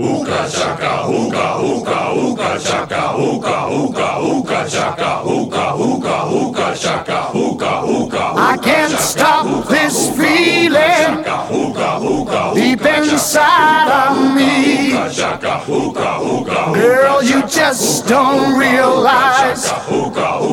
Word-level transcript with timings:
Ooga 0.00 0.48
chaka, 0.48 1.04
ooga, 1.08 1.60
ooga, 1.60 1.98
ooga 2.16 2.58
chaka, 2.58 3.12
ooga, 3.20 3.68
ooga, 3.68 4.08
ooga 4.24 4.64
chaka, 4.66 5.20
ooga, 5.26 5.76
ooga, 5.76 6.14
ooga 6.24 6.74
chaka, 6.74 7.28
ooga, 7.34 7.84
ooga. 7.84 8.32
I 8.34 8.56
can't 8.56 8.98
stop 8.98 9.68
this 9.68 10.08
feeling 10.16 10.72
Chaka, 10.72 11.52
ooga, 11.52 12.00
ooga, 12.00 12.54
deep 12.54 12.80
inside 12.80 13.90
of 13.92 14.34
me. 14.34 14.92
ooga 14.92 15.10
chaka, 15.14 15.60
ooga, 15.68 16.10
ooga, 16.24 16.74
Girl, 16.74 17.22
you 17.22 17.42
just 17.46 18.06
don't 18.08 18.58
realize 18.58 19.68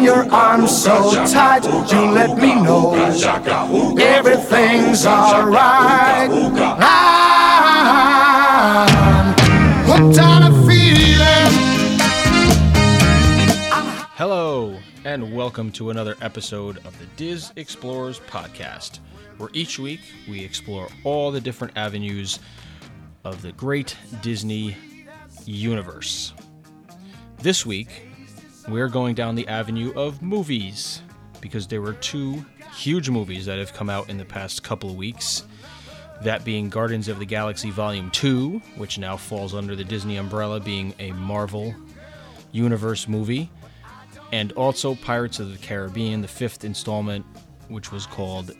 your 0.06 0.32
arms 0.32 0.70
so 0.84 1.12
tight. 1.26 1.64
You 1.64 2.12
let 2.12 2.38
me 2.38 2.54
know 2.54 2.94
everything's 2.94 5.04
alright. 5.04 6.30
I'm 6.80 6.86
hooked 9.84 10.20
on 10.20 10.44
a 10.44 10.52
feeling. 10.64 11.50
Hello, 14.14 14.78
and 15.04 15.34
welcome 15.34 15.72
to 15.72 15.90
another 15.90 16.14
episode 16.22 16.76
of 16.86 16.96
the 17.00 17.06
Dis 17.16 17.52
Explorers 17.56 18.20
podcast, 18.20 19.00
where 19.38 19.50
each 19.54 19.80
week 19.80 20.02
we 20.30 20.44
explore 20.44 20.86
all 21.02 21.32
the 21.32 21.40
different 21.40 21.76
avenues 21.76 22.38
of 23.24 23.42
the 23.42 23.50
great 23.50 23.96
Disney 24.22 24.76
universe. 25.46 26.32
This 27.38 27.66
week, 27.66 28.05
we're 28.68 28.88
going 28.88 29.14
down 29.14 29.34
the 29.34 29.46
avenue 29.48 29.92
of 29.94 30.22
movies 30.22 31.02
because 31.40 31.66
there 31.66 31.80
were 31.80 31.92
two 31.94 32.44
huge 32.74 33.08
movies 33.08 33.46
that 33.46 33.58
have 33.58 33.72
come 33.72 33.88
out 33.88 34.08
in 34.08 34.18
the 34.18 34.24
past 34.24 34.62
couple 34.62 34.90
of 34.90 34.96
weeks. 34.96 35.44
That 36.22 36.44
being 36.44 36.70
Guardians 36.70 37.08
of 37.08 37.18
the 37.18 37.26
Galaxy 37.26 37.70
Volume 37.70 38.10
2, 38.10 38.60
which 38.76 38.98
now 38.98 39.16
falls 39.16 39.54
under 39.54 39.76
the 39.76 39.84
Disney 39.84 40.16
umbrella, 40.16 40.60
being 40.60 40.94
a 40.98 41.12
Marvel 41.12 41.74
Universe 42.52 43.06
movie 43.06 43.50
and 44.32 44.52
also 44.52 44.94
Pirates 44.94 45.38
of 45.38 45.52
the 45.52 45.58
Caribbean, 45.58 46.20
the 46.20 46.28
fifth 46.28 46.64
installment, 46.64 47.24
which 47.68 47.92
was 47.92 48.06
called 48.06 48.52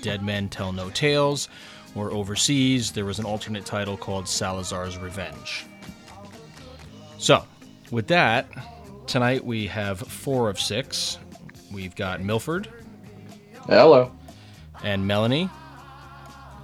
Dead 0.00 0.22
Men 0.22 0.48
Tell 0.48 0.72
No 0.72 0.90
Tales, 0.90 1.48
or 1.94 2.10
overseas, 2.10 2.92
there 2.92 3.04
was 3.04 3.18
an 3.18 3.24
alternate 3.24 3.66
title 3.66 3.96
called 3.96 4.26
Salazar's 4.26 4.96
Revenge. 4.98 5.66
So, 7.18 7.44
with 7.90 8.08
that, 8.08 8.46
tonight 9.12 9.44
we 9.44 9.66
have 9.66 9.98
four 10.00 10.48
of 10.48 10.58
six. 10.58 11.18
We've 11.70 11.94
got 11.94 12.22
Milford 12.22 12.66
Hello. 13.66 14.10
and 14.82 15.06
Melanie 15.06 15.50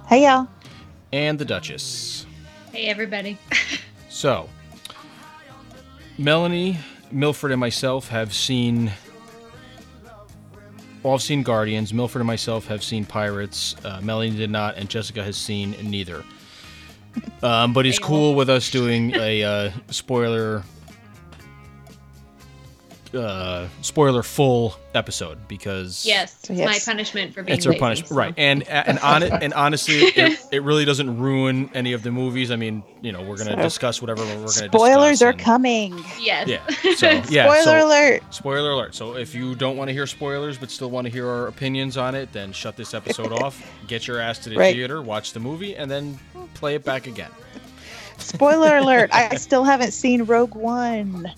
Hey 0.07 0.23
y'all. 0.23 0.47
and 1.13 1.37
the 1.37 1.45
Duchess. 1.45 2.25
Hey, 2.73 2.87
everybody. 2.87 3.37
So, 4.11 4.49
Melanie, 6.17 6.79
Milford, 7.11 7.51
and 7.51 7.59
myself 7.59 8.07
have 8.09 8.33
seen. 8.33 8.91
All 11.03 11.11
have 11.11 11.21
seen 11.21 11.43
Guardians. 11.43 11.93
Milford 11.93 12.21
and 12.21 12.27
myself 12.27 12.65
have 12.67 12.83
seen 12.83 13.05
Pirates. 13.05 13.75
Uh, 13.85 14.01
Melanie 14.01 14.31
did 14.35 14.49
not, 14.49 14.77
and 14.77 14.89
Jessica 14.89 15.23
has 15.23 15.37
seen 15.37 15.75
neither. 15.83 16.25
Um, 17.43 17.71
but 17.71 17.85
he's 17.85 17.99
cool 17.99 18.33
with 18.33 18.49
us 18.49 18.71
doing 18.71 19.13
a 19.15 19.43
uh, 19.43 19.71
spoiler, 19.91 20.63
uh, 23.13 23.67
spoiler 23.81 24.23
full 24.23 24.75
episode 24.93 25.37
because 25.47 26.05
Yes, 26.05 26.35
it's 26.41 26.49
Yes. 26.51 26.65
my 26.87 26.93
punishment 26.93 27.33
for 27.33 27.43
being 27.43 27.57
it's 27.57 27.65
our 27.65 27.71
lazy, 27.73 27.79
punishment, 27.79 28.09
so- 28.09 28.15
right? 28.15 28.33
And 28.37 28.67
and 28.67 28.99
on 28.99 29.23
it, 29.23 29.31
and 29.31 29.53
honestly, 29.53 29.95
it, 29.95 30.39
it 30.51 30.63
really 30.63 30.85
doesn't 30.85 31.19
ruin 31.19 31.69
any 31.73 31.93
of 31.93 32.03
the 32.03 32.11
movies. 32.11 32.51
I 32.51 32.55
mean, 32.55 32.83
you 33.01 33.11
know, 33.11 33.21
we're 33.21 33.37
gonna 33.37 33.51
So, 33.51 33.61
discuss 33.61 34.01
whatever 34.01 34.23
we're 34.23 34.35
gonna 34.35 34.49
Spoilers 34.49 35.19
discuss 35.19 35.21
are 35.23 35.29
and- 35.29 35.39
coming. 35.39 36.03
Yes. 36.19 36.47
Yeah. 36.47 36.59
So 36.95 37.09
yeah. 37.29 37.45
Spoiler 37.45 37.63
so, 37.79 37.87
alert. 37.87 38.33
Spoiler 38.33 38.71
alert. 38.71 38.95
So 38.95 39.15
if 39.15 39.33
you 39.33 39.55
don't 39.55 39.77
want 39.77 39.87
to 39.89 39.93
hear 39.93 40.05
spoilers 40.07 40.57
but 40.57 40.69
still 40.71 40.89
want 40.89 41.05
to 41.05 41.11
hear 41.11 41.27
our 41.27 41.47
opinions 41.47 41.97
on 41.97 42.13
it, 42.15 42.31
then 42.33 42.51
shut 42.51 42.75
this 42.75 42.93
episode 42.93 43.31
off. 43.41 43.61
Get 43.87 44.07
your 44.07 44.19
ass 44.19 44.39
to 44.39 44.49
the 44.49 44.57
Right. 44.57 44.75
theater, 44.75 45.01
watch 45.01 45.33
the 45.33 45.39
movie, 45.39 45.75
and 45.75 45.89
then 45.89 46.19
play 46.55 46.75
it 46.75 46.83
back 46.83 47.07
again. 47.07 47.31
Spoiler 48.17 48.77
alert. 48.77 49.09
I 49.13 49.35
still 49.37 49.63
haven't 49.63 49.91
seen 49.91 50.23
Rogue 50.23 50.53
One. 50.55 51.31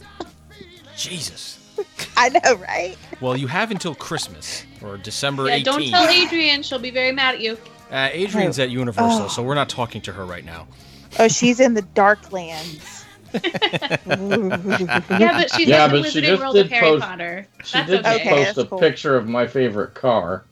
Jesus. 0.97 1.59
I 2.17 2.29
know, 2.29 2.55
right? 2.55 2.97
Well, 3.19 3.35
you 3.37 3.47
have 3.47 3.71
until 3.71 3.95
Christmas 3.95 4.65
or 4.83 4.97
December 4.97 5.47
Yeah, 5.47 5.59
18th. 5.59 5.63
don't 5.63 5.87
tell 5.89 6.07
Adrian; 6.09 6.63
she'll 6.63 6.79
be 6.79 6.91
very 6.91 7.11
mad 7.11 7.35
at 7.35 7.41
you. 7.41 7.57
uh, 7.91 8.09
Adrian's 8.11 8.59
at 8.59 8.69
Universal, 8.69 9.23
Oh. 9.23 9.27
so 9.27 9.41
we're 9.43 9.55
not 9.55 9.69
talking 9.69 10.01
to 10.03 10.11
her 10.13 10.25
right 10.25 10.45
now. 10.45 10.67
Oh, 11.19 11.27
she's 11.27 11.59
in 11.59 11.73
the 11.73 11.81
Darklands. 11.83 12.97
Yeah, 13.33 13.97
but 15.37 15.51
she's 15.53 15.67
Yeah, 15.67 15.85
in 15.85 15.91
the 15.91 16.01
but 16.01 16.11
she 16.11 16.19
Wizarding 16.19 16.23
just 16.25 16.41
World 16.41 16.53
did 16.55 16.65
of 16.65 16.71
Harry 16.71 16.87
post- 16.87 17.03
Potter. 17.05 17.47
She 17.63 17.73
That's 17.77 17.89
did 17.89 17.99
okay. 18.01 18.15
Okay, 18.15 18.29
post 18.29 18.45
that's 18.45 18.57
a 18.57 18.65
cool. 18.65 18.79
picture 18.79 19.15
of 19.15 19.27
my 19.27 19.47
favorite 19.47 19.93
car, 19.93 20.43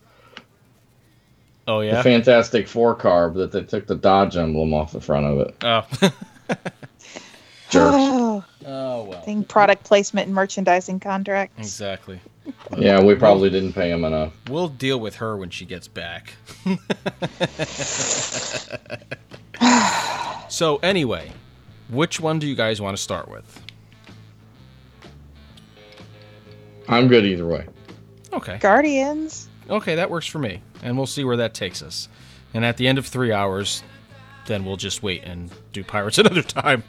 Oh 1.67 1.81
yeah, 1.81 1.95
the. 1.97 2.03
Fantastic 2.03 2.67
Four 2.67 2.95
car, 2.95 3.29
but 3.29 3.51
they 3.51 3.63
took 3.63 3.85
the 3.85 3.95
Dodge 3.95 4.37
emblem 4.37 4.73
off 4.73 4.91
the 4.93 5.01
front 5.01 5.25
of 5.25 5.39
it. 5.39 5.55
Oh. 5.61 5.85
Jerks. 7.69 7.95
Oh, 8.65 9.03
well. 9.03 9.21
thing 9.21 9.43
product 9.43 9.85
placement 9.85 10.27
and 10.27 10.35
merchandising 10.35 10.99
contracts. 10.99 11.57
Exactly. 11.57 12.19
Yeah, 12.75 13.03
we 13.03 13.13
probably 13.13 13.51
didn't 13.51 13.73
pay 13.73 13.91
him 13.91 14.03
enough. 14.03 14.33
We'll 14.49 14.69
deal 14.69 14.99
with 14.99 15.17
her 15.17 15.37
when 15.37 15.51
she 15.51 15.65
gets 15.65 15.87
back. 15.87 16.33
so, 20.49 20.77
anyway, 20.77 21.31
which 21.89 22.19
one 22.19 22.39
do 22.39 22.47
you 22.47 22.55
guys 22.55 22.81
want 22.81 22.97
to 22.97 23.03
start 23.03 23.29
with? 23.29 23.61
I'm 26.87 27.07
good 27.07 27.23
either 27.23 27.45
way. 27.45 27.67
Okay. 28.33 28.57
Guardians. 28.57 29.47
Okay, 29.69 29.93
that 29.95 30.09
works 30.09 30.25
for 30.25 30.39
me. 30.39 30.61
And 30.81 30.97
we'll 30.97 31.05
see 31.05 31.23
where 31.23 31.37
that 31.37 31.53
takes 31.53 31.83
us. 31.83 32.09
And 32.53 32.65
at 32.65 32.77
the 32.77 32.87
end 32.87 32.97
of 32.97 33.05
three 33.05 33.31
hours, 33.31 33.83
then 34.47 34.65
we'll 34.65 34.77
just 34.77 35.03
wait 35.03 35.23
and 35.23 35.51
do 35.71 35.83
Pirates 35.83 36.17
another 36.17 36.41
time. 36.41 36.83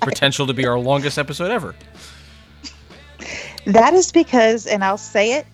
Potential 0.00 0.46
to 0.46 0.54
be 0.54 0.66
our 0.66 0.78
longest 0.78 1.18
episode 1.18 1.50
ever. 1.50 1.74
That 3.66 3.92
is 3.94 4.10
because, 4.10 4.66
and 4.66 4.82
I'll 4.82 4.96
say 4.98 5.34
it, 5.34 5.46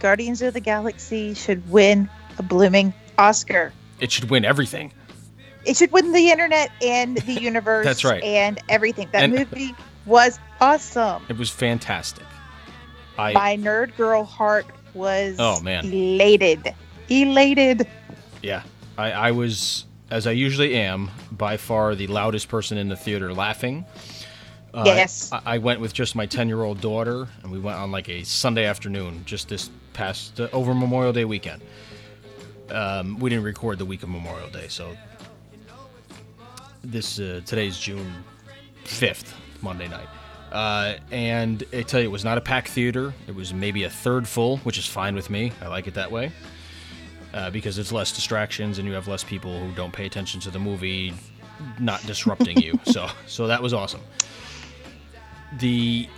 Guardians 0.00 0.42
of 0.42 0.54
the 0.54 0.60
Galaxy 0.60 1.34
should 1.34 1.68
win 1.70 2.08
a 2.38 2.42
blooming 2.42 2.92
Oscar. 3.18 3.72
It 4.00 4.10
should 4.10 4.30
win 4.30 4.44
everything. 4.44 4.92
It 5.64 5.76
should 5.76 5.92
win 5.92 6.12
the 6.12 6.30
internet 6.30 6.70
and 6.82 7.16
the 7.18 7.32
universe. 7.40 7.84
That's 7.84 8.04
right. 8.04 8.22
And 8.22 8.58
everything. 8.68 9.08
That 9.12 9.24
And- 9.24 9.34
movie 9.34 9.74
was 10.06 10.38
awesome. 10.60 11.22
It 11.28 11.36
was 11.38 11.50
fantastic. 11.50 12.24
I 13.18 13.32
My 13.32 13.56
nerd 13.56 13.94
girl 13.96 14.24
heart 14.24 14.66
was 14.94 15.36
Oh, 15.38 15.60
man. 15.60 15.84
elated. 15.84 16.74
Elated. 17.10 17.86
Yeah, 18.42 18.62
I, 18.96 19.12
I 19.12 19.30
was, 19.32 19.84
as 20.10 20.26
I 20.26 20.32
usually 20.32 20.74
am, 20.74 21.10
by 21.30 21.56
far 21.56 21.94
the 21.94 22.06
loudest 22.08 22.48
person 22.48 22.78
in 22.78 22.88
the 22.88 22.96
theater 22.96 23.32
laughing. 23.32 23.84
Uh, 24.74 24.84
Yes. 24.86 25.30
I, 25.32 25.40
I 25.46 25.58
went 25.58 25.80
with 25.80 25.92
just 25.92 26.14
my 26.14 26.26
10 26.26 26.48
year 26.48 26.62
old 26.62 26.80
daughter, 26.80 27.28
and 27.42 27.50
we 27.52 27.58
went 27.58 27.78
on 27.78 27.90
like 27.90 28.08
a 28.08 28.22
Sunday 28.24 28.64
afternoon, 28.66 29.22
just 29.24 29.48
this 29.48 29.70
past, 29.92 30.40
uh, 30.40 30.48
over 30.52 30.74
Memorial 30.74 31.12
Day 31.12 31.24
weekend. 31.24 31.62
Um, 32.70 33.18
we 33.18 33.30
didn't 33.30 33.44
record 33.44 33.78
the 33.78 33.84
week 33.84 34.02
of 34.02 34.08
Memorial 34.08 34.48
Day, 34.48 34.66
so 34.68 34.96
this, 36.82 37.18
uh, 37.18 37.40
today's 37.44 37.78
June 37.78 38.12
5th, 38.84 39.32
Monday 39.60 39.88
night. 39.88 40.06
Uh, 40.52 40.94
and 41.10 41.62
I 41.72 41.82
tell 41.82 42.00
you, 42.00 42.06
it 42.06 42.10
was 42.10 42.24
not 42.24 42.38
a 42.38 42.40
packed 42.40 42.68
theater. 42.68 43.12
It 43.28 43.34
was 43.34 43.52
maybe 43.54 43.84
a 43.84 43.90
third 43.90 44.26
full, 44.26 44.58
which 44.58 44.78
is 44.78 44.86
fine 44.86 45.14
with 45.14 45.30
me. 45.30 45.52
I 45.60 45.68
like 45.68 45.86
it 45.86 45.94
that 45.94 46.10
way 46.10 46.32
uh, 47.34 47.50
because 47.50 47.78
it's 47.78 47.92
less 47.92 48.12
distractions 48.12 48.78
and 48.78 48.86
you 48.88 48.94
have 48.94 49.08
less 49.08 49.22
people 49.24 49.58
who 49.60 49.72
don't 49.74 49.92
pay 49.92 50.06
attention 50.06 50.40
to 50.40 50.50
the 50.50 50.58
movie 50.58 51.12
not 51.78 52.04
disrupting 52.06 52.56
you. 52.60 52.78
So 52.84 53.08
so 53.26 53.46
that 53.46 53.62
was 53.62 53.72
awesome. 53.74 54.00
The 55.58 56.08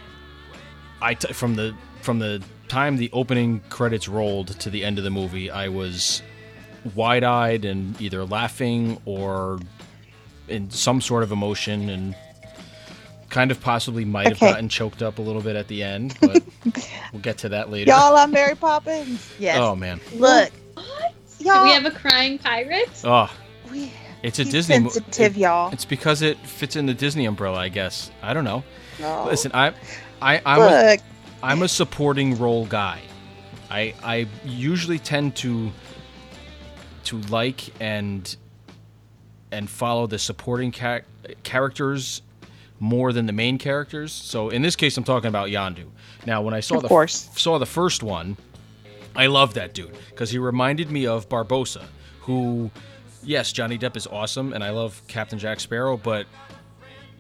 I 1.01 1.15
t- 1.15 1.33
from 1.33 1.55
the 1.57 1.75
from 2.01 2.19
the 2.19 2.43
time 2.69 2.97
the 2.97 3.11
opening 3.13 3.61
credits 3.69 4.09
rolled 4.09 4.49
to 4.61 4.71
the 4.71 4.85
end 4.85 4.99
of 4.99 5.05
the 5.05 5.11
movie, 5.11 5.51
I 5.51 5.69
was 5.69 6.23
wide-eyed 6.95 7.65
and 7.65 8.01
either 8.01 8.25
laughing 8.25 9.01
or 9.05 9.61
in 10.49 10.71
some 10.71 11.01
sort 11.01 11.23
of 11.23 11.31
emotion 11.33 11.89
and 11.89 12.17
kind 13.29 13.51
of 13.51 13.61
possibly 13.61 14.05
might 14.05 14.29
have 14.29 14.41
gotten 14.41 14.69
choked 14.69 15.03
up 15.03 15.19
a 15.19 15.23
little 15.23 15.41
bit 15.43 15.57
at 15.57 15.69
the 15.69 15.83
end, 15.83 16.17
but 16.21 16.43
we'll 17.13 17.23
get 17.23 17.39
to 17.39 17.49
that 17.51 17.71
later. 17.71 17.91
Y'all, 17.91 18.17
I'm 18.17 18.31
Mary 18.31 18.55
Poppins. 18.55 19.31
Yes. 19.39 19.59
Oh 19.59 19.75
man. 19.75 20.01
Look. 20.15 20.51
Do 21.43 21.49
Y'all. 21.49 21.65
we 21.65 21.71
have 21.71 21.85
a 21.87 21.91
crying 21.91 22.39
pirate? 22.39 22.89
Oh, 23.05 23.31
we- 23.71 23.93
it's 24.23 24.39
a 24.39 24.45
Disney 24.45 24.79
movie. 24.79 24.91
sensitive, 24.95 25.37
it- 25.37 25.41
y'all. 25.41 25.73
It's 25.73 25.85
because 25.85 26.23
it 26.23 26.39
fits 26.47 26.77
in 26.77 26.87
the 26.87 26.95
Disney 26.95 27.25
umbrella, 27.27 27.59
I 27.59 27.69
guess. 27.69 28.11
I 28.23 28.33
don't 28.35 28.45
know. 28.45 28.63
No. 29.01 29.25
Listen, 29.25 29.51
I, 29.55 29.73
I, 30.21 30.41
I'm 30.47 30.61
a, 30.61 30.91
Look. 30.93 31.01
I'm 31.43 31.63
a 31.63 31.69
supporting 31.69 32.39
role 32.39 32.67
guy. 32.67 33.01
I 33.71 33.95
I 34.05 34.27
usually 34.45 34.99
tend 35.01 35.35
to 35.37 35.73
to 37.05 37.19
like 37.23 37.73
and 37.81 38.37
and 39.51 39.69
follow 39.69 40.07
the 40.07 40.19
supporting 40.19 40.71
cha- 40.71 41.01
characters 41.43 42.23
more 42.79 43.13
than 43.13 43.27
the 43.27 43.33
main 43.33 43.59
characters. 43.59 44.13
So 44.13 44.51
in 44.51 44.63
this 44.63 44.77
case, 44.77 44.97
I'm 44.97 45.05
talking 45.05 45.29
about 45.29 45.49
Yondu. 45.49 45.87
Now, 46.27 46.43
when 46.43 46.55
I 46.55 46.61
saw 46.61 46.77
Of 46.77 46.83
the 46.83 46.89
course. 46.89 47.29
saw 47.37 47.59
the 47.59 47.67
first 47.67 48.03
one, 48.03 48.37
I 49.15 49.27
love 49.27 49.55
that 49.55 49.75
dude 49.75 49.95
because 50.11 50.31
he 50.31 50.39
reminded 50.39 50.91
me 50.91 51.07
of 51.07 51.29
Barbossa, 51.29 51.85
who, 52.21 52.71
yes, 53.23 53.53
Johnny 53.53 53.79
Depp 53.79 53.97
is 53.97 54.07
awesome, 54.07 54.53
and 54.53 54.65
I 54.65 54.71
love 54.71 55.03
Captain 55.07 55.39
Jack 55.39 55.61
Sparrow, 55.61 55.97
but 55.97 56.27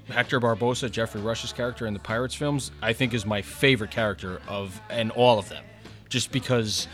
Hector 0.08 0.40
Barbossa, 0.40 0.90
Geoffrey 0.90 1.20
Rush's 1.20 1.52
character 1.52 1.86
in 1.86 1.94
the 1.94 2.00
Pirates 2.00 2.34
films, 2.34 2.70
I 2.80 2.92
think 2.92 3.14
is 3.14 3.26
my 3.26 3.42
favorite 3.42 3.90
character 3.90 4.40
of 4.48 4.80
and 4.90 5.10
all 5.12 5.38
of 5.38 5.48
them, 5.48 5.64
just 6.08 6.32
because 6.32 6.88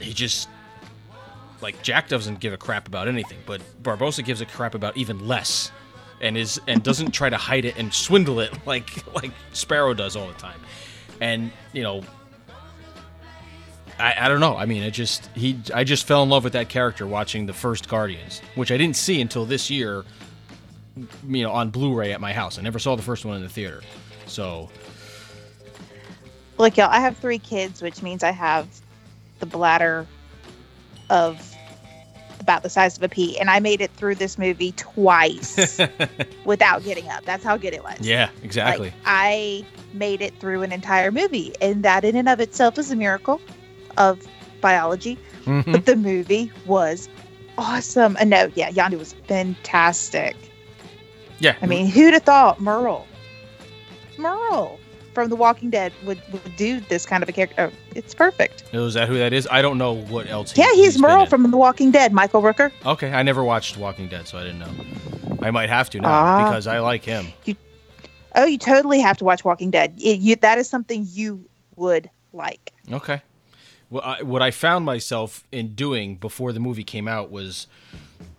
he 0.00 0.12
just 0.12 0.48
like 1.60 1.82
Jack 1.82 2.08
doesn't 2.08 2.40
give 2.40 2.52
a 2.52 2.56
crap 2.56 2.86
about 2.88 3.08
anything, 3.08 3.38
but 3.46 3.60
Barbossa 3.82 4.24
gives 4.24 4.40
a 4.40 4.46
crap 4.46 4.74
about 4.74 4.96
even 4.96 5.26
less, 5.26 5.70
and 6.20 6.36
is 6.36 6.60
and 6.66 6.82
doesn't 6.82 7.10
try 7.10 7.28
to 7.28 7.36
hide 7.36 7.64
it 7.64 7.76
and 7.76 7.92
swindle 7.92 8.40
it 8.40 8.52
like 8.66 8.90
like 9.14 9.32
Sparrow 9.52 9.94
does 9.94 10.16
all 10.16 10.28
the 10.28 10.34
time, 10.34 10.60
and 11.20 11.50
you 11.72 11.82
know. 11.82 12.02
I, 13.98 14.14
I 14.26 14.28
don't 14.28 14.40
know. 14.40 14.56
I 14.56 14.66
mean, 14.66 14.82
it 14.82 14.92
just 14.92 15.26
he. 15.34 15.58
I 15.74 15.84
just 15.84 16.06
fell 16.06 16.22
in 16.22 16.28
love 16.28 16.44
with 16.44 16.52
that 16.52 16.68
character 16.68 17.06
watching 17.06 17.46
the 17.46 17.52
first 17.52 17.88
Guardians, 17.88 18.40
which 18.54 18.70
I 18.70 18.76
didn't 18.76 18.96
see 18.96 19.20
until 19.20 19.44
this 19.44 19.70
year 19.70 20.04
you 21.28 21.42
know 21.42 21.52
on 21.52 21.70
Blu-ray 21.70 22.12
at 22.12 22.20
my 22.20 22.32
house. 22.32 22.58
I 22.58 22.62
never 22.62 22.78
saw 22.78 22.96
the 22.96 23.02
first 23.02 23.24
one 23.24 23.36
in 23.36 23.42
the 23.42 23.48
theater. 23.48 23.82
So 24.26 24.68
Look, 26.58 26.76
y'all, 26.76 26.90
I 26.90 27.00
have 27.00 27.16
three 27.16 27.38
kids, 27.38 27.80
which 27.80 28.02
means 28.02 28.24
I 28.24 28.32
have 28.32 28.68
the 29.38 29.46
bladder 29.46 30.06
of 31.08 31.54
about 32.40 32.62
the 32.62 32.70
size 32.70 32.96
of 32.96 33.02
a 33.02 33.08
pea, 33.08 33.38
and 33.38 33.50
I 33.50 33.60
made 33.60 33.80
it 33.80 33.90
through 33.92 34.16
this 34.16 34.38
movie 34.38 34.72
twice 34.72 35.78
without 36.44 36.82
getting 36.82 37.08
up. 37.08 37.24
That's 37.24 37.44
how 37.44 37.56
good 37.56 37.74
it 37.74 37.82
was. 37.82 38.00
yeah, 38.00 38.30
exactly. 38.42 38.88
Like, 38.88 38.96
I 39.04 39.64
made 39.92 40.20
it 40.20 40.38
through 40.40 40.62
an 40.62 40.72
entire 40.72 41.12
movie, 41.12 41.54
and 41.60 41.84
that 41.84 42.04
in 42.04 42.16
and 42.16 42.28
of 42.28 42.40
itself 42.40 42.78
is 42.78 42.90
a 42.90 42.96
miracle 42.96 43.40
of 43.98 44.26
biology. 44.60 45.18
Mhm. 45.44 45.70
But 45.72 45.86
the 45.86 45.96
movie 45.96 46.50
was 46.66 47.08
awesome. 47.58 48.16
And 48.20 48.30
no, 48.30 48.50
yeah, 48.54 48.70
Yondu 48.70 48.98
was 48.98 49.12
fantastic. 49.26 50.36
Yeah, 51.40 51.54
I 51.62 51.66
mean, 51.66 51.86
who'd 51.86 52.14
have 52.14 52.22
thought 52.24 52.60
Merle, 52.60 53.06
Merle 54.16 54.78
from 55.14 55.28
The 55.30 55.36
Walking 55.36 55.70
Dead 55.70 55.92
would, 56.04 56.20
would 56.32 56.56
do 56.56 56.80
this 56.80 57.06
kind 57.06 57.22
of 57.22 57.28
a 57.28 57.32
character? 57.32 57.70
Oh, 57.70 57.76
it's 57.94 58.14
perfect. 58.14 58.64
Oh, 58.74 58.86
is 58.86 58.94
that 58.94 59.08
who 59.08 59.16
that 59.18 59.32
is? 59.32 59.46
I 59.50 59.62
don't 59.62 59.78
know 59.78 59.94
what 59.94 60.28
else. 60.28 60.52
he- 60.52 60.60
Yeah, 60.62 60.72
he's 60.74 60.94
been 60.94 61.02
Merle 61.02 61.26
from 61.26 61.48
The 61.50 61.56
Walking 61.56 61.90
Dead. 61.92 62.12
Michael 62.12 62.42
Rooker. 62.42 62.72
Okay, 62.84 63.12
I 63.12 63.22
never 63.22 63.44
watched 63.44 63.76
Walking 63.76 64.08
Dead, 64.08 64.26
so 64.26 64.38
I 64.38 64.42
didn't 64.42 64.58
know. 64.58 64.70
I 65.42 65.50
might 65.52 65.68
have 65.68 65.88
to 65.90 66.00
now 66.00 66.08
Ah. 66.10 66.44
because 66.48 66.66
I 66.66 66.80
like 66.80 67.04
him. 67.04 67.26
Oh, 68.34 68.44
you 68.44 68.58
totally 68.58 69.00
have 69.00 69.16
to 69.18 69.24
watch 69.24 69.44
Walking 69.44 69.70
Dead. 69.70 69.94
It, 69.98 70.18
you, 70.20 70.36
that 70.36 70.58
is 70.58 70.68
something 70.68 71.06
you 71.10 71.44
would 71.76 72.10
like. 72.32 72.72
Okay. 72.92 73.22
Well, 73.90 74.02
I, 74.04 74.22
what 74.22 74.42
I 74.42 74.50
found 74.50 74.84
myself 74.84 75.44
in 75.50 75.74
doing 75.74 76.16
before 76.16 76.52
the 76.52 76.60
movie 76.60 76.84
came 76.84 77.08
out 77.08 77.30
was 77.30 77.66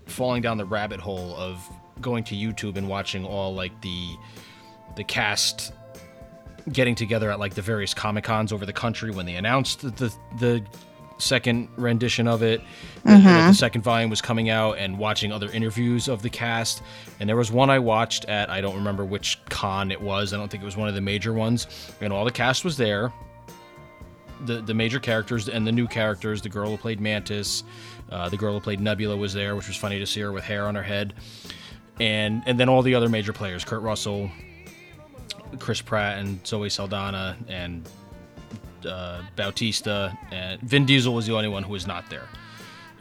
falling 0.05 0.41
down 0.41 0.57
the 0.57 0.65
rabbit 0.65 0.99
hole 0.99 1.35
of 1.35 1.67
going 2.01 2.23
to 2.25 2.35
YouTube 2.35 2.77
and 2.77 2.87
watching 2.87 3.25
all 3.25 3.53
like 3.53 3.81
the 3.81 4.15
the 4.95 5.03
cast 5.03 5.73
getting 6.71 6.95
together 6.95 7.31
at 7.31 7.39
like 7.39 7.53
the 7.53 7.61
various 7.61 7.93
comic 7.93 8.23
cons 8.23 8.51
over 8.51 8.65
the 8.65 8.73
country 8.73 9.11
when 9.11 9.25
they 9.25 9.35
announced 9.35 9.81
the 9.81 9.89
the, 9.91 10.13
the 10.39 10.63
second 11.19 11.67
rendition 11.75 12.27
of 12.27 12.41
it. 12.41 12.61
And 13.05 13.23
that 13.23 13.39
mm-hmm. 13.39 13.47
the 13.49 13.53
second 13.53 13.81
volume 13.81 14.09
was 14.09 14.21
coming 14.21 14.49
out 14.49 14.77
and 14.77 14.97
watching 14.97 15.31
other 15.31 15.49
interviews 15.51 16.07
of 16.07 16.21
the 16.21 16.29
cast. 16.29 16.81
And 17.19 17.27
there 17.27 17.35
was 17.35 17.51
one 17.51 17.69
i 17.69 17.79
watched 17.79 18.25
at 18.25 18.49
i 18.49 18.61
don't 18.61 18.75
remember 18.75 19.03
which 19.03 19.39
con 19.49 19.91
it 19.91 20.01
was 20.01 20.33
i 20.33 20.37
don't 20.37 20.49
think 20.49 20.63
it 20.63 20.65
was 20.65 20.77
one 20.77 20.87
of 20.87 20.95
the 20.95 21.01
major 21.01 21.33
ones 21.33 21.67
and 22.01 22.13
all 22.13 22.23
the 22.23 22.31
cast 22.31 22.63
was 22.63 22.77
there 22.77 23.11
the 24.45 24.61
the 24.61 24.73
major 24.73 24.99
characters 24.99 25.49
and 25.49 25.65
the 25.67 25.71
new 25.71 25.87
characters. 25.87 26.41
The 26.41 26.49
girl 26.49 26.69
who 26.71 26.77
played 26.77 26.99
Mantis, 26.99 27.63
uh, 28.11 28.29
the 28.29 28.37
girl 28.37 28.53
who 28.53 28.59
played 28.59 28.79
Nebula 28.79 29.15
was 29.17 29.33
there, 29.33 29.55
which 29.55 29.67
was 29.67 29.77
funny 29.77 29.99
to 29.99 30.05
see 30.05 30.21
her 30.21 30.31
with 30.31 30.43
hair 30.43 30.65
on 30.67 30.75
her 30.75 30.83
head, 30.83 31.13
and 31.99 32.43
and 32.45 32.59
then 32.59 32.69
all 32.69 32.81
the 32.81 32.95
other 32.95 33.09
major 33.09 33.33
players: 33.33 33.63
Kurt 33.65 33.81
Russell, 33.81 34.29
Chris 35.59 35.81
Pratt, 35.81 36.19
and 36.19 36.45
Zoe 36.45 36.69
Saldana, 36.69 37.37
and 37.47 37.87
uh, 38.87 39.21
Bautista, 39.35 40.17
and 40.31 40.61
Vin 40.61 40.85
Diesel 40.85 41.13
was 41.13 41.25
the 41.27 41.35
only 41.35 41.49
one 41.49 41.63
who 41.63 41.71
was 41.73 41.85
not 41.87 42.09
there 42.09 42.27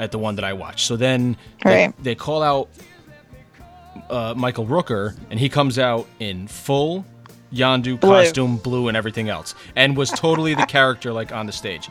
at 0.01 0.13
the 0.13 0.19
one 0.19 0.37
that 0.37 0.45
I 0.45 0.53
watched. 0.53 0.87
So 0.87 0.97
then 0.97 1.37
they, 1.65 1.71
Right. 1.87 2.03
they 2.05 2.15
call 2.15 2.43
out 2.43 2.69
uh, 4.11 4.35
Michael 4.37 4.67
Rooker, 4.67 5.17
and 5.31 5.39
he 5.41 5.49
comes 5.49 5.79
out 5.79 6.07
in 6.21 6.47
full 6.49 7.05
Yondu 7.53 7.99
Blue. 7.99 8.11
costume, 8.11 8.57
blue, 8.59 8.89
and 8.89 8.97
everything 8.97 9.29
else, 9.29 9.55
and 9.77 9.97
was 9.97 10.11
totally 10.11 10.55
the 10.55 10.67
character 10.69 11.13
like 11.13 11.33
on 11.33 11.47
the 11.47 11.53
stage. 11.53 11.89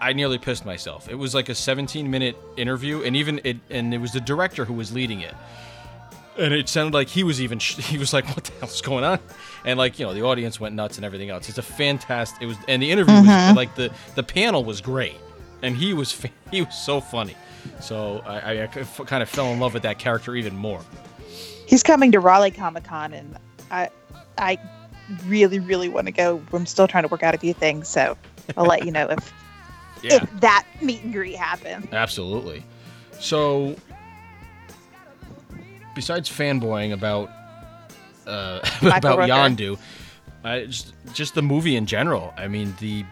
I 0.00 0.12
nearly 0.12 0.38
pissed 0.38 0.64
myself. 0.64 1.08
It 1.08 1.16
was 1.16 1.34
like 1.34 1.48
a 1.48 1.54
17 1.54 2.10
minute 2.10 2.36
interview, 2.56 3.02
and 3.02 3.16
even 3.16 3.40
it, 3.44 3.58
and 3.70 3.92
it 3.92 3.98
was 3.98 4.12
the 4.12 4.20
director 4.20 4.64
who 4.64 4.74
was 4.74 4.92
leading 4.92 5.20
it. 5.20 5.34
And 6.38 6.54
it 6.54 6.68
sounded 6.68 6.94
like 6.94 7.08
he 7.08 7.24
was 7.24 7.40
even, 7.40 7.58
sh- 7.58 7.76
he 7.78 7.98
was 7.98 8.12
like, 8.12 8.26
what 8.28 8.44
the 8.44 8.52
hell's 8.60 8.80
going 8.80 9.04
on? 9.04 9.18
And 9.64 9.76
like, 9.76 9.98
you 9.98 10.06
know, 10.06 10.14
the 10.14 10.22
audience 10.22 10.60
went 10.60 10.74
nuts 10.74 10.96
and 10.96 11.04
everything 11.04 11.30
else. 11.30 11.48
It's 11.48 11.58
a 11.58 11.62
fantastic, 11.62 12.40
it 12.42 12.46
was, 12.46 12.56
and 12.68 12.80
the 12.80 12.90
interview 12.90 13.14
was 13.14 13.26
mm-hmm. 13.26 13.56
like, 13.56 13.74
the, 13.74 13.92
the 14.14 14.22
panel 14.22 14.64
was 14.64 14.80
great. 14.80 15.16
And 15.62 15.76
he 15.76 15.94
was, 15.94 16.12
fa- 16.12 16.30
he 16.50 16.62
was 16.62 16.76
so 16.76 17.00
funny. 17.00 17.34
So 17.80 18.22
I, 18.24 18.38
I, 18.38 18.62
I 18.62 18.66
kind 18.68 19.22
of 19.22 19.28
fell 19.28 19.52
in 19.52 19.58
love 19.58 19.74
with 19.74 19.82
that 19.82 19.98
character 19.98 20.36
even 20.36 20.56
more. 20.56 20.80
He's 21.66 21.82
coming 21.82 22.12
to 22.12 22.20
Raleigh 22.20 22.52
Comic 22.52 22.84
Con, 22.84 23.12
and 23.12 23.36
I, 23.70 23.90
I 24.38 24.58
really, 25.26 25.58
really 25.58 25.88
want 25.88 26.06
to 26.06 26.12
go. 26.12 26.42
I'm 26.52 26.66
still 26.66 26.88
trying 26.88 27.04
to 27.04 27.08
work 27.08 27.22
out 27.22 27.34
a 27.34 27.38
few 27.38 27.54
things, 27.54 27.88
so 27.88 28.16
I'll 28.56 28.66
let 28.66 28.84
you 28.84 28.92
know 28.92 29.08
if 29.08 29.32
Yeah. 30.02 30.16
if 30.22 30.40
that 30.40 30.64
meet 30.80 31.02
and 31.02 31.12
greet 31.12 31.34
happens. 31.34 31.86
Absolutely. 31.92 32.62
So, 33.18 33.74
besides 35.94 36.30
fanboying 36.30 36.92
about 36.92 37.30
uh, 38.26 38.60
about 38.82 39.18
Rooker. 39.18 39.28
Yondu, 39.28 39.78
I 40.44 40.66
just 40.66 40.92
just 41.12 41.34
the 41.34 41.42
movie 41.42 41.74
in 41.74 41.86
general. 41.86 42.32
I 42.36 42.46
mean, 42.46 42.74
the 42.78 43.04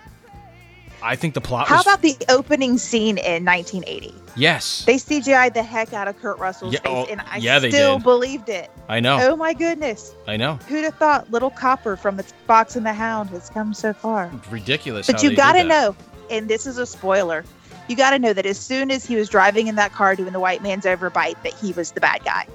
I 1.03 1.17
think 1.17 1.35
the 1.35 1.41
plot 1.41 1.69
How 1.69 1.77
was 1.77 1.87
about 1.87 2.03
the 2.03 2.17
opening 2.29 2.79
scene 2.79 3.19
in 3.19 3.45
1980? 3.45 4.15
yes. 4.37 4.85
They 4.85 4.97
CGI'd 4.97 5.55
the 5.55 5.63
heck 5.63 5.93
out 5.93 6.09
of 6.09 6.19
Kurt 6.21 6.39
Russell's 6.39 6.75
Yeah, 6.75 6.81
face, 6.81 6.91
oh, 6.93 7.07
and 7.11 7.21
I 7.23 7.39
yeah, 7.39 7.59
still 7.59 7.99
believed 7.99 8.49
it. 8.49 8.71
I 8.89 9.01
know. 9.01 9.19
Oh 9.21 9.37
my 9.37 9.53
goodness! 9.53 10.15
I 10.27 10.37
know. 10.37 10.55
Who'd 10.69 10.85
have 10.85 10.95
thought 10.97 11.31
Little 11.31 11.51
Copper 11.51 11.97
from 11.97 12.17
the 12.17 12.23
Fox 12.47 12.77
and 12.77 12.85
the 12.87 12.93
Hound 12.93 13.31
has 13.31 13.51
come 13.51 13.75
so 13.75 13.93
far? 13.93 14.31
Ridiculous. 14.51 15.07
But 15.07 15.23
you 15.23 15.35
got 15.35 15.53
to 15.55 15.65
know, 15.65 15.97
and 16.31 16.49
this 16.49 16.67
is 16.67 16.79
a 16.79 16.87
spoiler. 16.87 17.45
You 17.89 17.97
got 17.97 18.11
to 18.11 18.19
know 18.19 18.33
that 18.33 18.47
as 18.47 18.59
soon 18.59 18.91
as 18.91 19.05
he 19.07 19.17
was 19.17 19.29
driving 19.29 19.69
in 19.69 19.77
that 19.77 19.93
car 19.93 20.17
doing 20.17 20.33
the 20.33 20.41
white 20.41 20.63
man's 20.63 20.85
overbite, 20.85 21.41
that 21.43 21.55
he 21.55 21.73
was 21.73 21.93
the 21.93 22.01
bad 22.01 22.25
guy. 22.25 22.47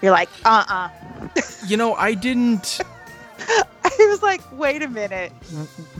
You're 0.00 0.12
like, 0.12 0.28
uh, 0.44 0.64
uh 0.68 1.28
You 1.66 1.76
know, 1.76 1.94
I 1.94 2.14
didn't. 2.14 2.80
I 3.84 4.06
was 4.10 4.22
like, 4.22 4.40
wait 4.52 4.82
a 4.82 4.88
minute, 4.88 5.32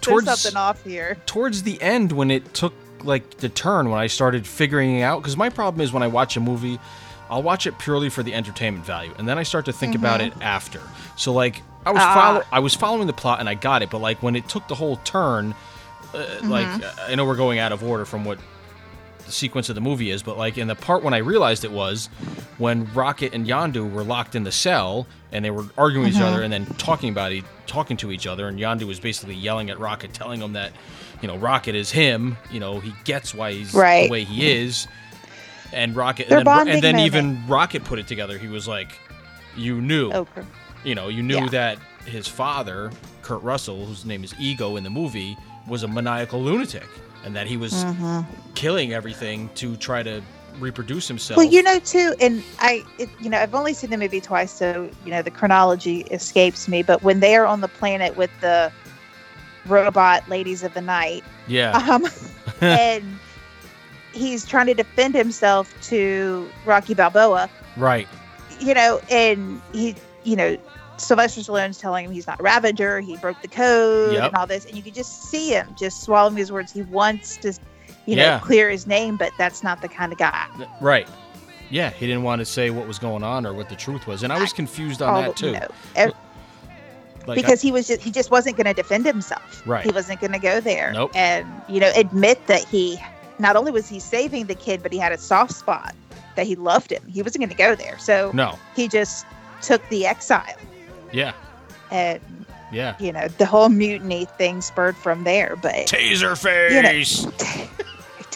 Towards 0.01 0.27
there's 0.27 0.41
something 0.41 0.57
off 0.57 0.83
here. 0.85 1.17
towards 1.27 1.63
the 1.63 1.81
end 1.83 2.13
when 2.13 2.31
it 2.31 2.55
took 2.55 2.73
like 3.03 3.39
the 3.39 3.49
turn 3.49 3.91
when 3.91 3.99
I 4.01 4.07
started 4.09 4.47
figuring 4.47 4.99
it 4.99 5.03
out 5.03 5.21
because 5.23 5.37
my 5.37 5.49
problem 5.49 5.81
is 5.81 5.93
when 5.93 6.03
I 6.03 6.09
watch 6.09 6.37
a 6.37 6.41
movie 6.41 6.79
I'll 7.31 7.43
watch 7.43 7.67
it 7.67 7.79
purely 7.79 8.09
for 8.09 8.23
the 8.23 8.35
entertainment 8.35 8.85
value 8.85 9.13
and 9.19 9.29
then 9.29 9.39
I 9.39 9.43
start 9.45 9.67
to 9.67 9.73
think 9.73 9.95
about 9.95 10.21
it 10.21 10.33
after. 10.41 10.81
So 11.17 11.33
like 11.33 11.63
I 11.87 11.91
was 11.93 12.03
Ah. 12.03 12.15
follow 12.15 12.43
I 12.51 12.59
was 12.59 12.75
following 12.75 13.07
the 13.07 13.13
plot 13.13 13.39
and 13.41 13.49
I 13.49 13.55
got 13.55 13.83
it 13.83 13.91
but 13.91 13.99
like 14.01 14.23
when 14.23 14.35
it 14.37 14.49
took 14.49 14.67
the 14.69 14.75
whole 14.75 14.97
turn 15.05 15.55
uh, 16.15 16.25
like 16.45 16.67
I 17.07 17.15
know 17.15 17.25
we're 17.25 17.37
going 17.37 17.59
out 17.61 17.71
of 17.71 17.85
order 17.85 18.05
from 18.05 18.25
what 18.25 18.39
the 19.27 19.33
sequence 19.33 19.69
of 19.69 19.75
the 19.75 19.81
movie 19.83 20.11
is, 20.11 20.23
but 20.23 20.39
like 20.39 20.57
in 20.59 20.67
the 20.69 20.75
part 20.75 21.03
when 21.05 21.13
I 21.15 21.19
realized 21.19 21.65
it 21.65 21.71
was 21.71 22.07
when 22.57 22.93
Rocket 22.95 23.35
and 23.35 23.47
Yondu 23.47 23.89
were 23.93 24.03
locked 24.03 24.35
in 24.35 24.43
the 24.43 24.51
cell 24.53 25.07
and 25.33 25.45
they 25.45 25.51
were 25.51 25.65
arguing 25.77 26.07
with 26.07 26.15
each 26.17 26.21
other 26.23 26.43
and 26.43 26.53
then 26.53 26.65
talking 26.79 27.11
about 27.11 27.33
it, 27.33 27.45
talking 27.67 27.97
to 27.99 28.11
each 28.11 28.27
other, 28.27 28.49
and 28.49 28.59
Yondu 28.59 28.85
was 28.85 28.99
basically 29.01 29.35
yelling 29.35 29.69
at 29.71 29.79
Rocket, 29.79 30.13
telling 30.15 30.41
him 30.41 30.55
that, 30.55 30.73
you 31.21 31.29
know, 31.29 31.37
Rocket 31.37 31.75
is 31.75 31.91
him. 31.91 32.37
You 32.51 32.61
know, 32.61 32.81
he 32.81 32.93
gets 33.05 33.35
why 33.35 33.53
he's 33.53 33.75
Right. 33.75 34.05
the 34.05 34.11
way 34.11 34.25
he 34.25 34.51
is. 34.51 34.87
And 35.73 35.95
Rocket, 35.95 36.29
Their 36.29 36.39
and 36.39 36.47
then, 36.47 36.69
and 36.69 36.83
then 36.83 36.99
even 37.01 37.47
Rocket 37.47 37.85
put 37.85 37.99
it 37.99 38.07
together. 38.07 38.39
He 38.39 38.49
was 38.49 38.67
like, 38.67 38.91
"You 39.55 39.81
knew." 39.83 40.11
Oh, 40.13 40.27
you 40.83 40.95
know, 40.95 41.09
you 41.09 41.23
knew 41.23 41.41
Yeah. 41.41 41.49
that 41.49 41.79
his 42.07 42.27
father, 42.27 42.91
Kurt 43.21 43.43
Russell, 43.43 43.85
whose 43.85 44.07
name 44.07 44.25
is 44.25 44.35
Ego 44.39 44.77
in 44.77 44.85
the 44.85 44.89
movie, 44.91 45.37
was 45.67 45.83
a 45.83 45.89
maniacal 45.89 46.43
lunatic, 46.43 46.87
and 47.23 47.37
that 47.37 47.47
he 47.47 47.59
was 47.59 47.75
Mm-hmm. 47.85 48.21
killing 48.55 48.95
everything 48.95 49.51
to 49.57 49.77
try 49.77 50.03
to 50.03 50.23
reproduce 50.61 51.09
himself. 51.09 51.37
Well, 51.37 51.47
you 51.47 51.63
know, 51.63 51.79
too, 51.81 52.15
and 52.21 52.43
I, 52.59 52.85
it, 52.99 53.09
you 53.21 53.31
know, 53.31 53.39
I've 53.39 53.55
only 53.55 53.75
seen 53.75 53.91
the 53.91 53.97
movie 53.97 54.21
twice, 54.21 54.53
so 54.53 54.91
you 55.05 55.11
know 55.11 55.23
the 55.23 55.31
chronology 55.31 56.01
escapes 56.11 56.69
me. 56.69 56.83
But 56.83 57.03
when 57.03 57.21
they 57.21 57.37
are 57.37 57.47
on 57.47 57.61
the 57.61 57.69
planet 57.69 58.17
with 58.17 58.31
the 58.41 58.73
robot 59.69 60.29
ladies 60.29 60.63
of 60.63 60.75
the 60.75 60.81
night. 60.81 61.25
Yeah. 61.47 61.77
Um, 61.77 62.07
and 62.61 63.19
he's 64.13 64.47
trying 64.47 64.67
to 64.67 64.75
defend 64.75 65.15
himself 65.15 65.73
to 65.83 66.49
Rocky 66.65 66.95
Balboa, 66.95 67.49
right. 67.77 68.09
you 68.61 68.75
know, 68.75 69.01
and 69.11 69.61
he, 69.73 69.95
you 70.25 70.37
know, 70.37 70.57
Sylvester 70.97 71.41
Stallone's 71.43 71.79
telling 71.79 72.07
him 72.07 72.11
he's 72.11 72.27
not 72.27 72.41
a 72.41 72.43
Ravager, 72.43 73.01
he 73.01 73.17
broke 73.19 73.41
the 73.41 73.49
code 73.49 74.15
Yep. 74.15 74.25
and 74.25 74.35
all 74.35 74.47
this, 74.47 74.65
and 74.65 74.77
you 74.77 74.83
could 74.83 74.95
just 74.95 75.31
see 75.31 75.51
him 75.51 75.69
just 75.79 76.03
swallowing 76.03 76.37
his 76.37 76.51
words. 76.51 76.73
He 76.73 76.83
wants 76.83 77.37
to, 77.39 77.53
you 78.09 78.17
know, 78.17 78.23
Yeah. 78.23 78.39
clear 78.41 78.71
his 78.71 78.87
name, 78.87 79.17
but 79.17 79.31
that's 79.37 79.63
not 79.63 79.83
the 79.83 79.89
kind 79.89 80.13
of 80.13 80.19
guy. 80.19 80.47
Right. 80.81 81.07
Yeah, 81.71 81.91
he 81.91 82.07
didn't 82.07 82.23
want 82.23 82.39
to 82.41 82.47
say 82.47 82.71
what 82.71 82.87
was 82.89 82.99
going 82.99 83.23
on 83.23 83.45
or 83.45 83.53
what 83.53 83.69
the 83.69 83.77
truth 83.77 84.07
was, 84.07 84.23
and 84.23 84.33
I 84.33 84.41
was 84.41 84.53
confused 84.55 85.03
on 85.03 85.25
that 85.25 85.37
too. 85.37 85.47
you 85.49 85.53
know, 85.53 85.69
ev- 85.97 86.13
Like, 87.27 87.37
because 87.37 87.61
he 87.61 87.71
was 87.71 87.87
just 87.87 88.01
he 88.01 88.11
just 88.11 88.31
wasn't 88.31 88.57
going 88.57 88.65
to 88.67 88.73
defend 88.73 89.05
himself. 89.05 89.63
Right. 89.67 89.85
He 89.85 89.91
wasn't 89.93 90.19
going 90.21 90.33
to 90.33 90.39
go 90.39 90.61
there. 90.61 90.93
Nope. 90.95 91.11
And 91.15 91.47
you 91.69 91.79
know, 91.81 91.93
admit 91.95 92.47
that 92.47 92.65
he 92.65 92.99
not 93.39 93.55
only 93.55 93.71
was 93.71 93.87
he 93.87 94.01
saving 94.01 94.47
the 94.47 94.55
kid, 94.55 94.83
but 94.83 94.93
he 94.95 94.99
had 94.99 95.13
a 95.13 95.19
soft 95.19 95.53
spot 95.53 95.95
that 96.37 96.47
he 96.47 96.57
loved 96.57 96.91
him. 96.91 97.03
He 97.07 97.21
wasn't 97.21 97.41
going 97.43 97.51
to 97.51 97.55
go 97.55 97.75
there. 97.75 97.99
So 97.99 98.31
no. 98.33 98.59
he 98.75 98.89
just 98.89 99.27
took 99.61 99.87
the 99.91 100.07
exile, 100.07 100.47
Yeah. 101.13 101.33
and 101.91 102.21
Yeah. 102.73 102.95
you 102.99 103.13
know, 103.13 103.29
the 103.29 103.45
whole 103.45 103.69
mutiny 103.69 104.25
thing 104.39 104.63
spurred 104.63 104.97
from 104.97 105.25
there. 105.25 105.57
But 105.61 105.75
Taser 105.87 106.71
You 106.71 106.83
know- 106.83 106.89
face. 106.89 107.27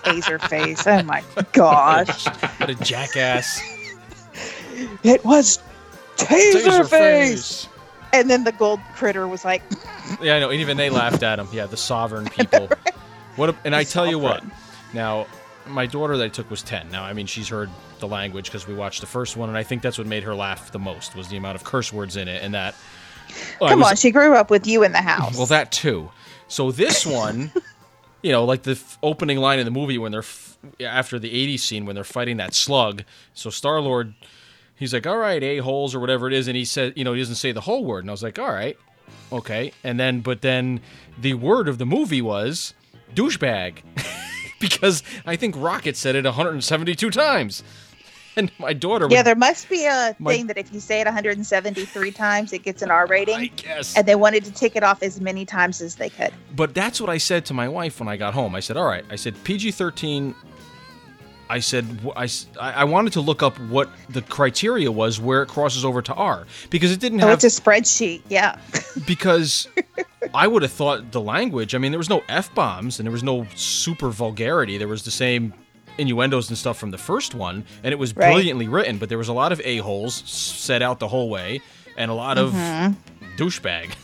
taser 0.05 0.41
face, 0.49 0.87
oh 0.87 1.03
my 1.03 1.23
gosh, 1.53 2.27
what 2.59 2.71
a 2.71 2.75
jackass. 2.77 3.61
it 5.03 5.25
was 5.25 5.59
taser, 6.17 6.53
Taser 6.63 6.89
face. 6.89 7.69
And 8.15 8.29
then 8.29 8.45
the 8.45 8.53
gold 8.53 8.81
critter 8.95 9.27
was 9.27 9.45
like, 9.45 9.63
Yeah, 10.21 10.37
I 10.37 10.41
know. 10.41 10.51
And 10.51 10.61
even 10.61 10.77
they 10.77 10.91
laughed 10.91 11.23
at 11.23 11.39
him. 11.39 11.49
Yeah, 11.53 11.67
the 11.67 11.77
sovereign 11.79 12.27
people. 12.31 12.69
What? 13.37 13.51
A, 13.51 13.57
and 13.65 13.75
I 13.75 13.85
tell 13.85 14.07
you 14.07 14.19
what. 14.19 14.45
Now, 14.93 15.27
my 15.67 15.87
daughter 15.87 16.19
that 16.19 16.25
I 16.25 16.29
took 16.29 16.51
was 16.51 16.63
ten. 16.63 16.91
Now, 16.91 17.05
I 17.05 17.15
mean, 17.15 17.27
she's 17.27 17.49
heard 17.49 17.71
the 18.01 18.09
language 18.09 18.47
because 18.47 18.67
we 18.69 18.75
watched 18.75 19.01
the 19.01 19.07
first 19.07 19.37
one, 19.39 19.49
and 19.49 19.57
I 19.57 19.63
think 19.63 19.81
that's 19.81 19.97
what 19.97 20.07
made 20.07 20.25
her 20.25 20.35
laugh 20.35 20.71
the 20.73 20.79
most 20.79 21.17
was 21.17 21.29
the 21.29 21.39
amount 21.39 21.57
of 21.57 21.65
curse 21.65 21.91
words 21.93 22.17
in 22.17 22.29
it, 22.29 22.43
and 22.43 22.53
that. 22.53 22.75
Well, 23.61 23.71
"Come 23.71 23.81
was- 23.81 23.89
on, 23.91 23.97
she 23.97 24.11
grew 24.11 24.35
up 24.35 24.51
with 24.51 24.67
you 24.67 24.83
in 24.83 24.93
the 24.93 25.01
house." 25.03 25.35
Well, 25.39 25.47
that 25.47 25.73
too. 25.73 26.11
So 26.49 26.71
this 26.71 27.07
one, 27.07 27.51
you 28.23 28.33
know, 28.33 28.45
like 28.45 28.63
the 28.63 28.73
f- 28.73 28.99
opening 29.03 29.39
line 29.39 29.59
in 29.59 29.65
the 29.65 29.71
movie 29.71 29.99
when 29.99 30.13
they're 30.13 30.21
f- 30.21 30.57
after 30.81 31.19
the 31.19 31.31
'80s 31.31 31.61
scene 31.61 31.87
when 31.87 31.95
they're 31.95 32.05
fighting 32.05 32.37
that 32.39 32.55
slug. 32.55 33.03
So 33.35 33.51
Star 33.51 33.81
Lord, 33.81 34.15
he's 34.77 34.95
like, 34.95 35.07
"All 35.07 35.17
right, 35.19 35.43
a 35.43 35.59
holes 35.59 35.95
or 35.95 36.01
whatever 36.01 36.27
it 36.29 36.33
is," 36.33 36.49
and 36.49 36.57
he 36.57 36.65
said, 36.65 36.93
you 36.97 37.05
know, 37.05 37.13
he 37.13 37.21
doesn't 37.21 37.35
say 37.37 37.53
the 37.53 37.63
whole 37.63 37.85
word, 37.85 38.05
and 38.05 38.11
I 38.11 38.13
was 38.13 38.23
like, 38.23 38.39
"All 38.39 38.53
right, 38.53 38.77
okay." 39.33 39.73
And 39.85 39.99
then, 39.99 40.21
but 40.21 40.41
then 40.43 40.81
the 41.21 41.35
word 41.35 41.69
of 41.69 41.79
the 41.79 41.87
movie 41.87 42.23
was 42.23 42.75
douchebag, 43.15 43.77
because 44.61 45.03
I 45.27 45.37
think 45.37 45.55
Rocket 45.59 45.97
said 45.97 46.15
it 46.17 46.25
172 46.25 47.11
times, 47.11 47.63
and 48.37 48.51
my 48.59 48.73
daughter, 48.73 49.07
Yeah, 49.11 49.19
would, 49.19 49.27
there 49.27 49.35
must 49.37 49.69
be 49.69 49.85
a 49.85 50.15
My- 50.19 50.33
thing 50.33 50.47
that 50.49 50.59
if 50.59 50.73
you 50.73 50.81
say 50.81 51.01
it 51.01 51.05
173 51.07 52.11
times, 52.13 52.53
it 52.53 52.63
gets 52.63 52.83
an 52.83 52.91
R 52.91 53.07
rating. 53.07 53.51
guess. 53.57 53.97
And 53.97 54.07
they 54.07 54.15
wanted 54.15 54.45
to 54.45 54.53
tick 54.53 54.77
it 54.77 54.83
off 54.83 55.03
as 55.03 55.21
many 55.21 55.45
times 55.45 55.81
as 55.81 55.97
they 55.97 56.09
could. 56.09 56.33
But 56.57 56.75
that's 56.75 57.01
what 57.01 57.11
I 57.11 57.19
said 57.19 57.45
to 57.47 57.55
my 57.55 57.69
wife 57.69 58.01
when 58.01 58.09
I 58.09 58.17
got 58.17 58.35
home. 58.35 58.55
I 58.55 58.61
said, 58.61 58.77
"All 58.77 58.87
right." 58.87 59.05
I 59.11 59.17
said, 59.17 59.43
"PG 59.45 59.73
thirteen." 59.73 60.35
I 61.51 61.59
said, 61.59 61.85
I, 62.17 62.23
I, 62.25 62.29
I- 62.61 62.73
I 62.73 62.85
wanted 62.85 63.13
to 63.15 63.21
look 63.21 63.43
up 63.43 63.59
what 63.61 63.91
the 64.09 64.23
criteria 64.23 64.91
was 64.91 65.21
where 65.21 65.43
it 65.43 65.49
crosses 65.49 65.85
over 65.85 66.01
to 66.01 66.15
R 66.15 66.47
because 66.71 66.91
it 66.93 66.99
didn't 67.01 67.21
Oh, 67.23 67.27
have 67.27 67.43
it's 67.43 67.59
a 67.59 67.61
spreadsheet. 67.61 68.23
Yeah. 68.31 68.59
because 69.07 69.69
I 70.33 70.47
would 70.47 70.63
have 70.63 70.73
thought 70.73 71.13
the 71.13 71.21
language. 71.21 71.75
I 71.75 71.79
mean, 71.79 71.93
there 71.93 71.99
was 71.99 72.09
no 72.09 72.23
f 72.31 72.55
bombs 72.55 72.99
and 72.99 73.07
there 73.07 73.13
was 73.13 73.23
no 73.23 73.47
super 73.55 74.09
vulgarity. 74.09 74.79
There 74.79 74.89
was 74.89 75.03
the 75.05 75.11
same 75.11 75.53
innuendos 75.99 76.49
and 76.49 76.59
stuff 76.59 76.79
from 76.79 76.91
the 76.91 76.99
first 76.99 77.35
one, 77.35 77.65
and 77.83 77.93
it 77.93 77.99
was 77.99 78.17
Right. 78.17 78.33
brilliantly 78.33 78.69
written. 78.69 78.99
But 78.99 79.09
there 79.09 79.19
was 79.19 79.29
a 79.29 79.33
lot 79.33 79.53
of 79.53 79.61
a 79.65 79.79
holes 79.79 80.15
set 80.27 80.83
out 80.83 80.99
the 80.99 81.09
whole 81.09 81.29
way, 81.29 81.61
and 81.97 82.11
a 82.11 82.15
lot 82.15 82.39
of 82.39 82.53
mm-hmm. 82.53 82.93
douchebag. 83.37 83.91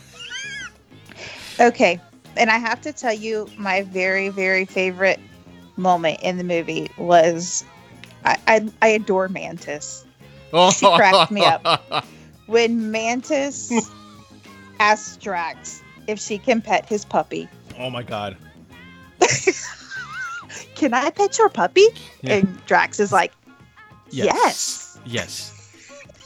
Okay. 1.59 1.99
And 2.37 2.49
I 2.49 2.57
have 2.57 2.79
to 2.81 2.93
tell 2.93 3.13
you, 3.13 3.49
my 3.57 3.81
very, 3.81 4.29
very 4.29 4.63
favorite 4.63 5.19
moment 5.75 6.21
in 6.21 6.37
the 6.37 6.43
movie 6.45 6.89
was 6.97 7.65
I, 8.23 8.37
I, 8.47 8.69
I 8.81 8.87
adore 8.87 9.27
Mantis. 9.27 10.05
Oh. 10.53 10.71
She 10.71 10.85
cracked 10.95 11.31
me 11.31 11.43
up. 11.43 12.05
When 12.45 12.89
Mantis 12.89 13.71
asks 14.79 15.17
Drax 15.17 15.83
if 16.07 16.19
she 16.19 16.39
can 16.39 16.61
pet 16.61 16.87
his 16.87 17.05
puppy, 17.05 17.47
Oh 17.77 17.89
my 17.89 18.01
god. 18.01 18.35
can 20.75 20.93
I 20.93 21.09
pet 21.09 21.37
your 21.37 21.49
puppy? 21.49 21.85
Yeah. 22.21 22.35
And 22.35 22.65
Drax 22.65 22.99
is 22.99 23.11
like, 23.11 23.31
yes. 24.09 24.97
Yes. 25.05 25.55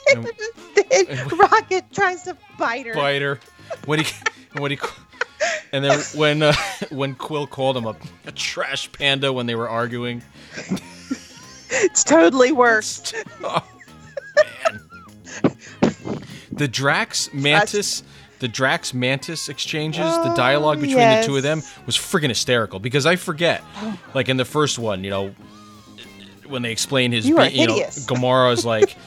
And- 0.12 0.28
Then 0.76 1.28
Rocket 1.38 1.86
tries 1.94 2.24
to 2.24 2.36
bite 2.60 2.86
her. 2.88 2.94
biter. 2.94 3.40
When 3.86 4.00
he, 4.00 4.06
when 4.58 4.72
he, 4.72 4.80
and 5.72 5.84
then 5.86 6.00
when 6.16 6.44
uh, 6.44 6.54
when 6.90 7.16
Quill 7.16 7.48
called 7.48 7.78
him 7.78 7.86
a, 7.86 7.96
a 8.26 8.32
trash 8.34 8.92
panda 8.92 9.32
when 9.32 9.46
they 9.46 9.56
were 9.56 9.70
arguing. 9.70 10.22
It's 11.70 12.04
totally 12.04 12.52
worse. 12.52 13.14
Oh, 13.44 13.66
man. 14.36 14.82
The 16.52 16.68
Drax 16.68 17.34
Mantis, 17.34 18.04
the 18.44 18.50
Drax 18.50 18.94
Mantis 18.94 19.48
exchanges, 19.48 20.02
the 20.18 20.34
Oh, 20.34 20.36
dialogue 20.36 20.82
between 20.82 20.98
the 20.98 21.24
two 21.26 21.38
of 21.38 21.44
them 21.44 21.64
was 21.86 21.96
friggin' 21.96 22.28
hysterical 22.28 22.78
because 22.78 23.06
I 23.06 23.16
forget, 23.16 23.64
like 24.14 24.28
in 24.28 24.36
the 24.36 24.44
first 24.44 24.78
one, 24.78 25.06
you 25.06 25.10
know, 25.10 25.34
when 26.48 26.62
they 26.62 26.72
explain 26.74 27.14
his, 27.14 27.26
You 27.26 27.38
are 27.38 27.50
be- 27.50 27.56
you 27.56 27.68
know. 27.68 27.76
Gamora 28.06 28.52
is 28.52 28.66
like, 28.76 28.98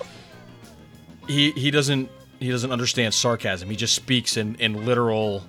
he 1.29 1.51
he 1.53 1.71
doesn't 1.71 2.09
he 2.41 2.51
doesn't 2.51 2.71
understand 2.73 3.13
sarcasm. 3.13 3.69
He 3.69 3.77
just 3.77 3.95
speaks 3.95 4.37
in 4.39 4.55
in 4.57 4.87
literal. 4.87 5.45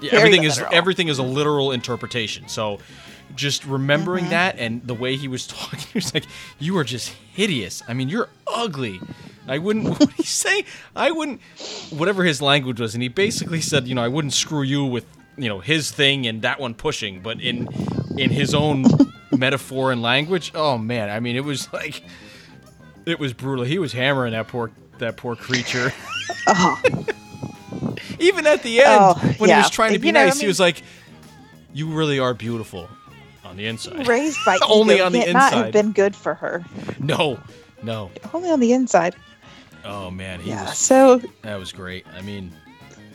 Yeah, 0.00 0.12
Very 0.12 0.22
everything 0.22 0.44
is 0.44 0.56
literal. 0.56 0.74
everything 0.74 1.08
is 1.08 1.18
a 1.18 1.22
literal 1.22 1.72
interpretation. 1.72 2.48
So, 2.48 2.78
just 3.36 3.66
remembering 3.66 4.24
Mm-hmm. 4.24 4.30
that 4.30 4.58
and 4.58 4.82
the 4.86 4.94
way 4.94 5.16
he 5.16 5.28
was 5.28 5.46
talking, 5.58 5.78
he 5.92 5.98
was 5.98 6.14
like, 6.14 6.24
"You 6.58 6.78
are 6.78 6.84
just 6.84 7.10
hideous. 7.34 7.82
I 7.86 7.92
mean, 7.92 8.08
you're 8.08 8.28
ugly." 8.46 8.98
I 9.50 9.58
wouldn't. 9.58 9.88
What 9.98 9.98
did 9.98 10.10
he 10.12 10.22
say? 10.22 10.64
I 10.94 11.10
wouldn't. 11.10 11.40
Whatever 11.90 12.24
his 12.24 12.40
language 12.40 12.80
was, 12.80 12.94
and 12.94 13.02
he 13.02 13.08
basically 13.08 13.60
said, 13.60 13.88
"You 13.88 13.94
know, 13.96 14.02
I 14.02 14.08
wouldn't 14.08 14.32
screw 14.32 14.62
you 14.62 14.84
with 14.84 15.04
you 15.36 15.48
know 15.48 15.58
his 15.58 15.90
thing 15.90 16.26
and 16.26 16.42
that 16.42 16.60
one 16.60 16.74
pushing," 16.74 17.20
but 17.20 17.40
in 17.40 17.68
in 18.16 18.30
his 18.30 18.54
own 18.54 18.84
metaphor 19.36 19.90
and 19.90 20.00
language. 20.02 20.52
Oh 20.54 20.78
man, 20.78 21.10
I 21.10 21.18
mean, 21.18 21.34
it 21.34 21.44
was 21.44 21.70
like 21.72 22.02
it 23.06 23.18
was 23.18 23.32
brutal. 23.32 23.64
He 23.64 23.78
was 23.78 23.92
hammering 23.92 24.32
that 24.32 24.46
poor 24.48 24.70
that 24.98 25.16
poor 25.16 25.36
creature. 25.36 25.92
Oh, 26.46 26.80
Even 28.18 28.46
at 28.46 28.62
the 28.62 28.80
end, 28.80 28.88
Oh, 29.00 29.14
when 29.38 29.50
he 29.50 29.56
was 29.56 29.68
trying 29.70 29.92
to 29.92 29.98
be 29.98 30.06
You 30.08 30.12
know, 30.12 30.20
I 30.20 30.24
nice, 30.26 30.40
he 30.40 30.46
was 30.46 30.58
like, 30.60 30.82
"You 31.72 31.88
really 31.88 32.18
are 32.18 32.34
beautiful 32.34 32.88
on 33.44 33.56
the 33.56 33.66
inside." 33.66 34.06
raised 34.06 34.38
by 34.46 34.58
Only 34.66 34.94
ego 34.96 35.06
on 35.06 35.12
the 35.12 35.18
can't 35.20 35.32
not 35.34 35.52
have 35.52 35.72
been 35.72 35.92
good 35.92 36.16
for 36.16 36.34
her. 36.34 36.64
No, 36.98 37.38
no. 37.82 38.10
Only 38.32 38.50
on 38.50 38.60
the 38.60 38.72
inside. 38.72 39.14
Oh 39.84 40.10
man, 40.10 40.40
he 40.40 40.50
Yeah. 40.50 40.64
was. 40.68 40.78
So, 40.78 41.20
That 41.42 41.58
was 41.58 41.72
great. 41.72 42.06
I 42.14 42.20
mean, 42.22 42.52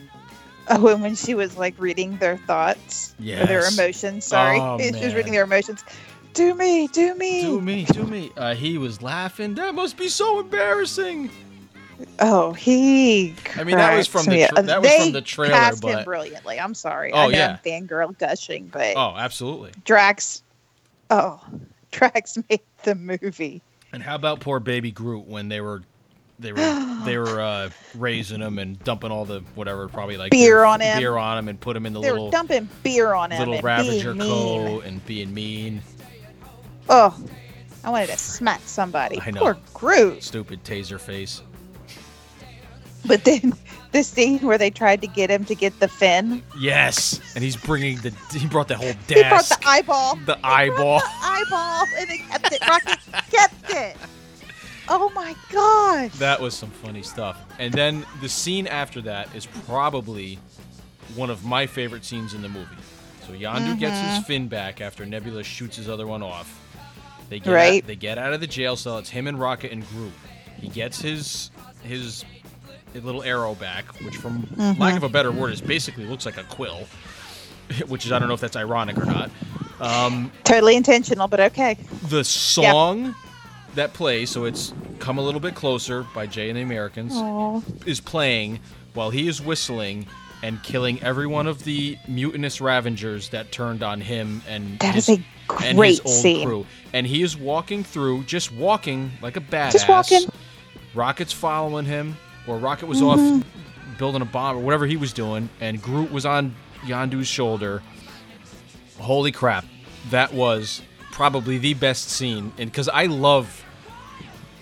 oh, 0.68 0.88
and 0.88 1.02
when 1.02 1.14
she 1.14 1.34
was 1.34 1.56
like 1.56 1.74
reading 1.78 2.16
their 2.18 2.36
thoughts 2.38 3.14
yeah, 3.18 3.44
their 3.46 3.66
emotions, 3.68 4.24
sorry, 4.24 4.58
Oh, 4.60 4.78
she 4.80 5.04
was 5.04 5.14
reading 5.14 5.32
their 5.32 5.44
emotions. 5.44 5.84
Do 6.34 6.54
me, 6.54 6.86
do 6.88 7.14
me. 7.14 7.40
do 7.42 7.60
me, 7.60 7.84
do 7.84 8.04
me. 8.04 8.30
Uh, 8.36 8.54
he 8.54 8.76
was 8.76 9.00
laughing. 9.00 9.54
That 9.54 9.74
must 9.74 9.96
be 9.96 10.08
so 10.08 10.40
embarrassing. 10.40 11.30
Oh, 12.18 12.52
he. 12.52 13.34
I 13.56 13.64
mean, 13.64 13.76
that 13.78 13.96
was 13.96 14.06
from 14.06 14.26
the 14.26 14.46
tra- 14.52 14.62
that 14.64 14.82
was 14.82 14.90
They 14.90 14.98
from 15.04 15.12
the 15.12 15.22
trailer, 15.22 15.54
cast 15.54 15.82
him 15.82 15.94
but- 15.94 16.04
brilliantly. 16.04 16.60
I'm 16.60 16.74
sorry. 16.74 17.10
Oh, 17.12 17.16
I 17.20 17.26
know 17.28 17.38
yeah. 17.38 17.58
I'm 17.64 17.86
fangirl 17.86 18.18
gushing, 18.18 18.66
but 18.66 18.96
Oh, 18.96 19.14
absolutely. 19.16 19.72
Drax. 19.84 20.42
Oh, 21.08 21.40
Drax 21.90 22.36
made 22.50 22.60
the 22.82 22.94
movie. 22.94 23.62
And 23.94 24.02
how 24.02 24.14
about 24.16 24.40
poor 24.40 24.60
baby 24.60 24.90
Groot 24.90 25.26
when 25.26 25.48
they 25.48 25.62
were 25.62 25.84
they 26.38 26.52
were 26.52 27.02
they 27.04 27.16
were 27.18 27.40
uh, 27.40 27.70
raising 27.94 28.40
him 28.40 28.58
and 28.58 28.82
dumping 28.84 29.10
all 29.10 29.24
the 29.24 29.40
whatever 29.54 29.88
probably 29.88 30.16
like 30.16 30.30
Beer 30.30 30.64
on 30.64 30.80
him. 30.80 30.98
beer 30.98 31.16
on 31.16 31.38
him 31.38 31.48
and 31.48 31.58
put 31.60 31.76
him 31.76 31.86
in 31.86 31.92
the 31.92 32.00
They 32.00 32.10
were 32.10 32.14
little 32.14 32.30
dumping 32.30 32.68
beer 32.82 33.14
on 33.14 33.30
him 33.32 33.38
little 33.38 33.60
Ravager 33.62 34.14
coat 34.14 34.84
and 34.84 35.04
being 35.06 35.32
mean. 35.32 35.82
Oh, 36.88 37.18
I 37.84 37.90
wanted 37.90 38.08
to 38.10 38.18
smack 38.18 38.60
somebody. 38.66 39.20
I 39.20 39.30
know. 39.30 39.40
Poor 39.40 39.56
Groot. 39.74 40.22
Stupid 40.22 40.62
taser 40.64 41.00
face. 41.00 41.42
But 43.06 43.24
then 43.24 43.52
the 43.92 44.02
scene 44.02 44.40
where 44.40 44.58
they 44.58 44.70
tried 44.70 45.00
to 45.00 45.06
get 45.06 45.30
him 45.30 45.44
to 45.46 45.54
get 45.54 45.78
the 45.80 45.88
fin. 45.88 46.42
Yes, 46.58 47.20
and 47.34 47.42
he's 47.42 47.56
bringing 47.56 47.98
the 47.98 48.10
he 48.32 48.46
brought 48.46 48.68
the 48.68 48.76
whole 48.76 48.92
He 49.08 49.22
brought 49.22 49.44
the 49.48 49.58
eyeball. 49.64 50.16
the 50.26 50.38
eyeball. 50.44 50.98
The 50.98 51.06
eyeball, 51.22 51.86
and 51.98 52.08
they 52.10 52.18
kept 52.18 52.52
it. 52.52 52.60
Rocket 52.68 52.98
kept 53.30 53.70
it. 53.70 53.96
Oh 54.88 55.10
my 55.14 55.34
gosh. 55.50 56.12
That 56.18 56.40
was 56.40 56.54
some 56.54 56.70
funny 56.70 57.02
stuff. 57.02 57.38
And 57.58 57.72
then 57.74 58.06
the 58.20 58.28
scene 58.28 58.66
after 58.66 59.00
that 59.02 59.34
is 59.34 59.46
probably 59.66 60.38
one 61.14 61.30
of 61.30 61.44
my 61.44 61.66
favorite 61.66 62.04
scenes 62.04 62.34
in 62.34 62.42
the 62.42 62.48
movie. 62.48 62.76
So 63.26 63.32
Yondu 63.32 63.78
gets 63.78 63.98
his 64.16 64.24
fin 64.26 64.46
back 64.48 64.80
after 64.80 65.04
Nebula 65.04 65.42
shoots 65.42 65.76
his 65.76 65.88
other 65.88 66.06
one 66.06 66.22
off. 66.22 66.60
They 67.28 67.40
get 67.40 67.52
Right. 67.52 67.82
out, 67.82 67.86
they 67.88 67.96
get 67.96 68.18
out 68.18 68.32
of 68.32 68.40
the 68.40 68.46
jail 68.46 68.76
cell. 68.76 68.98
It's 68.98 69.10
him 69.10 69.26
and 69.26 69.38
Rocket 69.40 69.72
and 69.72 69.86
Groot. 69.88 70.12
He 70.60 70.68
gets 70.68 71.00
his 71.00 71.50
his, 71.82 72.24
little 72.94 73.22
arrow 73.22 73.54
back, 73.54 73.84
which, 74.00 74.16
from 74.16 74.46
lack 74.78 74.96
of 74.96 75.02
a 75.02 75.08
better 75.08 75.30
word, 75.30 75.52
is 75.52 75.60
basically 75.60 76.04
looks 76.06 76.24
like 76.24 76.38
a 76.38 76.44
quill. 76.44 76.86
Which 77.88 78.06
is 78.06 78.12
I 78.12 78.18
don't 78.20 78.28
know 78.28 78.34
if 78.34 78.40
that's 78.40 78.54
ironic 78.56 78.96
or 78.96 79.04
not. 79.04 79.28
Um, 79.80 80.30
Totally 80.44 80.76
intentional, 80.76 81.26
but 81.28 81.40
okay. 81.40 81.76
the 82.08 82.22
song 82.22 83.14
that 83.76 83.92
play, 83.94 84.26
so 84.26 84.44
it's 84.44 84.72
"Come 84.98 85.18
a 85.18 85.22
Little 85.22 85.40
Bit 85.40 85.54
Closer" 85.54 86.04
by 86.14 86.26
Jay 86.26 86.48
and 86.50 86.58
the 86.58 86.62
Americans, 86.62 87.14
is 87.86 88.00
playing 88.00 88.60
while 88.94 89.10
he 89.10 89.28
is 89.28 89.40
whistling 89.40 90.06
and 90.42 90.62
killing 90.62 91.02
every 91.02 91.26
one 91.26 91.46
of 91.46 91.64
the 91.64 91.96
mutinous 92.08 92.60
Ravengers 92.60 93.30
that 93.30 93.52
turned 93.52 93.82
on 93.82 94.00
him 94.00 94.42
and 94.48 94.78
That 94.80 94.94
his, 94.94 95.08
is 95.08 95.18
a 95.18 95.22
and 95.64 95.78
great 95.78 96.06
scene. 96.06 96.46
crew. 96.46 96.66
And 96.92 97.06
he 97.06 97.22
is 97.22 97.36
walking 97.36 97.82
through, 97.84 98.24
just 98.24 98.52
walking 98.52 99.12
like 99.22 99.36
a 99.36 99.40
badass. 99.40 99.72
Just 99.72 99.88
walking. 99.88 100.28
Rocket's 100.94 101.32
following 101.32 101.84
him, 101.86 102.16
or 102.46 102.58
Rocket 102.58 102.86
was 102.86 103.00
Mm-hmm. 103.00 103.38
off 103.38 103.44
building 103.98 104.20
a 104.20 104.26
bomb 104.26 104.56
or 104.56 104.60
whatever 104.60 104.86
he 104.86 104.96
was 104.98 105.12
doing, 105.14 105.48
and 105.60 105.80
Groot 105.80 106.12
was 106.12 106.26
on 106.26 106.54
Yondu's 106.84 107.26
shoulder. 107.26 107.82
Holy 108.98 109.32
crap, 109.32 109.64
that 110.10 110.32
was 110.32 110.82
probably 111.12 111.56
the 111.58 111.74
best 111.74 112.08
scene, 112.10 112.52
and 112.58 112.70
because 112.70 112.88
I 112.88 113.06
love 113.06 113.64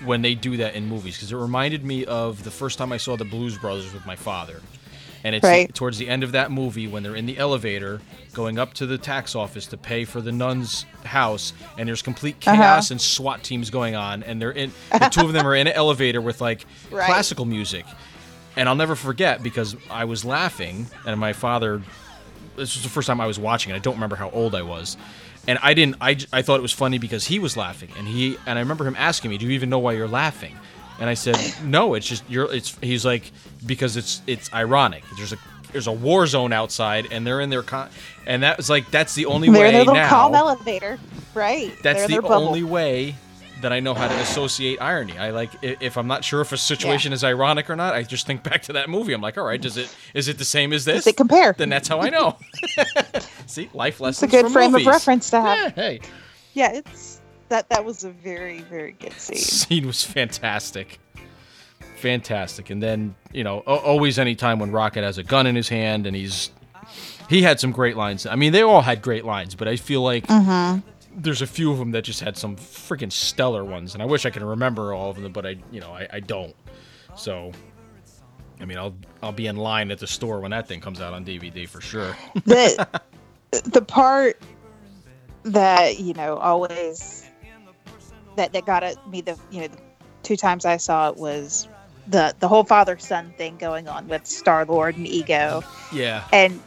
when 0.05 0.23
they 0.23 0.35
do 0.35 0.57
that 0.59 0.75
in 0.75 0.87
movies, 0.87 1.17
because 1.17 1.33
it 1.33 1.37
reminded 1.37 1.85
me 1.85 2.05
of 2.05 2.45
the 2.45 2.51
first 2.51 2.79
time 2.79 2.93
I 2.93 2.97
saw 2.99 3.17
the 3.17 3.25
Blues 3.25 3.57
Brothers 3.59 3.93
with 3.93 4.05
my 4.07 4.17
father. 4.17 4.61
And 5.23 5.35
it's 5.35 5.43
Right. 5.45 5.75
towards 5.75 5.97
the 5.97 6.09
end 6.11 6.23
of 6.23 6.33
that 6.33 6.51
movie 6.51 6.87
when 6.87 7.03
they're 7.03 7.17
in 7.17 7.25
the 7.25 7.39
elevator 7.39 8.03
going 8.35 8.59
up 8.59 8.75
to 8.75 8.85
the 8.87 8.99
tax 8.99 9.35
office 9.35 9.65
to 9.69 9.77
pay 9.79 10.05
for 10.05 10.21
the 10.21 10.33
nun's 10.33 10.85
house, 11.05 11.55
and 11.79 11.89
there's 11.89 12.03
complete 12.03 12.37
Uh-huh. 12.47 12.57
chaos 12.57 12.91
and 12.91 13.01
SWAT 13.01 13.43
teams 13.43 13.71
going 13.71 13.95
on, 13.95 14.23
and 14.23 14.41
they're 14.43 14.51
in 14.51 14.73
the 14.93 15.09
two 15.09 15.23
of 15.25 15.33
them 15.33 15.47
are 15.47 15.55
in 15.55 15.67
an 15.67 15.73
elevator 15.73 16.21
with 16.21 16.41
like 16.43 16.67
Right. 16.91 17.07
classical 17.07 17.47
music. 17.47 17.87
And 18.57 18.69
I'll 18.69 18.75
never 18.77 18.95
forget 18.95 19.43
because 19.43 19.77
I 19.91 20.05
was 20.05 20.25
laughing, 20.25 20.87
and 21.07 21.19
my 21.19 21.33
father. 21.33 21.81
This 22.57 22.77
was 22.77 22.85
the 22.85 22.89
first 22.91 23.09
time 23.09 23.21
I 23.21 23.27
was 23.27 23.37
watching 23.39 23.73
it. 23.73 23.77
I 23.77 23.81
don't 23.81 23.95
remember 23.95 24.15
how 24.15 24.31
old 24.31 24.55
I 24.55 24.63
was, 24.63 24.97
and 25.47 25.59
I 25.63 25.75
didn't. 25.75 25.97
I, 26.01 26.17
I 26.33 26.43
thought 26.43 26.59
it 26.59 26.63
was 26.63 26.73
funny 26.73 26.99
because 26.99 27.27
he 27.27 27.39
was 27.39 27.57
laughing, 27.57 27.91
and 27.99 28.07
he 28.07 28.37
and 28.47 28.59
I 28.59 28.63
remember 28.63 28.87
him 28.87 28.97
asking 28.99 29.31
me, 29.31 29.39
"Do 29.39 29.47
you 29.47 29.53
even 29.53 29.71
know 29.71 29.79
why 29.79 29.93
you're 29.93 30.09
laughing?" 30.09 30.57
And 31.01 31.09
I 31.11 31.15
said, 31.15 31.37
"No, 31.65 31.95
it's 31.95 32.07
just 32.07 32.25
you're." 32.29 32.53
It's 32.53 32.77
he's 32.81 33.05
like 33.05 33.31
because 33.65 33.97
it's 33.97 34.23
it's 34.27 34.53
ironic. 34.53 35.05
There's 35.17 35.33
a 35.33 35.37
there's 35.73 35.87
a 35.89 35.93
war 35.93 36.27
zone 36.27 36.53
outside, 36.53 37.09
and 37.11 37.27
they're 37.27 37.41
in 37.41 37.51
their 37.51 37.63
con, 37.63 37.89
and 38.27 38.43
that 38.43 38.57
was 38.57 38.71
like 38.71 38.91
that's 38.91 39.15
the 39.15 39.27
only 39.27 39.49
They're 39.51 39.61
way 39.61 39.71
their 39.73 39.81
little 39.81 39.95
now. 39.95 40.09
calm 40.09 40.35
elevator, 40.35 40.99
right? 41.35 41.73
That's 41.83 42.07
They're 42.07 42.21
the 42.21 42.29
only 42.29 42.63
way 42.63 43.17
that 43.65 43.73
I 43.73 43.81
know 43.81 43.95
how 43.95 44.07
to 44.07 44.15
associate 44.17 44.79
irony. 44.83 45.17
I 45.17 45.31
like 45.31 45.51
if 45.63 45.97
I'm 45.97 46.07
not 46.07 46.23
sure 46.23 46.43
if 46.43 46.53
a 46.53 46.59
situation 46.59 47.15
is 47.15 47.25
ironic 47.25 47.71
or 47.71 47.77
not, 47.77 47.95
I 47.95 48.03
just 48.03 48.27
think 48.27 48.43
back 48.43 48.61
to 48.65 48.75
that 48.75 48.91
movie. 48.91 49.15
I'm 49.15 49.23
like, 49.23 49.39
all 49.39 49.45
right, 49.45 49.61
does 49.61 49.79
it 49.79 49.95
is 50.13 50.29
it 50.29 50.37
the 50.37 50.45
same 50.45 50.75
as 50.75 50.85
this? 50.85 51.05
Does 51.05 51.15
it 51.15 51.17
compare? 51.17 51.55
Then 51.57 51.71
that's 51.71 51.89
how 51.89 52.01
I 52.01 52.11
know. 52.11 52.37
See, 53.47 53.71
life 53.73 54.01
lessons. 54.01 54.23
It's 54.23 54.35
a 54.35 54.43
good 54.43 54.53
frame 54.53 54.73
movies. 54.73 54.87
of 54.87 54.93
reference 54.93 55.31
to 55.31 55.41
have. 55.41 55.59
Yeah, 55.59 55.71
hey, 55.71 56.01
Yeah, 56.53 56.73
it's 56.73 57.23
that. 57.49 57.71
That 57.71 57.87
was 57.87 58.05
a 58.05 58.11
very, 58.11 58.61
very 58.61 58.93
good 58.93 59.15
scene. 59.15 59.39
scene 59.39 59.87
was 59.87 60.05
fantastic, 60.05 61.01
fantastic. 61.97 62.69
And 62.69 62.83
then 62.83 63.15
you 63.33 63.45
know, 63.45 63.61
always 63.61 64.19
any 64.19 64.35
time 64.35 64.59
when 64.59 64.73
Rocket 64.73 65.05
has 65.05 65.17
a 65.17 65.25
gun 65.25 65.47
in 65.47 65.57
his 65.57 65.71
hand 65.71 66.07
and 66.07 66.15
he's 66.15 66.51
he 67.31 67.41
had 67.41 67.61
some 67.61 67.73
great 67.73 67.97
lines. 67.97 68.27
I 68.27 68.37
mean, 68.37 68.53
they 68.53 68.61
all 68.61 68.83
had 68.83 69.01
great 69.01 69.25
lines, 69.25 69.55
but 69.55 69.69
I 69.69 69.77
feel 69.77 70.03
like 70.03 70.27
mm-hmm. 70.27 70.87
There's 71.17 71.43
a 71.43 71.47
few 71.47 71.71
of 71.71 71.79
them 71.79 71.93
that 71.93 72.03
just 72.03 72.21
had 72.21 72.37
some 72.37 72.57
freaking 72.57 73.13
stellar 73.13 73.65
ones, 73.65 73.95
and 73.95 74.03
I 74.03 74.07
wish 74.07 74.27
I 74.27 74.31
could 74.31 74.43
remember 74.43 74.93
all 74.93 75.11
of 75.11 75.21
them, 75.21 75.33
but 75.33 75.47
I, 75.47 75.57
you 75.71 75.81
know, 75.81 75.93
I, 75.93 76.09
I 76.15 76.21
don't. 76.21 76.55
So, 77.17 77.53
I 78.61 78.65
mean, 78.65 78.79
I'll 78.79 78.95
I'll 79.23 79.33
be 79.33 79.47
in 79.47 79.57
line 79.57 79.91
at 79.91 79.99
the 79.99 80.07
store 80.07 80.41
when 80.41 80.51
that 80.51 80.67
thing 80.67 80.81
comes 80.81 81.01
out 81.01 81.13
on 81.13 81.25
DVD 81.25 81.69
for 81.69 81.81
sure. 81.81 82.17
the 82.45 82.87
the 83.65 83.83
part 83.83 84.41
that 85.45 86.01
you 86.01 86.15
know 86.15 86.37
always 86.37 87.29
that 88.37 88.53
that 88.53 88.67
got 88.67 88.83
at 88.83 89.09
me 89.09 89.21
the 89.21 89.39
you 89.51 89.61
know 89.61 89.69
the 89.69 89.79
two 90.23 90.37
times 90.37 90.65
I 90.65 90.77
saw 90.77 91.11
it 91.11 91.17
was 91.17 91.69
the 92.07 92.35
the 92.41 92.49
whole 92.49 92.65
father 92.65 92.99
son 92.99 93.33
thing 93.37 93.57
going 93.57 93.89
on 93.89 94.09
with 94.09 94.27
Star 94.27 94.65
Lord 94.65 94.97
and 94.97 95.07
Ego 95.07 95.63
yeah, 95.93 96.25
and 96.33 96.61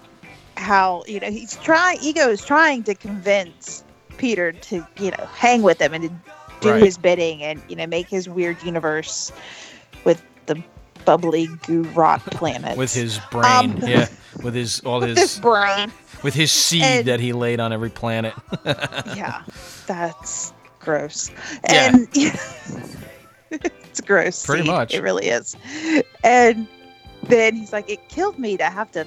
how 0.55 1.03
you 1.07 1.19
know 1.19 1.29
he's 1.29 1.55
trying 1.57 1.97
Ego 2.01 2.29
is 2.29 2.45
trying 2.45 2.83
to 2.83 2.95
convince 2.95 3.83
Peter 4.17 4.51
to 4.51 4.85
you 4.99 5.11
know 5.11 5.25
hang 5.33 5.61
with 5.61 5.79
him 5.81 5.93
and 5.93 6.03
to 6.03 6.09
do 6.61 6.71
Right. 6.71 6.81
his 6.83 6.97
bidding 6.97 7.43
and 7.43 7.61
you 7.69 7.75
know 7.75 7.85
make 7.87 8.07
his 8.09 8.27
weird 8.27 8.61
universe 8.63 9.31
with 10.05 10.23
the 10.47 10.61
bubbly 11.05 11.47
goo 11.65 11.83
rock 11.95 12.23
planet 12.31 12.77
with 12.77 12.93
his 12.93 13.19
brain, 13.31 13.45
Um, 13.71 13.77
yeah, 13.87 14.07
with 14.43 14.55
his 14.55 14.79
all 14.81 14.99
with 15.01 15.15
this 15.15 15.35
his 15.35 15.39
brain 15.39 15.91
with 16.23 16.33
his 16.33 16.51
seed 16.51 16.83
and- 16.83 17.05
that 17.07 17.19
he 17.19 17.31
laid 17.33 17.59
on 17.59 17.71
every 17.71 17.89
planet. 17.91 18.33
yeah, 18.65 19.43
that's 19.85 20.51
gross. 20.79 21.29
Yeah. 21.69 21.93
And 21.95 22.07
it's 23.51 24.01
gross. 24.05 24.45
Pretty 24.45 24.63
seed. 24.63 24.71
much. 24.71 24.93
It 24.93 25.01
really 25.01 25.27
is. 25.27 25.55
And 26.23 26.67
then 27.23 27.55
he's 27.55 27.71
like, 27.73 27.89
it 27.89 28.09
killed 28.09 28.37
me 28.39 28.57
to 28.57 28.65
have 28.65 28.91
to 28.91 29.05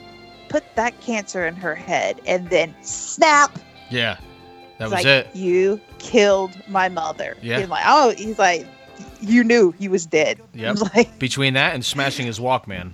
put 0.49 0.65
that 0.77 1.01
cancer 1.01 1.47
in 1.47 1.55
her 1.57 1.75
head. 1.75 2.21
And 2.27 2.49
then 2.51 2.75
snap. 2.83 3.59
yeah, 3.91 4.19
that 4.81 4.87
He's 4.87 4.93
was 4.97 5.05
like, 5.05 5.27
it. 5.27 5.37
You 5.37 5.79
killed 5.99 6.53
my 6.67 6.89
mother. 6.89 7.37
Yeah. 7.43 7.61
He's 7.61 7.69
like, 7.69 7.85
oh, 7.87 8.15
he's 8.17 8.39
like, 8.39 8.67
you 9.21 9.45
knew 9.45 9.73
he 9.79 9.89
was 9.89 10.07
dead. 10.07 10.41
Yeah. 10.55 10.73
Like, 10.95 11.19
Between 11.19 11.53
that 11.55 11.75
and 11.75 11.85
smashing 11.85 12.27
his 12.27 12.39
Walkman, 12.41 12.93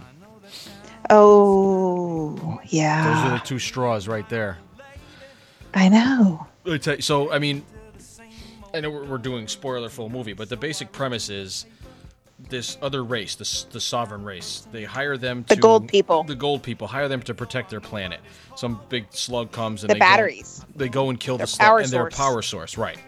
oh, 1.11 2.61
yeah. 2.66 3.05
those 3.14 3.33
are 3.33 3.38
the 3.38 3.44
two 3.44 3.59
straws 3.59 4.09
right 4.09 4.29
there. 4.29 4.59
I 5.75 5.88
know. 5.88 6.46
Let 6.64 6.72
me 6.72 6.79
tell 6.79 6.96
you- 6.96 7.03
So, 7.03 7.31
I 7.33 7.38
mean, 7.38 7.64
I 8.75 8.81
know 8.81 8.90
we're, 8.90 9.05
we're 9.05 9.18
doing 9.18 9.46
spoiler 9.49 9.88
full 9.88 10.09
movie, 10.09 10.33
but 10.33 10.49
the 10.49 10.57
basic 10.57 10.90
premise 10.92 11.29
is 11.31 11.66
this 12.38 12.77
other 12.83 13.03
race, 13.03 13.35
the, 13.35 13.42
s- 13.44 13.66
the 13.70 13.81
sovereign 13.81 14.25
race. 14.25 14.66
They 14.72 14.85
hire 14.85 15.16
them 15.16 15.44
to 15.44 15.55
The 15.55 15.61
gold 15.61 15.88
people. 15.88 16.22
The 16.25 16.35
gold 16.35 16.62
people 16.62 16.87
hire 16.87 17.09
them 17.09 17.22
to 17.22 17.35
protect 17.35 17.70
their 17.70 17.81
planet. 17.81 18.20
Some 18.57 18.81
big 18.88 19.07
slug 19.11 19.53
comes 19.53 19.83
and 19.83 19.90
The 19.90 19.94
they 19.94 19.99
batteries. 20.01 20.61
Go, 20.61 20.79
they 20.79 20.88
go 20.88 21.11
and 21.11 21.18
kill 21.18 21.38
Their 21.38 21.46
the 21.46 21.51
slug 21.51 21.68
and 21.83 21.90
their 21.90 22.01
power 22.11 22.42
source, 22.42 22.77
right? 22.77 22.99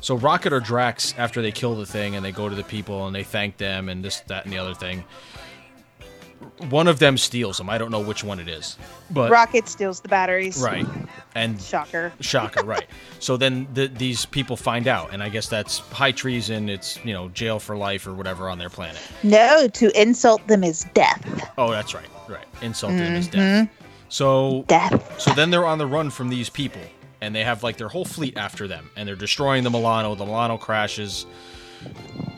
So 0.00 0.14
Rocket 0.16 0.52
or 0.52 0.60
Drax, 0.60 1.14
after 1.16 1.40
they 1.40 1.52
kill 1.52 1.74
the 1.74 1.86
thing 1.86 2.16
and 2.16 2.24
they 2.24 2.32
go 2.32 2.48
to 2.48 2.54
the 2.54 2.64
people 2.64 3.06
and 3.06 3.14
they 3.16 3.24
thank 3.24 3.56
them 3.56 3.88
and 3.88 4.04
this, 4.04 4.20
that, 4.28 4.44
and 4.44 4.52
the 4.52 4.58
other 4.58 4.74
thing. 4.74 5.04
One 6.70 6.88
of 6.88 6.98
them 6.98 7.16
steals 7.18 7.58
them. 7.58 7.68
I 7.70 7.78
don't 7.78 7.90
know 7.90 8.00
which 8.00 8.24
one 8.24 8.40
it 8.40 8.48
is, 8.48 8.76
but 9.10 9.30
Rocket 9.30 9.68
steals 9.68 10.00
the 10.00 10.08
batteries. 10.08 10.60
right, 10.62 10.86
and 11.34 11.60
Shocker. 11.60 12.12
Shocker, 12.20 12.64
right. 12.64 12.86
So 13.20 13.36
then 13.36 13.66
the, 13.74 13.88
these 13.88 14.26
people 14.26 14.56
find 14.56 14.86
out, 14.88 15.12
and 15.12 15.22
I 15.22 15.28
guess 15.28 15.48
that's 15.48 15.78
high 15.78 16.12
treason. 16.12 16.68
It's, 16.68 16.98
you 17.04 17.12
know, 17.12 17.28
jail 17.30 17.58
for 17.58 17.76
life 17.76 18.06
or 18.06 18.14
whatever 18.14 18.48
on 18.48 18.58
their 18.58 18.70
planet. 18.70 19.00
No, 19.22 19.68
to 19.68 20.00
insult 20.00 20.46
them 20.46 20.64
is 20.64 20.84
death. 20.94 21.50
Oh, 21.58 21.70
that's 21.70 21.94
right. 21.94 22.06
Right. 22.28 22.46
Insult 22.62 22.92
to 22.92 22.98
them 22.98 23.14
is 23.14 23.28
death. 23.28 23.68
Mm-hmm. 23.68 23.82
So, 24.08 24.64
Death. 24.68 25.20
so 25.20 25.32
then 25.32 25.50
they're 25.50 25.66
on 25.66 25.78
the 25.78 25.86
run 25.86 26.10
from 26.10 26.28
these 26.28 26.48
people, 26.48 26.80
and 27.20 27.34
they 27.34 27.42
have 27.42 27.62
like 27.64 27.76
their 27.76 27.88
whole 27.88 28.04
fleet 28.04 28.36
after 28.36 28.68
them, 28.68 28.88
and 28.96 29.08
they're 29.08 29.16
destroying 29.16 29.64
the 29.64 29.70
Milano. 29.70 30.14
The 30.14 30.24
Milano 30.24 30.58
crashes. 30.58 31.26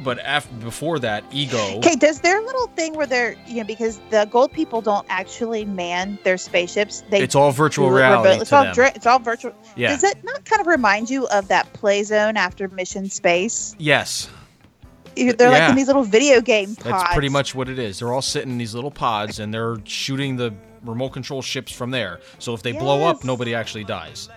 But 0.05 0.21
after, 0.21 0.55
before 0.55 1.01
that, 1.01 1.25
Ego. 1.33 1.59
Okay, 1.79 1.97
does 1.97 2.21
their 2.21 2.41
little 2.41 2.69
thing 2.69 2.95
where 2.95 3.07
they're 3.07 3.35
you 3.47 3.57
know 3.57 3.65
because 3.65 4.01
the 4.11 4.27
gold 4.31 4.53
people 4.53 4.81
don't 4.81 5.05
actually 5.11 5.65
man 5.65 6.19
their 6.23 6.39
spaceships, 6.39 7.03
they 7.11 7.21
It's 7.21 7.35
all 7.35 7.51
virtual 7.51 7.91
reality 7.91 8.29
remote- 8.29 8.43
It's 8.43 8.53
all 8.53 8.73
dri- 8.73 8.93
it's 8.95 9.07
all 9.07 9.19
virtual. 9.19 9.53
Yeah. 9.77 9.91
Does 9.91 10.03
that 10.03 10.23
not 10.25 10.45
kind 10.45 10.61
of 10.61 10.67
remind 10.67 11.11
you 11.11 11.27
of 11.29 11.49
that 11.49 11.73
play 11.73 12.03
zone 12.05 12.37
after 12.37 12.69
Mission 12.69 13.11
Space? 13.11 13.75
Yes, 13.79 14.29
They're 15.17 15.51
like 15.51 15.71
in 15.71 15.77
these 15.77 15.89
little 15.89 16.05
video 16.05 16.41
game 16.41 16.77
pods. 16.77 16.85
that's 16.85 17.13
pretty 17.13 17.29
much 17.29 17.55
what 17.55 17.69
it 17.69 17.79
is. 17.79 17.99
They're 17.99 18.13
all 18.13 18.23
sitting 18.23 18.53
in 18.53 18.59
these 18.59 18.75
little 18.75 18.93
pods, 18.93 19.41
and 19.41 19.53
they're 19.53 19.77
shooting 19.85 20.37
the 20.37 20.55
remote 20.85 21.11
control 21.11 21.43
ships 21.43 21.73
from 21.73 21.91
there. 21.91 22.21
So 22.39 22.55
if 22.55 22.63
they 22.63 22.73
blow 22.73 23.05
up, 23.05 23.25
nobody 23.25 23.55
actually 23.55 23.85
dies. 23.85 24.29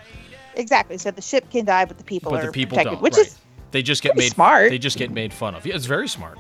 exactly. 0.56 0.98
So 0.98 1.12
the 1.12 1.22
ship 1.22 1.50
can 1.52 1.66
die, 1.66 1.86
but 1.86 2.00
the 2.00 2.04
people 2.04 2.32
but 2.32 2.44
are 2.44 2.48
the 2.48 2.52
people 2.52 2.78
protected, 2.78 2.94
don't. 2.94 3.02
which 3.04 3.14
right. 3.14 3.28
is 3.28 3.38
they 3.72 3.82
just 3.82 4.02
get 4.04 4.14
pretty 4.14 4.28
made 4.28 4.34
smart. 4.34 4.70
They 4.70 4.78
just 4.78 4.98
get 4.98 5.12
made 5.12 5.34
fun 5.34 5.56
of. 5.56 5.66
Yeah, 5.66 5.76
it's 5.76 5.86
very 5.86 6.08
smart. 6.08 6.38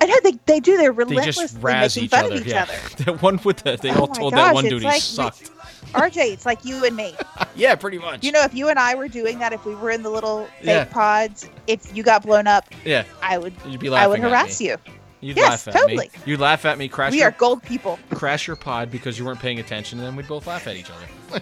I 0.00 0.06
know 0.06 0.16
they, 0.22 0.38
they 0.46 0.58
do. 0.60 0.78
They're 0.78 0.92
They 0.92 1.16
just 1.16 1.58
razz 1.60 1.96
making 1.96 2.04
each 2.06 2.10
fun 2.10 2.24
other. 2.24 2.34
of 2.36 2.40
each 2.40 2.46
yeah, 2.46 2.62
other. 2.62 2.72
that 3.04 3.22
one 3.22 3.38
with 3.44 3.58
the 3.58 3.76
they 3.76 3.90
Oh 3.90 4.00
all 4.00 4.06
told 4.06 4.32
gosh, 4.32 4.46
that 4.48 4.54
one 4.54 4.64
dude 4.64 4.82
like 4.82 4.94
we- 4.94 5.00
sucked. 5.00 5.50
RJ, 5.94 6.32
it's 6.32 6.46
like 6.46 6.64
you 6.64 6.84
and 6.84 6.96
me. 6.96 7.14
Yeah, 7.56 7.76
pretty 7.76 7.98
much. 7.98 8.24
You 8.24 8.32
know, 8.32 8.42
if 8.42 8.52
you 8.52 8.68
and 8.68 8.80
I 8.80 8.96
were 8.96 9.06
doing 9.06 9.38
that, 9.38 9.52
if 9.52 9.64
we 9.64 9.76
were 9.76 9.90
in 9.92 10.02
the 10.02 10.10
little 10.10 10.46
fake 10.58 10.66
Yeah. 10.66 10.84
pods, 10.86 11.48
if 11.68 11.96
you 11.96 12.02
got 12.02 12.24
blown 12.24 12.48
up, 12.48 12.64
yeah, 12.84 13.04
I 13.22 13.38
would 13.38 13.52
you'd 13.68 13.78
be 13.78 13.88
laughing. 13.90 14.04
I 14.04 14.08
would 14.08 14.18
harass 14.18 14.60
you. 14.60 14.76
You'd 15.20 15.36
Yes, 15.36 15.66
laugh 15.66 15.68
at 15.68 15.80
totally. 15.80 15.96
me. 15.98 16.10
You'd 16.26 16.40
laugh 16.40 16.64
at 16.64 16.78
me, 16.78 16.88
crash 16.88 17.12
we 17.12 17.18
your, 17.18 17.28
are 17.28 17.30
gold 17.32 17.62
people. 17.62 17.98
crash 18.10 18.48
your 18.48 18.56
pod 18.56 18.90
because 18.90 19.18
you 19.20 19.24
weren't 19.24 19.38
paying 19.38 19.60
attention, 19.60 19.98
and 20.00 20.08
then 20.08 20.16
we'd 20.16 20.26
both 20.26 20.48
laugh 20.48 20.66
at 20.66 20.74
each 20.76 20.90
other. 20.90 21.40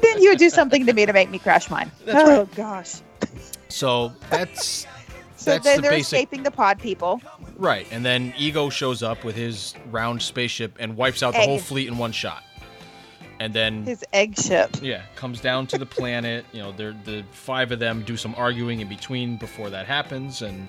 then 0.00 0.22
you 0.22 0.30
would 0.30 0.38
do 0.38 0.48
something 0.48 0.86
to 0.86 0.92
me 0.94 1.04
to 1.04 1.12
make 1.12 1.28
me 1.28 1.38
crash 1.38 1.68
mine. 1.68 1.90
That's 2.06 2.26
oh 2.28 2.48
gosh. 2.56 2.94
So 3.76 4.12
that's 4.30 4.86
So 5.38 5.50
That's 5.52 5.64
then 5.64 5.76
the 5.76 5.82
they're 5.82 5.90
basic- 5.92 6.14
escaping 6.18 6.42
the 6.44 6.50
pod 6.50 6.80
people. 6.80 7.20
right. 7.56 7.86
And 7.92 8.04
then 8.04 8.32
Ego 8.38 8.70
shows 8.70 9.02
up 9.02 9.22
with 9.22 9.36
his 9.36 9.74
round 9.90 10.22
spaceship 10.22 10.76
and 10.80 10.96
wipes 10.96 11.22
out 11.22 11.34
the 11.34 11.40
whole 11.42 11.58
fleet 11.58 11.86
in 11.88 11.98
one 11.98 12.10
shot. 12.10 12.42
And 13.38 13.52
then 13.52 13.84
His 13.84 14.02
egg 14.14 14.36
ship. 14.38 14.70
Yeah, 14.80 15.02
comes 15.14 15.40
down 15.40 15.66
to 15.68 15.78
the 15.78 15.84
planet. 15.84 16.46
You 16.52 16.62
know, 16.62 16.72
they're, 16.72 16.96
the 17.04 17.22
five 17.32 17.70
of 17.70 17.78
them 17.78 18.02
do 18.02 18.16
some 18.16 18.34
arguing 18.38 18.80
in 18.80 18.88
between 18.88 19.36
before 19.36 19.68
that 19.68 19.84
happens, 19.86 20.40
and 20.40 20.68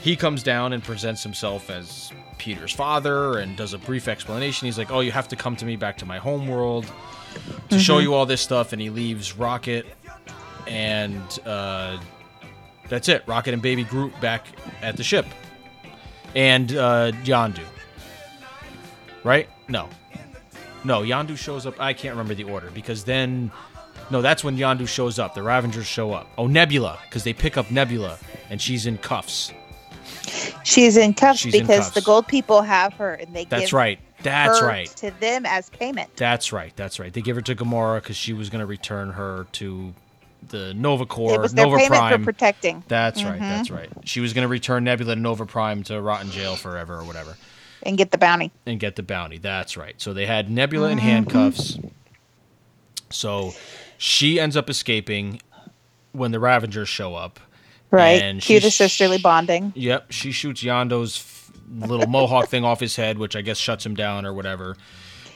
he 0.00 0.14
comes 0.14 0.44
down 0.44 0.72
and 0.72 0.82
presents 0.82 1.24
himself 1.24 1.68
as 1.70 2.12
Peter's 2.38 2.72
father 2.72 3.38
and 3.38 3.56
does 3.56 3.74
a 3.74 3.78
brief 3.78 4.06
explanation. 4.06 4.66
He's 4.66 4.78
like, 4.78 4.92
"Oh, 4.92 5.00
you 5.00 5.10
have 5.10 5.26
to 5.28 5.36
come 5.36 5.56
to 5.56 5.66
me 5.66 5.74
back 5.74 5.98
to 5.98 6.06
my 6.06 6.18
home 6.18 6.46
world 6.46 6.86
to 7.68 7.80
show 7.80 7.98
you 7.98 8.14
all 8.14 8.26
this 8.26 8.40
stuff," 8.40 8.72
and 8.72 8.80
he 8.80 8.90
leaves 8.90 9.36
Rocket 9.36 9.84
and 10.68 11.20
uh, 11.44 11.98
that's 12.88 13.08
it. 13.08 13.22
Rocket 13.26 13.52
and 13.54 13.62
Baby 13.62 13.84
Groot 13.84 14.18
back 14.20 14.46
at 14.82 14.96
the 14.96 15.02
ship, 15.02 15.26
and 16.34 16.72
uh, 16.74 17.12
Yondu. 17.24 17.64
Right? 19.24 19.48
No, 19.68 19.88
no. 20.84 21.00
Yondu 21.02 21.36
shows 21.36 21.66
up. 21.66 21.80
I 21.80 21.92
can't 21.92 22.12
remember 22.14 22.34
the 22.34 22.44
order 22.44 22.70
because 22.72 23.04
then, 23.04 23.50
no, 24.10 24.22
that's 24.22 24.42
when 24.44 24.56
Yondu 24.56 24.86
shows 24.88 25.18
up. 25.18 25.34
The 25.34 25.42
Ravengers 25.42 25.84
show 25.86 26.12
up. 26.12 26.28
Oh, 26.38 26.46
Nebula, 26.46 26.98
because 27.04 27.24
they 27.24 27.32
pick 27.32 27.56
up 27.56 27.70
Nebula 27.70 28.18
and 28.48 28.60
she's 28.60 28.86
in 28.86 28.96
cuffs. 28.98 29.52
She's 30.64 30.96
in 30.96 31.14
cuffs 31.14 31.40
She's 31.40 31.54
in 31.54 31.62
because 31.62 31.80
cuffs. 31.86 31.94
the 31.94 32.00
gold 32.02 32.28
people 32.28 32.62
have 32.62 32.92
her 32.94 33.14
and 33.14 33.34
they 33.34 33.44
give 33.44 33.50
That's 33.50 33.72
right. 33.72 33.98
That's 34.22 34.60
her 34.60 34.66
right. 34.66 34.86
to 34.96 35.10
them 35.20 35.46
as 35.46 35.70
payment. 35.70 36.10
That's 36.16 36.52
right. 36.52 36.72
That's 36.76 36.98
right. 36.98 37.12
They 37.12 37.22
give 37.22 37.36
her 37.36 37.42
to 37.42 37.54
Gamora 37.54 38.02
because 38.02 38.16
she 38.16 38.32
was 38.32 38.50
going 38.50 38.60
to 38.60 38.66
return 38.66 39.10
her 39.10 39.46
to 39.52 39.94
the 40.48 40.74
Nova 40.74 41.06
Corps, 41.06 41.34
it 41.34 41.40
was 41.40 41.54
their 41.54 41.64
Nova 41.66 41.76
payment 41.76 41.92
Prime. 41.94 42.18
for 42.20 42.24
protecting 42.24 42.82
that's 42.88 43.22
right. 43.22 43.36
Mhm. 43.40 43.40
That's 43.40 43.70
right. 43.70 43.90
She 44.04 44.20
was 44.20 44.32
going 44.32 44.42
to 44.42 44.48
return 44.48 44.84
Nebula 44.84 45.14
to 45.14 45.20
Nova 45.20 45.46
Prime 45.46 45.82
to 45.84 46.00
rot 46.00 46.22
in 46.22 46.30
jail 46.30 46.56
forever 46.56 46.96
or 46.98 47.04
whatever. 47.04 47.36
and 47.84 47.96
get 47.96 48.10
the 48.10 48.18
bounty. 48.18 48.50
and 48.66 48.80
get 48.80 48.96
the 48.96 49.02
bounty. 49.02 49.38
That's 49.38 49.76
right. 49.76 49.94
So 49.98 50.12
they 50.12 50.26
had 50.26 50.50
Nebula 50.50 50.88
in 50.90 50.98
handcuffs. 50.98 51.78
So 53.10 53.54
she 53.96 54.38
ends 54.40 54.56
up 54.56 54.68
escaping 54.68 55.40
when 56.12 56.30
the 56.32 56.38
Ravengers 56.38 56.88
show 56.88 57.14
up. 57.14 57.40
Right. 57.90 58.20
And 58.20 58.40
Cue 58.40 58.60
the 58.60 58.70
sisterly 58.70 59.18
bonding. 59.18 59.72
Yep, 59.74 60.10
she 60.12 60.30
shoots 60.32 60.62
Yondu's 60.62 61.24
little 61.70 62.06
mohawk 62.08 62.48
thing 62.48 62.64
off 62.64 62.80
his 62.80 62.96
head, 62.96 63.16
which 63.18 63.34
I 63.36 63.40
guess 63.42 63.56
shuts 63.58 63.84
him 63.86 63.94
down 63.94 64.26
or 64.26 64.34
whatever. 64.34 64.76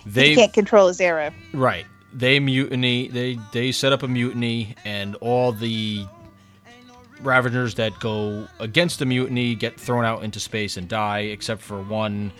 he 0.04 0.10
They 0.10 0.34
can't 0.34 0.52
control 0.52 0.88
his 0.88 1.00
arrow. 1.00 1.30
right. 1.54 1.86
They 2.12 2.40
mutiny. 2.40 3.08
They 3.08 3.38
they 3.52 3.72
set 3.72 3.92
up 3.92 4.02
a 4.02 4.08
mutiny, 4.08 4.74
and 4.84 5.14
all 5.16 5.52
the 5.52 6.06
Ravagers 7.20 7.74
that 7.76 7.98
go 8.00 8.48
against 8.58 8.98
the 8.98 9.06
mutiny 9.06 9.54
get 9.54 9.78
thrown 9.78 10.04
out 10.04 10.24
into 10.24 10.40
space 10.40 10.76
and 10.76 10.88
die, 10.88 11.20
except 11.20 11.62
for 11.62 11.80
one. 11.80 12.32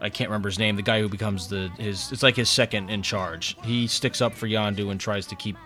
I 0.00 0.10
can't 0.10 0.28
remember 0.28 0.48
his 0.48 0.58
name. 0.58 0.74
The 0.74 0.82
guy 0.82 1.00
who 1.00 1.08
becomes 1.08 1.48
the 1.48 1.68
his. 1.78 2.10
It's 2.10 2.22
like 2.22 2.36
his 2.36 2.48
second 2.48 2.90
in 2.90 3.02
charge. 3.02 3.56
He 3.62 3.86
sticks 3.86 4.20
up 4.20 4.34
for 4.34 4.48
Yondu 4.48 4.90
and 4.90 5.00
tries 5.00 5.26
to 5.28 5.36
keep 5.36 5.56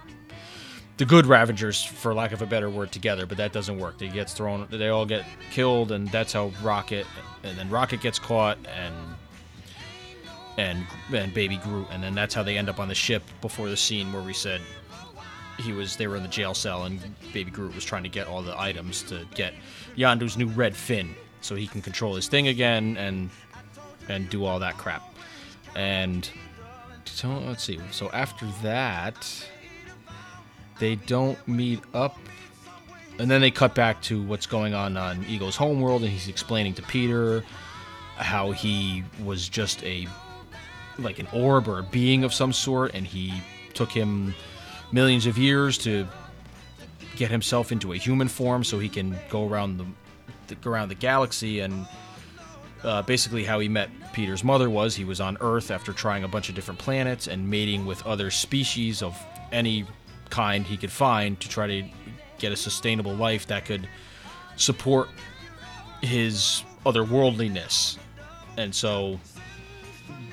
the 0.98 1.04
good 1.04 1.26
Ravagers, 1.26 1.82
for 1.82 2.14
lack 2.14 2.32
of 2.32 2.42
a 2.42 2.46
better 2.46 2.70
word, 2.70 2.92
together. 2.92 3.26
But 3.26 3.38
that 3.38 3.52
doesn't 3.52 3.78
work. 3.78 3.98
They 3.98 4.08
gets 4.08 4.34
thrown. 4.34 4.66
They 4.70 4.88
all 4.88 5.06
get 5.06 5.24
killed, 5.50 5.90
and 5.92 6.08
that's 6.08 6.32
how 6.32 6.52
Rocket. 6.62 7.06
And 7.42 7.56
then 7.58 7.70
Rocket 7.70 8.00
gets 8.00 8.18
caught, 8.18 8.58
and 8.66 8.94
and 10.58 10.86
and 11.12 11.32
Baby 11.34 11.58
Groot, 11.58 11.88
and 11.90 12.02
then 12.02 12.14
that's 12.14 12.34
how 12.34 12.42
they 12.42 12.56
end 12.56 12.68
up 12.68 12.80
on 12.80 12.88
the 12.88 12.94
ship 12.94 13.22
before 13.40 13.68
the 13.68 13.76
scene 13.76 14.12
where 14.12 14.22
we 14.22 14.32
said 14.32 14.60
he 15.58 15.72
was. 15.72 15.96
They 15.96 16.06
were 16.06 16.16
in 16.16 16.22
the 16.22 16.28
jail 16.28 16.54
cell, 16.54 16.84
and 16.84 17.00
Baby 17.32 17.50
Groot 17.50 17.74
was 17.74 17.84
trying 17.84 18.02
to 18.02 18.08
get 18.08 18.26
all 18.26 18.42
the 18.42 18.58
items 18.58 19.02
to 19.04 19.26
get 19.34 19.54
Yondu's 19.96 20.36
new 20.36 20.48
red 20.48 20.74
fin, 20.74 21.14
so 21.40 21.54
he 21.54 21.66
can 21.66 21.82
control 21.82 22.14
his 22.14 22.28
thing 22.28 22.48
again 22.48 22.96
and 22.96 23.30
and 24.08 24.28
do 24.30 24.44
all 24.44 24.58
that 24.60 24.76
crap. 24.78 25.02
And 25.74 26.28
so 27.04 27.28
let's 27.38 27.64
see. 27.64 27.78
So 27.90 28.10
after 28.12 28.46
that, 28.62 29.48
they 30.78 30.96
don't 30.96 31.38
meet 31.46 31.80
up. 31.94 32.18
And 33.18 33.30
then 33.30 33.40
they 33.40 33.50
cut 33.50 33.74
back 33.74 34.02
to 34.02 34.22
what's 34.22 34.44
going 34.44 34.74
on 34.74 34.96
on 34.98 35.24
Ego's 35.24 35.56
homeworld, 35.56 36.02
and 36.02 36.10
he's 36.10 36.28
explaining 36.28 36.74
to 36.74 36.82
Peter 36.82 37.42
how 38.16 38.50
he 38.50 39.02
was 39.24 39.48
just 39.48 39.82
a 39.84 40.06
like 40.98 41.18
an 41.18 41.28
orb 41.32 41.68
or 41.68 41.78
a 41.78 41.82
being 41.82 42.24
of 42.24 42.32
some 42.32 42.52
sort, 42.52 42.94
and 42.94 43.06
he 43.06 43.42
took 43.74 43.90
him 43.90 44.34
millions 44.92 45.26
of 45.26 45.36
years 45.36 45.78
to 45.78 46.06
get 47.16 47.30
himself 47.30 47.72
into 47.72 47.92
a 47.92 47.96
human 47.96 48.28
form 48.28 48.62
so 48.62 48.78
he 48.78 48.88
can 48.88 49.16
go 49.30 49.48
around 49.48 49.78
the, 49.78 49.86
the 50.48 50.68
around 50.68 50.88
the 50.88 50.94
galaxy 50.94 51.60
and 51.60 51.86
uh, 52.84 53.02
basically 53.02 53.42
how 53.42 53.58
he 53.58 53.68
met 53.68 53.90
Peter's 54.12 54.44
mother 54.44 54.70
was 54.70 54.94
he 54.94 55.04
was 55.04 55.20
on 55.20 55.36
Earth 55.40 55.70
after 55.70 55.92
trying 55.92 56.24
a 56.24 56.28
bunch 56.28 56.48
of 56.48 56.54
different 56.54 56.78
planets 56.78 57.26
and 57.26 57.50
mating 57.50 57.86
with 57.86 58.04
other 58.06 58.30
species 58.30 59.02
of 59.02 59.20
any 59.50 59.84
kind 60.30 60.64
he 60.64 60.76
could 60.76 60.92
find 60.92 61.40
to 61.40 61.48
try 61.48 61.66
to 61.66 61.84
get 62.38 62.52
a 62.52 62.56
sustainable 62.56 63.14
life 63.14 63.46
that 63.46 63.64
could 63.64 63.88
support 64.56 65.08
his 66.02 66.62
otherworldliness. 66.84 67.98
And 68.56 68.74
so 68.74 69.18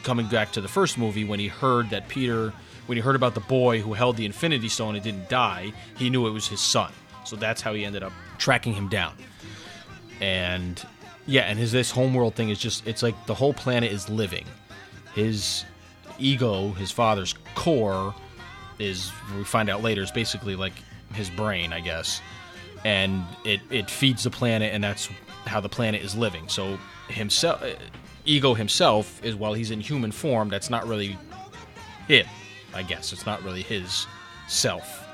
coming 0.03 0.27
back 0.27 0.51
to 0.53 0.61
the 0.61 0.67
first 0.67 0.97
movie 0.97 1.23
when 1.23 1.39
he 1.39 1.47
heard 1.47 1.89
that 1.89 2.07
Peter 2.07 2.53
when 2.85 2.97
he 2.97 3.01
heard 3.01 3.15
about 3.15 3.33
the 3.33 3.39
boy 3.41 3.79
who 3.79 3.93
held 3.93 4.17
the 4.17 4.25
Infinity 4.25 4.67
Stone 4.67 4.95
and 4.95 5.03
didn't 5.03 5.29
die, 5.29 5.71
he 5.97 6.09
knew 6.09 6.27
it 6.27 6.31
was 6.31 6.47
his 6.47 6.59
son. 6.59 6.91
So 7.25 7.35
that's 7.35 7.61
how 7.61 7.73
he 7.73 7.85
ended 7.85 8.03
up 8.03 8.11
tracking 8.37 8.73
him 8.73 8.89
down. 8.89 9.15
And 10.19 10.85
yeah, 11.25 11.43
and 11.43 11.57
his 11.57 11.71
this 11.71 11.91
homeworld 11.91 12.35
thing 12.35 12.49
is 12.49 12.59
just 12.59 12.85
it's 12.85 13.01
like 13.01 13.25
the 13.25 13.33
whole 13.33 13.53
planet 13.53 13.91
is 13.91 14.09
living. 14.09 14.45
His 15.15 15.63
ego, 16.19 16.71
his 16.71 16.91
father's 16.91 17.35
core 17.55 18.13
is 18.79 19.11
we 19.37 19.43
find 19.43 19.69
out 19.69 19.81
later 19.81 20.01
is 20.01 20.11
basically 20.11 20.55
like 20.55 20.73
his 21.13 21.29
brain, 21.29 21.71
I 21.71 21.79
guess. 21.79 22.21
And 22.83 23.23
it 23.45 23.61
it 23.69 23.89
feeds 23.89 24.23
the 24.23 24.29
planet 24.29 24.73
and 24.73 24.83
that's 24.83 25.09
how 25.45 25.61
the 25.61 25.69
planet 25.69 26.01
is 26.01 26.15
living. 26.15 26.49
So 26.49 26.77
himself 27.07 27.63
ego 28.25 28.53
himself 28.53 29.23
is 29.23 29.35
while 29.35 29.53
he's 29.53 29.71
in 29.71 29.79
human 29.79 30.11
form, 30.11 30.49
that's 30.49 30.69
not 30.69 30.87
really 30.87 31.17
him, 32.07 32.25
I 32.73 32.83
guess. 32.83 33.13
It's 33.13 33.25
not 33.25 33.43
really 33.43 33.61
his 33.61 34.07
self. 34.47 35.07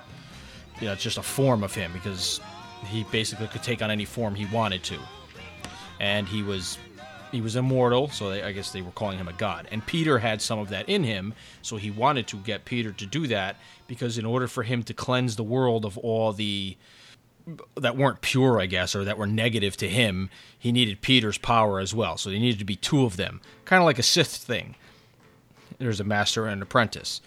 You 0.79 0.87
know, 0.87 0.93
it's 0.93 1.03
just 1.03 1.17
a 1.17 1.23
form 1.23 1.63
of 1.63 1.73
him 1.73 1.91
because 1.93 2.39
he 2.87 3.03
basically 3.11 3.47
could 3.47 3.63
take 3.63 3.81
on 3.81 3.91
any 3.91 4.05
form 4.05 4.35
he 4.35 4.45
wanted 4.45 4.83
to. 4.83 4.97
And 5.99 6.27
he 6.27 6.43
was 6.43 6.77
he 7.31 7.41
was 7.41 7.55
immortal, 7.55 8.09
so 8.09 8.31
they, 8.31 8.41
I 8.41 8.51
guess 8.51 8.71
they 8.71 8.81
were 8.81 8.91
calling 8.91 9.19
him 9.19 9.27
a 9.27 9.33
god. 9.33 9.67
And 9.71 9.85
Peter 9.85 10.17
had 10.17 10.41
some 10.41 10.57
of 10.57 10.69
that 10.69 10.89
in 10.89 11.03
him, 11.03 11.35
so 11.61 11.77
he 11.77 11.91
wanted 11.91 12.25
to 12.27 12.37
get 12.37 12.65
Peter 12.65 12.91
to 12.91 13.05
do 13.05 13.27
that 13.27 13.57
because 13.87 14.17
in 14.17 14.25
order 14.25 14.47
for 14.47 14.63
him 14.63 14.81
to 14.83 14.93
cleanse 14.93 15.35
the 15.35 15.43
world 15.43 15.85
of 15.85 15.97
all 15.99 16.33
the 16.33 16.75
that 17.75 17.97
weren't 17.97 18.21
pure, 18.21 18.59
I 18.59 18.65
guess, 18.65 18.95
or 18.95 19.03
that 19.03 19.17
were 19.17 19.27
negative 19.27 19.77
to 19.77 19.89
him, 19.89 20.29
he 20.57 20.71
needed 20.71 21.01
Peter's 21.01 21.37
power 21.37 21.79
as 21.79 21.93
well. 21.93 22.17
So 22.17 22.29
there 22.29 22.39
needed 22.39 22.59
to 22.59 22.65
be 22.65 22.75
two 22.75 23.05
of 23.05 23.17
them, 23.17 23.41
kind 23.65 23.81
of 23.81 23.85
like 23.85 23.99
a 23.99 24.03
Sith 24.03 24.35
thing. 24.35 24.75
There's 25.77 25.99
a 25.99 26.03
master 26.03 26.45
and 26.45 26.53
an 26.53 26.61
apprentice. 26.61 27.21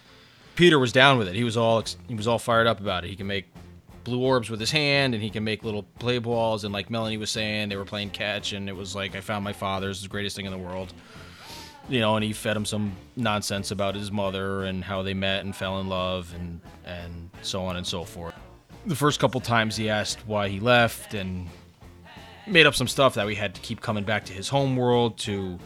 Peter 0.55 0.79
was 0.79 0.93
down 0.93 1.19
with 1.19 1.29
it. 1.29 1.35
He 1.35 1.45
was 1.45 1.57
all 1.57 1.83
he 2.09 2.15
was 2.15 2.27
all 2.27 2.39
fired 2.39 2.67
up 2.67 2.81
about 2.81 3.05
it. 3.05 3.09
He 3.09 3.17
can 3.17 3.27
make 3.27 3.47
blue 4.05 4.21
orbs 4.21 4.51
with 4.51 4.61
his 4.61 4.71
hand, 4.71 5.15
and 5.15 5.23
he 5.23 5.31
can 5.31 5.45
make 5.45 5.65
little 5.65 5.85
play 5.99 6.19
balls. 6.19 6.65
And 6.65 6.73
like 6.73 6.91
Melanie 6.91 7.17
was 7.17 7.31
saying, 7.31 7.69
they 7.69 7.77
were 7.77 7.85
playing 7.85 8.11
catch, 8.11 8.53
and 8.53 8.69
it 8.69 8.77
was 8.77 8.95
like 8.95 9.17
I 9.17 9.21
found 9.21 9.45
my 9.45 9.53
father's 9.53 10.03
the 10.03 10.09
greatest 10.09 10.37
thing 10.37 10.47
in 10.47 10.53
the 10.53 10.59
world. 10.59 10.93
You 11.89 12.01
know, 12.01 12.17
and 12.17 12.25
he 12.25 12.33
fed 12.33 12.57
him 12.57 12.65
some 12.65 12.93
nonsense 13.17 13.71
about 13.71 13.95
his 13.95 14.13
mother 14.13 14.65
and 14.65 14.85
how 14.85 15.03
they 15.03 15.15
met 15.15 15.45
and 15.45 15.55
fell 15.55 15.81
in 15.81 15.89
love, 15.89 16.33
and 16.35 16.61
and 16.85 17.31
so 17.43 17.65
on 17.65 17.77
and 17.77 17.87
so 17.87 18.05
forth. 18.05 18.35
The 18.85 18.97
first 18.97 19.21
couple 19.21 19.40
times 19.40 19.77
he 19.77 19.88
asked 19.88 20.27
why 20.27 20.49
he 20.49 20.59
left, 20.59 21.14
and 21.14 21.49
made 22.47 22.66
up 22.66 22.75
some 22.75 22.88
stuff 22.88 23.14
that 23.14 23.27
we 23.27 23.35
had 23.35 23.55
to 23.55 23.61
keep 23.61 23.81
coming 23.81 24.05
back 24.05 24.25
to 24.27 24.33
his 24.33 24.49
home 24.49 24.77
world 24.77 25.18
to 25.18 25.59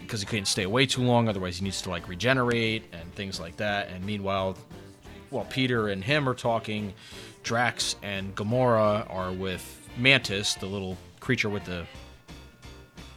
because 0.00 0.20
he 0.20 0.26
couldn't 0.26 0.46
stay 0.46 0.62
away 0.62 0.86
too 0.86 1.02
long 1.02 1.28
otherwise 1.28 1.58
he 1.58 1.64
needs 1.64 1.82
to 1.82 1.90
like 1.90 2.08
regenerate 2.08 2.84
and 2.92 3.12
things 3.14 3.40
like 3.40 3.56
that. 3.56 3.88
And 3.88 4.04
meanwhile 4.04 4.56
while 5.30 5.44
peter 5.46 5.88
and 5.88 6.04
him 6.04 6.28
are 6.28 6.34
talking 6.34 6.94
drax 7.42 7.96
and 8.02 8.34
gamora 8.36 9.12
are 9.12 9.32
with 9.32 9.88
mantis 9.98 10.54
the 10.54 10.66
little 10.66 10.96
creature 11.18 11.50
with 11.50 11.64
the 11.64 11.84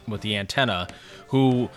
with 0.08 0.20
the 0.20 0.36
antenna 0.36 0.88
who 1.28 1.70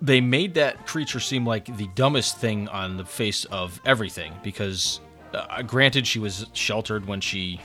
they 0.00 0.20
made 0.20 0.54
that 0.54 0.86
creature 0.86 1.20
seem 1.20 1.44
like 1.44 1.76
the 1.76 1.88
dumbest 1.94 2.38
thing 2.38 2.68
on 2.68 2.96
the 2.96 3.04
face 3.04 3.44
of 3.46 3.80
everything 3.84 4.32
because 4.42 5.00
uh, 5.34 5.62
granted 5.62 6.06
she 6.06 6.18
was 6.18 6.46
sheltered 6.52 7.06
when 7.06 7.20
she 7.20 7.60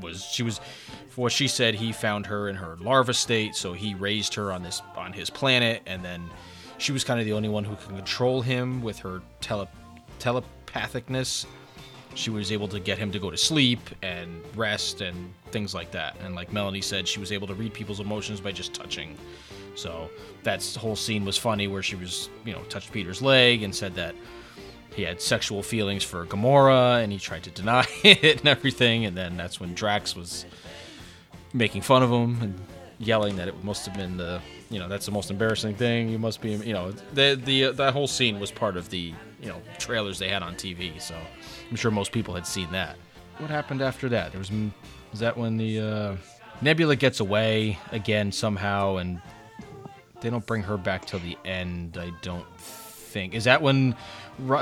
was 0.00 0.24
she 0.24 0.42
was 0.42 0.60
for 1.08 1.22
what 1.22 1.32
she 1.32 1.48
said 1.48 1.74
he 1.74 1.92
found 1.92 2.26
her 2.26 2.48
in 2.48 2.54
her 2.54 2.76
larva 2.80 3.12
state 3.12 3.54
so 3.54 3.72
he 3.72 3.94
raised 3.94 4.34
her 4.34 4.52
on 4.52 4.62
this 4.62 4.82
on 4.96 5.12
his 5.12 5.30
planet 5.30 5.82
and 5.86 6.04
then 6.04 6.22
she 6.78 6.92
was 6.92 7.04
kind 7.04 7.18
of 7.18 7.26
the 7.26 7.32
only 7.32 7.48
one 7.48 7.64
who 7.64 7.74
can 7.76 7.96
control 7.96 8.40
him 8.40 8.80
with 8.80 8.98
her 9.00 9.20
tele, 9.40 9.68
telepathicness. 10.20 11.44
She 12.14 12.30
was 12.30 12.50
able 12.50 12.68
to 12.68 12.80
get 12.80 12.98
him 12.98 13.12
to 13.12 13.18
go 13.18 13.30
to 13.30 13.36
sleep 13.36 13.80
and 14.02 14.42
rest 14.56 15.00
and 15.00 15.32
things 15.50 15.74
like 15.74 15.90
that. 15.90 16.16
And 16.24 16.34
like 16.34 16.52
melanie 16.52 16.80
said 16.80 17.06
she 17.06 17.20
was 17.20 17.32
able 17.32 17.46
to 17.48 17.54
read 17.54 17.74
people's 17.74 18.00
emotions 18.00 18.40
by 18.40 18.52
just 18.52 18.72
touching 18.72 19.16
so 19.78 20.10
that 20.42 20.64
whole 20.78 20.96
scene 20.96 21.24
was 21.24 21.38
funny 21.38 21.68
where 21.68 21.82
she 21.82 21.96
was 21.96 22.28
you 22.44 22.52
know 22.52 22.62
touched 22.64 22.92
peter's 22.92 23.22
leg 23.22 23.62
and 23.62 23.74
said 23.74 23.94
that 23.94 24.14
he 24.98 25.04
had 25.04 25.22
sexual 25.22 25.62
feelings 25.62 26.02
for 26.02 26.26
Gamora, 26.26 27.04
and 27.04 27.12
he 27.12 27.18
tried 27.18 27.44
to 27.44 27.50
deny 27.50 27.86
it 28.04 28.40
and 28.40 28.48
everything. 28.48 29.04
And 29.04 29.16
then 29.16 29.36
that's 29.36 29.60
when 29.60 29.72
Drax 29.74 30.16
was 30.16 30.44
making 31.52 31.82
fun 31.82 32.02
of 32.02 32.10
him 32.10 32.42
and 32.42 32.60
yelling 32.98 33.36
that 33.36 33.46
it 33.46 33.62
must 33.62 33.86
have 33.86 33.96
been 33.96 34.16
the, 34.16 34.40
you 34.70 34.80
know, 34.80 34.88
that's 34.88 35.06
the 35.06 35.12
most 35.12 35.30
embarrassing 35.30 35.76
thing. 35.76 36.08
You 36.08 36.18
must 36.18 36.40
be, 36.40 36.50
you 36.50 36.72
know, 36.72 36.90
the 37.14 37.40
the 37.42 37.70
that 37.72 37.92
whole 37.92 38.08
scene 38.08 38.40
was 38.40 38.50
part 38.50 38.76
of 38.76 38.90
the, 38.90 39.14
you 39.40 39.48
know, 39.48 39.62
trailers 39.78 40.18
they 40.18 40.28
had 40.28 40.42
on 40.42 40.56
TV. 40.56 41.00
So 41.00 41.14
I'm 41.70 41.76
sure 41.76 41.92
most 41.92 42.10
people 42.10 42.34
had 42.34 42.46
seen 42.46 42.70
that. 42.72 42.96
What 43.38 43.50
happened 43.50 43.82
after 43.82 44.08
that? 44.08 44.32
There 44.32 44.40
was, 44.40 44.50
is 45.12 45.20
that 45.20 45.36
when 45.36 45.56
the 45.58 45.78
uh, 45.78 46.16
Nebula 46.60 46.96
gets 46.96 47.20
away 47.20 47.78
again 47.92 48.32
somehow, 48.32 48.96
and 48.96 49.22
they 50.20 50.30
don't 50.30 50.44
bring 50.46 50.62
her 50.62 50.76
back 50.76 51.04
till 51.06 51.20
the 51.20 51.36
end. 51.44 51.98
I 51.98 52.12
don't 52.22 52.46
think. 52.60 53.34
Is 53.34 53.44
that 53.44 53.62
when? 53.62 53.96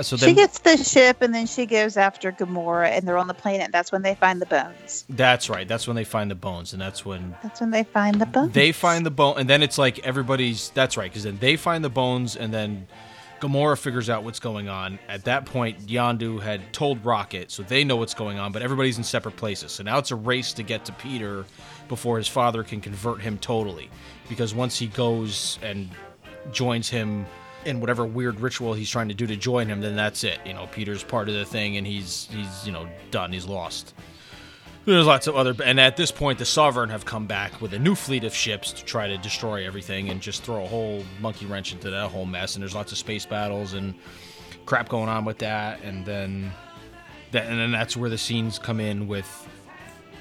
So 0.03 0.17
then 0.17 0.31
she 0.31 0.35
gets 0.35 0.61
the 0.61 0.79
ship 0.79 1.21
and 1.21 1.35
then 1.35 1.47
she 1.47 1.67
goes 1.67 1.99
after 1.99 2.33
Gamora 2.33 2.89
and 2.89 3.07
they're 3.07 3.19
on 3.19 3.27
the 3.27 3.35
planet. 3.35 3.73
That's 3.73 3.93
when 3.93 4.01
they 4.01 4.15
find 4.15 4.41
the 4.41 4.47
bones. 4.47 5.05
That's 5.11 5.51
right. 5.51 5.69
That's 5.69 5.87
when 5.87 5.97
they 5.97 6.05
find 6.05 6.31
the 6.31 6.35
bones, 6.35 6.73
and 6.73 6.81
that's 6.81 7.05
when 7.05 7.37
That's 7.43 7.61
when 7.61 7.71
they 7.73 7.85
find 7.85 8.19
the 8.19 8.25
bones. 8.25 8.53
they 8.55 8.73
find 8.73 9.05
the 9.05 9.11
bone, 9.11 9.35
and 9.39 9.51
then 9.51 9.63
it's 9.63 9.77
like 9.77 9.99
everybody's. 9.99 10.71
That's 10.71 10.97
right, 10.97 11.11
because 11.11 11.25
then 11.25 11.39
they 11.39 11.57
find 11.57 11.85
the 11.85 11.91
bones, 11.91 12.37
and 12.37 12.55
then 12.55 12.87
Gamora 13.41 13.79
figures 13.79 14.09
out 14.09 14.25
what's 14.25 14.41
going 14.41 14.69
on. 14.69 14.99
At 15.09 15.25
that 15.25 15.45
point, 15.45 15.87
Yondu 15.87 16.41
had 16.41 16.73
told 16.73 17.05
Rocket, 17.05 17.51
so 17.51 17.63
they 17.63 17.85
know 17.85 17.97
what's 17.97 18.15
going 18.15 18.39
on, 18.39 18.51
but 18.53 18.63
everybody's 18.63 18.99
in 18.99 19.05
separate 19.05 19.37
places. 19.37 19.73
So 19.73 19.83
now 19.83 19.99
it's 19.99 20.11
a 20.11 20.17
race 20.17 20.53
to 20.55 20.63
get 20.63 20.85
to 20.87 20.93
Peter 20.93 21.45
before 21.89 22.17
his 22.17 22.29
father 22.29 22.63
can 22.63 22.81
convert 22.81 23.21
him 23.21 23.39
totally, 23.39 23.91
because 24.29 24.55
once 24.55 24.79
he 24.79 24.87
goes 24.87 25.59
and 25.63 25.91
joins 26.51 26.89
him 26.89 27.27
in 27.67 27.81
whatever 27.81 28.07
weird 28.07 28.41
ritual 28.41 28.73
he's 28.73 28.89
trying 28.89 29.09
to 29.09 29.15
do 29.15 29.27
to 29.27 29.37
join 29.37 29.69
him, 29.69 29.81
then 29.81 29.97
that's 29.97 30.25
it. 30.25 30.39
You 30.47 30.55
know, 30.55 30.67
Peter's 30.69 31.03
part 31.03 31.29
of 31.29 31.35
the 31.35 31.45
thing, 31.45 31.77
and 31.77 31.87
he's 31.87 32.29
he's 32.31 32.67
you 32.67 32.73
know 32.73 32.89
done. 33.11 33.33
He's 33.33 33.47
lost. 33.47 33.95
There's 34.87 35.05
lots 35.05 35.27
of 35.27 35.35
other, 35.35 35.53
and 35.65 35.81
at 35.81 35.97
this 35.97 36.13
point, 36.13 36.39
the 36.39 36.45
Sovereign 36.45 36.91
have 36.91 37.05
come 37.05 37.27
back 37.27 37.61
with 37.61 37.75
a 37.75 37.79
new 37.79 37.97
fleet 37.97 38.23
of 38.23 38.33
ships 38.33 38.73
to 38.73 38.85
try 38.85 39.09
to 39.09 39.19
destroy 39.19 39.67
everything 39.67 40.11
and 40.11 40.21
just 40.21 40.45
throw 40.45 40.63
a 40.63 40.67
whole 40.67 41.03
monkey 41.21 41.45
wrench 41.45 41.73
into 41.73 41.91
that 41.91 42.09
whole 42.09 42.25
mess. 42.25 42.55
And 42.55 42.63
there's 42.63 42.75
lots 42.75 42.93
of 42.93 42.99
space 42.99 43.27
battles 43.27 43.73
and 43.73 43.95
crap 44.65 44.89
going 44.89 45.09
on 45.09 45.25
with 45.25 45.39
that. 45.39 45.83
And 45.83 46.07
then, 46.07 46.53
that, 47.33 47.47
and 47.47 47.59
then 47.59 47.73
that's 47.73 47.97
where 47.97 48.09
the 48.09 48.17
scenes 48.17 48.61
come 48.61 48.79
in 48.79 49.09
with 49.09 49.27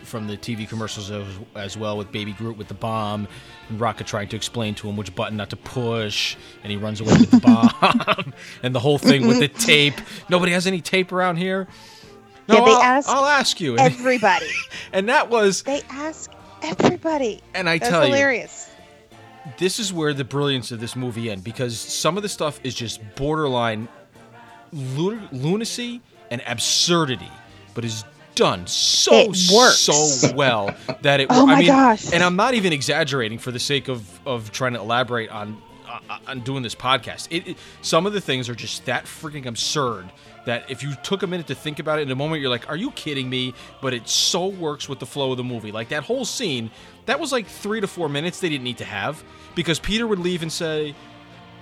from 0.02 0.26
the 0.26 0.36
TV 0.36 0.68
commercials 0.68 1.12
as, 1.12 1.28
as 1.56 1.78
well 1.78 1.96
with 1.98 2.12
Baby 2.12 2.34
Groot 2.34 2.58
with 2.58 2.68
the 2.68 2.74
bomb 2.74 3.28
and 3.70 3.80
Rocket 3.80 4.08
trying 4.08 4.30
to 4.30 4.36
explain 4.36 4.74
to 4.76 4.88
him 4.88 4.98
which 4.98 5.14
button 5.14 5.38
not 5.38 5.50
to 5.52 5.58
push, 5.58 6.36
and 6.64 6.72
he 6.72 6.78
runs 6.78 7.02
away 7.02 7.14
with 7.14 7.32
the 7.32 7.40
bomb, 8.16 8.34
and 8.64 8.74
the 8.74 8.80
whole 8.80 8.98
thing 8.98 9.28
with 9.28 9.40
the 9.40 9.48
tape. 9.48 9.96
Nobody 10.30 10.52
has 10.54 10.66
any 10.68 10.82
tape 10.82 11.12
around 11.12 11.38
here. 11.38 11.68
No, 12.48 12.56
Yeah, 12.56 12.66
they 12.66 12.72
I'll, 12.72 12.82
ask 12.82 13.10
I'll 13.10 13.26
ask 13.26 13.60
you. 13.60 13.78
Everybody. 13.78 14.48
and 14.94 15.10
that 15.10 15.30
was, 15.30 15.64
they 15.64 15.82
ask 15.90 16.32
everybody. 16.62 17.42
and 17.54 17.70
I 17.70 17.78
That's 17.78 17.90
tell 17.92 18.02
you, 18.06 18.14
hilarious. 18.14 18.70
this 19.58 19.80
is 19.80 19.92
where 19.92 20.14
the 20.14 20.24
brilliance 20.24 20.72
of 20.72 20.80
this 20.80 20.96
movie 20.96 21.30
ends 21.32 21.44
because 21.44 21.80
some 21.80 22.18
of 22.18 22.24
the 22.24 22.30
stuff 22.30 22.60
is 22.64 22.74
just 22.76 23.02
borderline 23.16 23.88
lu- 24.72 25.22
lunacy 25.32 26.02
and 26.32 26.42
absurdity, 26.48 27.32
but 27.74 27.86
is 27.86 28.04
done 28.36 28.68
so 28.68 29.32
so 29.32 30.34
well 30.36 30.76
that 31.04 31.22
it. 31.22 31.28
Oh 31.32 31.44
I 31.44 31.46
my 31.46 31.58
mean, 31.60 31.68
gosh. 31.68 32.12
And 32.12 32.22
I'm 32.22 32.36
not 32.36 32.54
even 32.54 32.74
exaggerating 32.74 33.38
for 33.40 33.52
the 33.52 33.60
sake 33.60 33.88
of 33.88 34.04
of 34.28 34.52
trying 34.52 34.74
to 34.74 34.80
elaborate 34.80 35.30
on 35.30 35.58
Uh, 36.10 36.18
on 36.28 36.40
doing 36.42 36.64
this 36.64 36.76
podcast. 36.76 37.28
It, 37.30 37.48
it 37.48 37.58
some 37.82 38.06
of 38.06 38.14
the 38.14 38.22
things 38.22 38.50
are 38.50 38.56
just 38.56 38.86
that 38.86 39.06
freaking 39.06 39.46
absurd 39.46 40.12
that 40.46 40.70
if 40.70 40.84
you 40.84 40.94
took 41.04 41.24
a 41.24 41.28
minute 41.28 41.48
to 41.48 41.56
think 41.56 41.80
about 41.80 42.00
it 42.00 42.04
in 42.04 42.12
a 42.12 42.16
moment, 42.16 42.42
you're 42.42 42.50
like, 42.50 42.70
"Are 42.70 42.76
you 42.76 42.92
kidding 42.92 43.30
me?" 43.30 43.54
But 43.82 43.94
it 43.94 44.08
so 44.10 44.48
works 44.48 44.90
with 44.90 45.00
the 45.00 45.06
flow 45.06 45.32
of 45.32 45.38
the 45.38 45.44
movie. 45.44 45.72
Like 45.72 45.90
that 45.90 46.04
whole 46.04 46.26
scene, 46.26 46.70
that 47.06 47.20
was 47.20 47.32
like 47.32 47.48
three 47.48 47.82
to 47.82 47.88
four 47.88 48.10
minutes 48.10 48.40
they 48.40 48.50
didn't 48.50 48.64
need 48.64 48.80
to 48.80 48.86
have 48.86 49.24
because 49.56 49.80
Peter 49.80 50.06
would 50.06 50.20
leave 50.20 50.42
and 50.42 50.52
say, 50.52 50.96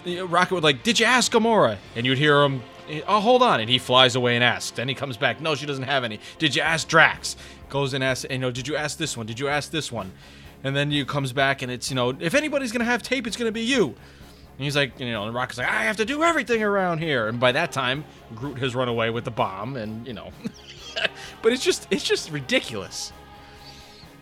Rocket 0.06 0.54
would 0.54 0.64
like, 0.64 0.84
"Did 0.84 1.00
you 1.00 1.06
ask 1.06 1.32
Gamora?" 1.32 1.78
And 1.96 2.06
you'd 2.06 2.18
hear 2.18 2.42
him, 2.44 2.62
"Oh, 3.08 3.20
hold 3.20 3.44
on," 3.44 3.60
and 3.60 3.70
he 3.70 3.78
flies 3.78 4.16
away 4.16 4.36
and 4.36 4.44
asks. 4.44 4.72
Then 4.72 4.88
he 4.88 4.96
comes 4.96 5.18
back, 5.18 5.42
"No, 5.42 5.56
she 5.56 5.66
doesn't 5.66 5.84
have 5.84 6.04
any." 6.04 6.20
Did 6.40 6.56
you 6.56 6.62
ask 6.62 6.88
Drax? 6.88 7.36
Goes 7.70 7.94
and 7.94 8.04
asks, 8.04 8.26
you 8.30 8.40
know, 8.40 8.52
"Did 8.52 8.68
you 8.68 8.76
ask 8.76 8.98
this 8.98 9.16
one? 9.16 9.26
Did 9.26 9.40
you 9.40 9.48
ask 9.48 9.72
this 9.72 9.92
one?" 9.92 10.12
And 10.64 10.76
then 10.76 10.92
you 10.92 11.06
comes 11.06 11.34
back 11.34 11.62
and 11.62 11.72
it's 11.72 11.90
you 11.90 11.96
know, 11.96 12.16
if 12.20 12.34
anybody's 12.34 12.72
gonna 12.72 12.86
have 12.86 13.04
tape, 13.04 13.28
it's 13.28 13.38
gonna 13.38 13.52
be 13.52 13.62
you. 13.62 13.96
And 14.58 14.64
he's 14.64 14.76
like, 14.76 15.00
you 15.00 15.12
know, 15.12 15.26
and 15.26 15.34
Rocket's 15.34 15.58
like, 15.58 15.68
I 15.68 15.84
have 15.84 15.98
to 15.98 16.06
do 16.06 16.24
everything 16.24 16.62
around 16.62 17.00
here. 17.00 17.28
And 17.28 17.40
by 17.40 17.52
that 17.54 17.72
time, 17.72 18.06
Groot 18.36 18.60
has 18.60 18.76
run 18.76 18.88
away 18.88 19.10
with 19.10 19.26
the 19.26 19.32
bomb, 19.32 19.78
and 19.78 20.06
you 20.06 20.14
know, 20.14 20.32
but 21.42 21.52
it's 21.52 21.64
just, 21.64 21.88
it's 21.90 22.04
just 22.04 22.32
ridiculous. 22.32 23.12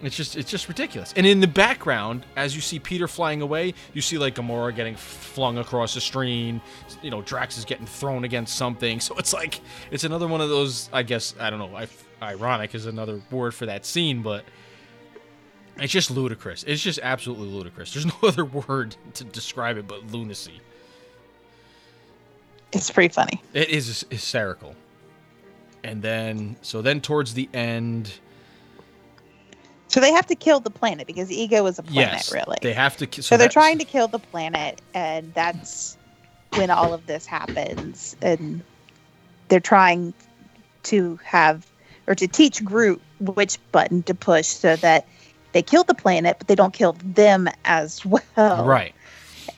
It's 0.03 0.15
just 0.15 0.35
it's 0.35 0.49
just 0.49 0.67
ridiculous. 0.67 1.13
And 1.15 1.27
in 1.27 1.39
the 1.41 1.47
background, 1.47 2.25
as 2.35 2.55
you 2.55 2.61
see 2.61 2.79
Peter 2.79 3.07
flying 3.07 3.41
away, 3.41 3.73
you 3.93 4.01
see 4.01 4.17
like 4.17 4.35
Gamora 4.35 4.75
getting 4.75 4.95
flung 4.95 5.59
across 5.59 5.93
the 5.93 6.01
screen. 6.01 6.59
You 7.01 7.11
know, 7.11 7.21
Drax 7.21 7.57
is 7.57 7.65
getting 7.65 7.85
thrown 7.85 8.23
against 8.23 8.55
something. 8.55 8.99
So 8.99 9.15
it's 9.17 9.33
like 9.33 9.61
it's 9.91 10.03
another 10.03 10.27
one 10.27 10.41
of 10.41 10.49
those. 10.49 10.89
I 10.91 11.03
guess 11.03 11.35
I 11.39 11.49
don't 11.49 11.59
know. 11.59 11.75
I, 11.75 11.87
ironic 12.21 12.73
is 12.73 12.85
another 12.85 13.21
word 13.29 13.53
for 13.53 13.65
that 13.67 13.85
scene, 13.85 14.21
but 14.21 14.43
it's 15.79 15.91
just 15.93 16.11
ludicrous. 16.11 16.63
It's 16.63 16.81
just 16.81 16.99
absolutely 17.01 17.47
ludicrous. 17.47 17.93
There's 17.93 18.05
no 18.21 18.27
other 18.27 18.45
word 18.45 18.95
to 19.15 19.23
describe 19.23 19.77
it 19.77 19.87
but 19.87 20.11
lunacy. 20.11 20.59
It's 22.71 22.89
pretty 22.89 23.13
funny. 23.13 23.41
It 23.53 23.69
is 23.69 24.05
hysterical. 24.09 24.75
And 25.83 26.01
then 26.01 26.55
so 26.61 26.81
then 26.81 27.01
towards 27.01 27.33
the 27.33 27.49
end, 27.53 28.13
So 29.87 29.99
they 29.99 30.11
have 30.11 30.27
to 30.27 30.35
kill 30.35 30.59
the 30.59 30.69
planet 30.69 31.07
because 31.07 31.31
ego 31.31 31.65
is 31.65 31.79
a 31.79 31.83
planet, 31.83 32.13
yes, 32.13 32.31
really. 32.33 32.57
they 32.61 32.73
have 32.73 32.95
to. 32.97 33.07
ki- 33.07 33.21
so 33.23 33.35
they're 33.35 33.49
trying 33.49 33.79
to 33.79 33.85
kill 33.85 34.07
the 34.07 34.19
planet, 34.19 34.79
and 34.93 35.33
that's 35.33 35.97
when 36.53 36.69
all 36.69 36.93
of 36.93 37.07
this 37.07 37.25
happens. 37.25 38.15
And 38.21 38.61
they're 39.49 39.59
trying 39.59 40.13
to 40.83 41.19
have 41.23 41.65
or 42.07 42.15
to 42.15 42.27
teach 42.27 42.63
Groot 42.63 43.01
which 43.19 43.57
button 43.71 44.01
to 44.03 44.13
push 44.13 44.47
so 44.47 44.75
that 44.77 45.07
they 45.53 45.61
kill 45.61 45.83
the 45.83 45.93
planet, 45.93 46.37
but 46.37 46.47
they 46.47 46.55
don't 46.55 46.73
kill 46.73 46.93
them 47.03 47.49
as 47.65 48.05
well. 48.37 48.65
right. 48.65 48.93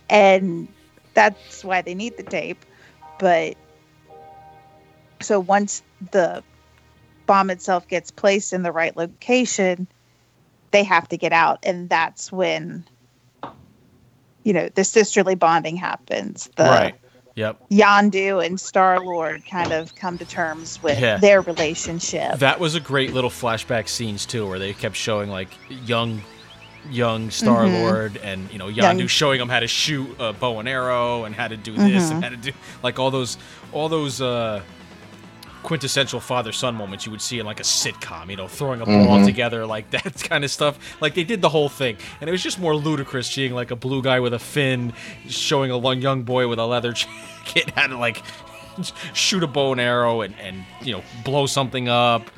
and 0.10 0.68
that's 1.14 1.64
why 1.64 1.82
they 1.82 1.94
need 1.94 2.18
the 2.18 2.24
tape. 2.24 2.64
But 3.20 3.56
so 5.22 5.40
once 5.40 5.84
the 6.12 6.44
bomb 7.26 7.50
itself 7.50 7.88
gets 7.88 8.12
placed 8.12 8.54
in 8.54 8.64
the 8.64 8.72
right 8.72 8.96
location, 8.98 9.88
they 10.72 10.84
have 10.84 11.08
to 11.10 11.18
get 11.18 11.32
out, 11.32 11.60
and 11.64 11.90
that's 11.90 12.32
when 12.32 12.86
you 14.44 14.54
know 14.54 14.70
the 14.76 14.84
sisterly 14.84 15.36
bonding 15.36 15.78
happens. 15.78 16.50
The 16.58 16.64
right. 16.64 16.96
Yep. 17.36 17.70
Yondu 17.72 18.46
and 18.46 18.60
Star 18.60 19.00
Lord 19.00 19.44
kind 19.50 19.72
of 19.72 19.96
come 19.96 20.18
to 20.20 20.26
terms 20.26 20.82
with 20.84 21.00
Yeah. 21.00 21.18
their 21.18 21.42
relationship. 21.42 22.38
That 22.40 22.60
was 22.60 22.76
a 22.76 22.80
great 22.80 23.12
little 23.14 23.30
flashback 23.32 23.88
scenes 23.90 24.26
too, 24.26 24.48
where 24.48 24.60
they 24.60 24.74
kept 24.74 24.96
showing 24.96 25.30
like 25.32 25.50
young, 25.86 26.22
young 26.92 27.32
Star 27.32 27.66
Lord 27.68 28.18
and 28.18 28.52
you 28.52 28.60
know 28.60 28.68
Yondu 28.68 28.76
Mm-hmm. 28.84 29.00
Young- 29.00 29.08
showing 29.08 29.42
him 29.42 29.50
how 29.50 29.60
to 29.62 29.68
shoot 29.68 30.16
a 30.20 30.32
bow 30.34 30.60
and 30.60 30.70
arrow 30.70 31.24
and 31.24 31.34
how 31.34 31.48
to 31.48 31.58
do 31.58 31.74
this 31.74 32.04
Mm-hmm. 32.04 32.16
and 32.16 32.24
how 32.24 32.30
to 32.30 32.38
do 32.38 32.52
like 32.84 33.00
all 33.00 33.10
those, 33.10 33.38
all 33.72 33.90
those 33.90 34.22
uh, 34.22 34.62
quintessential 35.64 36.20
father 36.20 36.52
son 36.52 36.76
moments 36.76 37.06
you 37.06 37.12
would 37.12 37.22
see 37.22 37.40
in 37.40 37.46
like 37.46 37.60
a 37.60 37.64
sitcom. 37.64 38.30
You 38.30 38.36
know, 38.36 38.48
throwing 38.48 38.82
a 38.82 38.86
mm-hmm. 38.86 39.06
ball 39.06 39.26
together 39.26 39.66
like 39.66 39.90
that 39.92 40.24
kind 40.24 40.44
of 40.44 40.52
stuff. 40.52 40.78
Like 41.02 41.16
they 41.16 41.24
did 41.24 41.42
the 41.42 41.50
whole 41.50 41.70
thing, 41.70 41.98
and 42.22 42.30
it 42.30 42.32
was 42.32 42.44
just 42.44 42.60
more 42.60 42.76
ludicrous 42.76 43.28
seeing 43.28 43.54
like 43.54 43.72
a 43.72 43.76
blue 43.76 44.02
guy 44.02 44.20
with 44.20 44.34
a 44.34 44.40
fin 44.40 44.94
showing 45.28 45.72
a 45.72 45.94
young 45.96 46.24
boy 46.24 46.48
with 46.48 46.60
a 46.60 46.66
leather 46.66 46.94
jacket 47.46 47.70
how 47.72 47.88
to 47.88 47.98
like 47.98 48.22
shoot 49.14 49.44
a 49.44 49.48
bow 49.48 49.72
and 49.72 49.82
arrow 49.82 50.22
and 50.22 50.36
and 50.40 50.66
you 50.82 50.92
know 50.92 51.04
blow 51.24 51.46
something 51.46 51.88
up 51.88 52.30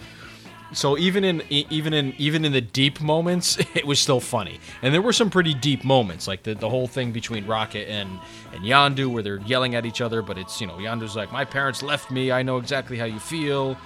so 0.76 0.98
even 0.98 1.24
in 1.24 1.42
even 1.50 1.94
in 1.94 2.14
even 2.18 2.46
in 2.46 2.52
the 2.52 2.62
deep 2.62 3.02
moments 3.02 3.58
it 3.76 3.86
was 3.86 4.00
still 4.00 4.20
funny. 4.20 4.60
And 4.82 4.94
there 4.94 5.02
were 5.02 5.14
some 5.14 5.30
pretty 5.30 5.54
deep 5.54 5.84
moments 5.84 6.28
like 6.28 6.44
the, 6.44 6.54
the 6.54 6.70
whole 6.70 6.88
thing 6.88 7.12
between 7.12 7.48
rocket 7.48 7.90
and 7.90 8.20
and 8.54 8.64
yondu 8.64 9.08
where 9.08 9.24
they're 9.24 9.42
yelling 9.42 9.76
at 9.76 9.86
each 9.86 10.02
other 10.02 10.22
but 10.22 10.38
it's 10.38 10.62
you 10.62 10.68
know 10.68 10.76
yondu's 10.76 11.16
like 11.16 11.32
my 11.32 11.46
parents 11.46 11.82
left 11.82 12.12
me. 12.12 12.32
I 12.32 12.44
know 12.44 12.58
exactly 12.58 12.98
how 12.98 13.06
you 13.06 13.20
feel. 13.20 13.78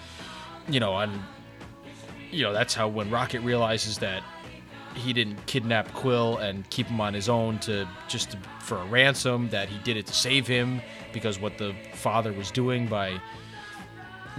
You 0.68 0.80
know 0.80 0.98
and 0.98 1.12
you 2.32 2.44
know, 2.44 2.54
that's 2.54 2.74
how 2.74 2.88
when 2.88 3.10
Rocket 3.10 3.42
realizes 3.42 3.98
that 4.00 4.24
he 4.96 5.14
didn't 5.14 5.46
kidnap 5.46 5.92
Quill 5.94 6.38
and 6.38 6.70
keep 6.70 6.88
him 6.88 7.00
on 7.00 7.14
his 7.14 7.30
own 7.30 7.60
to 7.60 7.88
just 8.08 8.32
to, 8.32 8.38
for 8.62 8.78
a 8.78 8.86
ransom, 8.86 9.50
that 9.50 9.70
he 9.70 9.78
did 9.80 9.98
it 9.98 10.06
to 10.08 10.14
save 10.14 10.48
him 10.48 10.82
because 11.14 11.40
what 11.40 11.58
the 11.58 11.74
father 11.94 12.34
was 12.34 12.52
doing 12.52 12.88
by 12.88 13.20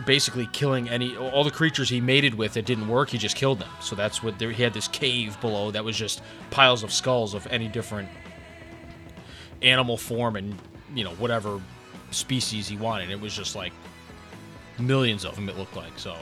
basically 0.01 0.49
killing 0.53 0.89
any 0.89 1.17
all 1.17 1.45
the 1.45 1.51
creatures 1.51 1.89
he 1.89 2.01
mated 2.01 2.35
with 2.35 2.55
that 2.55 2.65
didn't 2.65 2.89
work, 2.89 3.11
he 3.11 3.19
just 3.19 3.37
killed 3.37 3.59
them. 3.59 3.69
So 3.81 3.95
that's 3.97 4.23
what 4.23 4.39
there, 4.39 4.51
he 4.51 4.63
had 4.63 4.75
this 4.75 4.89
cave 4.89 5.41
below 5.41 5.71
that 5.71 5.85
was 5.85 5.97
just 5.97 6.23
piles 6.51 6.83
of 6.83 6.93
skulls 6.93 7.35
of 7.35 7.47
any 7.49 7.69
different 7.69 8.09
animal 9.63 9.97
form 9.97 10.37
and 10.37 10.57
you 10.95 11.05
know 11.05 11.13
whatever 11.13 11.61
species 12.11 12.69
he 12.69 12.77
wanted. 12.77 13.11
It 13.11 13.21
was 13.21 13.35
just 13.35 13.55
like 13.55 13.73
millions 14.79 15.25
of 15.25 15.35
them. 15.35 15.49
It 15.49 15.57
looked 15.57 15.77
like 15.77 15.99
so. 15.99 16.17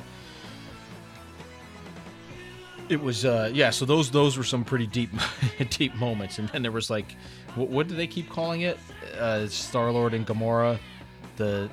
It 2.88 3.00
was 3.00 3.24
uh 3.24 3.50
yeah. 3.52 3.70
So 3.70 3.84
those 3.84 4.10
those 4.10 4.36
were 4.36 4.44
some 4.44 4.64
pretty 4.64 4.86
deep 4.86 5.10
deep 5.70 5.94
moments, 5.94 6.38
and 6.38 6.48
then 6.48 6.62
there 6.62 6.72
was 6.72 6.90
like, 6.90 7.16
what, 7.54 7.68
what 7.68 7.88
do 7.88 7.94
they 7.94 8.06
keep 8.06 8.30
calling 8.30 8.62
it? 8.62 8.78
Uh, 9.18 9.46
Star 9.48 9.90
Lord 9.92 10.14
and 10.14 10.26
Gamora, 10.26 10.78
the 11.36 11.70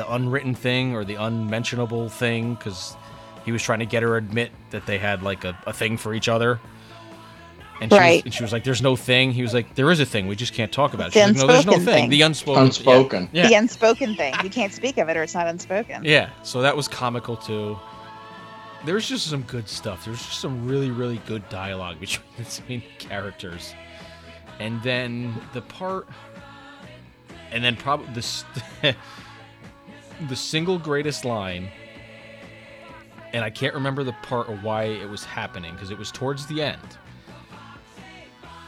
the 0.00 0.12
unwritten 0.12 0.54
thing 0.54 0.94
or 0.94 1.04
the 1.04 1.16
unmentionable 1.16 2.08
thing, 2.08 2.54
because 2.54 2.96
he 3.44 3.52
was 3.52 3.62
trying 3.62 3.80
to 3.80 3.86
get 3.86 4.02
her 4.02 4.16
admit 4.16 4.50
that 4.70 4.86
they 4.86 4.96
had 4.98 5.22
like 5.22 5.44
a, 5.44 5.56
a 5.66 5.72
thing 5.72 5.96
for 5.98 6.14
each 6.14 6.28
other. 6.28 6.58
And 7.82 7.90
she, 7.90 7.94
was, 7.94 8.00
Right. 8.00 8.24
and 8.26 8.34
she 8.34 8.42
was 8.42 8.52
like, 8.52 8.64
"There's 8.64 8.82
no 8.82 8.94
thing." 8.96 9.32
He 9.32 9.40
was 9.42 9.54
like, 9.54 9.74
"There 9.74 9.90
is 9.90 10.00
a 10.00 10.04
thing. 10.06 10.26
We 10.26 10.36
just 10.36 10.52
can't 10.52 10.70
talk 10.72 10.92
about 10.94 11.08
it." 11.08 11.14
The 11.14 11.26
She's 11.28 11.36
like, 11.38 11.46
"No, 11.46 11.52
there's 11.52 11.66
no 11.66 11.72
thing. 11.74 11.84
thing. 11.84 12.10
The 12.10 12.22
unspoken." 12.22 12.62
Unspoken. 12.64 13.28
Yeah. 13.32 13.48
The 13.48 13.54
unspoken 13.54 14.14
thing. 14.16 14.34
You 14.44 14.50
can't 14.50 14.72
speak 14.72 14.98
of 14.98 15.08
it 15.08 15.16
or 15.16 15.22
it's 15.22 15.32
not 15.34 15.46
unspoken. 15.46 16.04
Yeah, 16.04 16.28
so 16.42 16.60
that 16.62 16.76
was 16.76 16.88
comical 16.88 17.36
too. 17.36 17.78
There's 18.84 19.08
just 19.08 19.26
some 19.28 19.42
good 19.42 19.66
stuff. 19.68 20.04
There's 20.04 20.18
just 20.18 20.40
some 20.40 20.66
really, 20.66 20.90
really 20.90 21.20
good 21.26 21.46
dialogue 21.48 22.00
between 22.00 22.24
the 22.38 22.62
main 22.68 22.82
characters. 22.98 23.74
And 24.58 24.82
then 24.82 25.34
the 25.54 25.62
part, 25.62 26.06
and 27.50 27.64
then 27.64 27.76
probably 27.76 28.12
the 28.12 28.18
s- 28.18 28.44
the 30.28 30.36
single 30.36 30.78
greatest 30.78 31.24
line, 31.24 31.68
and 33.32 33.44
I 33.44 33.50
can't 33.50 33.74
remember 33.74 34.04
the 34.04 34.12
part 34.22 34.48
or 34.48 34.56
why 34.56 34.84
it 34.84 35.08
was 35.08 35.24
happening 35.24 35.72
because 35.74 35.90
it 35.90 35.98
was 35.98 36.10
towards 36.10 36.46
the 36.46 36.62
end. 36.62 36.98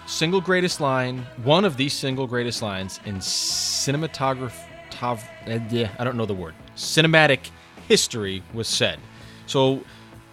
Single 0.06 0.40
greatest 0.40 0.80
line, 0.80 1.26
one 1.42 1.64
of 1.64 1.76
these 1.76 1.92
single 1.92 2.26
greatest 2.26 2.62
lines 2.62 3.00
in 3.04 3.16
cinematography. 3.16 4.68
Eh, 5.46 5.88
I 5.98 6.04
don't 6.04 6.16
know 6.16 6.26
the 6.26 6.34
word. 6.34 6.54
Cinematic 6.76 7.50
history 7.88 8.42
was 8.52 8.68
said. 8.68 9.00
So, 9.46 9.82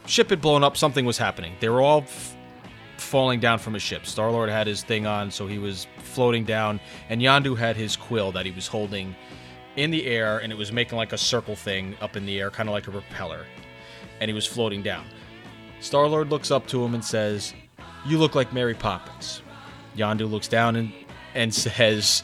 ship 0.05 0.29
had 0.29 0.41
blown 0.41 0.63
up. 0.63 0.77
Something 0.77 1.05
was 1.05 1.17
happening. 1.17 1.55
They 1.59 1.69
were 1.69 1.81
all 1.81 2.01
f- 2.01 2.35
falling 2.97 3.39
down 3.39 3.57
from 3.57 3.73
a 3.75 3.79
ship. 3.79 4.05
Star 4.05 4.29
Lord 4.31 4.49
had 4.49 4.67
his 4.67 4.83
thing 4.83 5.07
on, 5.07 5.31
so 5.31 5.47
he 5.47 5.57
was 5.57 5.87
floating 5.97 6.43
down, 6.43 6.79
and 7.09 7.21
Yondu 7.21 7.57
had 7.57 7.75
his 7.75 7.95
quill 7.95 8.31
that 8.33 8.45
he 8.45 8.51
was 8.51 8.67
holding 8.67 9.15
in 9.79 9.91
the 9.91 10.05
air, 10.07 10.39
and 10.39 10.51
it 10.51 10.57
was 10.57 10.71
making 10.71 10.97
like 10.97 11.13
a 11.13 11.17
circle 11.17 11.55
thing 11.55 11.95
up 12.01 12.17
in 12.17 12.25
the 12.25 12.39
air, 12.39 12.51
kind 12.51 12.67
of 12.67 12.73
like 12.73 12.87
a 12.87 12.91
propeller, 12.91 13.45
and 14.19 14.29
he 14.29 14.35
was 14.35 14.45
floating 14.45 14.83
down. 14.83 15.05
Star 15.79 16.05
Lord 16.07 16.29
looks 16.29 16.51
up 16.51 16.67
to 16.67 16.83
him 16.83 16.93
and 16.93 17.03
says, 17.03 17.53
"You 18.05 18.17
look 18.17 18.35
like 18.35 18.51
Mary 18.53 18.75
Poppins." 18.75 19.41
Yondu 19.95 20.29
looks 20.29 20.47
down 20.49 20.75
and 20.75 20.91
and 21.33 21.53
says, 21.53 22.23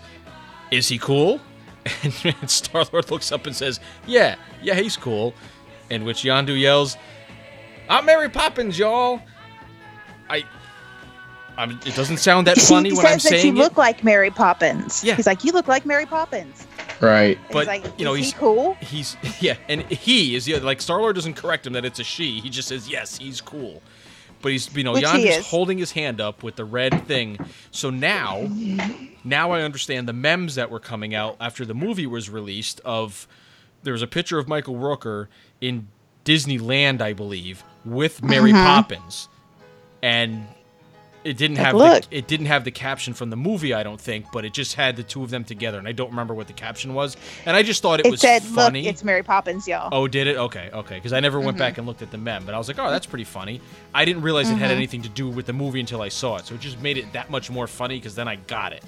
"Is 0.71 0.87
he 0.89 0.97
cool?" 0.97 1.39
And 2.41 2.49
Star 2.49 2.83
Lord 2.91 3.09
looks 3.09 3.31
up 3.31 3.45
and 3.45 3.55
says, 3.55 3.79
"Yeah, 4.05 4.35
yeah, 4.61 4.75
he's 4.75 4.97
cool." 4.97 5.33
In 5.89 6.03
which 6.03 6.23
Yondu 6.23 6.59
yells, 6.59 6.97
"I'm 7.87 8.05
Mary 8.05 8.29
Poppins, 8.29 8.77
y'all!" 8.77 9.21
I, 10.29 10.43
I'm, 11.57 11.71
it 11.85 11.95
doesn't 11.95 12.17
sound 12.17 12.47
that 12.47 12.57
funny 12.59 12.89
he 12.89 12.95
when 12.95 13.05
I'm 13.05 13.19
says 13.19 13.31
that 13.31 13.47
you 13.47 13.53
it, 13.53 13.57
look 13.57 13.77
like 13.77 14.03
Mary 14.03 14.31
Poppins. 14.31 15.03
Yeah. 15.03 15.15
He's 15.15 15.27
like, 15.27 15.43
you 15.43 15.51
look 15.51 15.67
like 15.67 15.85
Mary 15.85 16.05
Poppins. 16.05 16.67
Right. 17.01 17.37
But, 17.51 17.59
he's 17.59 17.67
like, 17.67 17.99
you 17.99 18.05
know, 18.05 18.13
is 18.13 18.19
he's- 18.25 18.33
he 18.33 18.39
cool? 18.39 18.73
he's 18.81 19.17
yeah, 19.41 19.57
and 19.67 19.81
he 19.83 20.35
is 20.35 20.47
yeah, 20.47 20.57
like 20.57 20.81
Star 20.81 20.99
Lord 21.01 21.15
doesn't 21.15 21.35
correct 21.35 21.65
him 21.67 21.73
that 21.73 21.85
it's 21.85 21.99
a 21.99 22.03
she. 22.03 22.39
He 22.39 22.49
just 22.49 22.67
says 22.67 22.89
yes, 22.89 23.17
he's 23.17 23.41
cool. 23.41 23.81
But 24.41 24.51
he's 24.51 24.73
you 24.75 24.83
know 24.83 24.93
Which 24.93 25.09
he 25.09 25.29
is. 25.29 25.45
holding 25.47 25.77
his 25.77 25.91
hand 25.93 26.21
up 26.21 26.43
with 26.43 26.55
the 26.55 26.65
red 26.65 27.07
thing. 27.07 27.39
So 27.71 27.89
now, 27.89 28.47
now 29.23 29.51
I 29.51 29.61
understand 29.61 30.07
the 30.07 30.13
memes 30.13 30.55
that 30.55 30.69
were 30.69 30.79
coming 30.79 31.15
out 31.15 31.35
after 31.39 31.65
the 31.65 31.73
movie 31.73 32.05
was 32.05 32.29
released. 32.29 32.79
Of 32.85 33.27
there 33.83 33.93
was 33.93 34.01
a 34.03 34.07
picture 34.07 34.37
of 34.37 34.47
Michael 34.47 34.75
Rooker 34.75 35.27
in 35.61 35.87
Disneyland, 36.25 37.01
I 37.01 37.13
believe, 37.13 37.63
with 37.85 38.21
Mary 38.23 38.51
Mm-hmm. 38.51 38.65
Poppins, 38.65 39.29
and 40.03 40.45
it 41.25 41.37
didn't 41.37 41.57
Like, 41.57 41.65
have 41.65 41.75
look. 41.75 42.03
the, 42.09 42.17
it 42.17 42.27
didn't 42.27 42.45
have 42.45 42.63
the 42.63 42.71
caption 42.71 43.13
from 43.13 43.29
the 43.31 43.35
movie, 43.35 43.73
I 43.73 43.83
don't 43.83 43.99
think, 43.99 44.27
but 44.31 44.45
it 44.45 44.53
just 44.53 44.75
had 44.75 44.95
the 44.95 45.03
two 45.03 45.23
of 45.23 45.29
them 45.31 45.43
together, 45.43 45.77
and 45.79 45.87
I 45.87 45.91
don't 45.91 46.11
remember 46.11 46.33
what 46.33 46.47
the 46.47 46.53
caption 46.53 46.93
was. 46.93 47.17
And 47.45 47.57
I 47.57 47.63
just 47.63 47.81
thought 47.81 47.99
it, 47.99 48.05
It 48.05 48.11
was 48.11 48.21
said, 48.21 48.43
funny. 48.43 48.83
look, 48.83 48.91
it's 48.91 49.03
Mary 49.03 49.23
Poppins, 49.23 49.67
y'all. 49.67 49.89
Oh, 49.91 50.07
did 50.07 50.27
it? 50.27 50.37
Okay, 50.37 50.69
okay. 50.71 50.95
Because 50.95 51.11
I 51.13 51.19
never 51.19 51.39
Mm-hmm. 51.39 51.45
went 51.47 51.57
back 51.57 51.77
and 51.77 51.85
looked 51.87 52.01
at 52.01 52.11
the 52.11 52.17
mem, 52.17 52.45
but 52.45 52.53
I 52.55 52.57
was 52.57 52.67
like, 52.67 52.79
oh, 52.79 52.89
that's 52.89 53.05
pretty 53.07 53.23
funny. 53.25 53.59
I 53.93 54.05
didn't 54.05 54.21
realize 54.21 54.49
it 54.49 54.53
had 54.53 54.69
Mm-hmm. 54.69 54.77
anything 54.77 55.01
to 55.01 55.09
do 55.09 55.27
with 55.27 55.47
the 55.47 55.53
movie 55.53 55.79
until 55.81 56.01
I 56.01 56.09
saw 56.09 56.37
it, 56.37 56.45
so 56.45 56.55
it 56.55 56.61
just 56.61 56.79
made 56.81 56.97
it 56.97 57.11
that 57.13 57.29
much 57.29 57.49
more 57.49 57.67
funny. 57.67 57.95
Because 57.97 58.15
then 58.15 58.27
I 58.27 58.35
got 58.37 58.71
it. 58.71 58.83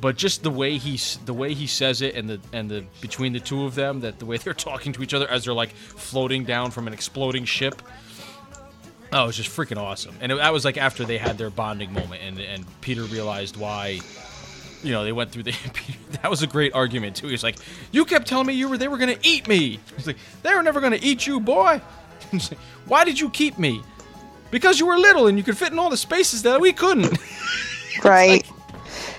But 0.00 0.16
just 0.16 0.42
the 0.42 0.50
way 0.50 0.78
he 0.78 0.98
the 1.26 1.34
way 1.34 1.52
he 1.52 1.66
says 1.66 2.00
it, 2.00 2.14
and 2.14 2.28
the 2.28 2.40
and 2.54 2.70
the 2.70 2.84
between 3.02 3.32
the 3.34 3.40
two 3.40 3.64
of 3.64 3.74
them, 3.74 4.00
that 4.00 4.18
the 4.18 4.24
way 4.26 4.38
they're 4.38 4.54
talking 4.70 4.92
to 4.94 5.02
each 5.02 5.12
other 5.14 5.28
as 5.28 5.44
they're 5.44 5.52
like 5.54 5.70
floating 5.72 6.44
down 6.44 6.70
from 6.70 6.86
an 6.86 6.94
exploding 6.94 7.44
ship. 7.44 7.82
Oh, 9.12 9.24
it 9.24 9.26
was 9.26 9.36
just 9.36 9.50
freaking 9.50 9.78
awesome. 9.78 10.14
And 10.20 10.32
it, 10.32 10.36
that 10.36 10.52
was 10.52 10.64
like 10.64 10.76
after 10.76 11.04
they 11.04 11.18
had 11.18 11.36
their 11.36 11.50
bonding 11.50 11.92
moment, 11.92 12.22
and 12.22 12.38
and 12.38 12.64
Peter 12.80 13.02
realized 13.02 13.56
why 13.56 14.00
you 14.82 14.92
know, 14.92 15.04
they 15.04 15.12
went 15.12 15.30
through 15.30 15.44
the. 15.44 15.54
that 16.22 16.30
was 16.30 16.42
a 16.42 16.46
great 16.46 16.72
argument 16.74 17.16
too. 17.16 17.28
He's 17.28 17.42
like, 17.42 17.56
"You 17.92 18.04
kept 18.04 18.26
telling 18.26 18.46
me 18.46 18.54
you 18.54 18.68
were 18.68 18.78
they 18.78 18.88
were 18.88 18.98
gonna 18.98 19.18
eat 19.22 19.48
me." 19.48 19.78
He's 19.96 20.06
like, 20.06 20.16
"They 20.42 20.54
were 20.54 20.62
never 20.62 20.80
gonna 20.80 20.98
eat 21.00 21.26
you, 21.26 21.40
boy." 21.40 21.80
He's 22.30 22.50
like, 22.50 22.60
Why 22.86 23.04
did 23.04 23.18
you 23.18 23.30
keep 23.30 23.58
me? 23.58 23.82
Because 24.50 24.80
you 24.80 24.86
were 24.86 24.98
little 24.98 25.26
and 25.26 25.38
you 25.38 25.44
could 25.44 25.56
fit 25.56 25.72
in 25.72 25.78
all 25.78 25.90
the 25.90 25.96
spaces 25.96 26.42
that 26.42 26.60
we 26.60 26.72
couldn't. 26.72 27.18
right. 28.04 28.44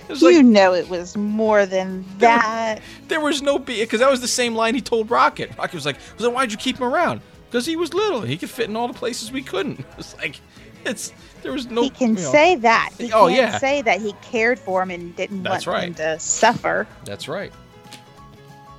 Was 0.10 0.22
you 0.22 0.38
like 0.38 0.46
know 0.46 0.74
it 0.74 0.90
was 0.90 1.16
more 1.16 1.66
than 1.66 2.04
that. 2.18 2.80
there 3.08 3.22
was 3.22 3.42
no 3.42 3.58
because 3.58 4.02
that 4.02 4.12
was 4.12 4.20
the 4.20 4.28
same 4.28 4.56
line 4.56 4.76
he 4.76 4.82
told 4.82 5.10
Rocket. 5.10 5.58
Rocket 5.58 5.74
was 5.74 5.86
like, 5.86 5.98
"So 6.18 6.30
why'd 6.30 6.52
you 6.52 6.58
keep 6.58 6.78
him 6.78 6.84
around?" 6.84 7.22
Because 7.52 7.66
he 7.66 7.76
was 7.76 7.94
little 7.94 8.22
he 8.22 8.38
could 8.38 8.50
fit 8.50 8.70
in 8.70 8.78
all 8.78 8.88
the 8.88 8.94
places 8.94 9.30
we 9.32 9.42
couldn't. 9.44 9.84
It's 9.98 10.16
like, 10.18 10.40
it's 10.86 11.12
there 11.44 11.52
was 11.52 11.68
no. 11.70 11.82
he 11.84 11.90
can 11.90 12.16
you 12.16 12.24
know- 12.24 12.32
say 12.32 12.56
that. 12.56 12.92
He 12.98 13.12
Oh, 13.12 13.28
yeah. 13.28 13.58
say 13.58 13.82
that 13.82 14.00
he 14.02 14.14
cared 14.22 14.58
for 14.58 14.82
him 14.82 14.90
and 14.90 15.14
didn't 15.16 15.44
That's 15.44 15.68
want 15.68 15.78
right. 15.78 15.88
him 15.90 15.94
to 15.96 16.18
suffer. 16.20 16.88
That's 17.06 17.28
right. 17.28 17.52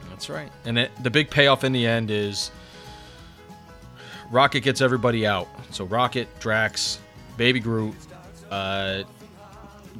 That's 0.08 0.30
right. 0.30 0.50
And 0.64 0.78
it, 0.78 0.90
the 1.02 1.10
big 1.10 1.28
payoff 1.30 1.64
in 1.64 1.72
the 1.72 1.86
end 1.86 2.10
is 2.10 2.50
Rocket 4.30 4.60
gets 4.60 4.80
everybody 4.80 5.26
out. 5.26 5.48
So 5.70 5.84
Rocket, 5.84 6.28
Drax, 6.40 6.98
Baby 7.36 7.60
Groot, 7.60 7.94
uh, 8.50 9.02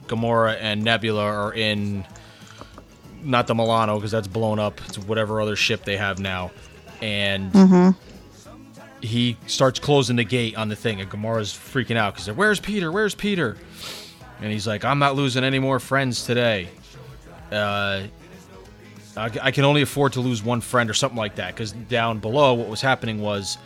Gamora, 0.06 0.56
and 0.60 0.82
Nebula 0.82 1.22
are 1.24 1.52
in 1.54 2.04
not 3.22 3.46
the 3.46 3.54
Milano 3.54 3.96
because 3.96 4.10
that's 4.10 4.28
blown 4.28 4.58
up. 4.58 4.80
It's 4.86 4.98
whatever 4.98 5.40
other 5.40 5.56
ship 5.56 5.84
they 5.84 5.96
have 5.96 6.18
now, 6.18 6.50
and 7.00 7.52
he 9.02 9.36
starts 9.46 9.78
closing 9.78 10.16
the 10.16 10.24
gate 10.24 10.56
on 10.56 10.68
the 10.68 10.76
thing, 10.76 11.00
and 11.00 11.10
Gamora's 11.10 11.52
freaking 11.52 11.96
out 11.96 12.14
because 12.14 12.30
where's 12.30 12.60
Peter? 12.60 12.90
Where's 12.90 13.14
Peter? 13.14 13.56
And 14.40 14.50
he's 14.50 14.66
like, 14.66 14.84
I'm 14.84 14.98
not 14.98 15.14
losing 15.14 15.44
any 15.44 15.58
more 15.58 15.78
friends 15.78 16.24
today. 16.24 16.68
Uh, 17.50 18.04
I, 19.16 19.30
I 19.42 19.50
can 19.50 19.64
only 19.64 19.82
afford 19.82 20.14
to 20.14 20.20
lose 20.20 20.42
one 20.42 20.60
friend 20.60 20.88
or 20.88 20.94
something 20.94 21.18
like 21.18 21.36
that 21.36 21.54
because 21.54 21.72
down 21.72 22.18
below 22.18 22.54
what 22.54 22.68
was 22.68 22.80
happening 22.80 23.20
was 23.20 23.58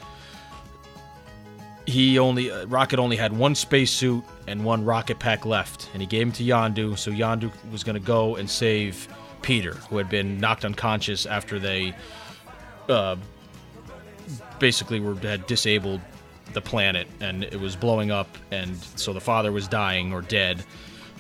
he 1.86 2.18
only 2.18 2.50
uh, 2.50 2.66
rocket 2.66 2.98
only 2.98 3.16
had 3.16 3.32
one 3.32 3.54
spacesuit 3.54 4.24
and 4.48 4.64
one 4.64 4.84
rocket 4.84 5.18
pack 5.18 5.46
left 5.46 5.88
and 5.92 6.02
he 6.02 6.06
gave 6.06 6.22
him 6.22 6.32
to 6.32 6.42
yondu 6.42 6.98
so 6.98 7.12
yondu 7.12 7.50
was 7.70 7.84
going 7.84 7.94
to 7.94 8.04
go 8.04 8.34
and 8.34 8.50
save 8.50 9.06
peter 9.40 9.74
who 9.88 9.96
had 9.98 10.08
been 10.08 10.38
knocked 10.38 10.64
unconscious 10.64 11.26
after 11.26 11.60
they 11.60 11.94
uh, 12.88 13.14
basically 14.58 15.00
were 15.00 15.14
had 15.16 15.46
disabled 15.46 16.00
the 16.52 16.60
planet 16.60 17.06
and 17.20 17.44
it 17.44 17.60
was 17.60 17.74
blowing 17.76 18.10
up 18.10 18.28
and 18.50 18.76
so 18.94 19.12
the 19.12 19.20
father 19.20 19.52
was 19.52 19.66
dying 19.66 20.12
or 20.12 20.22
dead 20.22 20.64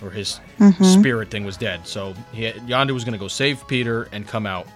or 0.02 0.10
his 0.10 0.40
mm-hmm. 0.58 0.84
spirit 0.84 1.30
thing 1.30 1.44
was 1.44 1.56
dead. 1.56 1.86
So 1.86 2.14
he 2.32 2.44
had, 2.44 2.56
yondu 2.56 2.92
was 2.92 3.04
going 3.04 3.14
to 3.14 3.18
go 3.18 3.28
save 3.28 3.66
peter 3.66 4.08
and 4.12 4.26
come 4.26 4.46
out. 4.46 4.66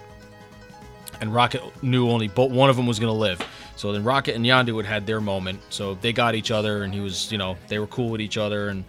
And 1.21 1.35
rocket 1.35 1.63
knew 1.83 2.09
only 2.09 2.29
both 2.29 2.51
one 2.51 2.71
of 2.71 2.77
them 2.77 2.87
was 2.87 2.99
going 2.99 3.13
to 3.13 3.19
live. 3.19 3.47
So 3.77 3.93
then 3.93 4.03
rocket 4.03 4.35
and 4.35 4.45
yondu 4.45 4.77
had 4.77 4.87
had 4.87 5.07
their 5.07 5.21
moment. 5.21 5.61
So 5.71 5.95
they 5.95 6.13
got 6.13 6.35
each 6.35 6.51
other 6.51 6.83
and 6.83 6.93
he 6.93 7.01
was 7.01 7.31
you 7.31 7.39
know 7.39 7.57
they 7.69 7.79
were 7.79 7.87
cool 7.87 8.09
with 8.09 8.21
each 8.21 8.39
other 8.39 8.69
and 8.69 8.85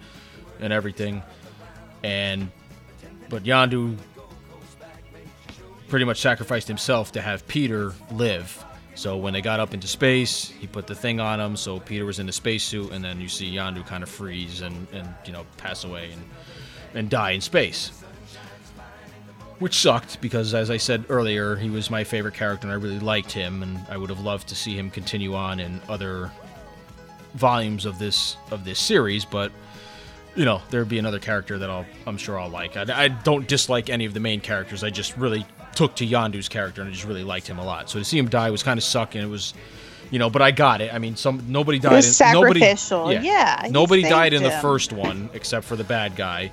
and 0.60 0.72
everything. 0.72 1.22
And 2.02 2.50
but 3.28 3.44
yondu 3.44 3.96
pretty 5.88 6.04
much 6.06 6.20
sacrificed 6.20 6.68
himself 6.68 7.12
to 7.12 7.20
have 7.20 7.46
peter 7.46 7.92
live 8.10 8.64
So 8.94 9.16
when 9.16 9.32
they 9.32 9.40
got 9.40 9.58
up 9.58 9.72
into 9.74 9.88
space, 9.88 10.48
he 10.48 10.66
put 10.66 10.86
the 10.86 10.94
thing 10.94 11.18
on 11.18 11.40
him. 11.40 11.56
So 11.56 11.80
Peter 11.80 12.04
was 12.04 12.18
in 12.18 12.26
the 12.26 12.32
spacesuit, 12.32 12.92
and 12.92 13.02
then 13.02 13.20
you 13.20 13.28
see 13.28 13.54
Yondu 13.54 13.86
kind 13.86 14.02
of 14.02 14.08
freeze 14.08 14.60
and, 14.60 14.86
and 14.92 15.08
you 15.24 15.32
know 15.32 15.46
pass 15.56 15.84
away 15.84 16.10
and 16.12 16.22
and 16.94 17.08
die 17.08 17.30
in 17.30 17.40
space, 17.40 17.90
which 19.58 19.80
sucked 19.80 20.20
because 20.20 20.52
as 20.52 20.70
I 20.70 20.76
said 20.76 21.06
earlier, 21.08 21.56
he 21.56 21.70
was 21.70 21.90
my 21.90 22.04
favorite 22.04 22.34
character, 22.34 22.66
and 22.66 22.72
I 22.72 22.76
really 22.76 22.98
liked 22.98 23.32
him, 23.32 23.62
and 23.62 23.80
I 23.88 23.96
would 23.96 24.10
have 24.10 24.20
loved 24.20 24.48
to 24.48 24.54
see 24.54 24.76
him 24.76 24.90
continue 24.90 25.34
on 25.34 25.58
in 25.58 25.80
other 25.88 26.30
volumes 27.34 27.86
of 27.86 27.98
this 27.98 28.36
of 28.50 28.64
this 28.64 28.78
series, 28.78 29.24
but 29.24 29.52
you 30.34 30.44
know 30.44 30.60
there'd 30.70 30.88
be 30.88 30.98
another 30.98 31.18
character 31.18 31.58
that 31.58 31.70
I'll 31.70 31.86
I'm 32.06 32.18
sure 32.18 32.38
I'll 32.38 32.50
like. 32.50 32.76
I, 32.76 33.04
I 33.04 33.08
don't 33.08 33.48
dislike 33.48 33.88
any 33.88 34.04
of 34.04 34.12
the 34.12 34.20
main 34.20 34.40
characters. 34.40 34.84
I 34.84 34.90
just 34.90 35.16
really 35.16 35.46
took 35.74 35.96
to 35.96 36.06
Yondu's 36.06 36.48
character 36.48 36.80
and 36.82 36.90
I 36.90 36.92
just 36.92 37.04
really 37.04 37.24
liked 37.24 37.46
him 37.46 37.58
a 37.58 37.64
lot. 37.64 37.90
So 37.90 37.98
to 37.98 38.04
see 38.04 38.18
him 38.18 38.28
die 38.28 38.50
was 38.50 38.62
kind 38.62 38.78
of 38.78 38.84
sucking. 38.84 39.22
It 39.22 39.26
was, 39.26 39.54
you 40.10 40.18
know, 40.18 40.30
but 40.30 40.42
I 40.42 40.50
got 40.50 40.80
it. 40.80 40.92
I 40.92 40.98
mean, 40.98 41.16
some 41.16 41.44
nobody 41.48 41.78
died. 41.78 41.92
It 41.92 41.96
was 41.96 42.20
in, 42.20 42.32
nobody, 42.32 42.60
sacrificial. 42.60 43.12
Yeah, 43.12 43.68
nobody 43.70 44.02
died 44.02 44.32
in 44.32 44.42
the 44.42 44.50
first 44.50 44.92
one 44.92 45.30
except 45.32 45.64
for 45.66 45.76
the 45.76 45.84
bad 45.84 46.16
guy. 46.16 46.50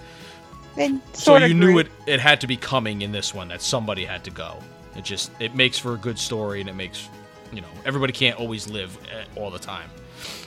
So 1.14 1.36
you 1.38 1.54
knew 1.54 1.80
it. 1.80 1.88
It 2.06 2.20
had 2.20 2.40
to 2.42 2.48
be 2.48 2.56
coming 2.56 3.02
in 3.02 3.12
this 3.12 3.34
one 3.34 3.50
that 3.50 3.62
somebody 3.62 4.06
had 4.06 4.24
to 4.24 4.32
go. 4.32 4.58
It 4.96 5.04
just 5.04 5.32
it 5.40 5.56
makes 5.56 5.78
for 5.78 5.94
a 5.94 5.98
good 5.98 6.18
story 6.18 6.62
and 6.62 6.70
it 6.70 6.76
makes, 6.76 7.10
you 7.52 7.62
know, 7.62 7.68
everybody 7.86 8.14
can't 8.14 8.40
always 8.40 8.68
live 8.70 8.98
eh, 9.12 9.26
all 9.36 9.52
the 9.52 9.60
time, 9.60 9.90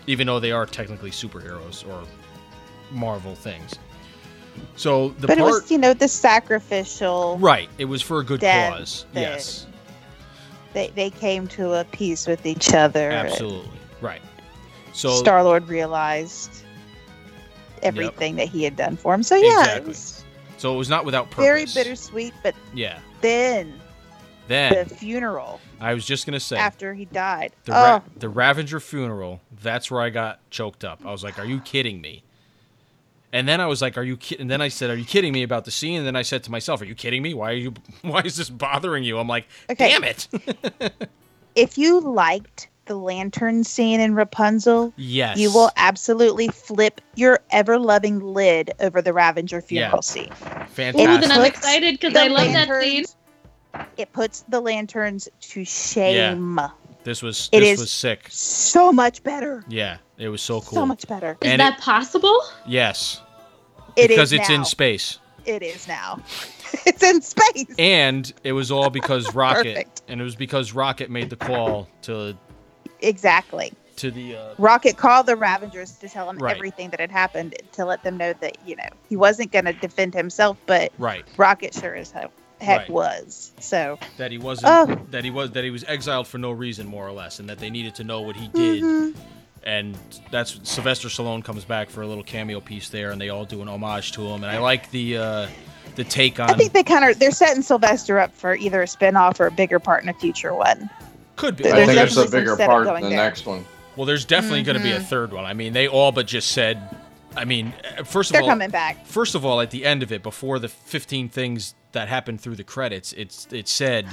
even 0.06 0.26
though 0.26 0.40
they 0.40 0.52
are 0.52 0.66
technically 0.66 1.10
superheroes 1.10 1.86
or 1.86 2.06
Marvel 2.90 3.34
things. 3.34 3.74
So 4.76 5.10
the 5.18 5.26
But 5.26 5.38
it 5.38 5.42
was, 5.42 5.70
you 5.70 5.78
know, 5.78 5.94
the 5.94 6.08
sacrificial. 6.08 7.38
right, 7.38 7.68
it 7.78 7.84
was 7.86 8.02
for 8.02 8.20
a 8.20 8.24
good 8.24 8.40
cause. 8.40 9.06
Yes, 9.14 9.66
They 10.72 10.88
they 10.94 11.10
came 11.10 11.46
to 11.48 11.74
a 11.74 11.84
peace 11.84 12.26
with 12.26 12.46
each 12.46 12.72
other. 12.74 13.10
absolutely 13.10 13.70
right. 14.00 14.22
So 14.94 15.10
Star 15.16 15.42
Lord 15.44 15.68
realized 15.68 16.50
everything 17.82 18.36
that 18.36 18.48
he 18.48 18.62
had 18.64 18.76
done 18.76 18.96
for 18.96 19.14
him. 19.14 19.22
So 19.22 19.36
yeah, 19.36 19.60
Exactly. 19.60 19.82
it 19.82 19.86
was 19.88 20.24
so 20.58 20.74
it 20.74 20.78
was 20.78 20.88
not 20.88 21.04
without 21.04 21.30
purpose. 21.30 21.44
very 21.44 21.64
bittersweet. 21.66 22.32
But 22.42 22.54
Yeah. 22.74 22.98
then 23.20 23.80
Then 24.48 24.72
the 24.88 24.94
funeral 24.94 25.60
I 25.80 25.94
was 25.94 26.04
just 26.06 26.24
gonna 26.26 26.40
say 26.40 26.56
after 26.56 26.94
he 26.94 27.04
died. 27.06 27.52
the 27.64 27.72
oh, 27.76 27.82
Ra- 27.82 28.00
the 28.16 28.28
Ravager 28.28 28.80
funeral. 28.80 29.40
That's 29.62 29.90
where 29.90 30.00
I 30.00 30.10
got 30.10 30.38
choked 30.50 30.84
up. 30.84 31.00
I 31.04 31.10
was 31.10 31.22
like, 31.24 31.38
"Are 31.38 31.44
you 31.44 31.60
kidding 31.60 32.00
me?" 32.00 32.22
And 33.32 33.48
then 33.48 33.60
I 33.60 33.66
was 33.66 33.80
like, 33.80 33.96
"Are 33.96 34.02
you?" 34.02 34.16
Ki-? 34.16 34.36
And 34.38 34.50
then 34.50 34.60
I 34.60 34.68
said, 34.68 34.90
"Are 34.90 34.94
you 34.96 35.04
kidding 35.04 35.32
me 35.32 35.42
about 35.42 35.64
the 35.64 35.70
scene?" 35.70 35.98
And 35.98 36.06
then 36.06 36.16
I 36.16 36.22
said 36.22 36.42
to 36.44 36.50
myself, 36.50 36.82
"Are 36.82 36.84
you 36.84 36.94
kidding 36.94 37.22
me? 37.22 37.32
Why 37.34 37.50
are 37.50 37.54
you? 37.56 37.72
Why 38.02 38.20
is 38.20 38.36
this 38.36 38.50
bothering 38.50 39.04
you?" 39.04 39.18
I'm 39.18 39.28
like, 39.28 39.46
Okay. 39.70 39.90
"Damn 39.90 40.04
it!" 40.04 40.28
if 41.54 41.78
you 41.78 42.00
liked 42.00 42.68
the 42.86 42.96
lantern 42.96 43.62
scene 43.64 44.00
in 44.00 44.14
Rapunzel, 44.14 44.92
yes, 44.96 45.38
you 45.38 45.52
will 45.52 45.70
absolutely 45.76 46.48
flip 46.48 47.00
your 47.14 47.40
ever 47.50 47.78
loving 47.78 48.18
lid 48.20 48.72
over 48.80 49.00
the 49.00 49.12
Ravager 49.12 49.60
funeral 49.62 49.96
Yeah. 49.96 50.00
scene. 50.00 50.30
Fantastic. 50.68 50.94
Well, 50.96 51.20
then 51.20 51.30
I'm 51.30 51.44
excited 51.44 52.00
because 52.00 52.16
I 52.16 52.26
love 52.26 52.52
that 52.52 52.82
scene. 52.82 53.04
It 53.96 54.12
puts 54.12 54.44
the 54.48 54.60
lanterns 54.60 55.28
to 55.40 55.64
shame. 55.64 56.60
This 57.04 57.22
was 57.22 57.48
It 57.52 57.60
this 57.60 57.70
is- 57.74 57.80
was 57.80 57.92
sick. 57.92 58.26
So 58.30 58.92
much 58.92 59.22
better. 59.22 59.64
Yeah, 59.68 59.96
it 60.24 60.28
was 60.28 60.42
so 60.42 60.60
cool. 60.60 60.78
So 60.78 60.86
much 60.86 61.06
better. 61.06 61.36
Is 61.42 61.50
And 61.50 61.60
that 61.60 61.78
possible? 61.78 62.40
Yes, 62.66 63.20
It 63.96 64.02
is 64.02 64.08
because 64.08 64.32
it's 64.32 64.48
now. 64.48 64.54
in 64.56 64.64
space. 64.64 65.18
It 65.44 65.62
is 65.62 65.88
now. 65.88 66.20
it's 66.86 67.02
in 67.02 67.20
space. 67.22 67.74
And 67.78 68.32
it 68.44 68.52
was 68.52 68.70
all 68.70 68.90
because 68.90 69.34
Rocket, 69.34 69.74
Perfect. 69.74 70.02
and 70.08 70.20
it 70.20 70.24
was 70.24 70.36
because 70.36 70.72
Rocket 70.72 71.10
made 71.10 71.30
the 71.30 71.36
call 71.36 71.88
to 72.02 72.36
exactly. 73.00 73.72
to 73.96 74.10
the 74.10 74.36
uh, 74.36 74.54
Rocket 74.58 74.96
called 74.96 75.26
the 75.26 75.36
Ravagers 75.36 75.92
to 75.98 76.08
tell 76.08 76.26
them 76.26 76.38
Right. 76.38 76.54
everything 76.56 76.90
that 76.90 77.00
had 77.00 77.10
happened 77.10 77.54
to 77.72 77.84
let 77.84 78.02
them 78.04 78.16
know 78.16 78.32
that, 78.40 78.56
you 78.66 78.76
know, 78.76 78.88
he 79.08 79.16
wasn't 79.16 79.50
going 79.52 79.64
to 79.66 79.72
defend 79.72 80.14
himself, 80.14 80.56
but 80.66 80.92
right 80.98 81.24
Rocket 81.36 81.74
sure 81.74 81.94
as 81.94 82.10
heck, 82.10 82.30
heck 82.60 82.78
Right. 82.82 82.90
was. 82.90 83.52
So, 83.60 83.98
that 84.16 84.30
he 84.30 84.38
wasn't 84.38 84.72
Oh. 84.72 85.06
that 85.10 85.24
he 85.24 85.30
was 85.30 85.50
that 85.52 85.64
he 85.64 85.70
was 85.70 85.84
exiled 85.84 86.26
for 86.28 86.38
no 86.38 86.52
reason 86.52 86.86
more 86.86 87.06
or 87.06 87.12
less, 87.12 87.38
and 87.40 87.48
that 87.50 87.58
they 87.58 87.68
needed 87.70 87.94
to 87.96 88.04
know 88.04 88.20
what 88.22 88.36
he 88.36 88.48
did. 88.48 88.82
mhm. 88.82 89.14
And 89.64 89.96
that's 90.30 90.58
Sylvester 90.68 91.08
Stallone 91.08 91.44
comes 91.44 91.64
back 91.64 91.88
for 91.88 92.02
a 92.02 92.06
little 92.06 92.24
cameo 92.24 92.60
piece 92.60 92.88
there, 92.88 93.10
and 93.12 93.20
they 93.20 93.28
all 93.28 93.44
do 93.44 93.62
an 93.62 93.68
homage 93.68 94.12
to 94.12 94.22
him. 94.22 94.42
And 94.42 94.46
I 94.46 94.58
like 94.58 94.90
the 94.90 95.18
uh, 95.18 95.48
the 95.94 96.04
take 96.04 96.40
on 96.40 96.50
I 96.50 96.54
think 96.54 96.72
they 96.72 96.82
kind 96.82 97.04
of, 97.08 97.18
they're 97.18 97.30
setting 97.30 97.62
Sylvester 97.62 98.18
up 98.18 98.34
for 98.34 98.54
either 98.56 98.82
a 98.82 98.86
spinoff 98.86 99.38
or 99.38 99.46
a 99.46 99.50
bigger 99.52 99.78
part 99.78 100.02
in 100.02 100.08
a 100.08 100.14
future 100.14 100.52
one. 100.54 100.90
could 101.36 101.56
be. 101.56 101.64
There's 101.64 101.74
I 101.74 101.76
Well, 101.78 101.86
think 101.86 101.96
there's, 101.98 102.16
it's 102.16 102.28
a 102.32 102.36
bigger 102.36 102.56
part 102.56 102.84
going 102.86 103.04
in 103.04 103.10
the 103.10 103.16
there. 103.16 103.24
next 103.24 103.46
one. 103.46 103.64
well, 103.96 104.06
there's 104.06 104.24
definitely 104.24 104.62
going 104.64 104.78
to 104.78 104.82
be 104.82 104.92
a 104.92 105.00
third 105.00 105.32
one. 105.32 105.44
I 105.44 105.52
mean, 105.54 105.72
they 105.72 105.86
all 105.88 106.12
but 106.12 106.26
just 106.26 106.50
said. 106.52 106.96
I 107.36 107.44
mean, 107.46 107.72
uh, 107.98 108.02
first 108.04 108.30
of 108.30 108.34
They're 108.34 108.42
all, 108.42 108.48
coming 108.48 108.68
back. 108.70 109.06
first 109.06 109.34
of 109.34 109.44
all, 109.46 109.60
at 109.62 109.70
the 109.70 109.86
end 109.86 110.02
of 110.02 110.12
it, 110.12 110.22
before 110.22 110.58
the 110.58 110.68
15 110.68 111.28
things 111.30 111.74
that 111.92 112.08
happened 112.08 112.40
through 112.42 112.56
the 112.56 112.64
credits, 112.64 113.12
it's 113.14 113.46
it 113.52 113.68
said 113.68 114.06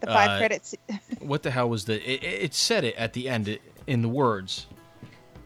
The 0.00 0.06
five 0.06 0.30
Uh, 0.30 0.38
credits, 0.38 0.74
what 1.18 1.42
the 1.42 1.50
hell 1.50 1.68
was 1.68 1.84
the 1.84 1.96
it, 2.08 2.22
it 2.22 2.42
it 2.44 2.54
said 2.54 2.84
it 2.84 2.94
at 2.96 3.12
the 3.14 3.28
end 3.28 3.48
it, 3.48 3.60
in 3.86 4.00
the 4.00 4.08
words 4.08 4.66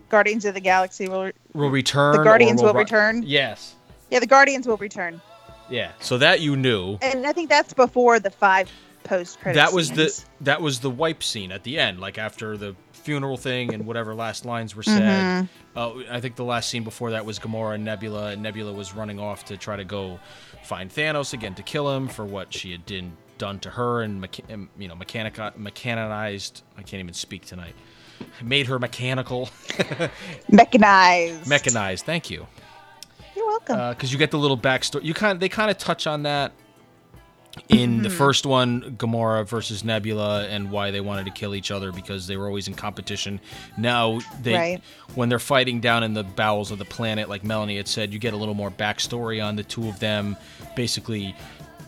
Guardians 0.09 0.45
of 0.45 0.55
the 0.55 0.61
Galaxy 0.61 1.09
will, 1.09 1.31
will 1.53 1.71
return. 1.71 2.17
the 2.17 2.23
Guardians 2.25 2.63
will 2.63 2.73
ri- 2.75 2.81
return. 2.81 3.23
Yes. 3.25 3.75
Yeah, 4.11 4.21
the 4.21 4.27
Guardians 4.27 4.67
will 4.67 4.77
return. 4.77 5.21
Yeah. 5.69 5.93
So 6.01 6.19
that 6.19 6.41
you 6.41 6.57
knew. 6.57 6.99
And 7.03 7.27
I 7.27 7.33
think 7.33 7.49
that's 7.51 7.73
before 7.75 8.21
the 8.21 8.31
five 8.31 8.71
post 9.05 9.41
credits. 9.41 9.65
that 9.65 9.75
was 9.75 9.91
the 9.91 10.25
that 10.43 10.61
was 10.61 10.81
the 10.81 10.91
wipe 10.91 11.23
scene 11.23 11.51
at 11.53 11.63
the 11.65 11.79
end, 11.79 12.01
like 12.01 12.19
after 12.19 12.57
the 12.57 12.75
funeral 12.93 13.37
thing 13.37 13.73
and 13.75 13.87
whatever 13.87 14.15
last 14.15 14.45
lines 14.45 14.75
were 14.75 14.83
said. 14.83 15.47
Mhm. 15.47 15.49
Uh, 15.77 15.93
I 16.11 16.21
think 16.21 16.35
the 16.37 16.45
last 16.45 16.69
scene 16.71 16.83
before 16.85 17.11
that 17.13 17.25
was 17.25 17.39
Gamora 17.39 17.75
and 17.77 17.85
Nebula, 17.85 18.29
and 18.33 18.43
Nebula 18.43 18.73
was 18.73 18.95
running 18.95 19.21
off 19.21 19.45
to 19.47 19.57
try 19.57 19.77
to 19.77 19.85
go 19.85 20.19
find 20.65 20.91
Thanos 20.91 21.33
again 21.33 21.55
to 21.55 21.63
kill 21.63 21.89
him 21.95 22.09
for 22.09 22.25
what 22.25 22.53
she 22.53 22.73
had 22.73 22.83
done 23.39 23.61
to 23.61 23.71
her 23.71 24.03
and 24.03 24.21
mecha- 24.23 24.43
and, 24.49 24.69
you 24.79 24.89
know 24.89 24.95
mechanic 24.97 25.39
mechanized. 25.57 26.63
I 26.77 26.83
can't 26.83 27.01
even 27.01 27.15
speak 27.15 27.45
tonight. 27.47 27.75
Made 28.43 28.67
her 28.67 28.79
mechanical, 28.79 29.49
mechanized. 30.49 31.47
mechanized. 31.49 32.05
Thank 32.05 32.31
you. 32.31 32.47
You're 33.35 33.47
welcome. 33.47 33.79
Uh, 33.79 33.91
because 33.95 34.13
you 34.13 34.19
get 34.19 34.31
the 34.31 34.39
little 34.39 34.59
backstory. 34.59 35.05
You 35.05 35.15
kind 35.15 35.41
they 35.41 35.49
kind 35.49 35.71
of 35.71 35.79
touch 35.79 36.07
on 36.07 36.23
that 36.25 36.53
in 37.69 38.03
the 38.03 38.09
mm-hmm. 38.09 38.19
first 38.19 38.47
one, 38.47 38.97
Gamora 38.97 39.47
versus 39.49 39.83
Nebula, 39.83 40.47
and 40.47 40.71
why 40.71 40.91
they 40.91 41.01
wanted 41.01 41.25
to 41.27 41.33
kill 41.33 41.55
each 41.55 41.71
other 41.71 41.91
because 41.91 42.27
they 42.27 42.37
were 42.37 42.47
always 42.47 42.69
in 42.69 42.75
competition. 42.75 43.41
Now 43.79 44.21
they, 44.43 44.55
Right. 44.55 44.83
when 45.15 45.29
they're 45.29 45.39
fighting 45.39 45.81
down 45.81 46.03
in 46.03 46.15
the 46.15 46.23
bowels 46.23 46.71
of 46.71 46.79
the 46.79 46.85
planet, 46.85 47.29
like 47.29 47.45
Melanie 47.45 47.77
had 47.79 47.89
said, 47.89 48.13
you 48.13 48.19
get 48.19 48.35
a 48.35 48.37
little 48.37 48.55
more 48.55 48.71
backstory 48.71 49.45
on 49.45 49.57
the 49.57 49.63
two 49.63 49.89
of 49.89 49.99
them. 50.01 50.37
Basically, 50.75 51.35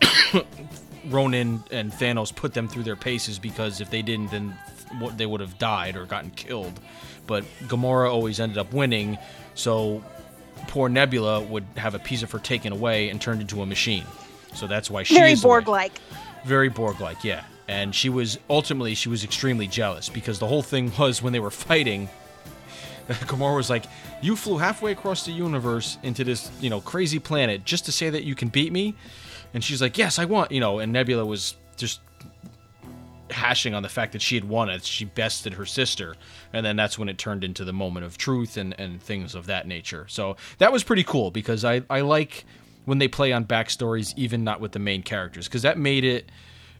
Ronan 1.05 1.63
and 1.71 1.91
Thanos 1.91 2.35
put 2.35 2.53
them 2.53 2.67
through 2.67 2.83
their 2.83 2.95
paces 2.95 3.39
because 3.39 3.79
if 3.79 3.89
they 3.89 4.01
didn't, 4.01 4.31
then 4.31 4.57
what 4.99 5.17
they 5.17 5.25
would 5.25 5.41
have 5.41 5.57
died 5.59 5.95
or 5.95 6.05
gotten 6.05 6.31
killed. 6.31 6.79
But 7.27 7.43
Gamora 7.67 8.09
always 8.11 8.39
ended 8.39 8.57
up 8.57 8.73
winning, 8.73 9.17
so 9.55 10.03
poor 10.67 10.89
Nebula 10.89 11.41
would 11.41 11.65
have 11.77 11.93
a 11.95 11.99
piece 11.99 12.23
of 12.23 12.31
her 12.31 12.39
taken 12.39 12.73
away 12.73 13.09
and 13.09 13.21
turned 13.21 13.41
into 13.41 13.61
a 13.61 13.65
machine. 13.65 14.03
So 14.55 14.65
that's 14.65 14.89
why 14.89 15.03
she 15.03 15.15
Very 15.15 15.33
is 15.33 15.41
the 15.41 15.47
way- 15.47 15.53
Borg 15.59 15.67
like. 15.67 15.99
very 16.43 16.69
Borg-like, 16.69 17.23
yeah. 17.23 17.43
And 17.67 17.93
she 17.93 18.09
was 18.09 18.39
ultimately 18.49 18.95
she 18.95 19.09
was 19.09 19.23
extremely 19.23 19.67
jealous 19.67 20.09
because 20.09 20.39
the 20.39 20.47
whole 20.47 20.63
thing 20.63 20.91
was 20.97 21.21
when 21.21 21.33
they 21.33 21.39
were 21.39 21.51
fighting. 21.51 22.09
Gamora 23.09 23.55
was 23.55 23.69
like, 23.69 23.85
"You 24.21 24.35
flew 24.35 24.57
halfway 24.57 24.91
across 24.91 25.23
the 25.25 25.31
universe 25.31 25.97
into 26.03 26.23
this, 26.23 26.49
you 26.61 26.69
know, 26.71 26.81
crazy 26.81 27.19
planet 27.19 27.65
just 27.65 27.85
to 27.85 27.91
say 27.91 28.09
that 28.09 28.23
you 28.23 28.33
can 28.35 28.49
beat 28.49 28.71
me," 28.71 28.95
and 29.53 29.63
she's 29.63 29.81
like, 29.83 29.97
"Yes, 29.99 30.17
I 30.19 30.25
want," 30.25 30.51
you 30.51 30.59
know. 30.59 30.79
And 30.79 30.91
Nebula 30.93 31.25
was 31.25 31.55
just 31.77 31.99
hashing 33.31 33.73
on 33.73 33.83
the 33.83 33.89
fact 33.89 34.13
that 34.13 34.21
she 34.21 34.35
had 34.35 34.45
won 34.45 34.69
it. 34.69 34.83
She 34.83 35.05
bested 35.05 35.53
her 35.53 35.65
sister, 35.65 36.15
and 36.53 36.65
then 36.65 36.75
that's 36.75 36.97
when 36.97 37.09
it 37.09 37.17
turned 37.17 37.43
into 37.43 37.63
the 37.63 37.73
moment 37.73 38.05
of 38.05 38.17
truth 38.17 38.57
and 38.57 38.73
and 38.79 39.01
things 39.01 39.35
of 39.35 39.45
that 39.47 39.67
nature. 39.67 40.05
So 40.07 40.35
that 40.57 40.71
was 40.71 40.83
pretty 40.83 41.03
cool 41.03 41.31
because 41.31 41.63
I 41.65 41.81
I 41.89 42.01
like 42.01 42.45
when 42.85 42.97
they 42.97 43.07
play 43.07 43.31
on 43.31 43.45
backstories, 43.45 44.13
even 44.17 44.43
not 44.43 44.59
with 44.61 44.71
the 44.71 44.79
main 44.79 45.03
characters, 45.03 45.47
because 45.47 45.61
that 45.61 45.77
made 45.77 46.03
it 46.03 46.31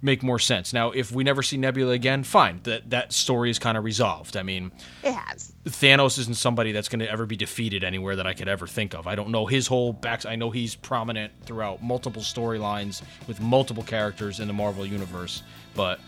make 0.01 0.23
more 0.23 0.39
sense. 0.39 0.71
Now, 0.73 0.91
if 0.91 1.11
we 1.11 1.23
never 1.23 1.43
see 1.43 1.57
Nebula 1.57 1.91
again, 1.91 2.23
fine. 2.23 2.61
That 2.63 2.89
that 2.89 3.13
story 3.13 3.49
is 3.49 3.59
kind 3.59 3.77
of 3.77 3.83
resolved. 3.83 4.37
I 4.37 4.43
mean, 4.43 4.71
It 5.03 5.13
has. 5.13 5.53
Thanos 5.65 6.17
isn't 6.17 6.37
somebody 6.37 6.71
that's 6.71 6.89
going 6.89 6.99
to 6.99 7.11
ever 7.11 7.25
be 7.25 7.35
defeated 7.35 7.83
anywhere 7.83 8.15
that 8.15 8.25
I 8.25 8.33
could 8.33 8.47
ever 8.47 8.65
think 8.65 8.95
of. 8.95 9.07
I 9.07 9.15
don't 9.15 9.29
know 9.29 9.45
his 9.45 9.67
whole 9.67 9.93
back. 9.93 10.25
I 10.25 10.35
know 10.35 10.49
he's 10.49 10.73
prominent 10.73 11.33
throughout 11.45 11.83
multiple 11.83 12.21
storylines 12.21 13.01
with 13.27 13.39
multiple 13.41 13.83
characters 13.83 14.39
in 14.39 14.47
the 14.47 14.53
Marvel 14.53 14.85
universe, 14.85 15.43
but 15.75 15.99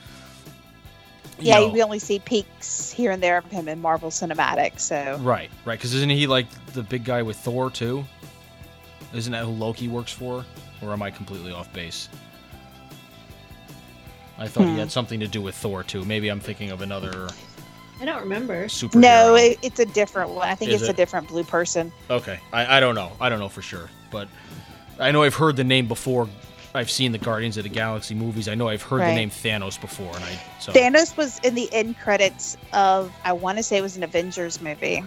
Yeah, 1.42 1.60
know- 1.60 1.68
we 1.70 1.82
only 1.84 2.00
see 2.00 2.20
peeks 2.20 2.92
here 2.92 3.12
and 3.12 3.22
there 3.22 3.38
of 3.38 3.46
him 3.46 3.68
in 3.68 3.82
Marvel 3.82 4.10
Cinematic. 4.10 4.80
So 4.80 5.18
right, 5.22 5.50
right. 5.66 5.78
Because 5.78 5.94
isn't 5.94 6.10
he 6.10 6.28
like 6.28 6.48
the 6.74 6.84
big 6.84 7.04
guy 7.04 7.22
with 7.22 7.38
Thor 7.38 7.70
too? 7.70 8.06
Isn't 9.14 9.32
that 9.34 9.44
who 9.46 9.52
Loki 9.52 9.88
works 9.88 10.12
for? 10.12 10.46
Or 10.82 10.92
am 10.94 11.02
I 11.02 11.12
completely 11.12 11.52
off 11.52 11.72
base? 11.74 12.10
I 14.38 14.48
thought 14.48 14.64
he 14.66 14.72
Hmm. 14.72 14.78
had 14.80 14.92
something 14.92 15.20
to 15.20 15.28
do 15.28 15.42
with 15.42 15.56
Thor 15.56 15.84
too. 15.84 16.04
Maybe 16.06 16.30
I'm 16.30 16.40
thinking 16.40 16.72
of 16.72 16.82
another 16.82 17.30
I 18.02 18.06
don't 18.06 18.22
remember. 18.22 18.66
superhero. 18.66 18.96
No, 19.02 19.36
it, 19.36 19.60
it's 19.62 19.80
a 19.80 19.86
different 19.86 20.32
one. 20.32 20.48
I 20.48 20.56
think 20.56 20.72
Is 20.72 20.82
it's 20.82 20.90
a 20.90 20.94
different 20.94 21.28
blue 21.28 21.44
person. 21.44 21.92
Okay, 22.10 22.40
I, 22.52 22.78
I 22.78 22.80
don't 22.80 22.96
know. 22.96 23.12
I 23.22 23.30
don't 23.30 23.38
know 23.40 23.50
for 23.50 23.62
sure, 23.62 23.92
but 24.10 24.28
I 25.00 25.12
know 25.12 25.22
I've 25.22 25.36
heard 25.36 25.56
the 25.56 25.64
name 25.64 25.88
before. 25.88 26.28
I've 26.74 26.90
seen 26.92 27.12
the 27.12 27.18
Guardians 27.18 27.58
of 27.58 27.64
the 27.64 27.70
Galaxy 27.70 28.16
movies. 28.16 28.48
I 28.48 28.56
know 28.56 28.70
I've 28.70 28.82
heard 28.82 29.02
the 29.02 29.14
name 29.14 29.30
Thanos 29.30 29.80
before, 29.80 30.14
and 30.16 30.24
I 30.24 30.40
so 30.60 30.72
Thanos 30.72 31.18
was 31.18 31.40
in 31.40 31.56
the 31.56 31.72
end 31.74 32.00
credits 32.00 32.58
of 32.74 33.12
I 33.26 33.34
want 33.34 33.58
to 33.58 33.64
say 33.64 33.78
it 33.78 33.82
was 33.82 33.98
an 33.98 34.04
Avengers 34.04 34.62
movie. 34.62 35.04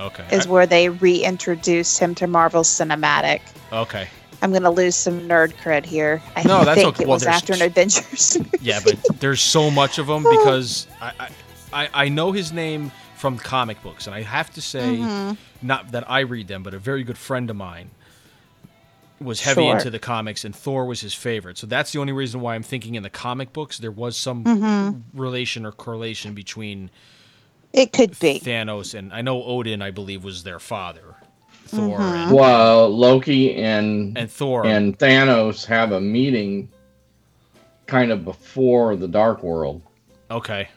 okay, 0.00 0.24
Is 0.32 0.48
where 0.48 0.66
they 0.66 0.88
reintroduced 0.88 1.98
him 1.98 2.14
to 2.16 2.26
Marvel 2.26 2.62
Cinematic. 2.62 3.40
Okay, 3.72 4.08
I'm 4.40 4.52
gonna 4.52 4.70
lose 4.70 4.96
some 4.96 5.20
nerd 5.28 5.52
cred 5.56 5.84
here. 5.84 6.22
I 6.36 6.42
No, 6.44 6.64
that's 6.64 6.76
think 6.80 6.94
okay. 6.94 7.04
it 7.04 7.06
Well, 7.06 7.16
was 7.16 7.26
after 7.26 7.52
an 7.52 7.62
Avengers. 7.62 8.38
movie. 8.38 8.58
yeah, 8.62 8.80
but 8.82 8.96
there's 9.20 9.40
so 9.42 9.70
much 9.70 9.98
of 9.98 10.06
them 10.06 10.22
because 10.30 10.86
I, 11.02 11.12
I 11.20 11.28
I 11.84 11.88
I 12.04 12.08
know 12.08 12.32
his 12.32 12.50
name 12.52 12.90
from 13.16 13.36
comic 13.38 13.82
books, 13.82 14.06
and 14.06 14.14
I 14.14 14.22
have 14.22 14.52
to 14.54 14.60
say, 14.62 14.96
Mhm. 14.98 15.36
not 15.62 15.92
that 15.92 16.10
I 16.10 16.20
read 16.20 16.48
them, 16.48 16.62
but 16.62 16.72
a 16.74 16.78
very 16.78 17.04
good 17.04 17.16
friend 17.18 17.48
of 17.50 17.56
mine 17.56 17.90
was 19.24 19.40
heavy 19.40 19.62
Sure. 19.62 19.76
into 19.76 19.90
the 19.90 19.98
comics, 19.98 20.44
and 20.44 20.54
Thor 20.54 20.84
was 20.86 21.00
his 21.00 21.14
favorite. 21.14 21.58
So 21.58 21.66
that's 21.66 21.92
the 21.92 21.98
only 21.98 22.12
reason 22.12 22.40
why 22.40 22.54
I'm 22.54 22.62
thinking 22.62 22.94
in 22.94 23.02
the 23.02 23.10
comic 23.10 23.52
books 23.52 23.78
there 23.78 23.90
was 23.90 24.16
some 24.16 24.44
Mhm. 24.44 25.02
relation 25.12 25.64
or 25.66 25.72
correlation 25.72 26.34
between 26.34 26.90
It 27.72 27.92
could 27.92 28.18
be. 28.20 28.38
Thanos 28.40 28.94
and 28.96 29.12
I 29.12 29.20
know 29.22 29.42
Odin, 29.42 29.82
I 29.82 29.90
believe, 29.90 30.22
was 30.22 30.44
their 30.44 30.60
father. 30.60 31.16
Thor 31.66 31.98
Mhm. 31.98 32.00
and, 32.26 32.32
Well, 32.32 32.88
Loki 32.90 33.56
and 33.56 34.16
and 34.16 34.30
Thor. 34.30 34.64
and 34.66 34.96
Thanos 34.98 35.64
have 35.66 35.90
a 35.92 36.00
meeting 36.00 36.68
kind 37.86 38.12
of 38.12 38.24
before 38.24 38.94
the 38.96 39.08
Dark 39.08 39.42
World 39.42 39.82
okay, 40.30 40.68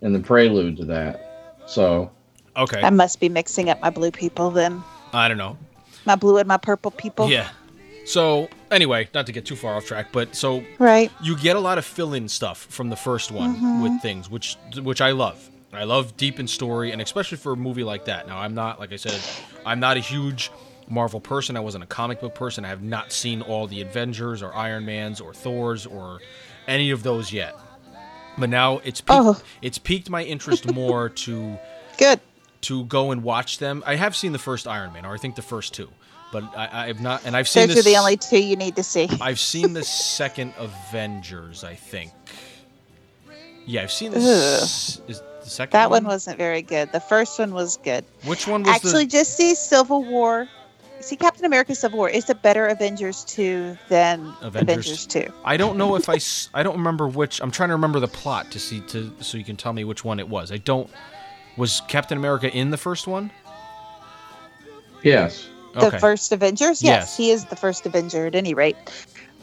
in 0.00 0.12
the 0.12 0.18
prelude 0.20 0.76
to 0.78 0.84
that. 0.86 1.56
So 1.66 2.10
okay, 2.56 2.80
I 2.82 2.90
must 2.90 3.20
be 3.20 3.28
mixing 3.28 3.68
up 3.68 3.80
my 3.82 3.90
blue 3.90 4.10
people 4.10 4.50
then. 4.50 4.82
I 5.12 5.28
don't 5.28 5.38
know. 5.38 5.56
My 6.08 6.16
blue 6.16 6.38
and 6.38 6.48
my 6.48 6.56
purple 6.56 6.90
people. 6.90 7.28
Yeah. 7.30 7.48
So 8.06 8.48
anyway, 8.70 9.08
not 9.14 9.26
to 9.26 9.32
get 9.32 9.44
too 9.44 9.54
far 9.56 9.74
off 9.74 9.84
track, 9.84 10.06
but 10.10 10.34
so 10.34 10.64
Right. 10.78 11.12
you 11.22 11.36
get 11.36 11.54
a 11.54 11.60
lot 11.60 11.76
of 11.76 11.84
fill-in 11.84 12.28
stuff 12.28 12.66
from 12.70 12.88
the 12.88 12.96
first 12.96 13.30
one 13.30 13.56
Mhm. 13.60 13.82
with 13.82 14.00
things, 14.00 14.30
which 14.30 14.56
which 14.82 15.02
I 15.02 15.10
love. 15.10 15.50
I 15.70 15.84
love 15.84 16.16
deep 16.16 16.40
in 16.40 16.48
story, 16.48 16.90
and 16.92 17.02
especially 17.02 17.36
for 17.36 17.52
a 17.52 17.56
movie 17.56 17.84
like 17.84 18.06
that. 18.06 18.26
Now, 18.26 18.38
I'm 18.38 18.54
not 18.54 18.80
like 18.80 18.90
I 18.92 18.96
said, 18.96 19.20
I'm 19.66 19.78
not 19.80 19.98
a 19.98 20.00
huge 20.00 20.50
Marvel 20.88 21.20
person. 21.20 21.58
I 21.58 21.60
wasn't 21.60 21.84
a 21.84 21.86
comic 21.86 22.22
book 22.22 22.34
person. 22.34 22.64
I 22.64 22.68
have 22.68 22.82
not 22.82 23.12
seen 23.12 23.42
all 23.42 23.66
the 23.66 23.82
Avengers 23.82 24.42
or 24.42 24.54
Iron 24.56 24.86
Mans 24.86 25.20
or 25.20 25.34
Thors 25.34 25.84
or 25.84 26.20
any 26.66 26.90
of 26.90 27.02
those 27.02 27.30
yet. 27.34 27.54
But 28.38 28.48
now 28.48 28.78
it's 28.82 29.02
piqued, 29.02 29.10
Oh. 29.10 29.36
it's 29.60 29.76
piqued 29.76 30.08
my 30.08 30.22
interest 30.24 30.64
more 30.72 31.10
to 31.10 31.58
Good. 31.98 32.20
to 32.62 32.84
go 32.86 33.10
and 33.10 33.22
watch 33.22 33.58
them. 33.58 33.82
I 33.86 33.96
have 33.96 34.16
seen 34.16 34.32
the 34.32 34.38
first 34.38 34.66
Iron 34.66 34.94
Man, 34.94 35.04
or 35.04 35.12
I 35.12 35.18
think 35.18 35.34
the 35.34 35.42
first 35.42 35.74
two, 35.74 35.90
but 36.32 36.44
I, 36.56 36.84
I 36.84 36.86
have 36.88 37.00
not, 37.00 37.24
and 37.24 37.36
I've 37.36 37.48
seen 37.48 37.68
Those 37.68 37.76
this. 37.76 37.86
are 37.86 37.90
the 37.90 37.96
only 37.96 38.16
two 38.16 38.42
you 38.42 38.56
need 38.56 38.76
to 38.76 38.82
see. 38.82 39.08
I've 39.20 39.40
seen 39.40 39.72
the 39.72 39.84
second 39.84 40.54
Avengers, 40.58 41.64
I 41.64 41.74
think. 41.74 42.12
Yeah, 43.66 43.82
I've 43.82 43.92
seen 43.92 44.12
this. 44.12 45.00
Is 45.08 45.20
the 45.42 45.50
second 45.50 45.72
That 45.72 45.90
one 45.90 46.04
wasn't 46.04 46.38
very 46.38 46.62
good. 46.62 46.90
The 46.92 47.00
first 47.00 47.38
one 47.38 47.52
was 47.52 47.76
good. 47.78 48.04
Which 48.24 48.46
one 48.46 48.62
was 48.62 48.74
Actually, 48.74 49.06
just 49.06 49.36
see 49.36 49.54
Civil 49.54 50.04
War. 50.04 50.48
See 51.00 51.16
Captain 51.16 51.44
America: 51.44 51.74
Civil 51.74 51.98
War. 51.98 52.08
Is 52.08 52.28
it 52.28 52.42
better 52.42 52.66
Avengers 52.66 53.24
two 53.24 53.76
than 53.88 54.32
Avengers. 54.40 54.62
Avengers, 54.62 55.06
two? 55.06 55.32
I 55.44 55.56
don't 55.56 55.76
know 55.76 55.94
if 55.96 56.08
I. 56.08 56.18
I 56.58 56.62
don't 56.62 56.76
remember 56.76 57.06
which. 57.06 57.40
I'm 57.40 57.50
trying 57.50 57.68
to 57.68 57.74
remember 57.74 58.00
the 58.00 58.08
plot 58.08 58.50
to 58.52 58.58
see 58.58 58.80
to 58.88 59.12
so 59.20 59.38
you 59.38 59.44
can 59.44 59.56
tell 59.56 59.72
me 59.72 59.84
which 59.84 60.02
one 60.04 60.18
it 60.18 60.28
was. 60.28 60.50
I 60.50 60.56
don't. 60.56 60.90
Was 61.56 61.82
Captain 61.88 62.16
America 62.18 62.50
in 62.50 62.70
the 62.70 62.76
first 62.76 63.06
one? 63.06 63.30
yes, 65.02 65.48
The 65.80 65.86
Okay. 65.86 65.98
first 65.98 66.32
Avengers. 66.32 66.82
Yes. 66.82 67.02
Yes, 67.02 67.16
he 67.16 67.30
is 67.30 67.44
the 67.46 67.56
first 67.56 67.86
Avenger 67.86 68.26
at 68.26 68.34
any 68.34 68.54
rate. 68.54 68.76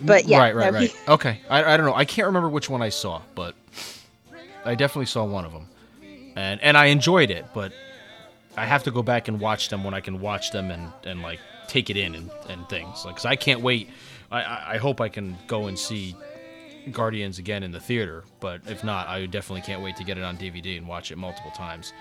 But 0.02 0.26
yeah, 0.26 0.40
right, 0.40 0.56
right, 0.56 0.74
no, 0.74 0.80
right. 0.80 0.90
he- 0.92 1.12
Okay, 1.12 1.40
I, 1.50 1.74
I 1.74 1.78
don't 1.78 1.86
know. 1.86 1.94
I 1.96 2.04
can't 2.06 2.26
remember 2.28 2.50
which 2.50 2.70
one 2.70 2.82
I 2.82 2.90
saw, 2.90 3.22
but 3.34 3.56
I 4.66 4.76
definitely 4.76 5.06
saw 5.06 5.24
one 5.24 5.46
of 5.46 5.54
them, 5.54 5.68
and 6.36 6.62
and 6.62 6.76
I 6.78 6.88
enjoyed 6.88 7.32
it. 7.32 7.46
But 7.54 7.72
I 8.58 8.66
have 8.66 8.84
to 8.84 8.92
go 8.92 9.02
back 9.02 9.28
and 9.30 9.40
watch 9.40 9.70
them 9.70 9.84
when 9.84 9.94
I 9.94 10.02
can 10.02 10.20
watch 10.20 10.52
them 10.52 10.70
and 10.72 10.92
and 11.06 11.22
like 11.22 11.40
take 11.68 11.90
it 11.90 11.96
in 11.98 12.14
and, 12.16 12.30
and 12.50 12.68
things. 12.68 13.06
Like, 13.06 13.16
cause 13.16 13.26
I 13.26 13.36
can't 13.38 13.62
wait. 13.62 13.90
I, 14.32 14.42
I 14.42 14.64
I 14.74 14.78
hope 14.78 15.00
I 15.00 15.08
can 15.08 15.38
go 15.48 15.68
and 15.68 15.80
see 15.80 16.16
Guardians 16.92 17.40
again 17.40 17.64
in 17.64 17.72
the 17.72 17.80
theater. 17.80 18.26
But 18.42 18.62
if 18.68 18.84
not, 18.84 19.08
I 19.08 19.26
definitely 19.28 19.62
can't 19.62 19.82
wait 19.82 19.96
to 19.96 20.04
get 20.04 20.18
it 20.18 20.24
on 20.26 20.38
DVD 20.38 20.78
and 20.78 20.88
watch 20.90 21.10
it 21.12 21.18
multiple 21.18 21.52
times. 21.52 21.94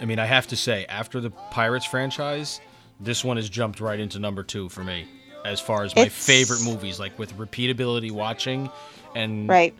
I 0.00 0.04
mean, 0.04 0.18
I 0.18 0.24
have 0.26 0.48
to 0.48 0.56
say, 0.56 0.84
after 0.88 1.20
the 1.20 1.30
Pirates 1.30 1.84
franchise, 1.86 2.60
this 3.00 3.24
one 3.24 3.36
has 3.36 3.48
jumped 3.48 3.80
right 3.80 3.98
into 4.00 4.18
number 4.18 4.42
two 4.42 4.68
for 4.68 4.82
me 4.84 5.06
as 5.44 5.60
far 5.60 5.84
as 5.84 5.94
my 5.94 6.02
It's- 6.02 6.26
favorite 6.26 6.62
movies, 6.62 6.98
like 6.98 7.18
with 7.18 7.36
repeatability 7.36 8.10
watching 8.10 8.70
and 9.14 9.48
right. 9.48 9.74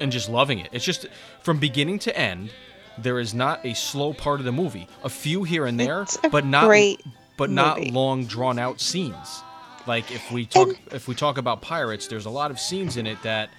and 0.00 0.12
just 0.12 0.28
loving 0.28 0.58
it. 0.58 0.68
It's 0.72 0.84
just 0.84 1.06
from 1.42 1.58
beginning 1.58 1.98
to 2.00 2.16
end, 2.18 2.50
there 2.98 3.18
is 3.18 3.32
not 3.34 3.64
a 3.64 3.74
slow 3.74 4.12
part 4.12 4.40
of 4.40 4.44
the 4.46 4.52
movie. 4.52 4.88
A 5.04 5.08
few 5.08 5.44
here 5.44 5.66
and 5.66 5.78
there, 5.78 6.06
but 6.30 6.44
not 6.44 6.66
great 6.66 7.00
but 7.36 7.50
not 7.50 7.78
movie. 7.78 7.90
long 7.92 8.26
drawn 8.26 8.58
out 8.58 8.80
scenes. 8.80 9.42
Like 9.86 10.10
if 10.10 10.30
we 10.32 10.44
talk 10.44 10.68
if 10.92 11.08
we 11.08 11.14
talk 11.14 11.38
about 11.38 11.62
pirates, 11.62 12.08
there's 12.08 12.26
a 12.26 12.30
lot 12.30 12.50
of 12.50 12.58
scenes 12.60 12.96
in 12.96 13.06
it 13.06 13.22
that 13.22 13.50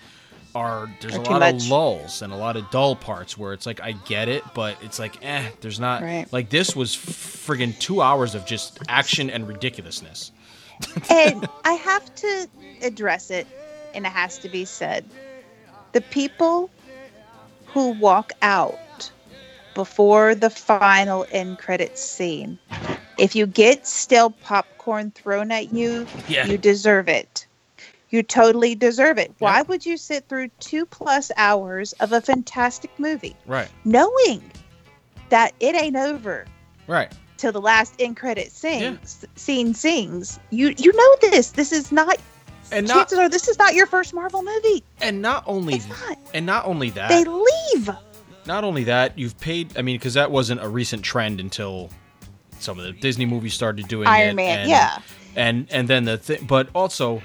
are 0.59 0.89
there's 0.99 1.15
a 1.15 1.21
lot 1.21 1.39
much. 1.39 1.55
of 1.55 1.69
lulls 1.69 2.21
and 2.21 2.33
a 2.33 2.35
lot 2.35 2.57
of 2.57 2.69
dull 2.69 2.95
parts 2.95 3.37
where 3.37 3.53
it's 3.53 3.65
like 3.65 3.79
I 3.81 3.93
get 3.93 4.27
it, 4.27 4.43
but 4.53 4.75
it's 4.83 4.99
like 4.99 5.23
eh, 5.23 5.49
there's 5.61 5.79
not 5.79 6.01
Right. 6.01 6.27
like 6.31 6.49
this 6.49 6.75
was 6.75 6.95
friggin' 6.95 7.77
two 7.79 8.01
hours 8.01 8.35
of 8.35 8.45
just 8.45 8.79
action 8.89 9.29
and 9.29 9.47
ridiculousness. 9.47 10.31
and 11.09 11.47
I 11.65 11.73
have 11.73 12.13
to 12.15 12.47
address 12.81 13.31
it, 13.31 13.47
and 13.93 14.05
it 14.05 14.11
has 14.11 14.37
to 14.39 14.49
be 14.49 14.65
said. 14.65 15.05
The 15.93 16.01
people 16.01 16.69
who 17.67 17.91
walk 17.91 18.31
out 18.41 19.11
before 19.75 20.35
the 20.35 20.49
final 20.49 21.25
end 21.31 21.57
credits 21.57 22.01
scene, 22.01 22.57
if 23.17 23.35
you 23.35 23.45
get 23.45 23.87
stale 23.87 24.29
popcorn 24.31 25.11
thrown 25.11 25.51
at 25.51 25.73
you, 25.73 26.05
Yeah. 26.27 26.45
you 26.47 26.57
deserve 26.57 27.07
it. 27.07 27.45
You 28.11 28.23
totally 28.23 28.73
deserve 28.75 29.17
it. 29.19 29.31
Why 29.39 29.61
would 29.63 29.85
you 29.85 29.95
sit 29.97 30.27
through 30.27 30.47
two 30.59 30.85
plus 30.85 31.31
hours 31.37 31.93
of 31.99 32.11
a 32.11 32.21
fantastic 32.21 32.89
movie 32.99 33.35
Right. 33.45 33.67
knowing 33.85 34.41
that 35.29 35.53
it 35.59 35.75
ain't 35.75 35.95
over 35.95 36.45
Right. 36.87 37.11
till 37.37 37.51
the 37.51 37.61
last 37.61 37.93
end 37.99 38.17
credit 38.17 38.51
sings 38.51 39.25
scene 39.35 39.73
sings? 39.73 40.39
You 40.49 40.73
you 40.77 40.91
know 40.93 41.15
this. 41.29 41.51
This 41.51 41.71
is 41.71 41.91
not 41.91 42.17
And 42.71 42.87
not 42.87 42.95
chances 42.95 43.19
are 43.19 43.29
this 43.29 43.47
is 43.47 43.59
not 43.59 43.75
your 43.75 43.85
first 43.85 44.13
Marvel 44.13 44.41
movie. 44.43 44.83
and 45.01 45.21
not 45.21 45.43
only 45.45 45.75
It's 45.75 45.87
not. 45.87 46.17
and 46.33 46.45
not 46.45 46.65
only 46.65 46.89
that 46.91 47.09
They 47.09 47.25
leave. 47.25 47.89
not 48.47 48.63
only 48.63 48.85
that, 48.85 49.17
you've 49.19 49.37
paid. 49.39 49.77
I 49.77 49.83
mean, 49.83 49.97
because 49.97 50.15
that 50.15 50.31
wasn't 50.31 50.63
a 50.63 50.67
recent 50.67 51.03
trend 51.03 51.39
until 51.39 51.89
some 52.59 52.79
of 52.79 52.85
the 52.85 52.91
Disney 52.91 53.25
movies 53.27 53.53
started 53.53 53.87
doing 53.87 54.07
Iron 54.07 54.31
it, 54.31 54.35
Man, 54.35 54.59
and, 54.61 54.69
yeah. 54.69 54.97
and 55.35 55.67
and 55.71 55.87
then 55.87 56.05
the 56.05 56.17
thing, 56.17 56.45
but 56.47 56.67
also, 56.75 57.21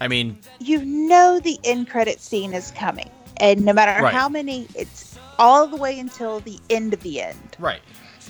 I 0.00 0.08
mean, 0.08 0.38
You 0.60 0.84
know 0.84 1.40
the 1.40 1.58
end 1.64 1.88
credit 1.88 2.20
scene 2.20 2.52
is 2.54 2.70
coming. 2.72 3.10
And 3.38 3.64
no 3.64 3.72
matter 3.72 4.02
Right. 4.02 4.12
how 4.14 4.28
many 4.28 4.66
it's 4.74 5.18
all 5.38 5.66
the 5.66 5.76
way 5.76 5.98
until 5.98 6.40
the 6.40 6.58
end 6.70 6.92
of 6.92 7.00
the 7.02 7.20
end. 7.22 7.56
right, 7.60 7.80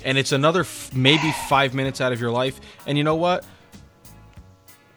and 0.04 0.18
it's 0.18 0.32
another 0.32 0.60
f- 0.60 0.90
maybe 0.94 1.32
five 1.48 1.72
minutes 1.74 2.00
out 2.02 2.12
of 2.12 2.20
your 2.20 2.30
life, 2.30 2.60
and 2.86 2.98
you 2.98 3.04
know 3.04 3.14
what? 3.14 3.44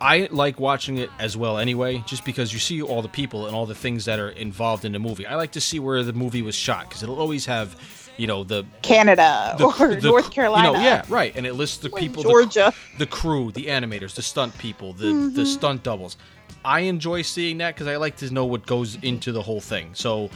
I 0.01 0.27
like 0.31 0.59
watching 0.59 0.97
it 0.97 1.09
as 1.19 1.37
well 1.37 1.59
anyway, 1.59 2.03
just 2.07 2.25
because 2.25 2.51
you 2.51 2.57
see 2.59 2.81
all 2.81 3.01
the 3.03 3.07
people 3.07 3.45
and 3.45 3.55
all 3.55 3.65
the 3.67 3.75
things 3.75 4.05
that 4.05 4.19
are 4.19 4.29
involved 4.29 4.83
in 4.83 4.93
the 4.93 4.99
movie. 4.99 5.27
I 5.27 5.35
like 5.35 5.51
to 5.51 5.61
see 5.61 5.79
where 5.79 6.03
the 6.03 6.11
movie 6.13 6.41
was 6.41 6.55
shot 6.55 6.89
because 6.89 7.03
it'll 7.03 7.19
always 7.19 7.45
have, 7.45 7.75
you 8.17 8.25
know, 8.25 8.43
the 8.43 8.65
Canada 8.81 9.55
the, 9.59 9.65
or 9.67 9.95
the- 9.95 10.01
North 10.01 10.31
Carolina. 10.31 10.69
You 10.69 10.73
know, 10.73 10.81
yeah, 10.83 11.05
right. 11.07 11.31
And 11.35 11.45
it 11.45 11.53
lists 11.53 11.77
the 11.77 11.91
people, 11.91 12.23
the- 12.23 12.29
Georgia. 12.29 12.73
the, 12.97 13.05
crew, 13.05 13.51
the 13.51 13.67
animators, 13.67 14.15
the 14.15 14.23
stunt 14.23 14.57
people, 14.57 14.93
the 14.93 15.05
Mm-hmm. 15.05 15.35
the 15.35 15.45
stunt 15.45 15.83
doubles. 15.83 16.17
I 16.63 16.81
enjoy 16.81 17.21
seeing 17.23 17.57
that 17.59 17.75
because 17.75 17.87
I 17.87 17.95
like 17.97 18.17
to 18.17 18.31
know 18.33 18.45
what 18.45 18.65
goes 18.65 18.95
into 19.01 19.31
the 19.31 19.41
whole 19.41 19.61
thing. 19.61 19.91
So, 19.93 20.29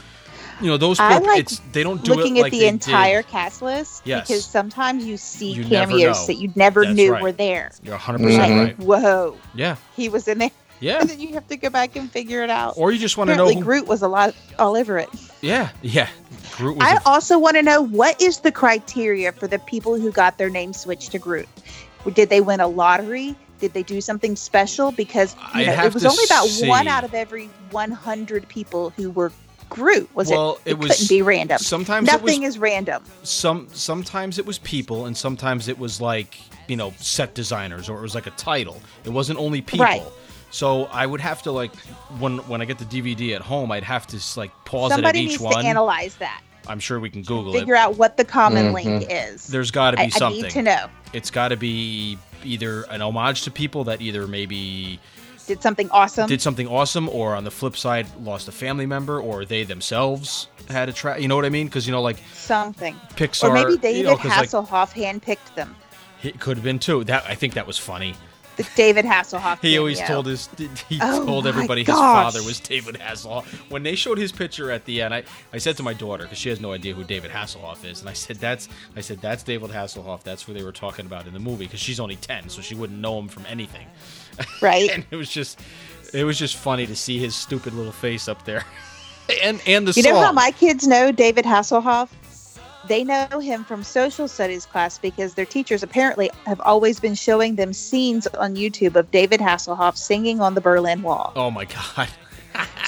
you 0.60 0.66
know, 0.68 0.76
those 0.76 0.98
poor, 0.98 1.20
like 1.20 1.40
it's 1.40 1.58
they 1.72 1.82
don't 1.82 2.02
do 2.04 2.14
Looking 2.14 2.36
it 2.36 2.40
at 2.40 2.42
like 2.44 2.52
the 2.52 2.66
entire 2.66 3.22
Did. 3.22 3.30
cast 3.30 3.62
list 3.62 4.02
Yes. 4.04 4.26
because 4.26 4.44
sometimes 4.44 5.04
you 5.04 5.16
see 5.16 5.52
You 5.52 5.64
cameos 5.64 6.26
that 6.26 6.34
you 6.36 6.50
never 6.56 6.84
That's 6.84 6.96
knew 6.96 7.12
right. 7.12 7.22
were 7.22 7.32
there. 7.32 7.70
You're 7.82 7.92
100 7.94 8.18
percent 8.22 8.52
right. 8.52 8.78
Whoa, 8.78 9.36
Yeah, 9.54 9.76
he 9.94 10.08
was 10.08 10.26
in 10.28 10.38
there, 10.38 10.50
yeah. 10.80 10.98
and 11.00 11.10
then 11.10 11.20
you 11.20 11.34
have 11.34 11.46
to 11.48 11.56
go 11.56 11.68
back 11.70 11.94
and 11.96 12.10
figure 12.10 12.42
it 12.42 12.50
out. 12.50 12.74
Or 12.76 12.90
you 12.90 12.98
just 12.98 13.16
want 13.18 13.30
to 13.30 13.36
know. 13.36 13.52
Who, 13.52 13.62
Groot 13.62 13.86
was 13.86 14.02
a 14.02 14.08
lot 14.08 14.34
all 14.58 14.76
over 14.76 14.98
it. 14.98 15.08
yeah, 15.42 15.70
yeah. 15.82 16.08
Groot 16.52 16.76
was. 16.78 16.86
I 16.86 16.94
a- 16.96 17.00
also 17.04 17.38
want 17.38 17.56
to 17.56 17.62
know 17.62 17.82
what 17.82 18.20
is 18.22 18.38
the 18.40 18.50
criteria 18.52 19.32
for 19.32 19.46
the 19.46 19.58
people 19.58 20.00
who 20.00 20.10
got 20.10 20.38
their 20.38 20.48
name 20.50 20.72
switched 20.72 21.12
to 21.12 21.18
Groot? 21.18 21.48
Did 22.14 22.30
they 22.30 22.40
win 22.40 22.60
a 22.60 22.66
lottery? 22.68 23.34
Did 23.58 23.72
they 23.72 23.82
do 23.82 24.00
something 24.00 24.36
special? 24.36 24.92
Because 24.92 25.34
you 25.54 25.66
know, 25.66 25.84
it 25.84 25.94
was 25.94 26.04
only 26.04 26.24
about 26.24 26.48
one 26.68 26.88
out 26.88 27.04
of 27.04 27.14
every 27.14 27.46
100 27.70 28.48
people 28.48 28.90
who 28.90 29.10
were 29.10 29.32
Groot. 29.68 30.08
Was 30.14 30.30
Well, 30.30 30.60
it? 30.64 30.70
it 30.72 30.78
was- 30.78 30.92
couldn't 30.92 31.08
be 31.08 31.22
random. 31.22 31.58
sometimes 31.58 32.08
it 32.08 32.12
was- 32.22 32.22
nothing 32.22 32.42
is 32.44 32.56
random. 32.56 33.02
some 33.24 33.66
sometimes 33.72 34.38
it 34.38 34.46
was 34.46 34.58
people 34.58 35.06
and 35.06 35.16
sometimes 35.16 35.66
it 35.66 35.76
was 35.76 36.00
like 36.00 36.38
you 36.68 36.76
know 36.76 36.92
set 36.98 37.34
designers 37.34 37.88
or 37.88 37.98
it 37.98 38.02
was 38.02 38.14
like 38.14 38.28
a 38.28 38.32
title 38.32 38.80
it 39.04 39.10
wasn't 39.10 39.36
only 39.40 39.60
people 39.60 39.84
Right. 39.84 40.02
so 40.50 40.84
i 40.92 41.04
would 41.04 41.20
have 41.20 41.42
to 41.42 41.50
like 41.52 41.74
when 42.20 42.38
when 42.48 42.60
i 42.60 42.64
get 42.64 42.78
the 42.78 42.84
dvd 42.84 43.34
at 43.34 43.42
home 43.42 43.72
i'd 43.72 43.82
have 43.82 44.06
to 44.08 44.20
like 44.38 44.52
pause 44.64 44.92
Somebody 44.92 45.18
it 45.18 45.22
at 45.22 45.24
each 45.24 45.30
needs 45.40 45.42
one 45.42 45.62
to 45.64 45.68
analyze 45.68 46.14
that. 46.16 46.42
i'm 46.68 46.78
sure 46.80 47.00
we 47.00 47.10
can 47.10 47.22
google 47.22 47.46
Figure 47.52 47.56
it 47.56 47.60
Figure 47.62 47.76
out 47.76 47.96
what 47.98 48.16
the 48.16 48.24
common 48.24 48.66
Mhm. 48.66 48.74
link 48.74 49.06
is. 49.10 49.48
there's 49.48 49.72
got 49.72 49.92
to 49.92 49.96
be 49.96 50.12
I, 50.20 50.26
I 50.26 50.28
need 50.30 50.50
to 50.50 50.62
know. 50.62 50.86
it's 51.12 51.30
got 51.30 51.48
to 51.48 51.56
be 51.56 52.18
either 52.44 52.82
an 52.84 53.02
homage 53.02 53.42
to 53.42 53.50
people 53.50 53.84
that 53.84 54.00
either 54.00 54.26
maybe 54.26 54.98
Did 55.46 55.62
something 55.62 55.88
awesome. 55.90 56.28
did 56.28 56.40
something 56.42 56.66
awesome 56.68 57.08
or 57.08 57.34
on 57.36 57.44
the 57.44 57.50
flip 57.50 57.76
side 57.76 58.06
lost 58.20 58.48
a 58.48 58.52
family 58.52 58.86
member 58.86 59.20
or 59.20 59.44
they 59.44 59.64
themselves 59.64 60.48
had 60.68 60.88
a 60.88 60.92
track 60.92 61.20
you 61.20 61.28
know 61.28 61.36
what 61.36 61.44
i 61.44 61.48
mean 61.48 61.66
because 61.66 61.86
you 61.86 61.92
know 61.92 62.02
like 62.02 62.18
something. 62.34 62.94
pixar 63.16 63.50
Or 63.50 63.54
maybe 63.54 63.72
you 63.72 63.78
David 63.78 64.04
know, 64.06 64.16
'cause, 64.16 64.30
like, 64.30 64.48
Hasselhoff 64.50 64.92
handpicked 64.92 65.54
them. 65.54 65.76
it 66.22 66.40
could 66.40 66.56
have 66.56 66.64
been 66.64 66.78
too 66.80 67.04
that 67.04 67.24
i 67.28 67.34
think 67.34 67.54
that 67.54 67.66
was 67.66 67.78
funny 67.78 68.14
The 68.56 68.66
David 68.74 69.04
Hasselhoff. 69.04 69.60
He 69.60 69.76
always 69.78 69.98
cameo. 69.98 70.14
told 70.14 70.26
his 70.26 70.48
he 70.88 70.98
Oh 71.02 71.26
told 71.26 71.46
everybody 71.46 71.84
his 71.84 71.94
father 71.94 72.42
was 72.42 72.58
David 72.60 72.94
Hasselhoff. 72.96 73.44
When 73.70 73.82
they 73.82 73.94
showed 73.94 74.18
his 74.18 74.32
picture 74.32 74.70
at 74.70 74.84
the 74.86 75.02
end, 75.02 75.12
I, 75.14 75.24
I 75.52 75.58
said 75.58 75.76
to 75.76 75.82
my 75.82 75.92
daughter 75.92 76.24
because 76.24 76.38
she 76.38 76.48
has 76.48 76.60
no 76.60 76.72
idea 76.72 76.94
who 76.94 77.04
David 77.04 77.30
Hasselhoff 77.30 77.84
is, 77.84 78.00
and 78.00 78.08
I 78.08 78.14
said 78.14 78.36
that's 78.36 78.68
I 78.96 79.00
said 79.00 79.20
that's 79.20 79.42
David 79.42 79.70
Hasselhoff. 79.70 80.22
That's 80.22 80.42
who 80.42 80.54
they 80.54 80.62
were 80.62 80.72
talking 80.72 81.06
about 81.06 81.26
in 81.26 81.32
the 81.34 81.38
movie 81.40 81.64
because 81.66 81.80
she's 81.80 82.00
only 82.00 82.16
ten, 82.16 82.48
so 82.48 82.62
she 82.62 82.74
wouldn't 82.74 82.98
know 82.98 83.18
him 83.18 83.28
from 83.28 83.44
anything. 83.46 83.86
right. 84.62 84.90
And 84.94 85.04
it 85.10 85.16
was 85.16 85.30
just 85.30 85.60
it 86.14 86.24
was 86.24 86.38
just 86.38 86.56
funny 86.56 86.86
to 86.86 86.96
see 86.96 87.18
his 87.18 87.34
stupid 87.34 87.74
little 87.74 87.92
face 87.92 88.26
up 88.28 88.44
there, 88.46 88.64
and 89.42 89.60
and 89.66 89.86
the 89.86 89.92
You 89.92 90.02
song. 90.02 90.12
know 90.14 90.20
how 90.22 90.32
my 90.32 90.50
kids 90.52 90.86
know 90.86 91.12
David 91.12 91.44
Hasselhoff? 91.44 92.08
They 92.88 93.04
know 93.04 93.26
him 93.40 93.64
from 93.64 93.82
social 93.82 94.28
studies 94.28 94.66
class 94.66 94.98
because 94.98 95.34
their 95.34 95.44
teachers 95.46 95.82
apparently 95.82 96.30
have 96.46 96.60
always 96.60 97.00
been 97.00 97.14
showing 97.14 97.56
them 97.56 97.72
scenes 97.72 98.26
on 98.28 98.54
YouTube 98.56 98.94
of 98.96 99.10
David 99.10 99.40
Hasselhoff 99.40 99.96
singing 99.96 100.40
on 100.40 100.54
the 100.54 100.60
Berlin 100.60 101.02
Wall. 101.02 101.32
oh 101.36 101.50
my 101.50 101.64
god. 101.64 102.08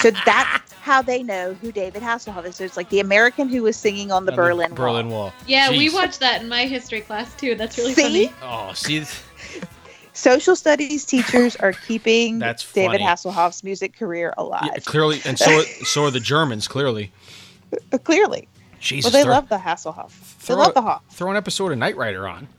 So 0.01 0.11
that's 0.25 0.73
how 0.73 1.03
they 1.03 1.23
know 1.23 1.53
who 1.53 1.71
David 1.73 2.01
Hasselhoff 2.03 2.47
is. 2.47 2.57
So 2.57 2.65
it's 2.65 2.79
like 2.79 2.89
the 2.89 3.01
American 3.01 3.51
who 3.51 3.63
was 3.65 3.77
singing 3.77 4.11
on 4.11 4.25
the 4.25 4.33
On 4.33 4.37
Berlin 4.37 4.71
Wall. 4.71 4.77
Berlin 4.77 5.09
Wall. 5.11 5.33
Yeah, 5.47 5.69
we 5.71 5.91
Jeez. 5.91 5.95
watched 5.95 6.21
that 6.21 6.41
in 6.41 6.49
my 6.49 6.65
history 6.65 7.03
class 7.03 7.35
too. 7.37 7.55
That's 7.55 7.77
really 7.77 7.93
See? 7.93 8.03
funny. 8.29 8.33
Oh, 8.41 8.73
see, 8.73 9.05
Social 10.15 10.57
studies 10.57 11.05
teachers 11.05 11.55
are 11.57 11.73
keeping 11.73 12.39
That's 12.41 12.71
David. 12.73 13.01
Hasselhoff's 13.03 13.63
music 13.63 13.95
career 13.97 14.33
yeah, 14.39 14.43
alive. 14.43 14.85
clearly, 14.87 15.21
and 15.27 15.39
so 15.39 15.63
so 15.85 16.05
are 16.05 16.11
the 16.11 16.19
Germans. 16.21 16.67
Clearly, 16.67 17.13
Clearly. 18.05 18.49
Jesus. 18.81 19.12
Well, 19.12 19.20
they 19.20 19.24
throw- 19.24 19.35
love 19.35 19.49
the 19.49 19.59
Hasselhoff. 19.59 20.09
They 20.39 20.47
throw 20.47 20.57
love 20.57 20.70
a- 20.70 20.74
the 20.74 20.83
Hoff. 20.83 21.03
Throw 21.11 21.31
an 21.31 21.37
episode 21.37 21.72
of 21.72 21.79
Knight 21.79 21.97
Rider 21.97 22.26
on. 22.29 22.49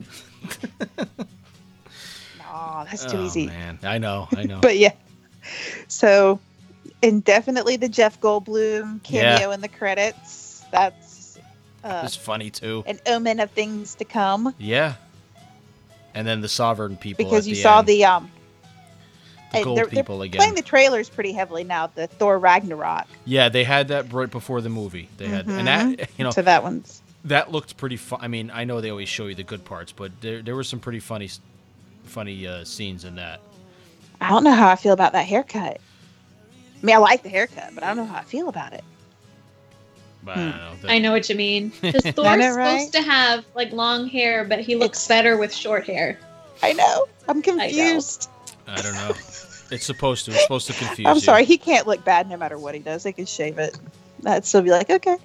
Oh, 2.51 2.83
that's 2.89 3.05
too 3.05 3.17
oh, 3.17 3.25
easy. 3.25 3.45
man, 3.47 3.79
I 3.83 3.99
know, 3.99 4.27
I 4.35 4.43
know. 4.43 4.59
but 4.61 4.77
yeah. 4.77 4.93
So, 5.87 6.39
and 7.03 7.23
definitely 7.23 7.77
the 7.77 7.89
Jeff 7.89 8.19
Goldblum 8.19 9.03
cameo 9.03 9.49
Yeah. 9.49 9.53
in 9.53 9.61
the 9.61 9.67
credits. 9.67 10.63
That's 10.71 11.37
uh, 11.83 12.01
it's 12.03 12.15
funny 12.15 12.49
too. 12.49 12.83
an 12.85 12.99
omen 13.05 13.39
of 13.39 13.51
things 13.51 13.95
to 13.95 14.05
come 14.05 14.53
Yeah. 14.57 14.95
And 16.13 16.27
then 16.27 16.41
the 16.41 16.49
sovereign 16.49 16.97
people. 16.97 17.23
because 17.23 17.47
you 17.47 17.55
the 17.55 17.61
saw 17.61 17.79
end. 17.79 17.87
the 17.87 18.05
um. 18.05 18.31
The 19.51 19.63
gold 19.63 19.77
they're, 19.77 19.85
people 19.87 20.17
they're 20.19 20.25
again. 20.25 20.39
playing 20.39 20.55
the 20.55 20.61
trailers 20.61 21.09
pretty 21.09 21.31
heavily 21.31 21.63
now. 21.63 21.87
The 21.87 22.07
Thor 22.07 22.37
Ragnarok. 22.37 23.07
Yeah, 23.25 23.49
they 23.49 23.63
had 23.63 23.87
that 23.87 24.13
right 24.13 24.29
before 24.29 24.61
the 24.61 24.69
movie. 24.69 25.09
They 25.17 25.27
had, 25.27 25.47
and 25.47 25.67
that 25.67 26.09
you 26.17 26.23
know 26.23 26.31
so 26.31 26.41
that 26.43 26.61
one's 26.61 27.01
that 27.25 27.51
looked 27.51 27.75
pretty 27.77 27.97
fun. 27.97 28.19
I 28.21 28.27
mean, 28.27 28.51
I 28.53 28.63
know 28.63 28.79
they 28.79 28.91
always 28.91 29.09
show 29.09 29.25
you 29.27 29.35
the 29.35 29.43
good 29.43 29.65
parts, 29.65 29.91
but 29.91 30.11
there 30.21 30.41
there 30.41 30.55
were 30.55 30.63
some 30.63 30.79
pretty 30.79 30.99
funny, 30.99 31.29
funny 32.05 32.45
uh, 32.47 32.63
scenes 32.63 33.05
in 33.05 33.15
that. 33.15 33.41
I 34.21 34.29
don't 34.29 34.43
know 34.43 34.53
how 34.53 34.69
I 34.69 34.75
feel 34.75 34.93
about 34.93 35.13
that 35.13 35.25
haircut. 35.25 35.79
I 36.81 36.85
mean, 36.85 36.95
I 36.95 36.99
like 36.99 37.23
the 37.23 37.29
haircut, 37.29 37.71
but 37.73 37.83
I 37.83 37.87
don't 37.87 37.97
know 37.97 38.05
how 38.05 38.19
I 38.19 38.23
feel 38.23 38.49
about 38.49 38.73
it. 38.73 38.83
But 40.23 40.37
I 40.37 40.41
don't 40.41 40.57
know. 40.57 40.73
The- 40.81 40.91
I 40.91 40.99
know 40.99 41.11
what 41.11 41.29
you 41.29 41.35
mean. 41.35 41.71
Because 41.81 42.03
Thor's 42.03 42.27
I 42.27 42.51
right? 42.51 42.77
supposed 42.79 42.93
to 42.93 43.01
have 43.01 43.45
like 43.55 43.71
long 43.71 44.07
hair, 44.07 44.43
but 44.45 44.59
he 44.59 44.75
looks 44.75 44.99
It's- 44.99 45.07
better 45.07 45.37
with 45.37 45.53
short 45.53 45.85
hair. 45.85 46.19
I 46.61 46.73
know. 46.73 47.05
I'm 47.27 47.39
know. 47.39 47.99
Confused. 48.75 48.95
I 48.95 48.99
don't 48.99 49.09
know. 49.09 49.15
It's 49.71 49.85
supposed 49.85 50.25
to. 50.25 50.31
It's 50.31 50.41
supposed 50.41 50.67
to 50.67 50.73
confuse 50.73 51.07
I'm 51.07 51.15
you. 51.15 51.21
sorry. 51.21 51.45
He 51.45 51.57
can't 51.57 51.85
look 51.87 52.03
bad 52.03 52.27
no 52.29 52.37
matter 52.37 52.57
what 52.57 52.73
he 52.73 52.79
does. 52.79 53.03
They 53.03 53.11
can 53.13 53.25
shave 53.25 53.59
it. 53.59 53.77
That'd 54.21 54.45
still 54.45 54.61
be 54.63 54.71
like, 54.71 54.89
okay. 54.89 55.17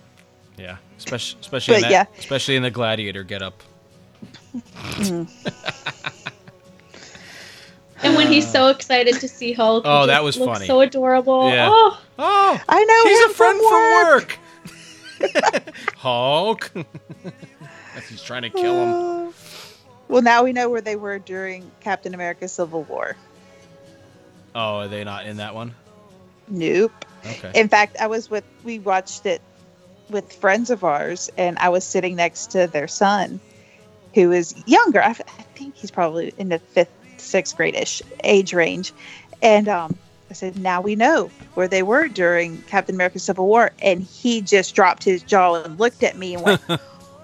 Yeah, 0.58 0.76
especially 0.98 1.40
especially 1.40 1.74
in 1.76 1.80
But 1.82 1.88
that, 1.88 2.10
yeah. 2.12 2.18
especially 2.18 2.56
in 2.56 2.62
the 2.62 2.70
gladiator 2.70 3.24
getup. 3.24 3.62
And 8.02 8.16
when 8.16 8.26
he's 8.30 8.46
so 8.50 8.68
excited 8.68 9.14
to 9.20 9.28
see 9.28 9.54
Hulk, 9.54 9.84
he 9.84 9.90
Oh, 9.90 10.06
that 10.06 10.22
was 10.22 10.36
looks 10.36 10.52
funny. 10.58 10.66
So 10.66 10.80
adorable. 10.82 11.48
Yeah. 11.50 11.68
Oh, 11.70 11.98
Oh, 12.18 12.60
I 12.68 12.84
know 12.84 13.02
he's 13.04 13.24
him 13.24 13.30
a 13.30 13.32
friend 13.32 13.60
from 13.60 15.30
from 15.30 15.62
work. 15.62 15.72
Hulk. 15.96 16.70
He's 18.10 18.22
trying 18.22 18.42
to 18.42 18.50
kill 18.50 18.74
him. 18.74 19.28
Uh, 19.28 19.32
well, 20.08 20.20
now 20.22 20.44
we 20.44 20.52
know 20.52 20.68
where 20.68 20.80
they 20.82 20.96
were 20.96 21.18
during 21.18 21.70
Captain 21.80 22.12
America: 22.14 22.46
Civil 22.48 22.82
War. 22.84 23.16
Oh, 24.54 24.78
are 24.78 24.88
they 24.88 25.04
not 25.04 25.26
in 25.26 25.38
that 25.38 25.54
one? 25.54 25.74
Nope. 26.48 26.92
Okay. 27.26 27.52
In 27.58 27.68
fact, 27.68 27.96
I 28.00 28.06
was 28.06 28.30
with 28.30 28.44
we 28.64 28.78
watched 28.78 29.26
it 29.26 29.40
with 30.10 30.32
friends 30.32 30.70
of 30.70 30.84
ours, 30.84 31.30
and 31.36 31.58
I 31.58 31.70
was 31.70 31.84
sitting 31.84 32.16
next 32.16 32.50
to 32.52 32.66
their 32.66 32.86
son, 32.86 33.40
who 34.14 34.30
is 34.30 34.54
younger. 34.66 35.02
I, 35.02 35.10
I 35.10 35.42
think 35.54 35.74
he's 35.74 35.90
probably 35.90 36.32
in 36.38 36.50
the 36.50 36.58
fifth, 36.58 36.92
sixth 37.16 37.56
grade-ish 37.56 38.02
age 38.22 38.52
range, 38.52 38.92
and 39.42 39.68
um, 39.68 39.98
I 40.30 40.34
said, 40.34 40.58
"Now 40.58 40.80
we 40.80 40.94
know 40.94 41.30
where 41.54 41.68
they 41.68 41.82
were 41.82 42.08
during 42.08 42.58
Captain 42.62 42.94
America: 42.94 43.18
Civil 43.18 43.46
War," 43.46 43.72
and 43.80 44.02
he 44.02 44.40
just 44.40 44.74
dropped 44.74 45.02
his 45.02 45.22
jaw 45.22 45.62
and 45.62 45.78
looked 45.80 46.02
at 46.02 46.16
me 46.16 46.34
and 46.34 46.44
went, 46.44 46.60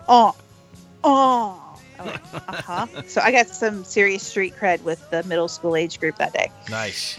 "Oh, 0.09 0.35
oh." 1.05 1.70
I 2.01 2.21
uh-huh. 2.49 3.03
So 3.07 3.21
I 3.21 3.33
got 3.33 3.49
some 3.49 3.85
serious 3.85 4.27
street 4.27 4.55
cred 4.57 4.83
with 4.83 5.09
the 5.11 5.23
middle 5.25 5.49
school 5.49 5.77
age 5.77 6.01
group 6.01 6.17
that 6.17 6.33
day. 6.33 6.51
Nice. 6.71 7.19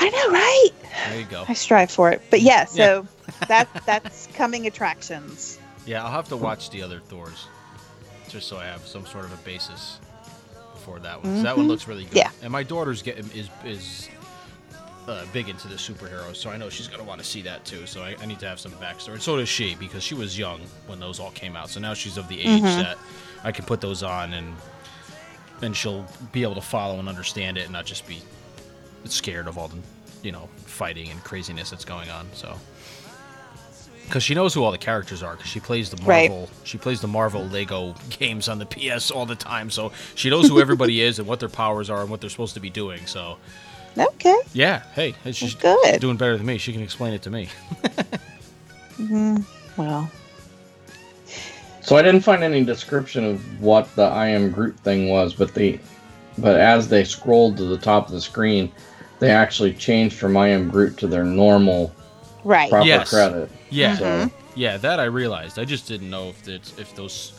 I 0.00 0.08
know, 0.10 0.30
right? 0.30 0.70
There 1.10 1.18
you 1.20 1.26
go. 1.26 1.44
I 1.48 1.54
strive 1.54 1.90
for 1.90 2.10
it. 2.10 2.22
But 2.30 2.40
yeah, 2.42 2.64
so 2.64 3.06
that 3.48 3.68
that's 3.86 4.28
coming 4.34 4.66
attractions. 4.66 5.58
Yeah, 5.86 6.04
I'll 6.04 6.12
have 6.12 6.28
to 6.28 6.36
watch 6.36 6.70
the 6.70 6.82
other 6.82 7.00
Thors, 7.00 7.46
just 8.28 8.46
so 8.48 8.58
I 8.58 8.64
have 8.66 8.86
some 8.86 9.06
sort 9.06 9.24
of 9.24 9.32
a 9.32 9.36
basis 9.38 9.98
for 10.84 10.98
that 11.00 11.22
one. 11.22 11.34
'cause 11.34 11.42
That 11.42 11.56
one 11.56 11.66
looks 11.68 11.88
really 11.88 12.04
good. 12.04 12.16
Yeah. 12.16 12.30
And 12.42 12.52
my 12.52 12.62
daughter's 12.62 13.02
getting 13.02 13.28
is 13.32 13.48
is 13.64 14.08
uh, 15.08 15.24
big 15.32 15.48
into 15.48 15.66
the 15.68 15.74
superheroes, 15.76 16.36
so 16.36 16.50
I 16.50 16.58
know 16.58 16.68
she's 16.68 16.86
gonna 16.86 17.02
want 17.02 17.20
to 17.20 17.26
see 17.26 17.40
that 17.42 17.64
too. 17.64 17.86
So 17.86 18.02
I, 18.02 18.14
I 18.20 18.26
need 18.26 18.38
to 18.40 18.46
have 18.48 18.60
some 18.60 18.72
backstory. 18.72 19.14
And 19.14 19.22
so 19.22 19.36
does 19.36 19.48
she 19.48 19.74
because 19.76 20.02
she 20.04 20.14
was 20.14 20.38
young 20.38 20.60
when 20.86 21.00
those 21.00 21.18
all 21.18 21.30
came 21.30 21.56
out. 21.56 21.70
So 21.70 21.80
now 21.80 21.94
she's 21.94 22.18
of 22.18 22.28
the 22.28 22.38
age 22.40 22.60
Mhm. 22.62 22.76
that 22.76 22.98
I 23.44 23.52
can 23.52 23.64
put 23.64 23.80
those 23.80 24.02
on 24.02 24.32
and 24.34 24.54
and 25.62 25.76
she'll 25.76 26.06
be 26.32 26.42
able 26.42 26.54
to 26.54 26.60
follow 26.60 26.98
and 26.98 27.08
understand 27.08 27.58
it 27.58 27.64
and 27.64 27.72
not 27.72 27.84
just 27.86 28.06
be 28.06 28.20
scared 29.04 29.46
of 29.48 29.58
all 29.58 29.68
the 29.68 29.76
you 30.22 30.32
know 30.32 30.48
fighting 30.66 31.10
and 31.10 31.22
craziness 31.24 31.70
that's 31.70 31.84
going 31.84 32.10
on. 32.10 32.26
So 32.32 32.56
because 34.04 34.22
she 34.22 34.34
knows 34.34 34.54
who 34.54 34.64
all 34.64 34.70
the 34.72 34.78
characters 34.78 35.22
are 35.22 35.34
because 35.36 35.50
she 35.50 35.60
plays 35.60 35.90
the 35.90 36.02
Right. 36.04 36.30
Marvel 36.30 36.48
she 36.64 36.78
plays 36.78 37.00
the 37.00 37.08
Marvel 37.08 37.44
Lego 37.46 37.94
games 38.10 38.48
on 38.48 38.58
the 38.58 38.66
PS 38.66 39.10
all 39.10 39.26
the 39.26 39.34
time. 39.34 39.70
So 39.70 39.92
she 40.14 40.30
knows 40.30 40.48
who 40.48 40.60
everybody 40.60 41.00
is 41.08 41.18
and 41.18 41.28
what 41.28 41.40
their 41.40 41.48
powers 41.48 41.90
are 41.90 42.00
and 42.02 42.10
what 42.10 42.20
they're 42.20 42.30
supposed 42.30 42.54
to 42.54 42.60
be 42.60 42.70
doing. 42.70 43.04
So 43.06 43.36
Okay. 43.96 44.36
yeah, 44.52 44.82
hey, 44.94 45.14
she's 45.32 45.56
good. 45.56 45.98
doing 46.00 46.16
better 46.16 46.36
than 46.36 46.46
me. 46.46 46.58
She 46.58 46.72
can 46.72 46.82
explain 46.82 47.14
it 47.14 47.22
to 47.22 47.30
me. 47.30 47.48
hmm 48.96 49.36
Well, 49.76 50.08
So 51.88 51.96
I 51.96 52.02
didn't 52.02 52.20
find 52.20 52.42
any 52.42 52.62
description 52.64 53.24
of 53.24 53.62
what 53.62 53.88
the 53.96 54.02
I 54.02 54.26
am 54.28 54.50
Groot 54.50 54.78
thing 54.80 55.08
was, 55.08 55.32
but 55.32 55.54
the 55.54 55.80
but 56.36 56.60
as 56.60 56.86
they 56.90 57.02
scrolled 57.02 57.56
to 57.56 57.64
the 57.64 57.78
top 57.78 58.04
of 58.08 58.12
the 58.12 58.20
screen, 58.20 58.70
they 59.20 59.30
actually 59.30 59.72
changed 59.72 60.14
from 60.16 60.36
I 60.36 60.48
am 60.48 60.68
Groot 60.68 60.98
to 60.98 61.06
their 61.06 61.24
normal 61.24 61.90
right. 62.44 62.68
proper 62.68 62.86
Yes. 62.86 63.08
credit. 63.08 63.50
Yeah, 63.70 63.96
So 63.96 64.30
yeah, 64.54 64.76
that 64.76 65.00
I 65.00 65.04
realized. 65.04 65.58
I 65.58 65.64
just 65.64 65.88
didn't 65.88 66.10
know 66.10 66.28
if 66.28 66.46
it's 66.46 66.78
if 66.78 66.94
those 66.94 67.32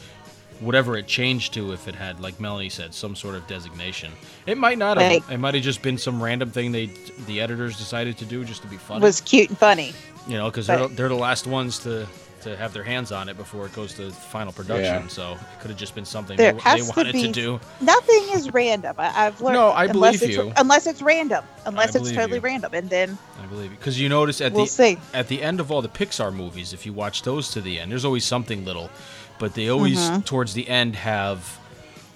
whatever 0.62 0.98
it 0.98 1.06
changed 1.06 1.54
to 1.54 1.72
if 1.72 1.88
it 1.88 1.94
had 1.94 2.20
like 2.20 2.40
Melanie 2.40 2.70
said 2.70 2.92
some 2.96 3.16
sort 3.16 3.36
of 3.36 3.46
designation. 3.46 4.12
It 4.48 4.58
might 4.58 4.80
not 4.80 4.98
have. 4.98 5.12
Right. 5.12 5.24
It 5.32 5.38
might 5.38 5.54
have 5.54 5.64
just 5.64 5.84
been 5.84 6.00
some 6.00 6.24
random 6.24 6.50
thing 6.50 6.72
they 6.72 6.90
the 7.28 7.40
editors 7.40 7.78
decided 7.78 8.18
to 8.18 8.26
do 8.26 8.44
just 8.44 8.64
to 8.64 8.68
be 8.68 8.78
funny. 8.78 9.04
Was 9.04 9.22
cute 9.22 9.50
and 9.50 9.58
funny. 9.60 9.94
you 10.28 10.38
know, 10.38 10.50
because 10.50 10.66
they're, 10.66 10.88
they're 10.88 11.10
the 11.10 11.14
last 11.14 11.46
ones 11.46 11.78
to 11.84 12.08
to 12.42 12.56
have 12.58 12.74
their 12.74 12.84
hands 12.84 13.12
on 13.12 13.28
it 13.30 13.38
before 13.38 13.66
it 13.66 13.74
goes 13.74 13.94
to 13.96 14.12
final 14.12 14.52
production. 14.54 15.04
Yeah. 15.04 15.08
So 15.08 15.34
it 15.34 15.60
could 15.60 15.70
have 15.70 15.80
just 15.80 15.96
been 15.96 16.06
something 16.06 16.38
There 16.38 16.54
they, 16.54 16.58
they 16.58 16.64
has 16.70 16.90
to 16.90 16.94
wanted 16.96 17.12
to, 17.14 17.22
be- 17.22 17.32
do. 17.32 17.60
Nothing 17.82 18.24
is 18.32 18.54
random. 18.54 18.96
I, 18.98 19.26
I've 19.28 19.42
learned. 19.42 19.56
No, 19.56 19.70
I 19.70 19.86
unless 19.86 20.20
believe 20.20 20.38
it's, 20.38 20.46
you. 20.46 20.54
Unless 20.58 20.88
it's 20.88 21.02
random. 21.02 21.44
Unless 21.66 21.96
it's 21.96 22.12
totally 22.12 22.36
you. 22.38 22.42
random, 22.42 22.74
and 22.74 22.90
then 22.90 23.18
I 23.42 23.46
believe 23.48 23.72
because 23.72 24.00
you 24.00 24.10
notice 24.10 24.42
at 24.42 24.54
we'll 24.54 24.66
the 24.66 24.70
see. 24.72 24.98
at 25.14 25.28
the 25.28 25.42
end 25.42 25.60
of 25.60 25.72
all 25.72 25.82
the 25.82 25.90
Pixar 25.90 26.34
movies, 26.34 26.74
if 26.74 26.86
you 26.86 26.94
watch 26.94 27.24
those 27.24 27.52
to 27.52 27.62
the 27.62 27.80
end, 27.80 27.92
there's 27.92 28.06
always 28.06 28.26
something 28.26 28.64
little, 28.66 28.90
but 29.38 29.54
they 29.54 29.70
always 29.70 29.98
Mm-hmm. 30.00 30.22
towards 30.22 30.54
the 30.54 30.68
end 30.68 30.96
have 30.96 31.58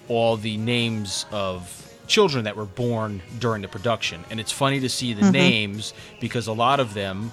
all 0.08 0.36
the 0.36 0.56
names 0.56 1.26
of 1.30 1.80
children 2.06 2.44
that 2.44 2.54
were 2.56 2.66
born 2.66 3.22
during 3.38 3.62
the 3.62 3.68
production, 3.68 4.24
and 4.30 4.38
it's 4.40 4.52
funny 4.52 4.80
to 4.80 4.88
see 4.88 5.12
the 5.14 5.22
Mm-hmm. 5.22 5.32
names 5.32 5.94
because 6.20 6.46
a 6.46 6.52
lot 6.52 6.80
of 6.80 6.94
them 6.94 7.32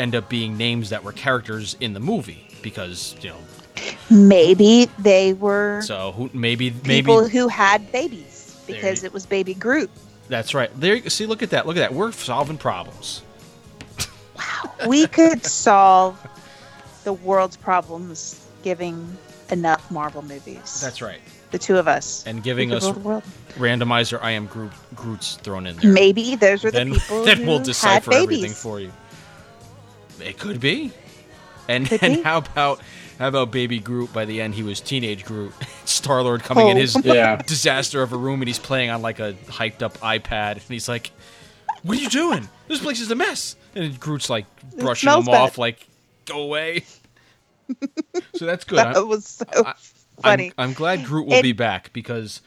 end 0.00 0.14
up 0.14 0.28
being 0.28 0.56
names 0.56 0.90
that 0.90 1.04
were 1.04 1.12
characters 1.12 1.76
in 1.80 1.92
the 1.92 2.00
movie 2.00 2.48
because 2.62 3.14
you 3.20 3.30
know. 3.30 3.36
Maybe 4.10 4.88
they 4.98 5.32
were 5.34 5.80
so 5.82 6.12
who 6.12 6.30
maybe 6.32 6.70
maybe 6.84 7.02
people 7.02 7.28
who 7.28 7.48
had 7.48 7.90
babies 7.92 8.60
because 8.66 9.02
you- 9.02 9.06
it 9.06 9.12
was 9.12 9.24
baby 9.26 9.54
Groot. 9.54 9.90
that's 10.28 10.52
right. 10.54 10.70
There 10.78 11.08
see 11.08 11.26
look 11.26 11.42
at 11.42 11.50
that. 11.50 11.66
Look 11.66 11.76
at 11.76 11.80
that. 11.80 11.94
We're 11.94 12.12
solving 12.12 12.58
problems. 12.58 13.22
Wow, 14.36 14.72
we 14.86 15.06
could 15.06 15.44
solve 15.44 16.18
the 17.04 17.12
world's 17.12 17.56
problems 17.56 18.44
giving 18.62 19.16
enough 19.50 19.90
Marvel 19.90 20.22
movies. 20.22 20.80
that's 20.80 21.00
right. 21.02 21.20
The 21.50 21.58
two 21.58 21.78
of 21.78 21.88
us. 21.88 22.24
and 22.26 22.42
giving 22.44 22.72
us 22.72 22.88
randomizer 23.58 24.20
I 24.22 24.32
am 24.32 24.46
Groot 24.46 24.70
Groot's 24.94 25.34
thrown 25.36 25.66
in 25.66 25.76
there. 25.76 25.92
Maybe 25.92 26.36
those 26.36 26.64
are 26.64 26.70
the 26.70 26.78
then, 26.78 26.92
people 26.94 27.24
then 27.24 27.38
who 27.38 27.46
we'll 27.46 27.58
decipher 27.60 28.12
everything 28.14 28.52
for 28.52 28.78
you. 28.80 28.92
It 30.22 30.38
could 30.38 30.60
be. 30.60 30.92
And 31.68 31.86
Could 31.88 32.02
and 32.02 32.16
be. 32.16 32.22
how 32.22 32.38
about 32.38 32.80
how 33.18 33.28
about 33.28 33.50
baby 33.50 33.78
Groot 33.78 34.12
by 34.12 34.24
the 34.24 34.40
end 34.40 34.54
he 34.54 34.62
was 34.62 34.80
teenage 34.80 35.24
Groot. 35.24 35.52
Star 35.84 36.22
Lord 36.22 36.42
coming 36.42 36.68
in 36.68 36.76
Oh. 36.76 36.80
his 36.80 36.96
Yeah. 37.04 37.36
disaster 37.42 38.02
of 38.02 38.12
a 38.12 38.16
room 38.16 38.40
and 38.42 38.48
he's 38.48 38.58
playing 38.58 38.90
on 38.90 39.02
like 39.02 39.20
a 39.20 39.34
hyped 39.46 39.82
up 39.82 39.98
iPad 39.98 40.52
and 40.52 40.62
he's 40.62 40.88
like, 40.88 41.10
What 41.82 41.96
are 41.98 42.00
you 42.00 42.08
doing? 42.08 42.48
This 42.68 42.80
place 42.80 43.00
is 43.00 43.10
a 43.10 43.14
mess. 43.14 43.56
And 43.74 43.98
Groot's 44.00 44.28
like 44.30 44.46
brushing 44.78 45.10
him 45.10 45.24
bad. 45.24 45.34
off 45.34 45.58
like 45.58 45.86
go 46.26 46.42
away. 46.42 46.84
so 48.34 48.46
that's 48.46 48.64
good. 48.64 48.78
That 48.78 48.96
I'm- 48.96 49.08
was 49.08 49.26
so 49.26 49.44
I- 49.64 49.74
funny. 50.22 50.52
I'm, 50.58 50.70
I'm 50.70 50.72
glad 50.74 51.04
Groot 51.04 51.26
will 51.26 51.34
And- 51.34 51.42
be 51.42 51.52
back 51.52 51.92
because 51.92 52.40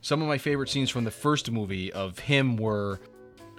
some 0.00 0.20
of 0.22 0.28
my 0.28 0.38
favorite 0.38 0.68
scenes 0.68 0.90
from 0.90 1.04
the 1.04 1.10
first 1.10 1.50
movie 1.50 1.92
of 1.92 2.18
him 2.18 2.56
were 2.56 2.98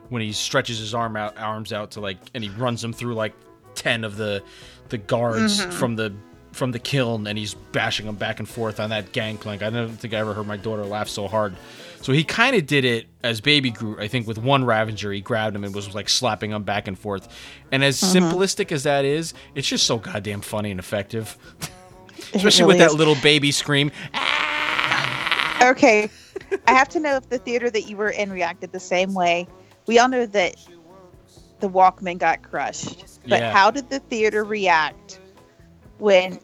when 0.10 0.22
he 0.22 0.32
stretches 0.34 0.78
his 0.80 0.94
arm 0.94 1.16
out, 1.16 1.38
arms 1.40 1.74
out 1.74 1.92
to 1.92 2.02
like, 2.02 2.18
and 2.36 2.44
he 2.44 2.50
runs 2.52 2.82
them 2.82 2.94
through 2.94 3.16
like 3.16 3.34
ten 3.76 4.04
of 4.04 4.18
the 4.18 4.42
the 4.90 4.98
guards 4.98 5.62
Mm-hmm. 5.62 5.72
from 5.72 5.96
the 5.96 6.14
from 6.52 6.72
the 6.72 6.80
Kyln, 6.80 7.28
and 7.28 7.38
he's 7.38 7.54
bashing 7.54 8.06
them 8.06 8.16
back 8.16 8.40
and 8.40 8.48
forth 8.48 8.80
on 8.80 8.90
that 8.92 9.12
gangplank. 9.12 9.62
I 9.62 9.70
don't 9.70 9.90
think 9.90 10.14
I 10.14 10.18
ever 10.20 10.34
heard 10.34 10.48
my 10.48 10.56
daughter 10.56 10.86
laugh 10.86 11.10
so 11.10 11.28
hard. 11.28 11.54
So 12.02 12.14
he 12.14 12.24
kind 12.24 12.56
of 12.56 12.66
did 12.66 12.86
it 12.86 13.08
as 13.24 13.42
Baby 13.42 13.72
Groot. 13.72 14.00
I 14.00 14.08
think 14.08 14.26
with 14.26 14.38
one 14.38 14.64
Ravager, 14.64 15.12
he 15.12 15.20
grabbed 15.20 15.54
him 15.56 15.66
and 15.66 15.76
was 15.76 15.94
like 15.94 16.08
slapping 16.08 16.52
him 16.52 16.64
back 16.64 16.88
and 16.88 16.98
forth. 16.98 17.28
And 17.74 17.84
as 17.84 18.00
Mm-hmm. 18.00 18.26
simplistic 18.30 18.72
as 18.72 18.84
that 18.84 19.04
is, 19.04 19.34
it's 19.54 19.68
just 19.68 19.86
so 19.86 19.98
goddamn 19.98 20.40
funny 20.42 20.72
and 20.72 20.80
effective. 20.80 21.36
Especially 22.34 22.64
really 22.64 22.76
with 22.76 22.78
that 22.78 22.92
is. 22.92 22.96
little 22.96 23.16
baby 23.22 23.52
scream. 23.52 23.92
Okay. 25.62 26.10
I 26.68 26.74
have 26.74 26.88
to 26.90 27.00
know 27.00 27.16
if 27.16 27.30
the 27.30 27.40
theater 27.40 27.70
that 27.70 27.90
you 27.90 27.98
were 27.98 28.10
in 28.10 28.32
reacted 28.32 28.72
the 28.72 28.80
same 28.80 29.14
way. 29.14 29.48
We 29.88 29.98
all 30.00 30.08
know 30.10 30.26
that 30.28 30.56
the 31.66 31.72
Walkman 31.72 32.20
got 32.20 32.44
crushed. 32.44 33.04
But 33.28 33.40
Yeah. 33.40 33.52
how 33.52 33.72
did 33.72 33.90
the 33.90 34.00
theater 34.00 34.44
react 34.44 35.20
when 35.98 36.40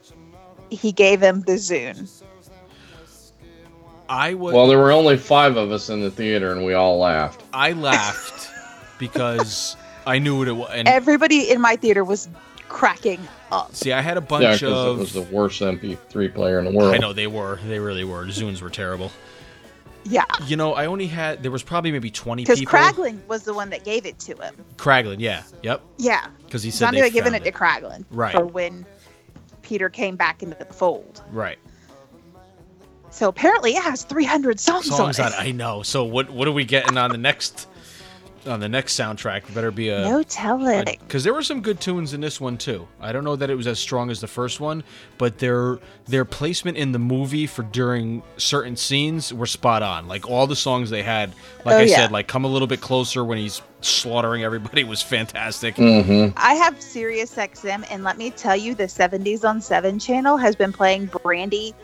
he 0.71 0.91
gave 0.91 1.21
him 1.21 1.41
the 1.41 1.53
Zune? 1.53 2.09
I 4.09 4.33
was 4.33 4.53
Well, 4.53 4.67
there 4.67 4.79
were 4.79 4.91
only 4.91 5.17
five 5.17 5.57
of 5.57 5.71
us 5.71 5.89
in 5.89 6.01
the 6.01 6.09
theater, 6.11 6.51
and 6.51 6.65
we 6.65 6.73
all 6.73 6.97
laughed. 6.99 7.43
I 7.53 7.73
laughed 7.73 8.49
because 8.99 9.77
I 10.07 10.17
knew 10.19 10.37
what 10.39 10.47
it 10.47 10.53
was. 10.53 10.69
And 10.73 10.87
Everybody 10.87 11.51
in 11.51 11.61
my 11.61 11.75
theater 11.75 12.03
was 12.03 12.27
cracking 12.67 13.19
up. 13.51 13.75
see, 13.75 13.93
I 13.93 14.01
had 14.01 14.17
a 14.17 14.21
bunch 14.21 14.59
because 14.61 14.63
of. 14.63 14.97
it 14.97 14.99
was 15.01 15.13
the 15.13 15.21
worst 15.21 15.61
MP3 15.61 16.33
player 16.33 16.57
in 16.57 16.65
the 16.65 16.71
world. 16.71 16.93
I 16.95 16.97
know 16.97 17.13
they 17.13 17.27
were. 17.27 17.59
They 17.67 17.79
really 17.79 18.03
were. 18.03 18.25
Zunes 18.25 18.61
were 18.61 18.69
terrible. 18.71 19.11
Yeah. 20.03 20.25
You 20.45 20.55
know, 20.55 20.73
I 20.73 20.85
only 20.85 21.07
had. 21.07 21.43
There 21.43 21.51
was 21.51 21.63
probably 21.63 21.91
maybe 21.91 22.09
twenty 22.09 22.43
Because 22.43 22.59
people. 22.59 22.77
Kraglin 22.77 23.25
was 23.27 23.43
the 23.43 23.53
one 23.53 23.69
that 23.69 23.83
gave 23.83 24.05
it 24.05 24.17
to 24.19 24.35
him. 24.35 24.55
Kraglin, 24.77 25.17
yeah, 25.19 25.43
yep. 25.61 25.81
Yeah. 25.97 26.27
Because 26.45 26.63
he 26.63 26.71
said 26.71 26.89
I 26.89 26.91
they 26.91 27.01
I'd 27.03 27.13
given 27.13 27.33
found 27.33 27.45
it 27.45 27.51
to 27.51 27.57
Kraglin. 27.57 28.05
Right. 28.09 28.33
For 28.33 28.45
when 28.45 28.85
Peter 29.61 29.89
came 29.89 30.15
back 30.15 30.41
into 30.41 30.55
the 30.57 30.65
fold. 30.65 31.21
Right. 31.31 31.59
So 33.11 33.27
apparently 33.27 33.71
it 33.75 33.83
has 33.83 34.03
300 34.03 34.59
songs, 34.59 34.85
Songs 34.87 35.19
on 35.19 35.25
on. 35.27 35.31
it. 35.33 35.35
I 35.37 35.51
know. 35.51 35.83
So 35.83 36.03
what? 36.03 36.29
What 36.29 36.47
are 36.47 36.51
we 36.53 36.65
getting 36.65 36.97
on 36.97 37.11
the 37.11 37.17
next? 37.17 37.67
On 38.47 38.59
the 38.59 38.67
next 38.69 38.99
soundtrack, 38.99 39.53
better 39.53 39.69
be 39.69 39.89
a. 39.89 40.01
no 40.01 40.23
telling. 40.23 40.83
because 40.99 41.23
there 41.23 41.33
were 41.33 41.43
some 41.43 41.61
good 41.61 41.79
tunes 41.79 42.13
in 42.13 42.21
this 42.21 42.41
one 42.41 42.57
too. 42.57 42.87
I 42.99 43.11
don't 43.11 43.23
know 43.23 43.35
that 43.35 43.51
it 43.51 43.55
was 43.55 43.67
as 43.67 43.77
strong 43.77 44.09
as 44.09 44.19
the 44.19 44.27
first 44.27 44.59
one, 44.59 44.83
but 45.19 45.37
their 45.37 45.77
their 46.07 46.25
placement 46.25 46.75
in 46.77 46.91
the 46.91 46.97
movie 46.97 47.45
for 47.45 47.61
during 47.61 48.23
certain 48.37 48.75
scenes 48.75 49.31
were 49.31 49.45
spot 49.45 49.83
on. 49.83 50.07
Like 50.07 50.27
all 50.27 50.47
the 50.47 50.55
songs 50.55 50.89
they 50.89 51.03
had, 51.03 51.35
like 51.65 51.75
Oh, 51.75 51.79
I 51.79 51.81
yeah. 51.83 51.95
said, 51.97 52.11
like 52.11 52.27
"Come 52.27 52.43
a 52.43 52.47
Little 52.47 52.67
Bit 52.67 52.81
Closer" 52.81 53.23
when 53.23 53.37
he's 53.37 53.61
slaughtering 53.81 54.43
everybody 54.43 54.83
was 54.85 55.03
fantastic. 55.03 55.75
Mm-hmm. 55.75 56.35
I 56.35 56.55
have 56.55 56.81
Sirius 56.81 57.35
XM, 57.35 57.85
and 57.91 58.03
let 58.03 58.17
me 58.17 58.31
tell 58.31 58.55
you, 58.55 58.73
the 58.73 58.85
70s 58.85 59.47
on 59.47 59.61
7 59.61 59.99
channel 59.99 60.37
has 60.37 60.55
been 60.55 60.73
playing 60.73 61.11
Brandy 61.23 61.75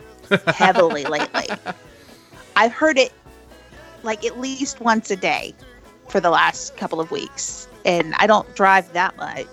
heavily 0.48 1.04
lately. 1.06 1.46
I've 2.56 2.72
heard 2.72 2.98
it 2.98 3.12
like 4.02 4.24
at 4.24 4.40
least 4.40 4.80
once 4.80 5.10
a 5.12 5.16
day 5.16 5.54
for 6.08 6.20
the 6.20 6.30
last 6.30 6.76
couple 6.76 7.00
of 7.00 7.10
weeks, 7.10 7.68
and 7.84 8.14
I 8.18 8.26
don't 8.26 8.52
drive 8.54 8.92
that 8.92 9.16
much. 9.16 9.46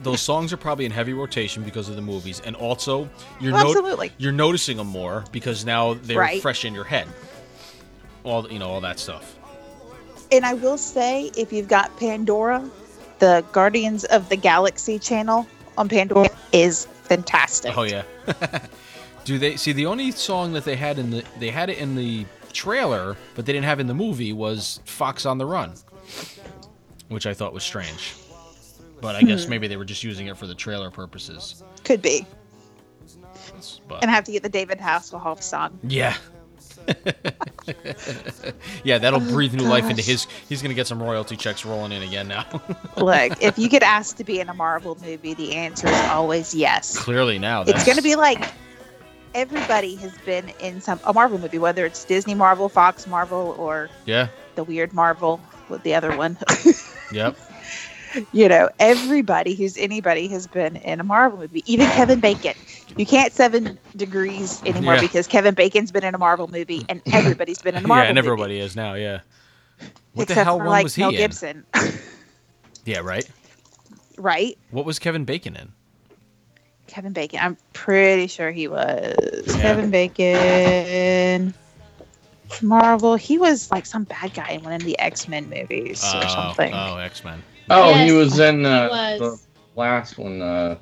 Those 0.00 0.20
songs 0.20 0.52
are 0.52 0.56
probably 0.56 0.84
in 0.84 0.92
heavy 0.92 1.12
rotation 1.12 1.64
because 1.64 1.88
of 1.88 1.96
the 1.96 2.02
movies, 2.02 2.40
and 2.44 2.54
also 2.54 3.08
you're 3.40 3.52
Well, 3.52 3.64
no- 3.64 3.70
absolutely. 3.70 4.12
you're 4.18 4.32
noticing 4.32 4.76
them 4.76 4.86
more 4.86 5.24
because 5.32 5.64
now 5.64 5.94
they're 5.94 6.18
Right. 6.18 6.40
fresh 6.40 6.64
in 6.64 6.72
your 6.74 6.84
head. 6.84 7.08
All 8.24 8.48
you 8.50 8.58
know, 8.58 8.70
all 8.70 8.80
that 8.82 8.98
stuff. 9.00 9.34
And 10.30 10.44
I 10.44 10.54
will 10.54 10.78
say, 10.78 11.30
if 11.36 11.52
you've 11.52 11.68
got 11.68 11.98
Pandora, 11.98 12.62
the 13.18 13.44
Guardians 13.52 14.04
of 14.04 14.28
the 14.28 14.36
Galaxy 14.36 14.98
channel 14.98 15.46
on 15.76 15.88
Pandora 15.88 16.28
is 16.52 16.86
fantastic. 17.04 17.76
Oh 17.76 17.82
yeah. 17.82 18.02
Do 19.24 19.38
they 19.38 19.56
see 19.56 19.72
the 19.72 19.86
only 19.86 20.10
song 20.12 20.52
that 20.52 20.64
they 20.64 20.76
had 20.76 20.98
in 20.98 21.10
the 21.10 21.24
they 21.38 21.50
had 21.50 21.70
it 21.70 21.78
in 21.78 21.96
the 21.96 22.24
trailer, 22.58 23.16
but 23.36 23.46
they 23.46 23.52
didn't 23.52 23.66
have 23.66 23.78
in 23.78 23.86
the 23.86 23.94
movie 23.94 24.32
was 24.32 24.80
Fox 24.84 25.24
on 25.24 25.38
the 25.38 25.46
Run, 25.46 25.74
which 27.08 27.24
I 27.24 27.32
thought 27.32 27.52
was 27.52 27.62
strange. 27.62 28.14
But 29.00 29.14
I 29.14 29.22
guess 29.22 29.44
hmm. 29.44 29.50
maybe 29.50 29.68
they 29.68 29.76
were 29.76 29.84
just 29.84 30.02
using 30.02 30.26
it 30.26 30.36
for 30.36 30.48
the 30.48 30.56
trailer 30.56 30.90
purposes. 30.90 31.62
Could 31.84 32.02
be. 32.02 32.26
But 33.86 34.02
And 34.02 34.10
I 34.10 34.14
have 34.14 34.24
to 34.24 34.32
get 34.32 34.42
the 34.42 34.48
David 34.48 34.78
Hasselhoff 34.78 35.42
song. 35.42 35.78
yeah. 35.84 36.16
yeah, 38.82 38.96
that'll 38.96 39.22
oh, 39.22 39.30
breathe 39.30 39.52
new 39.52 39.64
life 39.64 39.84
into 39.90 40.00
his. 40.00 40.26
He's 40.48 40.62
gonna 40.62 40.72
get 40.72 40.86
some 40.86 41.02
royalty 41.02 41.36
checks 41.36 41.64
rolling 41.66 41.92
in 41.92 42.02
again 42.02 42.26
now. 42.28 42.46
Look, 42.96 43.42
if 43.42 43.58
you 43.58 43.68
get 43.68 43.82
asked 43.82 44.16
to 44.16 44.24
be 44.24 44.40
in 44.40 44.48
a 44.48 44.54
Marvel 44.54 44.96
movie, 45.02 45.34
the 45.34 45.54
answer 45.54 45.86
is 45.86 46.00
always 46.06 46.54
yes. 46.54 46.96
Clearly 46.96 47.38
now, 47.38 47.62
It's 47.62 47.84
going 47.84 47.98
to 47.98 48.02
be 48.02 48.16
like 48.16 48.52
everybody 49.34 49.94
has 49.96 50.16
been 50.24 50.50
in 50.60 50.80
some 50.80 51.00
a 51.04 51.12
Marvel 51.12 51.38
movie, 51.38 51.58
whether 51.58 51.84
it's 51.86 52.04
Disney 52.04 52.34
Marvel, 52.34 52.68
Fox 52.68 53.06
Marvel, 53.06 53.54
or 53.58 53.88
yeah, 54.06 54.28
the 54.54 54.64
weird 54.64 54.92
Marvel 54.92 55.40
with 55.68 55.82
the 55.82 55.94
other 55.94 56.16
one. 56.16 56.36
yep. 57.12 57.36
you 58.32 58.48
know, 58.48 58.68
everybody 58.78 59.54
who's 59.54 59.76
anybody 59.76 60.28
has 60.28 60.46
been 60.46 60.76
in 60.76 60.98
a 61.00 61.04
Marvel 61.04 61.38
movie, 61.38 61.62
even 61.66 61.86
Kevin 61.90 62.20
Bacon. 62.20 62.54
You 62.96 63.04
can't 63.06 63.32
seven 63.32 63.78
degrees 63.96 64.62
anymore 64.64 64.94
Yeah. 64.94 65.00
because 65.02 65.26
Kevin 65.26 65.54
Bacon's 65.54 65.92
been 65.92 66.04
in 66.04 66.14
a 66.14 66.18
Marvel 66.18 66.48
movie 66.48 66.84
and 66.88 67.02
everybody's 67.12 67.60
been 67.60 67.74
in 67.76 67.84
a 67.84 67.86
Marvel 67.88 67.96
movie. 67.96 68.04
yeah, 68.04 68.08
and 68.08 68.16
movie. 68.16 68.26
everybody 68.28 68.60
is 68.60 68.74
now. 68.76 68.94
Yeah. 68.94 69.20
What 70.14 70.26
the 70.28 70.34
hell 70.34 70.54
for, 70.58 70.64
one 70.64 70.66
like, 70.68 70.84
was 70.84 70.94
he 70.94 71.02
Mel? 71.02 71.12
Gibson, 71.12 71.64
Yeah, 72.84 73.00
right. 73.00 73.28
right? 74.16 74.56
What 74.70 74.84
was 74.86 74.98
Kevin 74.98 75.24
Bacon 75.24 75.54
in? 75.54 75.72
Kevin 76.88 77.12
Bacon. 77.12 77.38
I'm 77.42 77.56
pretty 77.72 78.26
sure 78.26 78.50
he 78.50 78.66
was 78.68 79.44
Yeah. 79.46 79.60
Kevin 79.62 79.90
Bacon. 79.90 81.54
Marvel. 82.62 83.14
He 83.16 83.38
was 83.38 83.70
like 83.70 83.86
some 83.86 84.04
bad 84.04 84.34
guy 84.34 84.48
in 84.52 84.62
one 84.62 84.72
of 84.72 84.82
the 84.82 84.98
X 84.98 85.28
Men 85.28 85.48
movies 85.50 86.02
or 86.02 86.22
Oh, 86.24 86.28
something. 86.28 86.72
Oh, 86.74 86.96
X 86.96 87.22
Men. 87.24 87.42
Oh, 87.70 87.92
he 87.94 88.12
was 88.12 88.38
in 88.38 88.64
uh, 88.64 88.88
was. 88.90 89.20
the 89.20 89.38
last 89.80 90.18
one 90.18 90.40
uh, 90.40 90.76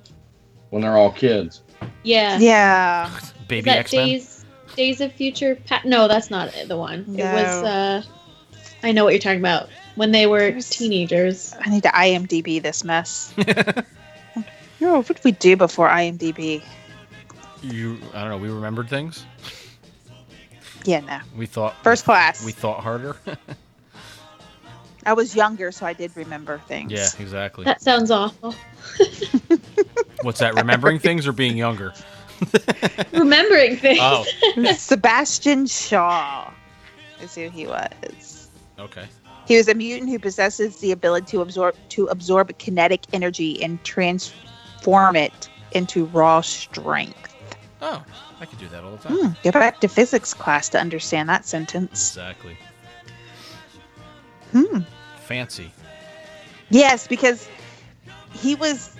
when 0.70 0.82
they're 0.82 0.96
all 0.96 1.10
kids. 1.12 1.62
Yeah. 2.04 2.38
Yeah. 2.38 3.10
Baby 3.48 3.70
X 3.70 3.92
Men. 3.92 4.06
Days 4.06 4.44
Days 4.76 5.00
of 5.00 5.12
Future 5.12 5.56
Pa- 5.56 5.82
No, 5.84 6.06
that's 6.08 6.30
not 6.30 6.52
the 6.66 6.76
one. 6.76 7.00
It 7.18 7.24
was 7.24 7.64
uh 7.64 8.02
I 8.82 8.92
know 8.92 9.04
what 9.04 9.12
you're 9.14 9.20
talking 9.20 9.40
about. 9.40 9.68
When 9.96 10.12
they 10.12 10.26
were 10.26 10.38
There's- 10.50 10.68
teenagers. 10.70 11.54
I 11.60 11.70
need 11.70 11.82
to 11.82 11.88
IMDb 11.88 12.62
this 12.62 12.84
mess. 12.84 13.34
Oh, 14.88 14.98
what 15.00 15.06
did 15.08 15.24
we 15.24 15.32
do 15.32 15.56
before 15.56 15.88
IMDb? 15.88 16.62
You, 17.60 17.98
I 18.14 18.20
don't 18.20 18.30
know. 18.30 18.38
We 18.38 18.48
remembered 18.50 18.88
things. 18.88 19.24
Yeah, 20.84 21.00
no. 21.00 21.18
We 21.36 21.46
thought 21.46 21.74
First 21.82 22.04
class. 22.04 22.44
We 22.44 22.52
thought 22.52 22.80
harder. 22.84 23.16
I 25.06 25.12
was 25.12 25.34
younger, 25.34 25.72
so 25.72 25.86
I 25.86 25.92
did 25.92 26.16
remember 26.16 26.60
things. 26.68 26.92
yeah, 26.92 27.08
exactly. 27.18 27.64
That 27.64 27.82
sounds 27.82 28.12
awful. 28.12 28.54
What's 30.22 30.38
that? 30.38 30.54
Remembering 30.54 31.00
things 31.00 31.26
or 31.26 31.32
being 31.32 31.56
younger? 31.56 31.92
Remembering 33.12 33.76
things. 33.76 33.98
Oh, 34.00 34.24
Sebastian 34.76 35.66
Shaw 35.66 36.52
is 37.20 37.34
who 37.34 37.48
he 37.50 37.66
was. 37.66 38.48
okay. 38.78 39.06
He 39.46 39.56
was 39.56 39.68
a 39.68 39.74
mutant 39.74 40.10
who 40.10 40.18
possesses 40.18 40.78
the 40.78 40.90
ability 40.92 41.26
to 41.32 41.40
absorb 41.40 41.76
to 41.90 42.06
absorb 42.06 42.56
kinetic 42.58 43.02
energy 43.12 43.62
and 43.62 43.82
transform 44.76 45.16
it 45.16 45.48
into 45.72 46.04
raw 46.06 46.40
strength. 46.40 47.34
Oh, 47.82 48.02
I 48.40 48.46
could 48.46 48.58
do 48.58 48.68
that 48.68 48.84
all 48.84 48.92
the 48.92 48.98
time. 49.08 49.16
Hmm, 49.16 49.32
go 49.42 49.50
back 49.52 49.80
to 49.80 49.88
physics 49.88 50.32
class 50.34 50.68
to 50.70 50.80
understand 50.80 51.28
that 51.28 51.46
sentence. 51.46 52.10
Exactly. 52.16 52.56
Hmm. 54.52 54.80
Fancy. 55.20 55.70
Yes, 56.70 57.06
because 57.06 57.48
he 58.32 58.54
was 58.54 58.96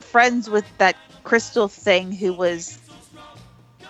friends 0.00 0.48
with 0.48 0.64
that 0.78 0.96
crystal 1.24 1.68
thing 1.68 2.12
who 2.12 2.32
was 2.32 2.78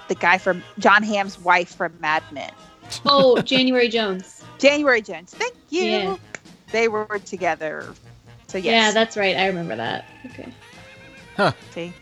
the 0.09 0.15
guy 0.15 0.39
from 0.39 0.63
Jon 0.79 1.03
Hamm's 1.03 1.39
wife 1.39 1.75
from 1.75 1.93
Mad 2.01 2.23
Men. 2.33 2.51
Oh, 3.07 3.41
January 3.43 3.89
Jones. 3.89 4.43
January 4.59 5.03
Jones. 5.03 5.35
Thank 5.35 5.55
you. 5.69 5.83
Yeah. 5.85 6.17
They 6.73 6.89
were 6.89 7.07
together. 7.25 7.95
So 8.49 8.59
Yeah, 8.59 8.73
yes. 8.73 8.95
that's 8.95 9.17
right. 9.17 9.37
I 9.37 9.47
remember 9.47 9.77
that. 9.77 10.07
Okay. 10.27 10.53
See, 11.75 11.93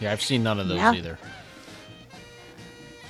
Yeah, 0.00 0.12
I've 0.12 0.22
seen 0.22 0.42
none 0.42 0.60
of 0.60 0.68
those 0.68 0.76
Yeah. 0.78 0.92
either. 0.92 1.18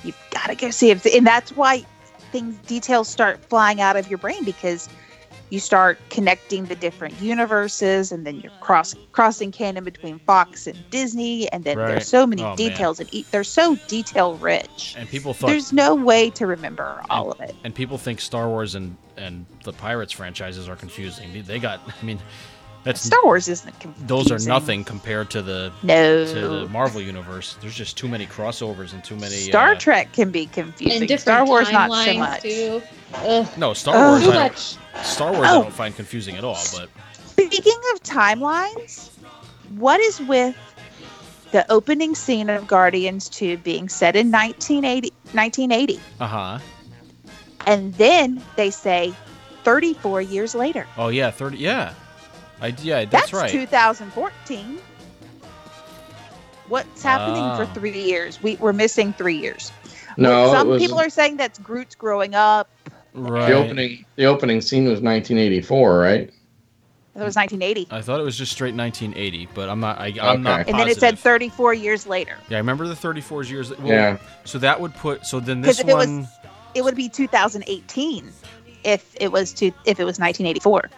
you've 0.03 0.17
got 0.31 0.47
to 0.47 0.55
go 0.55 0.69
see 0.71 0.91
it, 0.91 1.05
and 1.05 1.25
that's 1.27 1.51
why 1.55 1.83
things 2.31 2.55
details 2.67 3.07
start 3.09 3.39
flying 3.49 3.81
out 3.81 3.95
of 3.97 4.07
your 4.09 4.17
brain 4.17 4.43
because 4.43 4.87
you 5.49 5.59
start 5.61 5.97
connecting 6.09 6.65
the 6.65 6.75
different 6.75 7.19
universes, 7.21 8.11
and 8.11 8.25
then 8.27 8.39
you're 8.41 8.51
cross 8.59 8.93
crossing 9.13 9.49
canon 9.51 9.83
between 9.83 10.19
Fox 10.19 10.67
and 10.67 10.77
Disney, 10.89 11.49
and 11.51 11.63
then 11.63 11.77
Right. 11.77 11.87
there's 11.87 12.07
so 12.07 12.27
many 12.27 12.41
Oh, 12.43 12.47
man. 12.49 12.57
details, 12.57 12.99
and 12.99 13.07
e- 13.13 13.25
they're 13.31 13.45
so 13.45 13.75
detail 13.87 14.35
rich. 14.35 14.93
And 14.97 15.07
people 15.09 15.33
thought 15.33 15.47
There's 15.47 15.71
no 15.71 15.95
way 15.95 16.29
to 16.31 16.45
remember 16.45 17.01
all 17.09 17.31
of 17.31 17.39
it. 17.39 17.55
and 17.63 17.73
people 17.73 17.97
think 17.97 18.19
Star 18.21 18.47
Wars 18.49 18.75
and 18.75 18.97
and 19.15 19.45
the 19.63 19.73
Pirates 19.73 20.11
franchises 20.13 20.67
are 20.69 20.75
confusing. 20.75 21.43
They 21.47 21.59
got 21.59 21.79
I 22.01 22.05
mean 22.05 22.19
that's 22.83 23.01
Star 23.01 23.19
Wars 23.23 23.47
isn't 23.47 23.79
confusing. 23.79 24.07
those 24.07 24.31
are 24.31 24.39
nothing 24.47 24.83
compared 24.83 25.29
to 25.31 25.41
the 25.41 25.71
No. 25.83 26.25
to 26.25 26.39
the 26.47 26.69
Marvel 26.69 27.01
universe. 27.01 27.57
There's 27.61 27.75
just 27.75 27.97
too 27.97 28.07
many 28.07 28.25
crossovers 28.25 28.93
and 28.93 29.03
too 29.03 29.15
many 29.15 29.35
Star 29.35 29.71
uh, 29.71 29.75
Trek 29.75 30.13
can 30.13 30.31
be 30.31 30.45
confusing. 30.45 30.99
And 31.01 31.07
different 31.07 31.21
Star 31.21 31.45
Wars 31.45 31.71
not 31.71 31.91
so 31.91 32.13
much. 32.17 32.41
too. 32.41 32.81
Ugh. 33.15 33.47
No, 33.57 33.73
Star. 33.73 33.95
Wars 34.11 34.23
Too 34.23 34.31
I 34.31 34.35
much. 34.35 34.75
Star 35.03 35.31
Wars 35.33 35.47
I 35.47 35.55
Oh. 35.55 35.63
don't 35.63 35.73
find 35.73 35.95
confusing 35.95 36.35
at 36.37 36.43
all, 36.43 36.57
but 36.73 36.89
Speaking 37.31 37.79
of 37.93 38.01
timelines, 38.03 39.09
what 39.75 39.99
is 39.99 40.19
with 40.21 40.55
the 41.51 41.69
opening 41.71 42.15
scene 42.15 42.49
of 42.49 42.67
Guardians 42.67 43.29
2 43.29 43.57
being 43.57 43.87
set 43.89 44.15
in 44.15 44.31
1980, 44.31 45.11
1980 45.33 45.99
uh-huh. 46.19 46.59
and 47.65 47.93
then 47.95 48.41
they 48.55 48.69
say 48.71 49.13
34 49.63 50.21
years 50.21 50.55
later? 50.55 50.85
Oh 50.97 51.09
yeah, 51.09 51.31
30 51.31 51.57
yeah. 51.57 51.93
I 52.61 52.67
yeah, 52.81 53.05
that's, 53.05 53.31
That's, 53.31 53.33
right. 53.33 53.51
2014. 53.51 54.79
What's 56.67 57.01
happening 57.03 57.43
Ah. 57.43 57.55
for 57.57 57.65
three 57.79 58.01
years? 58.01 58.41
We, 58.41 58.55
we're 58.57 58.73
missing 58.73 59.13
three 59.13 59.37
years. 59.37 59.71
No, 60.17 60.51
Some 60.51 60.67
was 60.67 60.81
people 60.81 60.99
are 60.99 61.09
saying 61.09 61.37
that's 61.37 61.59
Groot's 61.59 61.95
growing 61.95 62.35
up. 62.35 62.69
right. 63.13 63.47
the 63.49 63.53
opening. 63.53 64.05
The 64.15 64.25
opening 64.25 64.61
scene 64.61 64.83
was 64.83 64.99
1984, 65.01 65.99
right? 65.99 66.29
It 67.15 67.23
was 67.23 67.35
1980. 67.35 67.87
I 67.89 68.01
thought 68.01 68.19
it 68.19 68.23
was 68.23 68.37
just 68.37 68.51
straight 68.51 68.75
1980, 68.75 69.47
but 69.55 69.69
I'm 69.69 69.79
not 69.79 69.97
I, 69.99 70.13
I'm 70.21 70.43
not 70.43 70.61
Okay. 70.61 70.69
And 70.71 70.79
then 70.79 70.87
it 70.87 70.97
said 70.99 71.17
34 71.17 71.73
years 71.73 72.05
later. 72.05 72.35
Yeah, 72.49 72.57
I 72.57 72.59
remember 72.59 72.87
the 72.87 72.95
34 72.95 73.43
years. 73.43 73.75
Well, 73.77 73.87
Yeah. 73.87 74.17
So 74.43 74.59
that 74.59 74.79
would 74.79 74.93
put. 74.95 75.25
So 75.25 75.39
then 75.39 75.61
this 75.61 75.79
if 75.79 75.87
it 75.87 75.95
was- 75.95 76.07
one. 76.07 76.27
It 76.75 76.83
would 76.83 76.95
be 76.95 77.09
2018 77.09 78.31
if 78.83 79.15
it 79.19 79.31
was 79.31 79.51
to 79.53 79.67
if 79.85 79.99
it 79.99 80.03
was 80.03 80.19
1984. 80.19 80.89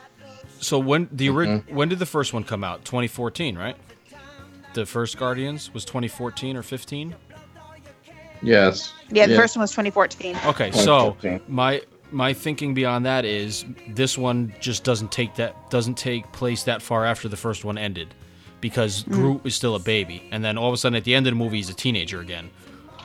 So 0.60 0.78
when 0.80 1.08
the 1.12 1.30
ori- 1.30 1.48
Mm-hmm. 1.48 1.76
when 1.76 1.90
did 1.90 2.00
the 2.00 2.06
first 2.06 2.34
one 2.34 2.44
come 2.44 2.64
out? 2.64 2.84
2014, 2.86 3.58
right? 3.58 3.76
The 4.74 4.86
first 4.86 5.18
Guardians 5.18 5.74
was 5.74 5.84
2014 5.86 6.56
or 6.58 6.64
15. 6.64 7.16
Yes. 8.42 8.94
Yeah, 9.10 9.28
the 9.28 9.36
first 9.36 9.56
one 9.56 9.62
was 9.62 9.72
2014. 9.72 10.38
Okay, 10.46 10.72
so 10.72 11.18
my 11.48 11.82
my 12.12 12.34
thinking 12.34 12.74
beyond 12.74 13.06
that 13.06 13.24
is 13.26 13.66
this 13.90 14.18
one 14.18 14.54
just 14.60 14.84
doesn't 14.84 15.12
take 15.12 15.36
that 15.36 15.70
doesn't 15.70 15.96
take 15.96 16.32
place 16.32 16.64
that 16.64 16.82
far 16.82 17.06
after 17.06 17.28
the 17.28 17.38
first 17.38 17.66
one 17.66 17.78
ended, 17.78 18.14
because 18.62 19.04
Mm. 19.04 19.12
Groot 19.14 19.42
is 19.46 19.56
still 19.56 19.76
a 19.76 19.80
baby, 19.80 20.24
and 20.32 20.44
then 20.44 20.58
all 20.58 20.68
of 20.70 20.74
a 20.74 20.78
sudden 20.78 20.96
at 20.96 21.04
the 21.04 21.14
end 21.16 21.28
of 21.28 21.32
the 21.32 21.36
movie 21.38 21.58
he's 21.58 21.70
a 21.70 21.74
teenager 21.74 22.20
again. 22.22 22.50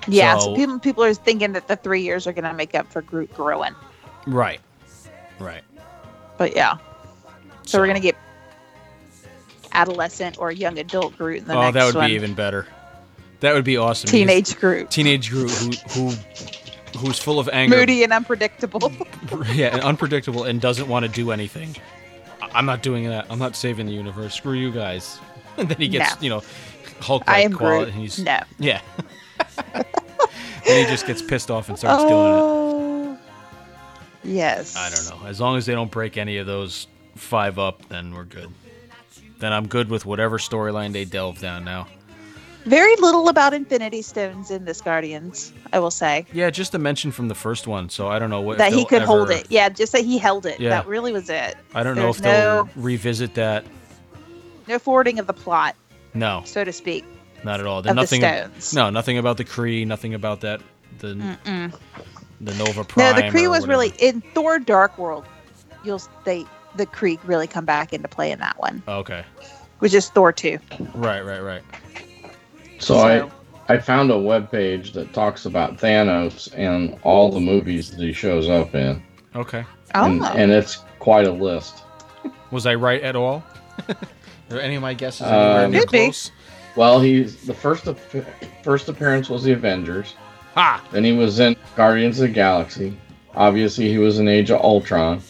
Yeah, 0.06 0.38
so, 0.38 0.44
So- 0.46 0.54
people 0.56 0.78
people 0.78 1.04
are 1.04 1.14
thinking 1.14 1.52
that 1.52 1.66
the 1.68 1.76
three 1.76 2.02
years 2.02 2.26
are 2.26 2.32
going 2.32 2.44
to 2.44 2.52
make 2.54 2.74
up 2.74 2.90
for 2.92 3.02
Groot 3.02 3.32
growing. 3.34 3.74
Right. 4.26 4.60
Right. 5.40 5.64
But 6.38 6.54
yeah, 6.54 6.76
so, 7.66 7.78
we're 7.78 7.86
going 7.86 7.96
to 7.96 8.02
get 8.02 8.16
adolescent 9.72 10.38
or 10.38 10.52
young 10.52 10.78
adult 10.78 11.16
Groot 11.18 11.38
in 11.38 11.44
the 11.46 11.54
oh, 11.54 11.60
next 11.62 11.74
that 11.74 11.86
would 11.86 11.94
one. 11.96 12.08
be 12.08 12.14
even 12.14 12.34
better. 12.34 12.66
That 13.40 13.54
would 13.54 13.64
be 13.64 13.76
awesome. 13.76 14.10
He's- 14.10 14.20
Teenage 14.26 14.56
Groot, 14.58 14.90
teenage 14.90 15.30
Groot 15.30 15.50
who 15.50 15.70
who 15.90 16.14
who's 16.98 17.18
full 17.18 17.38
of 17.38 17.48
anger, 17.52 17.76
moody 17.76 18.04
and 18.04 18.12
unpredictable. 18.12 18.92
yeah, 19.52 19.74
and 19.74 19.82
unpredictable, 19.82 20.44
and 20.44 20.60
doesn't 20.60 20.88
want 20.88 21.04
to 21.04 21.10
do 21.10 21.30
anything. 21.30 21.76
I'm 22.54 22.66
not 22.66 22.82
doing 22.82 23.08
that. 23.08 23.26
I'm 23.30 23.38
not 23.38 23.56
saving 23.56 23.86
the 23.86 23.92
universe. 23.92 24.34
Screw 24.34 24.54
you 24.54 24.70
guys. 24.70 25.18
And 25.56 25.68
then 25.68 25.76
he 25.78 25.86
gets, 25.86 26.16
No. 26.16 26.20
you 26.20 26.30
know, 26.30 26.42
Hulk 26.98 27.24
like 27.28 27.52
quality. 27.52 27.92
And 27.92 28.00
he's, 28.00 28.18
No. 28.18 28.40
Yeah. 28.58 28.80
and 29.72 29.84
he 30.64 30.84
just 30.86 31.06
gets 31.06 31.22
pissed 31.22 31.48
off 31.48 31.68
and 31.68 31.78
starts 31.78 32.02
doing 32.02 32.12
it. 32.12 32.16
Oh, 32.16 33.18
yes. 34.24 34.74
I 34.74 34.90
don't 34.90 35.20
know. 35.20 35.28
As 35.28 35.40
long 35.40 35.56
as 35.56 35.64
they 35.64 35.74
don't 35.74 35.92
break 35.92 36.16
any 36.16 36.38
of 36.38 36.48
those 36.48 36.88
five 37.16 37.58
up, 37.58 37.88
then 37.88 38.14
we're 38.14 38.24
good. 38.24 38.50
Then 39.38 39.52
I'm 39.52 39.66
good 39.66 39.90
with 39.90 40.06
whatever 40.06 40.38
storyline 40.38 40.92
they 40.92 41.04
delve 41.04 41.40
down 41.40 41.64
now. 41.64 41.86
Very 42.64 42.96
little 42.96 43.28
about 43.28 43.52
Infinity 43.52 44.00
Stones 44.00 44.50
in 44.50 44.64
this 44.64 44.80
Guardians, 44.80 45.52
I 45.74 45.80
will 45.80 45.90
say. 45.90 46.24
Yeah, 46.32 46.48
just 46.48 46.74
a 46.74 46.78
mention 46.78 47.12
from 47.12 47.28
the 47.28 47.34
first 47.34 47.66
one, 47.66 47.90
so 47.90 48.08
I 48.08 48.18
don't 48.18 48.30
know 48.30 48.40
what 48.40 48.56
that 48.56 48.70
he 48.72 48.76
they'll 48.78 48.84
could 48.86 49.02
hold 49.02 49.30
it. 49.30 49.46
Yeah, 49.50 49.68
just 49.68 49.92
that 49.92 50.02
he 50.02 50.16
held 50.16 50.46
it. 50.46 50.58
Yeah. 50.58 50.70
That 50.70 50.86
really 50.86 51.12
was 51.12 51.28
it. 51.28 51.56
I 51.74 51.82
don't 51.82 51.94
know 51.94 52.04
There's 52.04 52.16
if 52.16 52.22
they'll 52.22 52.64
no- 52.64 52.70
revisit 52.76 53.34
that. 53.34 53.66
No 54.66 54.78
forwarding 54.78 55.18
of 55.18 55.26
the 55.26 55.34
plot, 55.34 55.76
No, 56.14 56.40
so 56.46 56.64
to 56.64 56.72
speak. 56.72 57.04
not 57.44 57.60
at 57.60 57.66
all. 57.66 57.82
There's 57.82 57.90
Of 57.90 57.96
the 57.96 58.18
nothing. 58.18 58.20
stones. 58.22 58.72
No, 58.74 58.88
nothing 58.88 59.18
about 59.18 59.36
the 59.36 59.44
Kree. 59.44 59.86
Nothing 59.86 60.14
about 60.14 60.40
that. 60.40 60.62
The 61.00 61.08
Mm-mm. 61.08 61.78
the 62.40 62.54
Nova 62.54 62.82
Prime. 62.82 63.14
No, 63.14 63.20
the 63.20 63.28
Kree 63.28 63.42
was 63.50 63.66
whatever. 63.66 63.68
really 63.68 63.92
in 63.98 64.22
Thor: 64.32 64.58
Dark 64.58 64.96
World. 64.96 65.26
You'll 65.84 66.00
they 66.24 66.46
the 66.76 66.86
Kree 66.86 67.18
really 67.24 67.46
come 67.46 67.64
back 67.64 67.92
into 67.92 68.08
play 68.08 68.30
in 68.30 68.38
that 68.40 68.58
one, 68.58 68.82
okay. 68.88 69.24
which 69.78 69.94
is 69.94 70.08
Thor 70.10 70.32
two. 70.32 70.58
Right, 70.94 71.24
right, 71.24 71.40
right. 71.40 71.62
So, 72.78 72.94
So- 72.94 73.30
I 73.68 73.74
I 73.74 73.78
found 73.78 74.10
a 74.10 74.18
web 74.18 74.50
page 74.50 74.92
that 74.92 75.14
talks 75.14 75.46
about 75.46 75.78
Thanos 75.78 76.52
and 76.54 76.98
all 77.02 77.30
the 77.30 77.40
movies 77.40 77.90
that 77.92 77.98
he 78.00 78.12
shows 78.12 78.46
up 78.48 78.74
in, 78.74 79.02
Okay. 79.34 79.64
Oh, 79.94 80.04
and, 80.04 80.22
and 80.22 80.50
it's 80.52 80.82
quite 80.98 81.26
a 81.26 81.32
list. 81.32 81.82
Was 82.50 82.66
I 82.66 82.74
right 82.74 83.02
at 83.02 83.16
all? 83.16 83.42
Are 84.50 84.58
any 84.60 84.74
of 84.74 84.82
my 84.82 84.92
guesses 84.92 85.22
anywhere 85.22 85.64
Um, 85.64 85.70
near 85.70 85.80
Could 85.80 85.90
be. 85.92 85.98
close? 86.04 86.30
Well, 86.76 87.00
he's 87.00 87.46
the 87.46 87.54
first 87.54 87.88
first 88.62 88.88
appearance 88.90 89.30
was 89.30 89.44
the 89.44 89.52
Avengers. 89.52 90.14
Ha! 90.56 90.84
Then 90.92 91.02
he 91.04 91.12
was 91.12 91.40
in 91.40 91.56
Guardians 91.74 92.20
of 92.20 92.28
the 92.28 92.34
Galaxy. 92.34 92.96
Obviously, 93.34 93.88
he 93.88 93.96
was 93.98 94.18
in 94.18 94.28
Age 94.28 94.50
of 94.50 94.60
Ultron. 94.60 95.22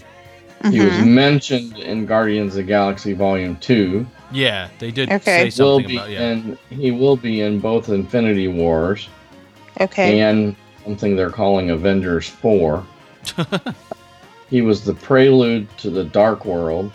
He 0.71 0.81
was 0.81 1.05
mentioned 1.05 1.79
in 1.79 2.07
Guardians 2.07 2.53
of 2.53 2.57
the 2.57 2.63
Galaxy 2.63 3.13
Volume 3.13 3.57
Two. 3.57 4.07
Yeah, 4.33 4.69
they 4.79 4.91
did 4.91 5.11
Okay. 5.11 5.51
say 5.51 5.63
Will 5.63 5.79
something 5.79 5.89
be 5.89 5.97
about 5.97 6.11
yeah. 6.11 6.31
in 6.33 6.59
he 6.71 6.91
will 6.91 7.17
be 7.17 7.43
in 7.43 7.61
both 7.61 7.89
Infinity 7.89 8.49
Wars 8.49 9.09
okay. 9.81 10.21
and 10.21 10.57
something 10.85 11.17
they're 11.17 11.31
calling 11.31 11.71
Avengers 11.71 12.29
Four. 12.29 12.85
he 14.51 14.63
was 14.63 14.85
the 14.85 14.95
prelude 14.95 15.69
to 15.79 15.91
the 15.91 16.05
Dark 16.05 16.45
World, 16.45 16.93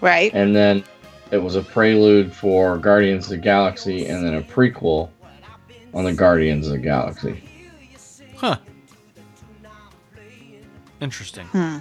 right. 0.00 0.32
and 0.34 0.54
then 0.54 0.84
it 1.30 1.38
was 1.38 1.56
a 1.56 1.62
prelude 1.62 2.32
for 2.32 2.76
Guardians 2.78 3.24
of 3.24 3.30
the 3.30 3.36
Galaxy, 3.38 4.06
and 4.06 4.24
then 4.24 4.34
a 4.34 4.42
prequel 4.42 5.08
on 5.94 6.04
the 6.04 6.12
Guardians 6.12 6.66
of 6.66 6.72
the 6.72 6.78
Galaxy. 6.78 7.42
Huh. 8.36 8.56
Interesting. 11.00 11.46
Hmm. 11.46 11.78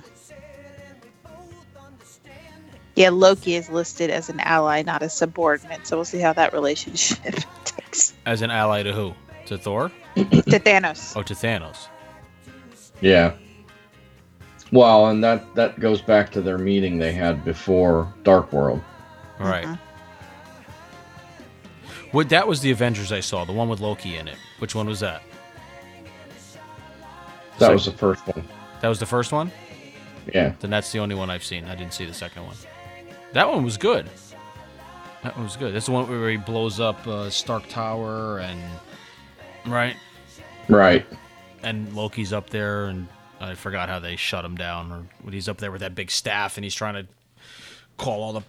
Yeah, 3.01 3.09
Loki 3.09 3.55
is 3.55 3.67
listed 3.67 4.11
as 4.11 4.29
an 4.29 4.39
ally, 4.41 4.83
not 4.83 5.01
a 5.01 5.09
subordinate. 5.09 5.87
So 5.87 5.97
we'll 5.97 6.05
see 6.05 6.19
how 6.19 6.33
that 6.33 6.53
relationship 6.53 7.33
takes 7.65 8.13
As 8.27 8.43
an 8.43 8.51
ally 8.51 8.83
to 8.83 8.93
who? 8.93 9.15
To 9.47 9.57
Thor? 9.57 9.91
to 10.15 10.23
Thanos. 10.23 11.13
Oh, 11.17 11.23
to 11.23 11.33
Thanos. 11.33 11.87
Yeah. 13.01 13.33
Well, 14.71 15.07
and 15.07 15.23
that 15.23 15.55
that 15.55 15.79
goes 15.79 15.99
back 15.99 16.31
to 16.33 16.41
their 16.41 16.59
meeting 16.59 16.99
they 16.99 17.11
had 17.11 17.43
before 17.43 18.13
Dark 18.21 18.53
World. 18.53 18.83
All 19.39 19.47
right. 19.47 19.65
Mhm. 19.65 19.79
What 22.11 22.29
that 22.29 22.47
was 22.47 22.61
the 22.61 22.69
Avengers 22.69 23.11
I 23.11 23.21
saw, 23.21 23.45
the 23.45 23.51
one 23.51 23.67
with 23.67 23.79
Loki 23.79 24.15
in 24.17 24.27
it. 24.27 24.37
Which 24.59 24.75
one 24.75 24.85
was 24.85 24.99
that? 24.99 25.23
That 27.57 27.65
So- 27.67 27.73
was 27.73 27.85
the 27.85 27.91
first 27.93 28.27
one. 28.27 28.47
That 28.81 28.89
was 28.89 28.99
the 28.99 29.07
first 29.07 29.31
one? 29.31 29.51
Yeah. 30.31 30.53
Then 30.59 30.69
that's 30.69 30.91
the 30.91 30.99
only 30.99 31.15
one 31.15 31.31
I've 31.31 31.43
seen. 31.43 31.65
I 31.65 31.73
didn't 31.73 31.95
see 31.95 32.05
the 32.05 32.13
second 32.13 32.45
one. 32.45 32.55
That 33.33 33.49
one 33.49 33.63
was 33.63 33.77
good. 33.77 34.09
That 35.23 35.35
one 35.35 35.45
was 35.45 35.55
good. 35.55 35.73
That's 35.73 35.85
the 35.85 35.91
one 35.91 36.09
where 36.09 36.29
he 36.29 36.37
blows 36.37 36.79
up 36.79 37.05
uh, 37.07 37.29
Stark 37.29 37.67
Tower 37.69 38.39
and 38.39 38.59
right, 39.67 39.95
Right. 40.67 41.05
and 41.63 41.93
Loki's 41.95 42.33
up 42.33 42.49
there, 42.49 42.85
and 42.85 43.07
I 43.39 43.53
forgot 43.53 43.87
how 43.87 43.99
they 43.99 44.15
shut 44.15 44.43
him 44.43 44.55
down. 44.55 44.91
Or 44.91 45.03
when 45.21 45.33
he's 45.33 45.47
up 45.47 45.57
there 45.57 45.71
with 45.71 45.81
that 45.81 45.93
big 45.95 46.09
staff, 46.11 46.57
and 46.57 46.63
he's 46.63 46.73
trying 46.75 46.95
to 46.95 47.07
call 47.97 48.23
all 48.23 48.33
the 48.33 48.41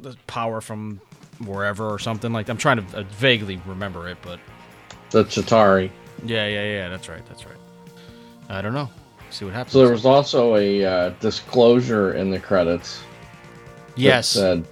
the 0.00 0.16
power 0.26 0.60
from 0.60 1.00
wherever 1.44 1.88
or 1.88 1.98
something 1.98 2.32
like. 2.32 2.48
I'm 2.48 2.58
trying 2.58 2.86
to 2.86 2.98
uh, 2.98 3.02
vaguely 3.18 3.60
remember 3.66 4.08
it, 4.08 4.18
but 4.22 4.38
The 5.10 5.24
Chitauri. 5.24 5.90
yeah, 6.24 6.46
yeah, 6.46 6.64
yeah. 6.64 6.88
That's 6.88 7.08
right. 7.08 7.24
That's 7.26 7.44
right. 7.44 7.56
I 8.48 8.62
don't 8.62 8.74
know. 8.74 8.88
See 9.30 9.44
what 9.44 9.54
happens. 9.54 9.72
So 9.72 9.80
there 9.80 9.90
was 9.90 10.04
also 10.06 10.54
a 10.56 10.84
uh, 10.84 11.08
disclosure 11.20 12.14
in 12.14 12.30
the 12.30 12.38
credits. 12.38 13.00
That 13.94 14.00
yes, 14.00 14.28
Said, 14.28 14.64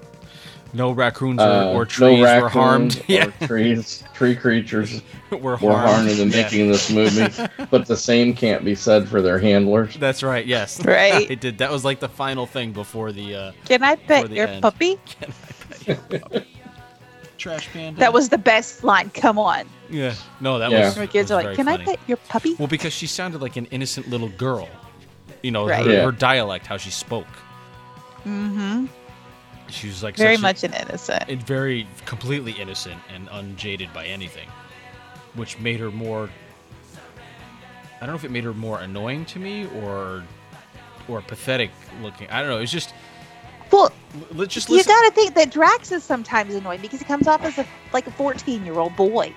no 0.75 0.91
raccoons 0.93 1.41
or, 1.41 1.43
uh, 1.45 1.65
or 1.73 1.85
trees 1.85 2.21
no 2.21 2.41
were 2.43 2.49
harmed. 2.49 2.99
or 2.99 3.03
Yeah, 3.09 3.27
trees, 3.47 4.03
tree 4.15 4.35
creatures 4.35 5.03
were 5.31 5.39
were 5.39 5.57
harmed. 5.57 6.09
harmed 6.09 6.11
in 6.11 6.31
Yeah. 6.31 6.43
making 6.43 6.71
this 6.71 6.91
movie. 6.91 7.29
but 7.71 7.87
the 7.87 7.97
same 7.97 8.35
can't 8.35 8.65
be 8.65 8.75
said 8.75 9.09
for 9.09 9.21
their 9.23 9.39
handlers. 9.39 9.97
That's 9.97 10.23
right. 10.23 10.45
Yes. 10.47 10.85
Right. 10.85 11.31
it 11.31 11.41
did. 11.41 11.59
That 11.59 11.71
was 11.71 11.85
like 11.85 12.01
the 12.01 12.09
final 12.09 12.47
thing 12.47 12.73
before 12.73 13.13
the 13.13 13.35
uh, 13.35 13.53
Can 13.67 13.83
I 13.83 13.97
Before 13.97 14.07
pet 14.09 14.29
the 14.31 14.37
your 14.37 14.47
end. 14.49 14.63
puppy? 14.63 14.99
Can 15.07 15.31
I 15.31 15.33
pet 15.69 15.87
your 16.11 16.19
puppy? 16.21 16.47
Trash 17.39 17.69
panda. 17.73 17.99
That 17.99 18.13
was 18.13 18.29
the 18.29 18.39
best 18.39 18.85
line. 18.85 19.11
Come 19.11 19.37
on. 19.39 19.67
yeah. 19.91 20.15
No, 20.41 20.59
that 20.61 20.71
Yeah. 20.71 20.85
was. 20.87 20.97
My 20.97 21.07
kids 21.09 21.25
was 21.25 21.33
are 21.33 21.35
like, 21.35 21.45
very 21.45 21.57
Can 21.57 21.69
I 21.69 21.77
pet 21.77 21.99
your 22.07 22.17
puppy? 22.29 22.55
Well, 22.55 22.69
because 22.69 22.93
she 22.93 23.07
sounded 23.09 23.43
like 23.43 23.57
an 23.57 23.67
innocent 23.67 24.09
little 24.09 24.29
girl. 24.29 24.69
You 25.43 25.51
know, 25.51 25.67
Right. 25.69 25.85
her, 25.85 25.93
Yeah. 25.93 26.05
her 26.05 26.13
dialect, 26.13 26.67
how 26.67 26.77
she 26.77 26.91
spoke. 26.91 27.27
Mm-hmm. 28.25 28.87
She 29.73 29.89
was 29.89 30.03
like 30.03 30.17
Very 30.17 30.37
such 30.37 30.41
a- 30.41 30.43
much 30.43 30.65
an 30.65 30.75
innocent. 30.75 31.25
and 31.29 31.43
very 31.43 31.87
completely 32.05 32.53
innocent 32.53 33.01
and 33.15 33.29
unjaded 33.33 33.93
by 33.93 34.05
anything, 34.07 34.49
which 35.35 35.59
made 35.59 35.81
her 35.81 35.91
more. 35.91 36.29
I 37.97 38.07
don't 38.07 38.11
know 38.11 38.15
if 38.17 38.25
it 38.25 38.31
made 38.31 38.45
her 38.45 38.53
more 38.55 38.81
annoying 38.81 39.25
to 39.27 39.39
me 39.39 39.67
or 39.83 40.25
or 41.09 41.21
pathetic 41.23 41.71
looking. 42.03 42.29
I 42.31 42.41
don't 42.41 42.51
know. 42.51 42.59
It's 42.59 42.71
just 42.73 42.93
Well, 43.71 43.91
let's 44.33 44.53
just 44.55 44.69
you 44.69 44.77
listen. 44.77 44.93
gotta 44.93 45.11
think 45.13 45.35
that 45.35 45.51
Drax 45.51 45.91
is 45.91 46.05
sometimes 46.05 46.55
annoying 46.55 46.81
because 46.81 46.99
he 47.01 47.05
comes 47.05 47.27
off 47.27 47.43
as 47.45 47.59
a 47.59 47.67
like 47.93 48.07
a 48.07 48.11
14 48.13 48.65
year 48.67 48.79
old 48.79 48.95
boy. 48.97 49.33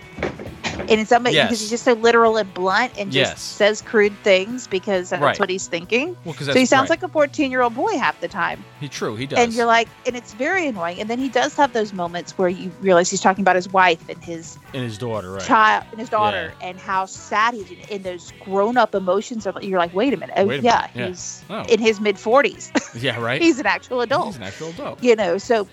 And 0.88 1.00
in 1.00 1.06
some 1.06 1.26
Yes. 1.26 1.46
because 1.48 1.62
he's 1.62 1.70
just 1.70 1.84
so 1.84 1.94
literal 1.94 2.38
and 2.38 2.54
blunt 2.54 2.94
and 2.98 3.12
just 3.12 3.32
Yes. 3.32 3.42
says 3.42 3.82
crude 3.82 4.14
things 4.24 4.68
because 4.68 5.10
that's 5.10 5.22
Right. 5.22 5.40
what 5.40 5.50
he's 5.50 5.68
thinking. 5.68 6.16
well, 6.26 6.36
So 6.36 6.54
he 6.54 6.66
sounds 6.66 6.90
like 6.90 7.02
a 7.04 7.08
14 7.08 7.50
year 7.52 7.62
old 7.62 7.74
boy 7.74 7.98
half 7.98 8.20
the 8.22 8.28
time. 8.28 8.64
he 8.80 8.88
true. 8.88 9.16
He 9.16 9.26
does. 9.26 9.40
And 9.40 9.54
you're 9.54 9.66
like, 9.66 9.88
and 10.06 10.16
it's 10.16 10.34
very 10.34 10.68
annoying. 10.68 11.00
And 11.02 11.10
then 11.10 11.18
he 11.20 11.30
does 11.30 11.56
have 11.56 11.74
those 11.74 11.92
moments 11.94 12.38
where 12.38 12.50
you 12.50 12.72
realize 12.82 13.10
he's 13.10 13.22
talking 13.22 13.42
about 13.42 13.56
his 13.56 13.72
wife 13.72 14.08
and 14.10 14.24
his 14.24 14.58
and 14.74 14.84
his 14.84 14.98
daughter, 14.98 15.32
right? 15.32 15.42
child 15.44 15.86
and 15.92 16.00
his 16.00 16.10
daughter 16.10 16.54
and 16.62 16.78
how 16.80 17.06
sad 17.06 17.54
he 17.56 17.62
is. 17.62 17.68
And 17.90 18.04
those 18.04 18.32
grown 18.44 18.78
up 18.78 18.94
emotions 18.94 19.48
are, 19.48 19.54
you're 19.62 19.80
like, 19.80 19.94
wait 19.94 20.14
a 20.14 20.18
minute. 20.18 20.36
Oh, 20.38 20.46
Wait 20.46 20.60
a 20.60 20.64
yeah, 20.64 20.72
minute, 20.82 20.92
yeah. 20.96 21.08
he's 21.08 21.44
Oh. 21.50 21.64
in 21.68 21.80
his 21.80 22.00
mid 22.00 22.18
40s. 22.18 22.72
Yeah, 23.02 23.20
right. 23.20 23.42
he's 23.42 23.60
an 23.60 23.66
actual 23.66 24.02
adult 24.02 24.28
He's 24.28 24.36
an 24.38 24.44
actual 24.44 24.70
adult. 24.70 25.04
you 25.04 25.16
know 25.16 25.38
so 25.38 25.68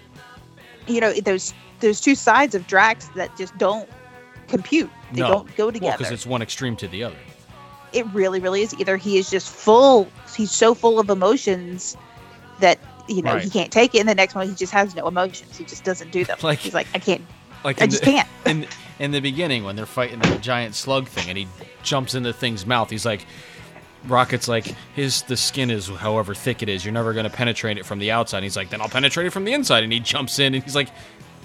you 0.87 1.01
know 1.01 1.13
those 1.13 1.55
those 1.81 2.01
two 2.01 2.15
sides 2.15 2.55
of 2.55 2.67
drax 2.67 3.09
that 3.15 3.37
just 3.37 3.57
don't 3.59 3.89
compute 4.49 4.91
they 5.13 5.21
No. 5.21 5.29
don't 5.29 5.57
go 5.57 5.71
together 5.71 5.97
because 5.99 6.13
it's 6.13 6.27
one 6.27 6.43
extreme 6.43 6.77
to 6.77 6.89
the 6.89 7.05
other. 7.05 7.17
it 7.93 8.07
really 8.13 8.41
really 8.41 8.63
is 8.63 8.75
either 8.79 8.97
he 8.97 9.19
is 9.19 9.31
just 9.31 9.49
full 9.49 10.09
he's 10.37 10.51
so 10.51 10.75
full 10.75 10.99
of 10.99 11.09
emotions 11.11 11.97
that 12.61 12.79
you 13.09 13.23
know 13.23 13.35
Right. 13.35 13.43
he 13.43 13.51
can't 13.51 13.71
take 13.73 13.95
it 13.95 14.01
and 14.01 14.09
the 14.09 14.15
next 14.15 14.35
one 14.35 14.49
he 14.49 14.55
just 14.55 14.73
has 14.73 14.95
no 14.95 15.07
emotions 15.09 15.57
he 15.57 15.65
just 15.65 15.85
doesn't 15.85 16.11
do 16.13 16.25
them 16.25 16.39
Like- 16.43 16.59
he's 16.61 16.75
like 16.75 16.87
i 16.95 16.99
can't 16.99 17.23
Like 17.65 17.81
i 17.83 17.87
just 17.87 18.05
the, 18.05 18.11
can't 18.13 18.29
in 18.47 18.67
in 18.99 19.11
the 19.11 19.21
beginning 19.21 19.65
when 19.65 19.75
they're 19.77 19.87
fighting 19.87 20.21
the 20.21 20.37
giant 20.39 20.75
slug 20.77 21.09
thing, 21.09 21.29
and 21.29 21.37
he 21.37 21.49
jumps 21.83 22.15
into 22.15 22.29
the 22.31 22.39
thing's 22.39 22.65
mouth. 22.65 22.89
He's 22.89 23.05
like, 23.07 23.27
Rocket's 24.07 24.47
like, 24.47 24.67
his 24.95 25.23
the 25.23 25.37
skin 25.37 25.71
is 25.71 25.89
however 25.89 26.35
thick 26.35 26.63
it 26.63 26.69
is. 26.69 26.85
You're 26.85 26.93
never 26.93 27.13
gonna 27.13 27.31
penetrate 27.31 27.79
it 27.79 27.87
from 27.87 27.99
the 27.99 28.13
outside. 28.13 28.39
And 28.39 28.45
he's 28.45 28.57
like, 28.57 28.71
then 28.71 28.81
I'll 28.81 28.89
penetrate 28.89 29.27
it 29.27 29.31
from 29.31 29.45
the 29.45 29.55
inside. 29.55 29.83
And 29.83 29.93
he 29.93 29.99
jumps 29.99 30.39
in, 30.39 30.55
and 30.55 30.63
he's 30.63 30.77
like. 30.77 30.89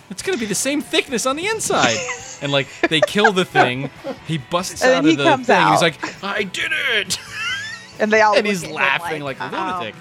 It's 0.10 0.22
gonna 0.22 0.38
be 0.38 0.46
the 0.46 0.56
same 0.56 0.82
thickness 0.82 1.26
on 1.26 1.36
the 1.36 1.48
inside, 1.48 1.98
and 2.42 2.52
like 2.52 2.68
they 2.90 3.02
kill 3.02 3.32
the 3.34 3.46
thing. 3.46 3.90
He 4.26 4.38
busts 4.38 4.82
And 4.82 4.92
out 4.94 5.06
of 5.06 5.18
the 5.18 5.44
thing. 5.44 5.68
He's 5.68 5.82
like, 5.82 6.24
"I 6.24 6.44
did 6.44 6.72
it!" 6.72 7.20
and 8.00 8.12
they 8.12 8.22
all 8.22 8.38
and 8.38 8.48
he's 8.48 8.66
laughing 8.66 9.22
like, 9.22 9.40
a 9.40 9.46
"Oh." 9.46 9.50
lunatic. 9.52 9.96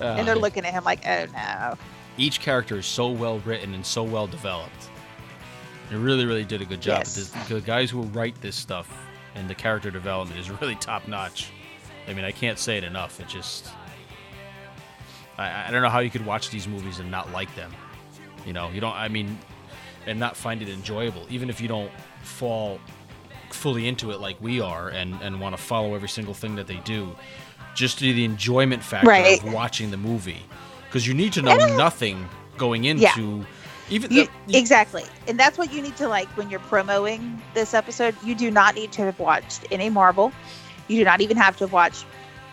and 0.00 0.26
they're 0.26 0.36
Uh, 0.36 0.38
looking 0.38 0.64
at 0.64 0.72
him 0.72 0.84
like 0.84 1.00
oh 1.06 1.26
no 1.32 1.74
each 2.18 2.40
character 2.40 2.76
is 2.78 2.86
so 2.86 3.08
well 3.10 3.38
written 3.40 3.72
and 3.74 3.84
so 3.84 4.02
well 4.02 4.26
developed. 4.26 4.90
They 5.88 5.96
really, 5.96 6.26
really 6.26 6.44
did 6.44 6.60
a 6.60 6.64
good 6.66 6.80
job. 6.82 6.98
Yes. 7.00 7.14
This, 7.14 7.30
the 7.48 7.60
guys 7.60 7.90
who 7.90 8.02
write 8.02 8.38
this 8.42 8.54
stuff 8.56 8.88
and 9.34 9.48
the 9.48 9.54
character 9.54 9.90
development 9.90 10.38
is 10.38 10.50
really 10.50 10.74
top 10.74 11.08
notch. 11.08 11.50
I 12.06 12.12
mean, 12.12 12.24
I 12.26 12.30
can't 12.32 12.58
say 12.58 12.76
it 12.76 12.84
enough. 12.84 13.18
It 13.18 13.28
just, 13.28 13.68
I, 15.38 15.68
I 15.68 15.70
don't 15.70 15.80
know 15.82 15.88
how 15.88 16.00
you 16.00 16.10
could 16.10 16.24
watch 16.26 16.50
these 16.50 16.68
movies 16.68 16.98
and 16.98 17.10
not 17.10 17.32
like 17.32 17.54
them. 17.56 17.72
You 18.46 18.52
know, 18.52 18.70
you 18.70 18.80
don't. 18.80 18.94
I 18.94 19.08
mean, 19.08 19.38
and 20.06 20.18
not 20.18 20.36
find 20.36 20.62
it 20.62 20.68
enjoyable, 20.68 21.26
even 21.30 21.48
if 21.50 21.60
you 21.60 21.68
don't 21.68 21.90
fall 22.22 22.78
fully 23.50 23.86
into 23.86 24.10
it 24.10 24.20
like 24.20 24.36
we 24.40 24.60
are 24.60 24.88
and 24.88 25.14
and 25.22 25.40
want 25.40 25.56
to 25.56 25.62
follow 25.62 25.94
every 25.94 26.08
single 26.08 26.34
thing 26.34 26.56
that 26.56 26.66
they 26.66 26.76
do. 26.84 27.14
Just 27.74 27.98
do 27.98 28.12
the 28.12 28.24
enjoyment 28.24 28.82
factor 28.82 29.08
Right. 29.08 29.42
of 29.42 29.52
watching 29.52 29.90
the 29.90 29.96
movie, 29.96 30.42
because 30.86 31.06
you 31.06 31.14
need 31.14 31.32
to 31.34 31.42
know 31.42 31.56
nothing 31.76 32.28
going 32.58 32.84
into 32.84 33.02
Yeah. 33.02 33.44
even 33.90 34.10
you, 34.12 34.28
the- 34.46 34.58
exactly 34.58 35.04
and 35.26 35.38
that's 35.40 35.56
what 35.56 35.72
you 35.72 35.80
need 35.80 35.96
to 35.96 36.06
like 36.06 36.28
when 36.36 36.50
you're 36.50 36.60
promoting 36.60 37.40
this 37.54 37.72
episode 37.72 38.14
you 38.22 38.34
do 38.34 38.50
not 38.50 38.74
need 38.74 38.92
to 38.92 39.02
have 39.02 39.18
watched 39.18 39.64
any 39.70 39.88
marvel 39.88 40.30
you 40.88 40.98
do 40.98 41.04
not 41.04 41.22
even 41.22 41.34
have 41.36 41.56
to 41.56 41.64
have 41.64 41.72
watched 41.72 42.04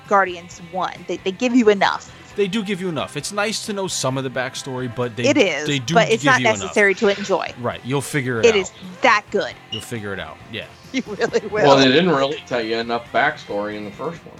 guardians 0.07 0.59
1 0.71 1.05
they, 1.07 1.17
they 1.17 1.31
give 1.33 1.53
you 1.53 1.69
enough 1.69 2.15
they 2.39 2.47
do 2.47 2.63
give 2.63 2.79
you 2.79 2.87
enough. 2.87 3.17
It's 3.17 3.33
nice 3.33 3.65
to 3.65 3.73
know 3.73 3.87
some 3.87 4.17
of 4.17 4.23
the 4.23 4.29
backstory, 4.29 4.93
but 4.95 5.15
they 5.17 5.25
it 5.25 5.35
is 5.37 5.67
they 5.67 5.79
do 5.79 5.93
but 5.93 6.09
it's 6.09 6.23
give 6.23 6.31
not 6.31 6.39
you 6.39 6.45
necessary 6.45 6.95
to 6.95 7.09
enjoy. 7.09 7.53
Right, 7.59 7.81
you'll 7.83 7.99
figure 8.01 8.39
it, 8.39 8.45
It 8.45 8.55
out. 8.55 8.61
is 8.61 8.71
that 9.01 9.25
good 9.29 9.53
You'll 9.71 9.81
figure 9.81 10.13
it 10.13 10.19
out. 10.19 10.37
Yeah. 10.51 10.65
you 10.93 11.03
really 11.05 11.41
will 11.47 11.49
Well, 11.63 11.77
they 11.77 11.87
didn't 11.89 12.09
really 12.11 12.41
tell 12.47 12.61
you 12.61 12.77
enough 12.77 13.11
backstory 13.11 13.75
in 13.75 13.83
the 13.83 13.91
first 13.91 14.21
one. 14.25 14.37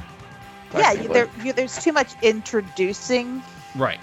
yeah 0.81 0.93
there, 0.93 1.29
you, 1.43 1.51
there's 1.51 1.77
too 1.83 1.91
much 1.91 2.13
introducing 2.23 3.43
Right. 3.75 3.99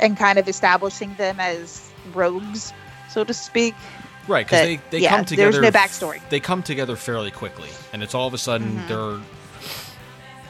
and 0.00 0.16
kind 0.16 0.38
of 0.38 0.48
establishing 0.48 1.12
them 1.14 1.40
as 1.40 1.90
rogues 2.14 2.72
so 3.10 3.24
to 3.24 3.34
speak 3.34 3.74
Right, 4.28 4.46
because 4.46 4.62
they, 4.62 4.80
they 4.90 4.98
yeah, 5.00 5.10
come 5.10 5.24
there's 5.36 5.54
together. 5.56 5.60
no 5.62 5.70
backstory. 5.70 6.20
They 6.30 6.40
come 6.40 6.60
together 6.62 6.96
fairly 6.96 7.30
quickly, 7.30 7.68
and 7.92 8.02
it's 8.02 8.12
all 8.14 8.26
of 8.26 8.34
a 8.34 8.38
sudden 8.38 8.76
Mhm. 8.76 8.88
they're, 8.88 9.24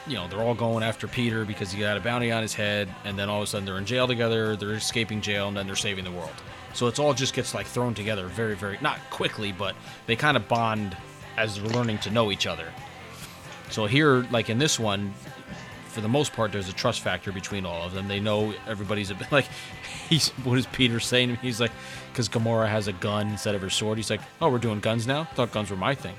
you 0.06 0.14
know, 0.14 0.28
they're 0.28 0.40
all 0.40 0.54
going 0.54 0.82
after 0.82 1.08
Peter 1.08 1.44
because 1.44 1.72
he 1.72 1.80
got 1.80 1.96
a 1.96 2.00
bounty 2.00 2.30
on 2.30 2.42
his 2.42 2.54
head, 2.54 2.88
and 3.04 3.18
then 3.18 3.28
all 3.28 3.38
of 3.38 3.44
a 3.44 3.46
sudden 3.46 3.66
they're 3.66 3.78
in 3.78 3.86
jail 3.86 4.06
together. 4.06 4.56
They're 4.56 4.74
escaping 4.74 5.20
jail, 5.20 5.48
and 5.48 5.56
then 5.56 5.66
they're 5.66 5.76
saving 5.76 6.04
the 6.04 6.12
world. 6.12 6.30
So 6.74 6.86
it's 6.86 6.98
all 6.98 7.14
just 7.14 7.34
gets 7.34 7.54
like 7.54 7.66
thrown 7.66 7.94
together 7.94 8.26
very, 8.26 8.54
very 8.54 8.78
not 8.80 8.98
quickly, 9.10 9.52
but 9.52 9.74
they 10.06 10.14
kind 10.16 10.36
of 10.36 10.46
bond 10.46 10.96
as 11.36 11.56
they're 11.60 11.70
learning 11.70 11.98
to 11.98 12.10
know 12.10 12.30
each 12.30 12.46
other. 12.46 12.66
So 13.70 13.86
here, 13.86 14.26
like 14.30 14.50
in 14.50 14.58
this 14.58 14.78
one, 14.78 15.12
for 15.88 16.02
the 16.02 16.08
most 16.08 16.34
part, 16.34 16.52
there's 16.52 16.68
a 16.68 16.74
trust 16.74 17.00
factor 17.00 17.32
between 17.32 17.64
all 17.64 17.82
of 17.82 17.94
them. 17.94 18.06
They 18.06 18.20
know 18.20 18.52
everybody's 18.68 19.10
a 19.10 19.14
bit 19.14 19.32
like. 19.32 19.46
He's 20.08 20.28
what 20.44 20.56
is 20.56 20.66
Peter 20.66 21.00
saying? 21.00 21.36
He's 21.36 21.60
like, 21.60 21.72
because 22.12 22.28
Gamora 22.28 22.68
has 22.68 22.86
a 22.86 22.92
gun 22.92 23.28
instead 23.28 23.54
of 23.56 23.60
her 23.62 23.70
sword. 23.70 23.98
He's 23.98 24.10
like, 24.10 24.20
oh, 24.40 24.50
we're 24.50 24.58
doing 24.58 24.78
guns 24.78 25.06
now. 25.06 25.24
Thought 25.24 25.50
guns 25.50 25.70
were 25.70 25.76
my 25.76 25.94
thing. 25.94 26.14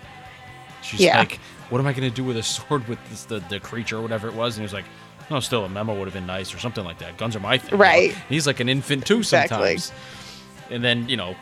She's 0.88 1.02
Yeah. 1.02 1.20
like, 1.20 1.40
what 1.70 1.80
am 1.80 1.88
I 1.88 1.94
gonna 1.94 2.10
do 2.10 2.24
with 2.24 2.38
a 2.38 2.44
sword 2.44 2.88
with 2.88 3.00
this, 3.10 3.24
the 3.26 3.40
the 3.50 3.60
creature 3.60 3.98
or 3.98 4.02
whatever 4.02 4.28
it 4.28 4.34
was? 4.34 4.56
And 4.58 4.62
he 4.62 4.66
was 4.66 4.74
like, 4.74 4.86
no, 5.30 5.40
still 5.40 5.66
a 5.66 5.70
memo 5.70 5.94
would 5.98 6.06
have 6.06 6.14
been 6.14 6.26
nice 6.26 6.54
or 6.54 6.60
something 6.60 6.86
like 6.86 7.00
that. 7.00 7.18
Guns 7.18 7.36
are 7.36 7.40
my 7.42 7.58
thing. 7.58 7.72
you 7.72 7.78
know? 7.78 7.84
Right. 7.84 8.16
He's 8.30 8.48
like 8.48 8.60
an 8.60 8.70
infant 8.70 9.06
too 9.06 9.18
Exactly. 9.20 9.78
sometimes. 9.78 9.92
And 10.70 10.84
then 10.84 11.08
you 11.10 11.18
know, 11.18 11.36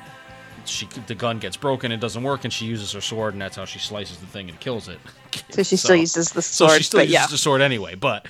she 0.66 0.88
the 1.08 1.16
gun 1.16 1.38
gets 1.40 1.58
broken, 1.58 1.92
it 1.92 2.00
doesn't 2.00 2.24
work, 2.24 2.44
and 2.44 2.52
she 2.52 2.66
uses 2.66 2.92
her 2.94 3.02
sword, 3.02 3.34
and 3.34 3.42
that's 3.42 3.56
how 3.56 3.66
she 3.66 3.78
slices 3.80 4.18
the 4.18 4.26
thing 4.26 4.50
and 4.50 4.60
kills 4.60 4.88
it. 4.90 5.00
so 5.52 5.62
she 5.64 5.78
still 5.78 5.96
uses 5.96 6.32
the 6.32 6.42
sword. 6.42 6.72
So 6.72 6.78
she 6.78 6.84
still 6.84 7.02
uses 7.02 7.14
yeah 7.14 7.28
the 7.28 7.38
sword 7.38 7.62
anyway, 7.62 7.94
but 7.96 8.28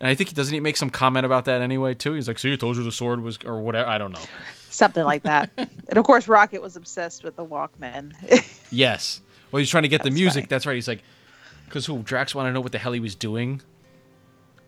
And 0.00 0.08
I 0.08 0.14
think 0.14 0.30
he 0.30 0.34
doesn't 0.34 0.52
he 0.54 0.60
make 0.60 0.76
some 0.76 0.90
comment 0.90 1.26
about 1.26 1.44
that 1.46 1.60
anyway 1.60 1.94
too. 1.94 2.12
He's 2.12 2.28
like, 2.28 2.38
"See, 2.38 2.52
I 2.52 2.56
told 2.56 2.76
you 2.76 2.84
the 2.84 2.92
sword 2.92 3.20
was 3.20 3.38
or 3.44 3.60
whatever." 3.60 3.88
I 3.88 3.98
don't 3.98 4.12
know. 4.12 4.20
Something 4.70 5.04
like 5.04 5.24
that. 5.24 5.50
and 5.56 5.96
of 5.98 6.04
course, 6.04 6.28
Rocket 6.28 6.62
was 6.62 6.76
obsessed 6.76 7.24
with 7.24 7.34
the 7.36 7.44
Walkman. 7.44 8.12
Yes. 8.74 9.20
Well, 9.52 9.60
he's 9.60 9.70
trying 9.70 9.84
to 9.84 9.88
get 9.88 10.02
the 10.02 10.10
music. 10.10 10.44
funny. 10.44 10.46
That's 10.48 10.66
right. 10.66 10.74
He's 10.74 10.88
like, 10.88 11.02
because 11.66 11.86
who 11.86 12.02
Drax 12.02 12.34
wanted 12.34 12.50
to 12.50 12.54
know 12.54 12.60
what 12.60 12.72
the 12.72 12.78
hell 12.78 12.92
he 12.92 13.00
was 13.00 13.14
doing. 13.14 13.60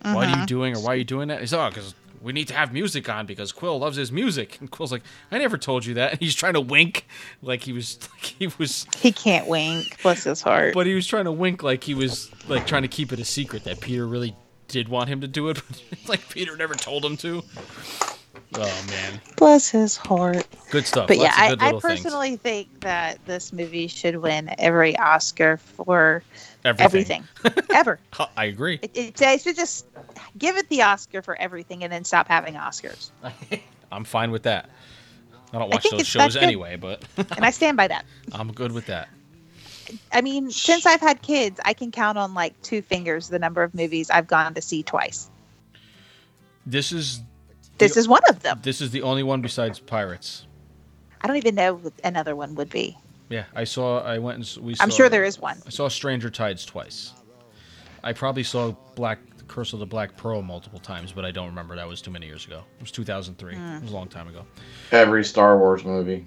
What 0.03 0.27
are 0.27 0.29
you 0.29 0.35
uh-huh. 0.35 0.47
doing, 0.47 0.77
or 0.77 0.81
why 0.81 0.93
are 0.93 0.97
you 0.97 1.05
doing 1.05 1.29
that? 1.29 1.41
He's 1.41 1.55
oh, 1.55 1.69
because 1.71 1.95
we 2.25 2.33
need 2.33 2.49
to 2.49 2.55
have 2.55 2.73
music 2.73 3.09
on 3.09 3.27
because 3.27 3.53
Quill 3.53 3.79
loves 3.79 3.97
his 3.97 4.11
music. 4.11 4.59
And 4.61 4.71
Quill's 4.71 4.91
like, 4.91 5.03
I 5.31 5.39
never 5.39 5.59
told 5.59 5.85
you 5.85 5.95
that. 5.95 6.13
And 6.13 6.21
he's 6.21 6.35
trying 6.35 6.55
to 6.55 6.61
wink, 6.61 7.07
like 7.43 7.63
he 7.63 7.73
was, 7.73 7.99
like 8.13 8.25
he 8.25 8.47
was, 8.59 8.87
he 8.99 9.13
can't 9.13 9.47
wink. 9.47 10.03
Bless 10.03 10.25
his 10.25 10.41
heart. 10.41 10.75
but 10.75 10.87
he 10.87 10.95
was 10.95 11.07
trying 11.07 11.25
to 11.25 11.33
wink 11.33 11.63
like 11.63 11.85
he 11.85 11.95
was 11.95 12.31
like 12.49 12.67
trying 12.67 12.83
to 12.83 12.89
keep 12.89 13.13
it 13.13 13.19
a 13.19 13.25
secret 13.25 13.65
that 13.65 13.81
Peter 13.81 14.07
really 14.07 14.35
did 14.69 14.89
want 14.89 15.09
him 15.09 15.21
to 15.21 15.29
do 15.29 15.51
it, 15.51 15.63
but 15.91 16.09
like 16.09 16.29
Peter 16.31 16.57
never 16.57 16.75
told 16.75 17.05
him 17.05 17.17
to. 17.19 17.43
Oh 18.57 18.85
man, 18.89 19.21
Bless 19.37 19.69
his 19.71 19.97
heart. 19.97 20.47
good 20.71 20.87
stuff. 20.87 21.09
But 21.09 21.17
yeah, 21.17 21.25
Lots 21.25 21.37
of 21.37 21.43
I, 21.43 21.47
I 21.47 21.51
little 21.67 21.81
things. 21.81 22.01
personally 22.01 22.37
think 22.37 22.81
that 22.81 23.19
this 23.27 23.53
movie 23.53 23.89
should 23.89 24.17
win 24.17 24.55
every 24.59 24.97
Oscar 24.99 25.57
for 25.57 26.23
everything. 26.65 27.25
everything, 27.43 27.65
ever. 27.75 27.99
I 28.37 28.45
agree. 28.45 28.79
It, 28.83 28.91
it, 28.95 29.15
they 29.17 29.39
should 29.39 29.57
just 29.57 29.87
give 30.39 30.57
it 30.57 30.69
the 30.69 30.83
Oscar 30.83 31.21
for 31.21 31.37
everything 31.41 31.83
and 31.83 31.93
then 31.93 32.05
stop 32.05 32.29
having 32.29 32.55
Oscars. 32.55 33.11
I'm 33.93 34.05
fine 34.05 34.31
with 34.31 34.45
that. 34.45 34.71
I 35.53 35.59
don't 35.59 35.71
watch 35.71 35.83
think 35.83 35.99
those 35.99 36.07
shows 36.07 36.37
anyway, 36.37 36.77
but 36.77 37.03
And 37.17 37.45
I 37.45 37.51
stand 37.51 37.77
by 37.77 37.89
that. 37.89 38.05
I'm 38.33 38.53
good 38.53 38.73
with 38.73 38.87
that. 38.87 39.09
I 40.13 40.21
mean, 40.21 40.51
since 40.51 40.87
I've 40.87 41.01
had 41.01 41.23
kids, 41.23 41.61
I 41.65 41.75
can 41.75 41.91
count 41.93 42.19
on 42.19 42.35
like 42.35 42.61
two 42.63 42.83
fingers 42.83 43.29
the 43.29 43.39
number 43.39 43.63
of 43.63 43.75
movies 43.75 44.11
I've 44.11 44.27
gone 44.27 44.55
to 44.55 44.63
see 44.63 44.83
twice. 44.83 45.29
This 46.67 46.91
is 46.93 47.21
This 47.79 47.95
The- 47.95 48.01
is 48.01 48.09
one 48.09 48.23
of 48.29 48.41
them. 48.43 48.61
this 48.63 48.81
is 48.81 48.91
the 48.91 49.03
only 49.03 49.23
one 49.23 49.41
besides 49.41 49.79
Pirates. 49.79 50.47
I 51.21 51.27
don't 51.27 51.37
even 51.37 51.55
know 51.55 51.75
what 51.75 51.93
another 52.05 52.37
one 52.37 52.55
would 52.57 52.71
be. 52.71 52.97
Yeah, 53.31 53.45
I 53.55 53.65
saw. 53.65 54.01
I 54.03 54.19
went 54.19 54.37
and 54.37 54.45
s- 54.45 54.59
we. 54.59 54.75
Saw, 54.75 54.83
I'm 54.85 54.91
sure 54.91 55.09
there 55.09 55.25
is 55.25 55.39
one. 55.41 55.57
I 55.67 55.71
saw 55.71 55.89
Stranger 55.89 56.29
Tides 56.31 56.65
twice. 56.65 57.13
I 58.03 58.13
probably 58.13 58.43
saw 58.43 58.75
Black 58.95 59.19
Curse 59.49 59.73
of 59.73 59.79
the 59.79 59.87
Black 59.87 60.17
Pearl 60.17 60.43
multiple 60.43 60.79
times, 60.79 61.13
but 61.13 61.25
I 61.25 61.31
don't 61.31 61.47
remember. 61.47 61.75
That 61.77 61.89
was 61.89 62.03
too 62.03 62.11
many 62.11 62.27
years 62.27 62.45
ago. 62.47 62.63
It 62.77 62.83
was 62.83 62.91
2003. 62.91 63.55
Hmm. 63.55 63.77
It 63.77 63.83
was 63.83 63.91
a 63.91 63.95
long 63.95 64.09
time 64.09 64.29
ago. 64.29 64.45
Every 64.93 65.25
Star 65.25 65.59
Wars 65.59 65.85
movie. 65.85 66.27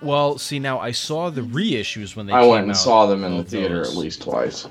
Well, 0.00 0.38
see 0.38 0.58
now 0.58 0.78
I 0.80 0.92
saw 0.92 1.28
the 1.28 1.42
reissues 1.42 2.16
when 2.16 2.26
they. 2.26 2.32
I 2.32 2.40
came 2.40 2.50
went 2.50 2.62
and 2.62 2.70
out 2.72 2.76
saw 2.78 3.06
them 3.06 3.22
in 3.24 3.36
the 3.36 3.44
theater 3.44 3.78
those, 3.84 3.90
at 3.92 3.96
least 3.98 4.22
twice. 4.22 4.66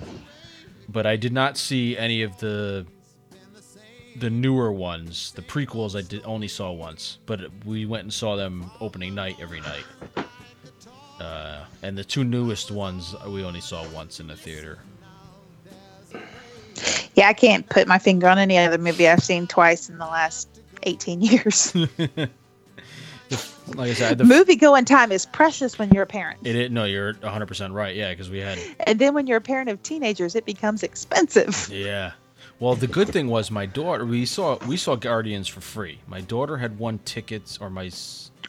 but 0.90 1.06
I 1.06 1.16
did 1.18 1.34
not 1.34 1.58
see 1.58 1.96
any 1.98 2.24
of 2.24 2.38
the 2.40 2.86
the 4.20 4.30
newer 4.30 4.72
ones. 4.72 5.32
The 5.32 5.42
prequels 5.42 5.98
I 5.98 6.02
did 6.02 6.24
only 6.26 6.48
saw 6.48 6.72
once, 6.72 7.18
but 7.26 7.42
we 7.66 7.86
went 7.86 8.04
and 8.04 8.14
saw 8.14 8.36
them 8.36 8.70
opening 8.80 9.16
night 9.16 9.38
every 9.40 9.62
night. 9.62 9.86
Uh, 11.20 11.66
and 11.82 11.98
the 11.98 12.04
two 12.04 12.24
newest 12.24 12.72
ones 12.72 13.16
we 13.28 13.44
only 13.44 13.62
saw 13.62 13.88
once 13.90 14.20
in 14.20 14.28
the 14.28 14.36
theater. 14.36 14.80
Yeah, 17.16 17.28
I 17.28 17.34
can't 17.34 17.68
put 17.68 17.88
my 17.88 17.98
finger 17.98 18.28
on 18.28 18.38
any 18.38 18.58
other 18.58 18.78
movie 18.78 19.08
I've 19.08 19.24
seen 19.24 19.48
twice 19.48 19.90
in 19.90 19.98
the 19.98 20.06
last 20.06 20.48
18 20.84 21.22
years. 21.22 21.76
Like 23.76 23.90
I 23.90 23.94
said, 23.96 24.18
the, 24.18 24.24
movie 24.24 24.56
going 24.56 24.86
time 24.86 25.12
is 25.12 25.26
precious 25.26 25.78
when 25.78 25.90
you're 25.90 26.04
a 26.04 26.08
parent. 26.08 26.40
it, 26.46 26.56
it 26.56 26.72
no, 26.72 26.86
you're 26.86 27.14
100 27.16 27.46
percent 27.48 27.74
right. 27.74 27.94
Yeah, 27.94 28.12
because 28.12 28.30
we 28.30 28.40
had 28.40 28.58
And 28.80 28.98
then 28.98 29.14
when 29.14 29.28
you're 29.28 29.38
a 29.40 29.42
parent 29.42 29.70
of 29.70 29.84
teenagers, 29.84 30.36
it 30.36 30.46
becomes 30.46 30.84
expensive. 30.84 31.68
yeah. 31.70 32.14
Well, 32.60 32.76
the 32.76 32.88
good 32.88 33.10
thing 33.10 33.28
was 33.28 33.52
my 33.52 33.66
daughter. 33.68 34.06
We 34.06 34.26
saw 34.26 34.58
we 34.66 34.78
saw 34.78 34.96
Guardians 34.96 35.48
for 35.48 35.62
free. 35.62 36.00
My 36.08 36.22
daughter 36.22 36.58
had 36.58 36.80
won 36.80 37.00
tickets, 37.06 37.58
or 37.62 37.70
my 37.70 37.92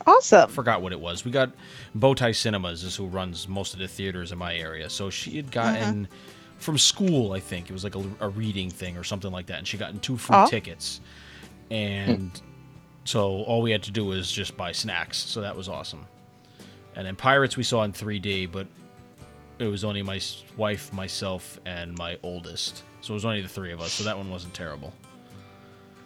Awesome. 0.06 0.48
forgot 0.50 0.80
what 0.80 0.92
it 0.92 1.00
was. 1.00 1.24
We 1.24 1.30
got 1.30 1.50
Bow 1.94 2.14
Tie 2.14 2.32
Cinemas 2.32 2.84
is 2.84 2.96
who 2.96 3.06
runs 3.06 3.48
most 3.48 3.74
of 3.74 3.80
the 3.80 3.88
theaters 3.88 4.32
in 4.32 4.38
my 4.38 4.56
area. 4.56 4.88
So 4.88 5.10
she 5.10 5.36
had 5.36 5.54
uh-huh. 5.56 5.72
gotten 5.74 6.08
from 6.58 6.78
school, 6.78 7.32
I 7.32 7.40
think 7.40 7.68
it 7.68 7.72
was 7.72 7.84
like 7.84 7.94
a, 7.94 8.04
a 8.20 8.28
reading 8.28 8.70
thing 8.70 8.96
or 8.96 9.04
something 9.04 9.30
like 9.30 9.46
that, 9.46 9.58
and 9.58 9.66
she 9.66 9.76
gotten 9.76 10.00
two 10.00 10.16
free 10.16 10.36
Oh. 10.36 10.46
tickets. 10.48 11.00
And 11.70 12.30
so 13.04 13.42
all 13.42 13.60
we 13.62 13.70
had 13.70 13.82
to 13.84 13.90
do 13.90 14.04
was 14.06 14.30
just 14.32 14.56
buy 14.56 14.72
snacks. 14.72 15.18
So 15.18 15.40
that 15.42 15.56
was 15.56 15.68
awesome. 15.68 16.06
And 16.96 17.06
then 17.06 17.14
Pirates 17.14 17.56
we 17.56 17.62
saw 17.62 17.82
in 17.84 17.92
3D, 17.92 18.50
but 18.50 18.66
it 19.58 19.66
was 19.66 19.84
only 19.84 20.02
my 20.02 20.20
wife, 20.56 20.92
myself, 20.92 21.58
and 21.66 21.96
my 21.98 22.18
oldest. 22.22 22.82
So 23.00 23.12
it 23.12 23.14
was 23.14 23.24
only 23.24 23.42
the 23.42 23.48
three 23.48 23.72
of 23.72 23.80
us. 23.80 23.92
So 23.92 24.04
that 24.04 24.16
one 24.16 24.30
wasn't 24.30 24.54
terrible. 24.54 24.92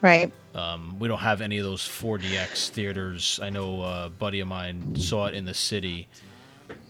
Right. 0.01 0.33
Um, 0.55 0.99
we 0.99 1.07
don't 1.09 1.19
have 1.21 1.41
any 1.41 1.59
of 1.59 1.65
those 1.65 1.83
4DX 1.83 2.71
theaters. 2.71 3.39
I 3.43 3.51
know 3.51 3.83
uh, 3.83 4.05
a 4.07 4.11
buddy 4.11 4.41
of 4.41 4.49
mine 4.49 4.97
saw 4.97 5.27
it 5.27 5.35
in 5.35 5.45
the 5.45 5.55
city 5.55 6.09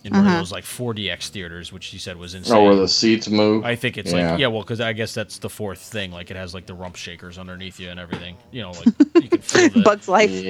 in 0.05 0.13
one 0.13 0.27
of 0.27 0.33
those 0.33 0.51
like 0.53 0.65
4DX 0.65 1.29
theaters, 1.29 1.73
which 1.73 1.87
he 1.87 1.99
said 1.99 2.17
was 2.17 2.35
insane. 2.35 2.57
Oh, 2.57 2.65
where 2.65 2.75
the 2.75 2.89
seats 2.89 3.29
move. 3.29 3.65
I 3.65 3.77
think 3.77 3.99
it's 3.99 4.13
Yeah. 4.13 4.31
like 4.33 4.41
yeah, 4.41 4.47
well, 4.47 4.63
because 4.63 4.81
I 4.81 4.93
guess 4.95 5.13
that's 5.15 5.39
the 5.39 5.51
fourth 5.51 5.79
thing. 5.81 6.11
Like 6.11 6.31
it 6.31 6.37
has 6.37 6.55
like 6.55 6.67
the 6.67 6.75
rump 6.75 6.97
shakers 6.97 7.39
underneath 7.39 7.79
you 7.79 7.91
and 7.91 8.01
everything. 8.01 8.37
You 8.51 8.63
know, 8.63 8.71
like 8.73 8.87
you 9.23 9.29
can 9.29 9.41
feel 9.41 9.69
the. 9.75 9.83
Bugs 9.83 10.09
Life. 10.09 10.31
you 10.31 10.43
can- 10.43 10.47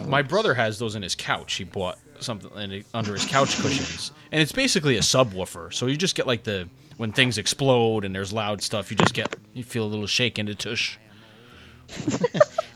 yeah. 0.00 0.04
my 0.06 0.22
brother 0.22 0.54
has 0.54 0.78
those 0.78 0.94
in 0.94 1.02
his 1.02 1.14
couch. 1.14 1.54
He 1.54 1.64
bought 1.64 1.98
something 2.20 2.84
under 2.94 3.14
his 3.14 3.24
couch 3.26 3.56
cushions, 3.60 4.12
and 4.32 4.40
it's 4.42 4.52
basically 4.52 4.96
a 4.96 5.00
subwoofer. 5.00 5.72
So 5.72 5.86
you 5.86 5.96
just 5.96 6.14
get 6.14 6.26
like 6.26 6.44
the 6.44 6.68
when 6.96 7.12
things 7.12 7.38
explode 7.38 8.04
and 8.04 8.14
there's 8.14 8.32
loud 8.32 8.62
stuff, 8.62 8.90
you 8.90 8.96
just 8.96 9.14
get 9.14 9.34
you 9.54 9.64
feel 9.64 9.84
a 9.84 9.86
little 9.86 10.06
shake 10.06 10.38
in 10.38 10.46
the 10.46 10.54
tush. 10.54 10.98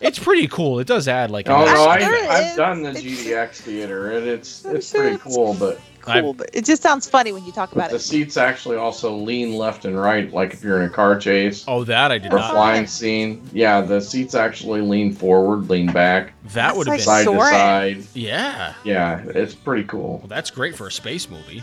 it's 0.00 0.18
pretty 0.18 0.48
cool. 0.48 0.78
It 0.78 0.86
does 0.86 1.06
add 1.08 1.30
like. 1.30 1.48
Oh 1.48 1.64
no, 1.64 1.84
I, 1.86 1.98
There 1.98 2.14
effect. 2.14 2.24
it 2.24 2.30
I've 2.30 2.56
done 2.56 2.82
the 2.82 2.90
GDX 2.92 3.56
theater, 3.60 4.12
and 4.12 4.26
it's 4.26 4.64
I'm 4.64 4.76
it's 4.76 4.90
sure 4.90 5.00
pretty 5.02 5.16
it's- 5.16 5.34
cool. 5.34 5.54
But 5.54 5.80
Cool, 6.02 6.34
but 6.34 6.50
it 6.52 6.64
just 6.64 6.82
sounds 6.82 7.08
funny 7.08 7.32
when 7.32 7.44
you 7.44 7.52
talk 7.52 7.72
about 7.72 7.90
the 7.90 7.94
it. 7.96 7.98
The 7.98 8.04
seats 8.04 8.36
actually 8.36 8.76
also 8.76 9.14
lean 9.16 9.54
left 9.54 9.84
and 9.84 9.98
right, 9.98 10.32
like 10.32 10.52
if 10.52 10.62
you're 10.62 10.78
in 10.82 10.86
a 10.86 10.92
car 10.92 11.16
chase 11.18 11.64
Oh, 11.68 11.84
that 11.84 12.10
I 12.10 12.18
did 12.18 12.32
or 12.32 12.38
not. 12.38 12.50
flying 12.52 12.86
scene. 12.88 13.40
Yeah, 13.52 13.80
the 13.80 14.00
seats 14.00 14.34
actually 14.34 14.80
lean 14.80 15.12
forward, 15.14 15.70
lean 15.70 15.92
back, 15.92 16.32
That 16.52 16.76
would 16.76 16.86
have 16.88 16.96
That's 16.98 17.06
been. 17.06 17.14
like 17.14 17.24
side 17.24 17.32
to 17.32 17.38
Soaring. 17.38 18.02
side. 18.02 18.06
Yeah. 18.14 18.74
Yeah, 18.84 19.22
it's 19.34 19.54
pretty 19.54 19.84
cool. 19.84 20.18
Well, 20.18 20.26
that's 20.28 20.50
great 20.50 20.74
for 20.74 20.88
a 20.88 20.92
space 20.92 21.30
movie. 21.30 21.62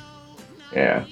Yeah. 0.74 1.04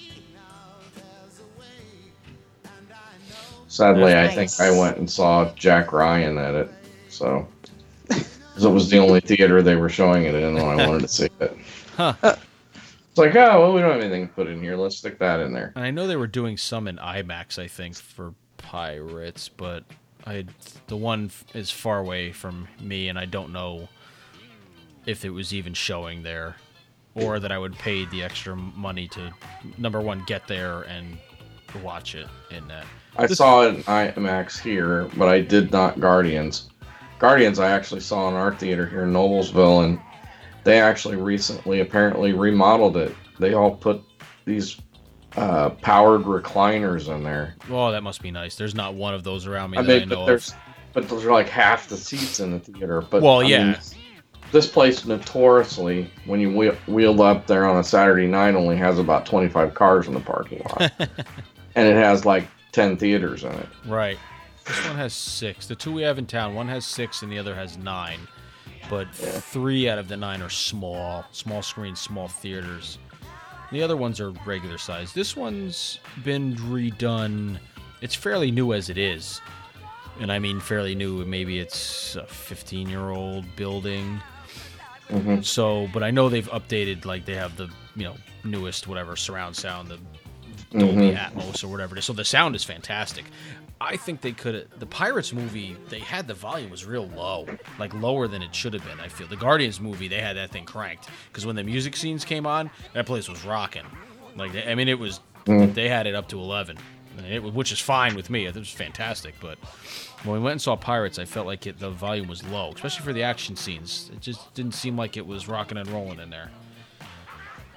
Sadly, 3.68 4.16
I 4.16 4.28
think 4.30 4.50
I 4.60 4.72
went 4.72 4.98
and 4.98 5.10
saw 5.10 5.52
Jack 5.54 5.92
Ryan 5.92 6.38
at 6.38 6.56
it, 6.56 6.72
so 7.10 7.46
'cause 8.10 8.64
it 8.64 8.70
was 8.70 8.90
the 8.90 8.98
only 8.98 9.20
theater 9.20 9.62
they 9.62 9.76
were 9.76 9.90
showing 9.90 10.24
it 10.24 10.34
in 10.34 10.56
when 10.56 10.80
I 10.80 10.88
wanted 10.88 11.02
to 11.02 11.08
see 11.10 11.28
it. 11.42 11.58
Huh. 11.96 12.14
It's 12.24 12.40
like, 13.18 13.36
oh 13.36 13.62
well, 13.62 13.74
we 13.74 13.82
don't 13.82 13.92
have 13.92 14.02
anything 14.02 14.28
to 14.28 14.34
put 14.34 14.48
in 14.48 14.62
here. 14.62 14.76
Let's 14.76 14.98
stick 14.98 15.20
that 15.20 15.40
in 15.40 15.54
there. 15.54 15.74
And 15.76 15.84
I 15.86 15.92
know 15.92 16.08
they 16.08 16.16
were 16.16 16.28
doing 16.28 16.58
some 16.58 16.88
in 16.88 16.98
IMAX, 16.98 17.58
I 17.62 17.68
think, 17.68 17.96
for 17.96 18.34
Pirates, 18.58 19.50
but 19.50 19.84
I 20.26 20.46
the 20.88 20.98
one 20.98 21.26
f- 21.26 21.46
is 21.54 21.72
far 21.72 22.00
away 22.00 22.32
from 22.32 22.68
me, 22.82 23.10
and 23.10 23.18
I 23.18 23.26
don't 23.26 23.52
know 23.54 23.88
if 25.06 25.24
it 25.24 25.30
was 25.30 25.54
even 25.54 25.74
showing 25.74 26.24
there, 26.24 26.56
or 27.16 27.40
that 27.40 27.52
I 27.52 27.58
would 27.58 27.74
pay 27.76 28.06
the 28.06 28.24
extra 28.24 28.56
money 28.56 29.08
to 29.10 29.34
number 29.78 30.02
one 30.02 30.24
get 30.28 30.48
there 30.48 30.82
and 30.84 31.18
watch 31.84 32.16
it 32.16 32.28
in 32.52 32.68
that. 32.68 32.86
I 33.18 33.28
This- 33.28 33.38
saw 33.38 33.64
it 33.64 33.76
in 33.76 33.84
IMAX 33.84 34.60
here, 34.60 35.10
but 35.18 35.28
I 35.30 35.42
did 35.42 35.72
not 35.72 36.00
Guardians. 36.00 36.70
Guardians, 37.20 37.58
I 37.60 37.72
actually 37.72 38.02
saw 38.02 38.28
in 38.30 38.36
our 38.36 38.54
theater 38.54 38.86
here 38.86 39.04
in 39.04 39.14
Noblesville, 39.14 39.84
and 39.86 40.00
they 40.68 40.82
actually 40.82 41.16
recently 41.16 41.80
apparently 41.80 42.34
remodeled 42.34 42.98
it. 42.98 43.16
They 43.40 43.54
all 43.54 43.74
put 43.74 44.02
these 44.44 44.82
uh, 45.38 45.70
powered 45.70 46.24
recliners 46.24 47.08
in 47.08 47.24
there. 47.24 47.56
Oh, 47.72 47.90
that 47.90 48.04
must 48.04 48.22
be 48.22 48.32
nice. 48.32 48.58
There's 48.58 48.76
not 48.76 48.94
one 48.94 49.14
of 49.14 49.24
those 49.24 49.48
around 49.48 49.72
me 49.72 49.78
I 49.78 49.82
I 49.82 49.84
mean, 49.86 50.10
know 50.10 50.16
but 50.16 50.22
of. 50.22 50.28
there's 50.28 50.54
but 50.92 51.08
those 51.08 51.24
are 51.24 51.32
like 51.32 51.48
half 51.48 51.88
the 51.88 51.96
seats 51.96 52.42
in 52.42 52.52
the 52.52 52.60
theater. 52.60 53.02
But 53.02 53.22
Well, 53.22 53.40
I 53.40 53.44
yeah. 53.44 53.64
mean, 53.64 53.78
this 54.52 54.68
place 54.68 55.06
notoriously, 55.06 56.12
when 56.26 56.42
you 56.42 56.54
wheel, 56.54 56.76
wheel 56.88 57.22
up 57.22 57.48
there 57.48 57.66
on 57.66 57.78
a 57.78 57.84
Saturday 57.84 58.28
night, 58.28 58.54
only 58.56 58.76
has 58.76 59.00
about 59.00 59.26
25 59.26 59.74
cars 59.74 60.08
in 60.08 60.14
the 60.16 60.20
parking 60.20 60.60
lot, 60.70 60.92
and 61.76 61.88
it 61.88 61.96
has 61.96 62.26
like 62.26 62.46
10 62.74 62.98
theaters 62.98 63.46
in 63.46 63.54
it. 63.54 63.68
Right. 63.86 64.20
This 64.66 64.86
one 64.86 64.98
has 64.98 65.14
six. 65.14 65.66
The 65.68 65.76
two 65.76 65.94
we 65.94 66.02
have 66.02 66.18
in 66.18 66.26
town, 66.26 66.56
one 66.56 66.68
has 66.68 66.86
six 66.86 67.22
and 67.22 67.32
the 67.32 67.40
other 67.40 67.56
has 67.56 67.78
nine. 67.78 68.20
But 68.90 69.14
three 69.14 69.90
out 69.90 69.98
of 69.98 70.08
the 70.08 70.16
nine 70.18 70.42
are 70.42 70.50
small, 70.50 71.26
small 71.32 71.62
screen, 71.62 71.96
small 71.96 72.28
theaters. 72.28 72.98
The 73.72 73.84
other 73.84 73.98
ones 73.98 74.20
are 74.22 74.32
regular 74.46 74.78
size. 74.78 75.12
This 75.14 75.36
one's 75.36 76.00
been 76.24 76.56
redone. 76.56 77.60
It's 78.02 78.16
fairly 78.16 78.50
new 78.50 78.74
as 78.74 78.90
it 78.90 78.98
is. 78.98 79.42
And 80.22 80.32
I 80.32 80.40
mean 80.40 80.60
fairly 80.60 80.96
new. 80.96 81.26
Maybe 81.26 81.60
it's 81.60 82.16
a 82.16 82.26
15 82.26 82.88
year 82.88 83.10
old 83.10 83.46
building. 83.58 84.22
Mhm. 85.10 85.44
So, 85.44 85.90
but 85.94 86.02
I 86.04 86.12
know 86.12 86.30
they've 86.30 86.50
updated, 86.50 87.06
like 87.06 87.26
they 87.26 87.36
have 87.36 87.58
the, 87.58 87.70
you 87.96 88.04
know, 88.06 88.16
newest 88.44 88.88
whatever 88.88 89.16
surround 89.16 89.56
sound, 89.56 89.90
the 89.90 90.00
Dolby 90.78 91.12
Mhm. 91.12 91.18
Atmos 91.18 91.64
or 91.64 91.68
whatever 91.68 91.96
it 91.96 92.00
is. 92.00 92.06
So 92.06 92.14
the 92.14 92.26
sound 92.26 92.56
is 92.56 92.64
fantastic. 92.64 93.26
I 93.80 93.96
think 93.98 94.22
they 94.22 94.32
could 94.32 94.68
the 94.80 94.86
Pirates 94.86 95.34
movie, 95.34 95.76
they 95.90 96.00
had 96.00 96.28
the 96.28 96.34
volume 96.34 96.72
was 96.72 96.86
real 96.86 97.08
low, 97.08 97.46
like 97.80 97.94
lower 97.94 98.28
than 98.28 98.42
it 98.42 98.54
should 98.56 98.74
have 98.74 98.84
been. 98.86 99.00
I 99.00 99.08
feel 99.08 99.28
the 99.28 99.36
Guardians 99.36 99.80
movie, 99.80 100.08
they 100.08 100.20
had 100.20 100.36
that 100.38 100.52
thing 100.52 100.66
cranked 100.66 101.10
because 101.32 101.46
when 101.46 101.56
the 101.56 101.64
music 101.64 101.96
scenes 101.96 102.26
came 102.26 102.46
on, 102.48 102.70
that 102.94 103.06
place 103.06 103.30
was 103.30 103.46
rocking. 103.46 103.86
Like 104.36 104.52
I 104.68 104.76
mean, 104.76 104.88
it 104.88 105.00
was 105.00 105.20
Mm. 105.46 105.74
they 105.74 105.88
had 105.88 106.08
it 106.08 106.14
up 106.14 106.28
to 106.28 106.40
eleven, 106.40 106.78
it, 107.26 107.42
which 107.42 107.72
is 107.72 107.80
fine 107.80 108.16
with 108.16 108.30
me. 108.30 108.48
It 108.48 108.56
was 108.56 108.70
fantastic, 108.70 109.34
but 109.40 109.58
when 110.24 110.34
we 110.36 110.40
went 110.42 110.52
and 110.54 110.62
saw 110.62 110.76
Pirates, 110.76 111.20
I 111.20 111.24
felt 111.24 111.46
like 111.48 111.66
it, 111.66 111.80
the 111.80 111.90
volume 111.90 112.28
was 112.28 112.44
low, 112.50 112.74
especially 112.76 113.06
for 113.06 113.14
the 113.14 113.24
action 113.24 113.56
scenes. 113.56 114.12
It 114.14 114.20
just 114.20 114.54
didn't 114.56 114.74
seem 114.74 114.98
like 114.98 115.16
it 115.16 115.26
was 115.26 115.48
rocking 115.48 115.78
and 115.78 115.88
rolling 115.90 116.20
in 116.20 116.30
there. 116.30 116.52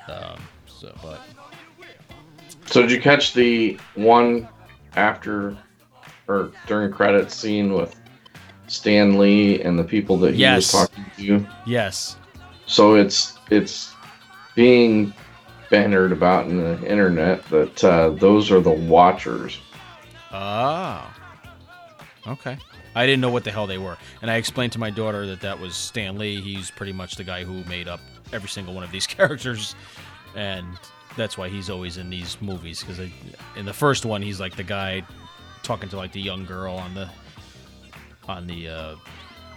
Um, 0.09 0.41
so, 0.67 0.93
but 1.01 1.21
So 2.67 2.83
did 2.83 2.91
you 2.91 3.01
catch 3.01 3.35
the 3.35 3.79
one 3.95 4.49
after 4.97 5.57
or 6.31 6.53
during 6.67 6.93
credit 6.93 7.31
scene 7.33 7.75
with 7.75 7.99
Stan 8.69 9.19
Lee 9.19 9.61
and 9.63 9.79
the 9.79 9.85
people 9.85 10.17
that 10.19 10.35
he 10.35 10.41
Yes. 10.41 10.73
was 10.73 10.89
talking 10.89 11.05
to? 11.17 11.47
yes, 11.67 12.17
So 12.67 12.95
it's 12.95 13.37
it's 13.51 13.93
being 14.55 15.13
bannered 15.71 16.13
about 16.13 16.47
in 16.47 16.57
the 16.59 16.89
internet 16.89 17.45
that 17.51 17.83
uh, 17.85 18.11
those 18.11 18.51
are 18.53 18.61
the 18.61 18.71
Watchers. 18.71 19.59
Ah. 20.33 21.17
Okay. 22.27 22.57
I 22.95 23.07
didn't 23.07 23.21
know 23.21 23.31
what 23.31 23.45
the 23.45 23.51
hell 23.53 23.67
they 23.67 23.79
were. 23.79 23.97
And 24.23 24.31
I 24.31 24.37
explained 24.37 24.73
to 24.73 24.79
my 24.81 24.91
daughter 24.91 25.27
that 25.27 25.41
that 25.41 25.59
was 25.59 25.75
Stan 25.75 26.19
Lee. 26.19 26.41
He's 26.41 26.71
pretty 26.71 26.93
much 26.93 27.17
the 27.17 27.25
guy 27.25 27.45
who 27.45 27.65
made 27.65 27.89
up 27.89 28.01
every 28.33 28.49
single 28.49 28.75
one 28.75 28.85
of 28.85 28.91
these 28.93 29.07
characters. 29.17 29.75
And 30.37 30.67
that's 31.17 31.37
why 31.39 31.49
he's 31.49 31.71
always 31.71 31.97
in 31.97 32.11
these 32.11 32.37
movies. 32.41 32.81
Because 32.85 32.99
in 33.57 33.65
the 33.65 33.73
first 33.73 34.05
one, 34.05 34.23
he's 34.23 34.39
like 34.41 34.55
the 34.57 34.63
guy 34.65 35.03
talking 35.63 35.89
to 35.91 35.97
like 35.97 36.13
the 36.13 36.21
young 36.21 36.45
girl 36.45 36.75
on 36.75 36.95
the 36.95 37.09
on 38.29 38.47
the 38.47 38.69
uh, 38.69 38.97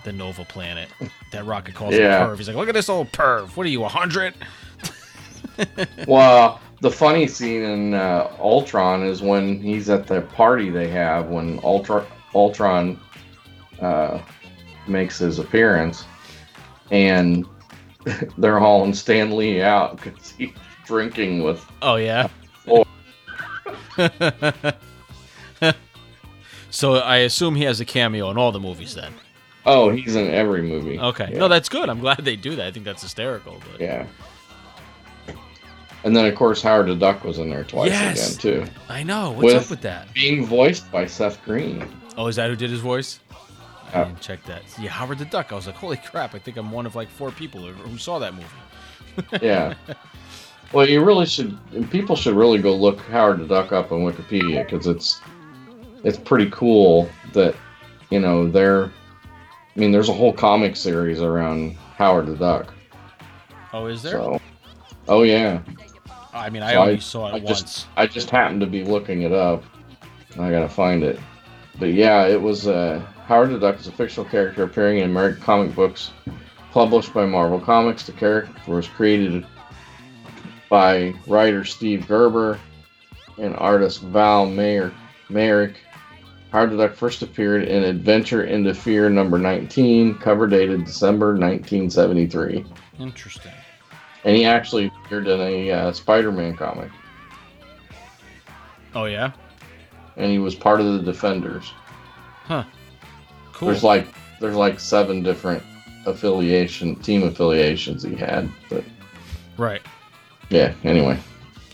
the 0.03 0.11
Nova 0.11 0.43
planet. 0.45 0.89
That 1.31 1.45
Rocket 1.45 1.75
calls 1.75 1.93
Yeah. 1.95 2.23
him 2.23 2.29
perv. 2.29 2.37
He's 2.37 2.47
like, 2.47 2.57
look 2.57 2.67
at 2.69 2.73
this 2.75 2.89
old 2.89 3.11
perv. 3.11 3.55
What 3.55 3.65
are 3.65 3.69
you, 3.69 3.83
a 3.83 3.89
hundred? 3.89 4.33
Well, 6.07 6.59
the 6.81 6.89
funny 6.89 7.27
scene 7.27 7.61
in 7.61 7.93
uh, 7.93 8.31
Ultron 8.39 9.03
is 9.03 9.21
when 9.21 9.61
he's 9.61 9.87
at 9.87 10.07
the 10.07 10.21
party 10.21 10.71
they 10.71 10.87
have 10.87 11.27
when 11.27 11.59
Ultra 11.63 12.03
Ultron 12.33 12.99
uh, 13.79 14.19
makes 14.87 15.19
his 15.19 15.37
appearance, 15.37 16.05
and 16.89 17.45
they're 18.39 18.57
hauling 18.57 18.95
Stan 18.95 19.35
Lee 19.37 19.61
out 19.61 19.97
because 20.01 20.31
he's 20.31 20.49
drinking 20.85 21.43
with. 21.43 21.63
Oh 21.83 21.97
yeah. 21.97 22.27
So 26.73 26.95
I 26.95 27.17
assume 27.17 27.53
he 27.55 27.63
has 27.65 27.79
a 27.79 27.85
cameo 27.85 28.31
in 28.31 28.37
all 28.37 28.51
the 28.51 28.59
movies 28.59 28.95
then. 28.95 29.13
Oh, 29.65 29.89
he's 29.91 30.15
in 30.15 30.27
every 30.29 30.61
movie. 30.63 30.99
Okay. 30.99 31.29
Yeah. 31.31 31.37
No, 31.37 31.47
that's 31.47 31.69
good. 31.69 31.87
I'm 31.87 31.99
glad 31.99 32.17
they 32.17 32.35
do 32.35 32.55
that. 32.55 32.65
I 32.67 32.71
think 32.71 32.83
that's 32.83 33.01
hysterical. 33.03 33.61
But 33.71 33.79
Yeah. 33.79 34.07
And 36.03 36.15
then 36.15 36.25
of 36.25 36.35
course 36.35 36.61
Howard 36.61 36.87
the 36.87 36.95
Duck 36.95 37.23
was 37.23 37.37
in 37.37 37.49
there 37.49 37.63
twice 37.63 37.91
Yes. 37.91 38.35
again 38.37 38.65
too, 38.65 38.71
I 38.89 39.03
know. 39.03 39.31
What's 39.31 39.53
With- 39.53 39.63
up 39.63 39.69
with 39.69 39.81
that? 39.81 40.13
being 40.13 40.45
voiced 40.45 40.91
by 40.91 41.05
Seth 41.05 41.41
Green. 41.45 41.87
Oh, 42.17 42.27
is 42.27 42.35
that 42.35 42.49
who 42.49 42.55
did 42.55 42.69
his 42.71 42.81
voice? 42.81 43.19
I 43.93 44.03
didn't 44.05 44.19
check 44.21 44.43
that. 44.45 44.63
Yeah, 44.81 44.89
Howard 44.89 45.19
the 45.19 45.25
Duck. 45.25 45.51
I 45.53 45.55
was 45.55 45.67
like, 45.67 45.75
holy 45.75 45.97
crap! 45.97 46.33
I 46.35 46.39
think 46.39 46.57
I'm 46.57 46.71
one 46.71 46.85
of 46.87 46.95
like 46.95 47.09
four 47.09 47.29
people 47.31 47.61
who 47.61 47.71
who 47.73 47.97
saw 47.99 48.17
that 48.19 48.33
movie. 48.33 48.47
Yeah. 49.41 49.75
well, 50.73 50.89
you 50.89 51.03
really 51.05 51.27
should. 51.27 51.55
People 51.91 52.15
should 52.15 52.35
really 52.35 52.57
go 52.57 52.75
look 52.75 52.99
Howard 53.01 53.39
the 53.39 53.45
Duck 53.45 53.71
up 53.71 53.91
on 53.91 53.99
Wikipedia 53.99 54.65
because 54.69 54.87
it's 54.87 55.21
it's 56.03 56.17
pretty 56.17 56.49
cool 56.51 57.09
that 57.33 57.55
you 58.09 58.19
know 58.19 58.49
they're. 58.49 58.85
I 58.85 59.79
mean, 59.79 59.91
there's 59.91 60.09
a 60.09 60.13
whole 60.13 60.33
comic 60.33 60.75
series 60.75 61.21
around 61.21 61.75
Howard 61.97 62.27
the 62.27 62.35
Duck. 62.35 62.73
Oh, 63.73 63.87
is 63.87 64.03
there? 64.03 64.11
So, 64.13 64.39
oh 65.07 65.23
yeah, 65.23 65.61
I 66.33 66.49
mean, 66.49 66.61
I 66.61 66.73
So 66.73 66.79
I- 66.79 66.81
only 66.87 66.99
saw 66.99 67.27
it 67.27 67.29
I 67.29 67.33
once. 67.39 67.47
just 67.47 67.87
I 67.97 68.05
just 68.07 68.29
happened 68.29 68.61
to 68.61 68.67
be 68.67 68.83
looking 68.83 69.23
it 69.23 69.31
up. 69.31 69.63
I 70.39 70.49
gotta 70.51 70.69
find 70.69 71.03
it. 71.03 71.19
But 71.79 71.93
yeah, 71.93 72.27
it 72.27 72.39
was 72.39 72.67
uh, 72.67 73.03
Howard 73.25 73.49
the 73.49 73.59
Duck 73.59 73.79
is 73.79 73.87
a 73.87 73.91
fictional 73.91 74.29
character 74.29 74.63
appearing 74.63 74.99
in 74.99 75.09
American 75.09 75.41
comic 75.41 75.73
books 75.75 76.11
published 76.71 77.13
by 77.13 77.25
Marvel 77.25 77.59
Comics. 77.59 78.03
The 78.05 78.11
character 78.11 78.53
was 78.71 78.87
created 78.87 79.45
by 80.69 81.13
writer 81.27 81.63
Steve 81.65 82.07
Gerber 82.07 82.59
and 83.39 83.55
artist 83.57 84.01
Val 84.01 84.45
Mayer 84.45 84.91
Merrick. 85.29 85.75
The 86.53 86.77
Duck 86.77 86.93
first 86.93 87.23
appeared 87.23 87.63
in 87.63 87.83
Adventure 87.83 88.43
into 88.43 88.75
Fear 88.75 89.09
number 89.09 89.39
19, 89.39 90.15
cover 90.19 90.45
dated 90.47 90.85
December 90.85 91.29
1973. 91.29 92.63
Interesting. 92.99 93.51
And 94.23 94.35
he 94.37 94.45
actually 94.45 94.91
appeared 95.03 95.27
in 95.27 95.41
a 95.41 95.71
uh, 95.71 95.91
Spider-Man 95.91 96.55
comic. 96.55 96.91
Oh 98.95 99.05
yeah. 99.05 99.31
and 100.15 100.29
he 100.31 100.37
was 100.37 100.53
part 100.53 100.79
of 100.79 100.85
the 100.85 100.99
Defenders. 101.01 101.73
Huh. 102.45 102.63
Cool. 103.53 103.69
There's 103.69 103.83
like 103.83 104.07
there's 104.39 104.55
like 104.55 104.79
seven 104.79 105.23
different 105.23 105.63
affiliation 106.05 106.95
team 106.97 107.23
affiliations 107.23 108.03
he 108.03 108.13
had, 108.13 108.47
but 108.69 108.83
right. 109.57 109.81
yeah. 110.49 110.73
Anyway, 110.83 111.19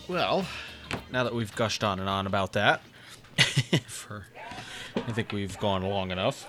Well, 0.08 0.46
now 1.12 1.24
that 1.24 1.34
we've 1.34 1.54
gushed 1.54 1.84
on 1.84 2.00
and 2.00 2.08
on 2.08 2.26
about 2.26 2.54
that, 2.54 2.80
for 3.86 4.24
I 4.96 5.12
think 5.12 5.32
we've 5.32 5.58
gone 5.58 5.82
long 5.82 6.10
enough. 6.10 6.46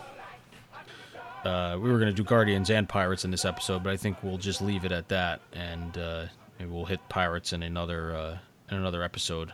Uh, 1.44 1.78
we 1.82 1.92
were 1.92 1.98
going 1.98 2.10
to 2.12 2.16
do 2.16 2.24
Guardians 2.24 2.70
and 2.70 2.88
Pirates 2.88 3.26
in 3.26 3.32
this 3.32 3.46
episode, 3.46 3.84
but 3.84 3.92
I 3.92 3.98
think 3.98 4.22
we'll 4.22 4.38
just 4.38 4.62
leave 4.62 4.86
it 4.86 4.92
at 4.92 5.08
that, 5.10 5.42
and 5.54 5.98
uh, 5.98 6.26
maybe 6.60 6.70
we'll 6.70 6.86
hit 6.86 7.00
Pirates 7.10 7.52
in 7.54 7.64
another 7.64 8.16
uh, 8.16 8.38
in 8.70 8.78
another 8.78 9.02
episode 9.02 9.52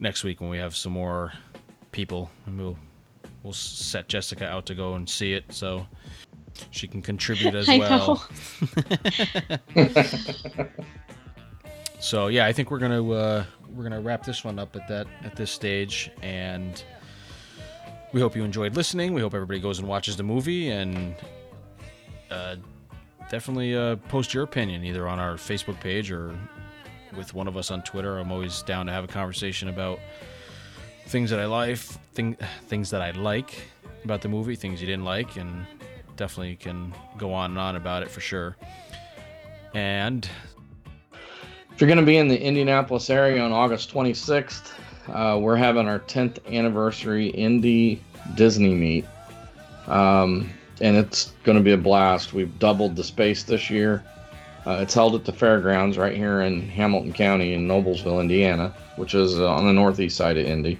next 0.00 0.24
week 0.24 0.40
when 0.40 0.50
we 0.50 0.58
have 0.58 0.74
some 0.74 0.92
more 0.92 1.32
people, 1.92 2.30
and 2.46 2.58
we'll 2.58 2.78
we'll 3.44 3.52
set 3.52 4.08
Jessica 4.08 4.48
out 4.48 4.66
to 4.66 4.74
go 4.74 4.94
and 4.94 5.08
see 5.08 5.34
it 5.34 5.44
so 5.50 5.86
she 6.72 6.88
can 6.88 7.00
contribute 7.00 7.54
as 7.54 7.68
well. 7.68 8.28
So 12.02 12.26
yeah, 12.26 12.46
I 12.46 12.52
think 12.52 12.72
we're 12.72 12.80
gonna 12.80 13.08
uh, 13.12 13.44
we're 13.72 13.84
gonna 13.84 14.00
wrap 14.00 14.24
this 14.24 14.42
one 14.42 14.58
up 14.58 14.74
at 14.74 14.88
that 14.88 15.06
at 15.22 15.36
this 15.36 15.52
stage, 15.52 16.10
and 16.20 16.82
we 18.12 18.20
hope 18.20 18.36
you 18.36 18.44
enjoyed 18.44 18.76
listening. 18.76 19.14
We 19.14 19.20
hope 19.20 19.34
everybody 19.34 19.60
goes 19.60 19.78
and 19.78 19.88
watches 19.88 20.16
the 20.16 20.22
movie, 20.22 20.70
and 20.70 21.14
uh, 22.30 22.56
definitely 23.30 23.76
uh, 23.76 23.96
post 24.08 24.34
your 24.34 24.44
opinion 24.44 24.84
either 24.84 25.08
on 25.08 25.18
our 25.18 25.34
Facebook 25.34 25.80
page 25.80 26.10
or 26.10 26.36
with 27.16 27.34
one 27.34 27.48
of 27.48 27.56
us 27.56 27.70
on 27.70 27.82
Twitter. 27.82 28.18
I'm 28.18 28.30
always 28.30 28.62
down 28.62 28.86
to 28.86 28.92
have 28.92 29.04
a 29.04 29.08
conversation 29.08 29.68
about 29.68 29.98
things 31.06 31.30
that 31.30 31.40
I 31.40 31.46
like, 31.46 31.78
thing, 31.78 32.36
things 32.68 32.90
that 32.90 33.00
I 33.00 33.10
like 33.12 33.54
about 34.04 34.20
the 34.20 34.28
movie, 34.28 34.56
things 34.56 34.80
you 34.80 34.86
didn't 34.86 35.04
like, 35.04 35.36
and 35.36 35.66
definitely 36.16 36.56
can 36.56 36.94
go 37.18 37.32
on 37.32 37.52
and 37.52 37.58
on 37.58 37.76
about 37.76 38.02
it 38.02 38.10
for 38.10 38.20
sure. 38.20 38.56
And 39.74 40.28
if 41.72 41.80
you're 41.80 41.88
going 41.88 41.98
to 41.98 42.04
be 42.04 42.18
in 42.18 42.28
the 42.28 42.40
Indianapolis 42.40 43.08
area 43.08 43.42
on 43.42 43.52
August 43.52 43.92
26th, 43.92 44.72
uh, 45.08 45.38
we're 45.40 45.56
having 45.56 45.88
our 45.88 46.00
10th 46.00 46.38
anniversary 46.46 47.28
Indy 47.28 48.02
Disney 48.34 48.74
meet, 48.74 49.04
um, 49.86 50.50
and 50.80 50.96
it's 50.96 51.32
going 51.44 51.58
to 51.58 51.64
be 51.64 51.72
a 51.72 51.76
blast. 51.76 52.32
We've 52.32 52.56
doubled 52.58 52.96
the 52.96 53.04
space 53.04 53.42
this 53.42 53.70
year. 53.70 54.04
Uh, 54.64 54.78
it's 54.80 54.94
held 54.94 55.14
at 55.16 55.24
the 55.24 55.32
fairgrounds 55.32 55.98
right 55.98 56.16
here 56.16 56.42
in 56.42 56.68
Hamilton 56.68 57.12
County 57.12 57.54
in 57.54 57.66
Noblesville, 57.66 58.20
Indiana, 58.20 58.72
which 58.96 59.14
is 59.14 59.38
uh, 59.38 59.52
on 59.52 59.66
the 59.66 59.72
northeast 59.72 60.16
side 60.16 60.36
of 60.36 60.46
Indy. 60.46 60.78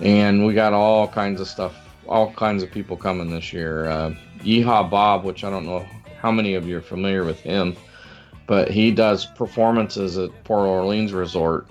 And 0.00 0.44
we 0.44 0.54
got 0.54 0.72
all 0.72 1.06
kinds 1.06 1.40
of 1.40 1.46
stuff, 1.46 1.74
all 2.08 2.32
kinds 2.32 2.62
of 2.62 2.72
people 2.72 2.96
coming 2.96 3.30
this 3.30 3.52
year. 3.52 3.88
Uh, 3.88 4.14
Yeehaw 4.40 4.90
Bob, 4.90 5.24
which 5.24 5.44
I 5.44 5.50
don't 5.50 5.66
know 5.66 5.86
how 6.20 6.32
many 6.32 6.54
of 6.54 6.66
you 6.66 6.78
are 6.78 6.82
familiar 6.82 7.24
with 7.24 7.38
him, 7.38 7.76
but 8.48 8.68
he 8.68 8.90
does 8.90 9.26
performances 9.26 10.18
at 10.18 10.30
Port 10.42 10.66
Orleans 10.66 11.12
Resort 11.12 11.68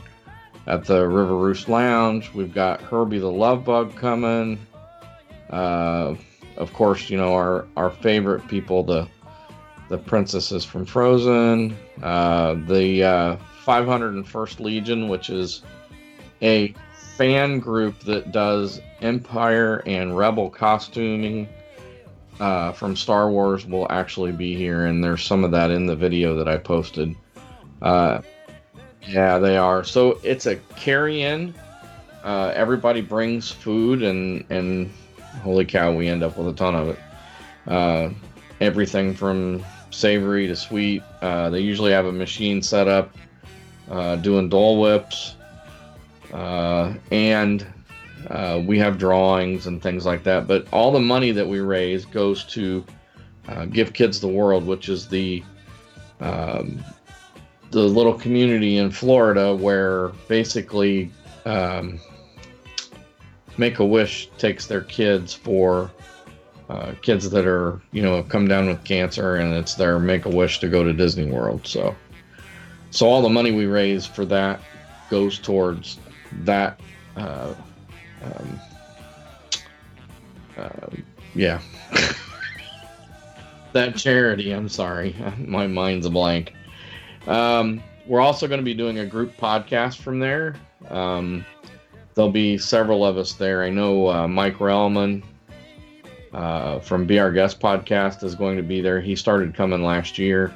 at 0.67 0.85
the 0.85 1.07
River 1.07 1.35
Roost 1.35 1.69
Lounge. 1.69 2.31
We've 2.33 2.53
got 2.53 2.81
Herbie 2.81 3.19
the 3.19 3.31
Love 3.31 3.65
Bug 3.65 3.95
coming. 3.95 4.59
Uh, 5.49 6.15
of 6.57 6.73
course, 6.73 7.09
you 7.09 7.17
know 7.17 7.33
our 7.33 7.65
our 7.77 7.89
favorite 7.89 8.47
people, 8.47 8.83
the 8.83 9.07
the 9.89 9.97
princesses 9.97 10.65
from 10.65 10.85
Frozen, 10.85 11.77
uh, 12.03 12.55
the 12.67 13.03
uh, 13.03 13.37
501st 13.65 14.59
Legion, 14.59 15.07
which 15.07 15.29
is 15.29 15.61
a 16.41 16.73
fan 17.15 17.59
group 17.59 17.97
that 18.01 18.33
does 18.33 18.81
Empire 19.01 19.81
and 19.85 20.17
Rebel 20.17 20.49
costuming 20.49 21.47
uh, 22.41 22.73
from 22.73 22.97
Star 22.97 23.31
Wars, 23.31 23.65
will 23.65 23.87
actually 23.89 24.33
be 24.33 24.55
here, 24.55 24.87
and 24.87 25.01
there's 25.01 25.23
some 25.23 25.45
of 25.45 25.51
that 25.51 25.71
in 25.71 25.85
the 25.85 25.95
video 25.95 26.35
that 26.35 26.49
I 26.49 26.57
posted. 26.57 27.15
Uh, 27.81 28.21
Yeah, 29.07 29.39
they 29.39 29.57
are. 29.57 29.83
So 29.83 30.19
it's 30.23 30.45
a 30.45 30.57
carry-in. 30.75 31.53
Uh, 32.23 32.51
everybody 32.53 33.01
brings 33.01 33.49
food, 33.49 34.03
and 34.03 34.43
and 34.49 34.91
holy 35.41 35.65
cow, 35.65 35.93
we 35.93 36.09
end 36.09 36.23
up 36.23 36.37
with 36.37 36.47
a 36.49 36.53
ton 36.53 36.75
of 36.75 36.89
it. 36.89 36.99
Uh, 37.67 38.09
everything 38.59 39.13
from 39.13 39.63
savory 39.91 40.47
to 40.47 40.55
sweet. 40.55 41.01
Uh, 41.21 41.49
they 41.49 41.61
usually 41.61 41.91
have 41.91 42.05
a 42.05 42.11
machine 42.11 42.61
set 42.61 42.87
up 42.87 43.15
uh, 43.89 44.17
doing 44.17 44.49
Dole 44.49 44.81
Whips, 44.81 45.35
uh, 46.33 46.93
and 47.11 47.65
uh, 48.29 48.61
we 48.65 48.77
have 48.77 48.97
drawings 48.97 49.67
and 49.67 49.81
things 49.81 50.05
like 50.05 50.23
that. 50.23 50.47
But 50.47 50.67
all 50.73 50.91
the 50.91 50.99
money 50.99 51.31
that 51.31 51.47
we 51.47 51.59
raise 51.59 52.03
goes 52.03 52.43
to 52.45 52.83
Give 53.71 53.93
Kids 53.93 54.19
the 54.19 54.27
World, 54.27 54.65
which 54.67 54.89
is 54.89 55.07
the 55.07 55.41
um, 56.19 56.83
the 57.71 57.81
little 57.81 58.13
community 58.13 58.77
in 58.77 58.91
Florida 58.91 59.55
where 59.55 60.09
basically 60.27 61.11
um, 61.45 61.99
Make 63.57 63.79
a 63.79 63.85
Wish 63.85 64.29
takes 64.37 64.67
their 64.67 64.81
kids 64.81 65.33
for 65.33 65.91
uh, 66.69 66.93
kids 67.01 67.29
that 67.29 67.47
are 67.47 67.81
you 67.91 68.01
know 68.01 68.17
have 68.17 68.29
come 68.29 68.47
down 68.47 68.67
with 68.67 68.83
cancer, 68.83 69.37
and 69.37 69.53
it's 69.53 69.75
their 69.75 69.99
Make 69.99 70.25
a 70.25 70.29
Wish 70.29 70.59
to 70.59 70.67
go 70.67 70.83
to 70.83 70.93
Disney 70.93 71.25
World. 71.31 71.65
So, 71.65 71.95
so 72.91 73.07
all 73.07 73.21
the 73.21 73.29
money 73.29 73.51
we 73.51 73.65
raise 73.65 74.05
for 74.05 74.25
that 74.25 74.59
goes 75.09 75.39
towards 75.39 75.97
that. 76.43 76.79
Uh, 77.15 77.53
um, 78.23 78.59
uh, 80.57 80.87
yeah. 81.33 81.61
that 83.73 83.95
charity. 83.95 84.51
I'm 84.51 84.69
sorry, 84.69 85.15
my 85.37 85.67
mind's 85.67 86.05
a 86.05 86.09
blank. 86.11 86.53
Um, 87.27 87.83
we're 88.05 88.21
also 88.21 88.47
going 88.47 88.59
to 88.59 88.65
be 88.65 88.73
doing 88.73 88.99
a 88.99 89.05
group 89.05 89.35
podcast 89.37 89.97
from 89.97 90.19
there. 90.19 90.55
Um, 90.89 91.45
there'll 92.15 92.31
be 92.31 92.57
several 92.57 93.05
of 93.05 93.17
us 93.17 93.33
there. 93.33 93.63
I 93.63 93.69
know 93.69 94.09
uh, 94.09 94.27
Mike 94.27 94.57
Relman 94.57 95.23
uh, 96.33 96.79
from 96.79 97.05
Be 97.05 97.19
Our 97.19 97.31
Guest 97.31 97.59
podcast 97.59 98.23
is 98.23 98.33
going 98.33 98.57
to 98.57 98.63
be 98.63 98.81
there. 98.81 99.01
He 99.01 99.15
started 99.15 99.53
coming 99.53 99.83
last 99.83 100.17
year. 100.17 100.53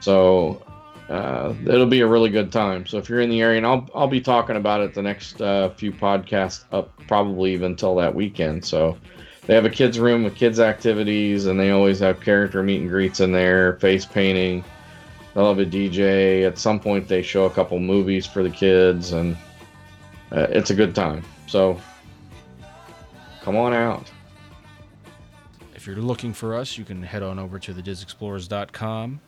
So 0.00 0.62
uh, 1.08 1.54
it'll 1.66 1.86
be 1.86 2.00
a 2.00 2.06
really 2.06 2.30
good 2.30 2.50
time. 2.50 2.86
So 2.86 2.96
if 2.96 3.08
you're 3.08 3.20
in 3.20 3.30
the 3.30 3.42
area, 3.42 3.58
and 3.58 3.66
I'll, 3.66 3.88
I'll 3.94 4.08
be 4.08 4.20
talking 4.20 4.56
about 4.56 4.80
it 4.80 4.94
the 4.94 5.02
next 5.02 5.40
uh, 5.42 5.68
few 5.70 5.92
podcasts 5.92 6.64
up 6.72 6.90
probably 7.06 7.52
even 7.52 7.72
until 7.72 7.94
that 7.96 8.14
weekend. 8.14 8.64
So 8.64 8.96
they 9.46 9.54
have 9.54 9.64
a 9.64 9.70
kids 9.70 9.98
room 9.98 10.24
with 10.24 10.34
kids 10.34 10.60
activities 10.60 11.46
and 11.46 11.60
they 11.60 11.70
always 11.70 11.98
have 11.98 12.20
character 12.20 12.62
meet 12.62 12.80
and 12.80 12.88
greets 12.88 13.20
in 13.20 13.32
there, 13.32 13.74
face 13.74 14.06
painting. 14.06 14.64
They'll 15.34 15.48
have 15.48 15.58
a 15.58 15.66
DJ. 15.66 16.46
At 16.46 16.58
some 16.58 16.78
point, 16.78 17.08
they 17.08 17.22
show 17.22 17.44
a 17.44 17.50
couple 17.50 17.78
movies 17.78 18.26
for 18.26 18.42
the 18.42 18.50
kids, 18.50 19.12
and 19.12 19.36
uh, 20.30 20.46
it's 20.50 20.70
a 20.70 20.74
good 20.74 20.94
time. 20.94 21.22
So 21.46 21.80
come 23.42 23.56
on 23.56 23.72
out. 23.72 24.10
If 25.74 25.86
you're 25.86 25.96
looking 25.96 26.32
for 26.32 26.54
us, 26.54 26.78
you 26.78 26.84
can 26.84 27.02
head 27.02 27.22
on 27.22 27.38
over 27.38 27.58
to 27.58 27.74
thedisexplorers.com. 27.74 29.20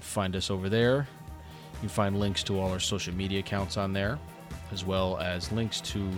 Find 0.00 0.36
us 0.36 0.50
over 0.50 0.68
there. 0.68 1.08
You 1.74 1.80
can 1.80 1.88
find 1.88 2.20
links 2.20 2.42
to 2.44 2.58
all 2.58 2.70
our 2.70 2.80
social 2.80 3.14
media 3.14 3.38
accounts 3.38 3.76
on 3.76 3.92
there, 3.92 4.18
as 4.72 4.84
well 4.84 5.18
as 5.18 5.50
links 5.52 5.80
to 5.82 6.10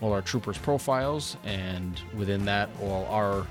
all 0.00 0.12
our 0.12 0.22
troopers' 0.22 0.58
profiles, 0.58 1.36
and 1.44 2.00
within 2.14 2.44
that, 2.44 2.68
all 2.82 3.06
our 3.06 3.46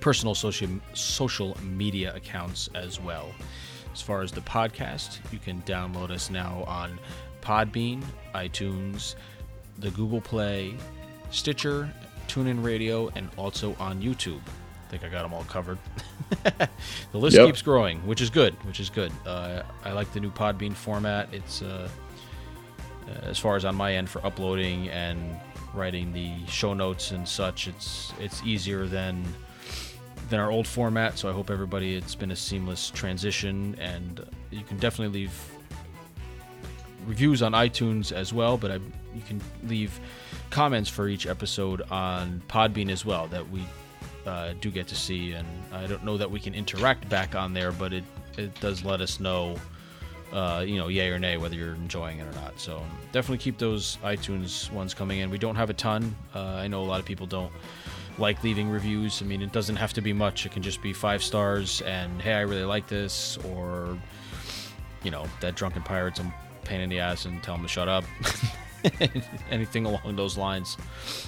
personal 0.00 0.34
social 0.34 0.68
social 0.92 1.56
media 1.62 2.14
accounts 2.14 2.68
as 2.74 3.00
well. 3.00 3.30
As 3.94 4.02
far 4.02 4.20
as 4.22 4.32
the 4.32 4.40
podcast, 4.42 5.20
you 5.32 5.38
can 5.38 5.62
download 5.62 6.10
us 6.10 6.28
now 6.28 6.64
on 6.66 6.98
Podbean, 7.40 8.02
iTunes, 8.34 9.14
the 9.78 9.90
Google 9.92 10.20
Play, 10.20 10.74
Stitcher, 11.30 11.88
TuneIn 12.28 12.62
Radio, 12.64 13.08
and 13.14 13.30
also 13.36 13.74
on 13.78 14.02
YouTube. 14.02 14.40
I 14.40 14.90
think 14.90 15.04
I 15.04 15.08
got 15.08 15.22
them 15.22 15.32
all 15.32 15.44
covered. 15.44 15.78
the 17.12 17.18
list 17.18 17.36
Yep. 17.36 17.46
keeps 17.46 17.62
growing, 17.62 18.04
which 18.06 18.20
is 18.20 18.30
good. 18.30 18.54
Which 18.66 18.80
is 18.80 18.90
good. 18.90 19.12
Uh, 19.24 19.62
I 19.84 19.92
like 19.92 20.12
the 20.12 20.20
new 20.20 20.30
Podbean 20.30 20.74
format. 20.74 21.28
It's 21.32 21.62
uh, 21.62 21.88
uh, 23.08 23.10
as 23.22 23.38
far 23.38 23.54
as 23.56 23.64
on 23.64 23.74
my 23.76 23.94
end 23.94 24.08
for 24.10 24.24
uploading 24.26 24.88
and 24.90 25.36
writing 25.72 26.12
the 26.12 26.32
show 26.46 26.74
notes 26.74 27.12
and 27.12 27.26
such. 27.28 27.68
It's 27.68 28.12
it's 28.20 28.42
easier 28.44 28.86
than 28.86 29.24
than 30.34 30.40
our 30.40 30.50
old 30.50 30.66
format. 30.66 31.16
So 31.16 31.30
I 31.30 31.32
hope 31.32 31.48
everybody 31.48 31.94
it's 31.94 32.16
been 32.16 32.32
a 32.32 32.36
seamless 32.36 32.90
transition, 32.90 33.76
and 33.80 34.26
you 34.50 34.64
can 34.64 34.78
definitely 34.78 35.20
leave 35.20 35.32
reviews 37.06 37.40
on 37.40 37.52
iTunes 37.52 38.10
as 38.10 38.32
well. 38.32 38.58
But 38.58 38.72
I, 38.72 38.74
you 39.14 39.22
can 39.28 39.40
leave 39.68 40.00
comments 40.50 40.90
for 40.90 41.06
each 41.06 41.28
episode 41.28 41.82
on 41.82 42.42
Podbean 42.48 42.90
as 42.90 43.04
well 43.04 43.28
that 43.28 43.48
we 43.48 43.64
uh, 44.26 44.54
do 44.60 44.72
get 44.72 44.88
to 44.88 44.96
see, 44.96 45.32
and 45.32 45.46
I 45.72 45.86
don't 45.86 46.04
know 46.04 46.16
that 46.16 46.28
we 46.28 46.40
can 46.40 46.52
interact 46.52 47.08
back 47.08 47.36
on 47.36 47.54
there, 47.54 47.70
but 47.70 47.92
it 47.92 48.04
it 48.36 48.58
does 48.60 48.84
let 48.84 49.00
us 49.00 49.20
know. 49.20 49.54
Uh, 50.32 50.64
you 50.66 50.78
know, 50.78 50.88
yay 50.88 51.10
or 51.10 51.18
nay, 51.18 51.36
whether 51.36 51.54
you're 51.54 51.76
enjoying 51.76 52.18
it 52.18 52.26
or 52.26 52.32
not. 52.40 52.58
So 52.58 52.82
definitely 53.12 53.38
keep 53.38 53.56
those 53.56 53.98
iTunes 54.02 54.68
ones 54.72 54.92
coming 54.92 55.20
in. 55.20 55.30
We 55.30 55.38
don't 55.38 55.54
have 55.54 55.70
a 55.70 55.74
ton. 55.74 56.16
Uh, 56.34 56.56
I 56.56 56.66
know 56.66 56.82
a 56.82 56.88
lot 56.92 56.98
of 56.98 57.06
people 57.06 57.24
don't 57.24 57.52
like 58.18 58.42
leaving 58.44 58.68
reviews. 58.70 59.22
I 59.22 59.24
mean, 59.24 59.42
it 59.42 59.52
doesn't 59.52 59.76
have 59.76 59.92
to 59.94 60.00
be 60.00 60.12
much. 60.12 60.46
It 60.46 60.52
can 60.52 60.62
just 60.62 60.82
be 60.82 60.92
five 60.92 61.22
stars 61.22 61.80
and 61.82 62.20
hey, 62.20 62.34
I 62.34 62.40
really 62.42 62.64
like 62.64 62.86
this, 62.86 63.38
or 63.38 63.98
you 65.02 65.10
know, 65.10 65.26
that 65.40 65.54
drunken 65.54 65.82
pirate's 65.82 66.20
a 66.20 66.34
pain 66.64 66.80
in 66.80 66.88
the 66.88 66.98
ass 66.98 67.24
and 67.26 67.42
tell 67.42 67.54
him 67.54 67.62
to 67.62 67.68
shut 67.68 67.88
up. 67.88 68.04
Anything 69.50 69.86
along 69.86 70.16
those 70.16 70.36
lines. 70.36 70.76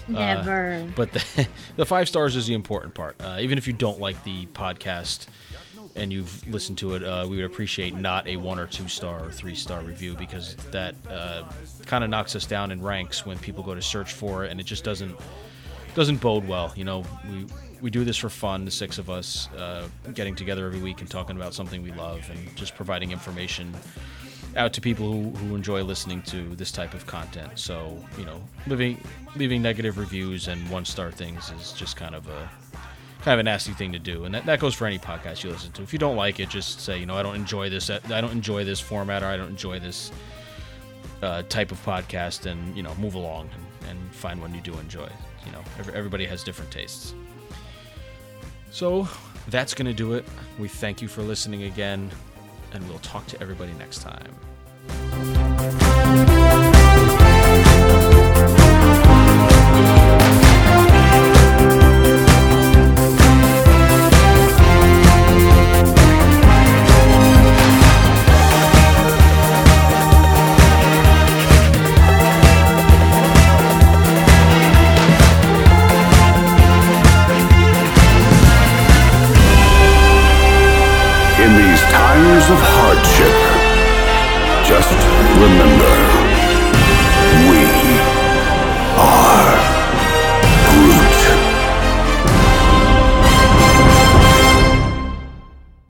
Never. 0.08 0.86
But 0.94 1.12
the, 1.12 1.48
the 1.76 1.86
five 1.86 2.08
stars 2.08 2.36
is 2.36 2.46
the 2.46 2.54
important 2.54 2.94
part. 2.94 3.16
Uh, 3.20 3.38
even 3.40 3.58
if 3.58 3.66
you 3.66 3.72
don't 3.72 3.98
like 3.98 4.22
the 4.24 4.46
podcast 4.46 5.26
and 5.94 6.12
you've 6.12 6.46
listened 6.48 6.78
to 6.78 6.94
it, 6.94 7.02
uh, 7.02 7.26
we 7.28 7.36
would 7.36 7.46
appreciate 7.46 7.94
not 7.94 8.26
a 8.26 8.36
one 8.36 8.58
or 8.58 8.66
two 8.66 8.88
star 8.88 9.24
or 9.24 9.30
three 9.30 9.54
star 9.54 9.80
review 9.80 10.14
because 10.14 10.54
that 10.70 10.94
uh, 11.10 11.44
kind 11.86 12.04
of 12.04 12.10
knocks 12.10 12.36
us 12.36 12.44
down 12.44 12.70
in 12.70 12.82
ranks 12.82 13.24
when 13.24 13.38
people 13.38 13.62
go 13.62 13.74
to 13.74 13.82
search 13.82 14.12
for 14.12 14.44
it, 14.44 14.50
and 14.50 14.60
it 14.60 14.64
just 14.64 14.84
doesn't 14.84 15.16
doesn't 15.97 16.20
bode 16.20 16.47
well. 16.47 16.73
You 16.77 16.85
know, 16.85 17.05
we 17.28 17.47
we 17.81 17.90
do 17.90 18.05
this 18.05 18.16
for 18.18 18.28
fun, 18.28 18.64
the 18.64 18.70
six 18.70 18.98
of 18.98 19.10
us, 19.10 19.48
uh, 19.55 19.89
getting 20.14 20.36
together 20.36 20.66
every 20.66 20.81
week 20.81 21.01
and 21.01 21.10
talking 21.10 21.36
about 21.36 21.55
something 21.55 21.82
we 21.82 21.93
love 21.93 22.28
and 22.31 22.56
just 22.56 22.77
providing 22.77 23.10
information 23.10 23.74
out 24.56 24.73
to 24.73 24.81
people 24.81 25.10
who, 25.10 25.31
who 25.31 25.55
enjoy 25.55 25.82
listening 25.82 26.23
to 26.23 26.55
this 26.56 26.70
type 26.70 26.94
of 26.94 27.06
content. 27.06 27.59
So, 27.59 27.97
you 28.18 28.24
know, 28.24 28.40
leaving 28.66 29.01
leaving 29.36 29.62
negative 29.62 29.98
reviews 29.98 30.48
and 30.48 30.68
one 30.70 30.85
star 30.85 31.10
things 31.10 31.51
is 31.59 31.73
just 31.73 31.97
kind 31.97 32.14
of 32.14 32.28
a 32.28 32.51
kind 33.23 33.35
of 33.35 33.40
a 33.40 33.43
nasty 33.43 33.73
thing 33.73 33.93
to 33.93 33.98
do, 33.98 34.24
and 34.24 34.35
that, 34.35 34.47
that 34.47 34.60
goes 34.60 34.74
for 34.74 34.86
any 34.86 34.98
podcast 34.98 35.43
you 35.43 35.51
listen 35.51 35.73
to. 35.73 35.82
If 35.82 35.93
you 35.93 35.98
don't 35.98 36.16
like 36.16 36.40
it, 36.40 36.48
just 36.48 36.81
say, 36.81 37.01
you 37.01 37.06
know, 37.06 37.16
I 37.16 37.23
don't 37.23 37.35
enjoy 37.35 37.70
this. 37.70 37.90
I 37.90 38.20
don't 38.20 38.32
enjoy 38.32 38.64
this 38.64 38.81
format, 38.81 39.23
or 39.23 39.27
I 39.27 39.36
don't 39.36 39.48
enjoy 39.48 39.81
this 39.81 40.12
uh, 41.23 41.43
type 41.48 41.73
of 41.73 41.82
podcast, 41.85 42.44
and 42.44 42.77
you 42.77 42.82
know, 42.82 42.94
move 42.97 43.14
along 43.14 43.48
and, 43.55 43.90
and 43.90 44.14
find 44.14 44.40
one 44.40 44.55
you 44.55 44.60
do 44.60 44.74
enjoy. 44.78 45.09
You 45.47 45.52
know, 45.52 45.62
every, 45.78 45.94
everybody 45.94 46.27
has 46.27 46.44
different 46.44 46.70
tastes. 46.70 47.14
So 48.70 49.09
that's 49.48 49.73
gonna 49.73 49.94
do 49.94 50.14
it. 50.14 50.24
We 50.59 50.68
thank 50.68 51.01
you 51.01 51.09
for 51.09 51.23
listening 51.23 51.62
again, 51.62 52.10
and 52.73 52.86
we'll 52.89 52.98
talk 52.98 53.27
to 53.28 53.40
everybody 53.40 53.73
next 53.74 54.02
time. 54.02 54.35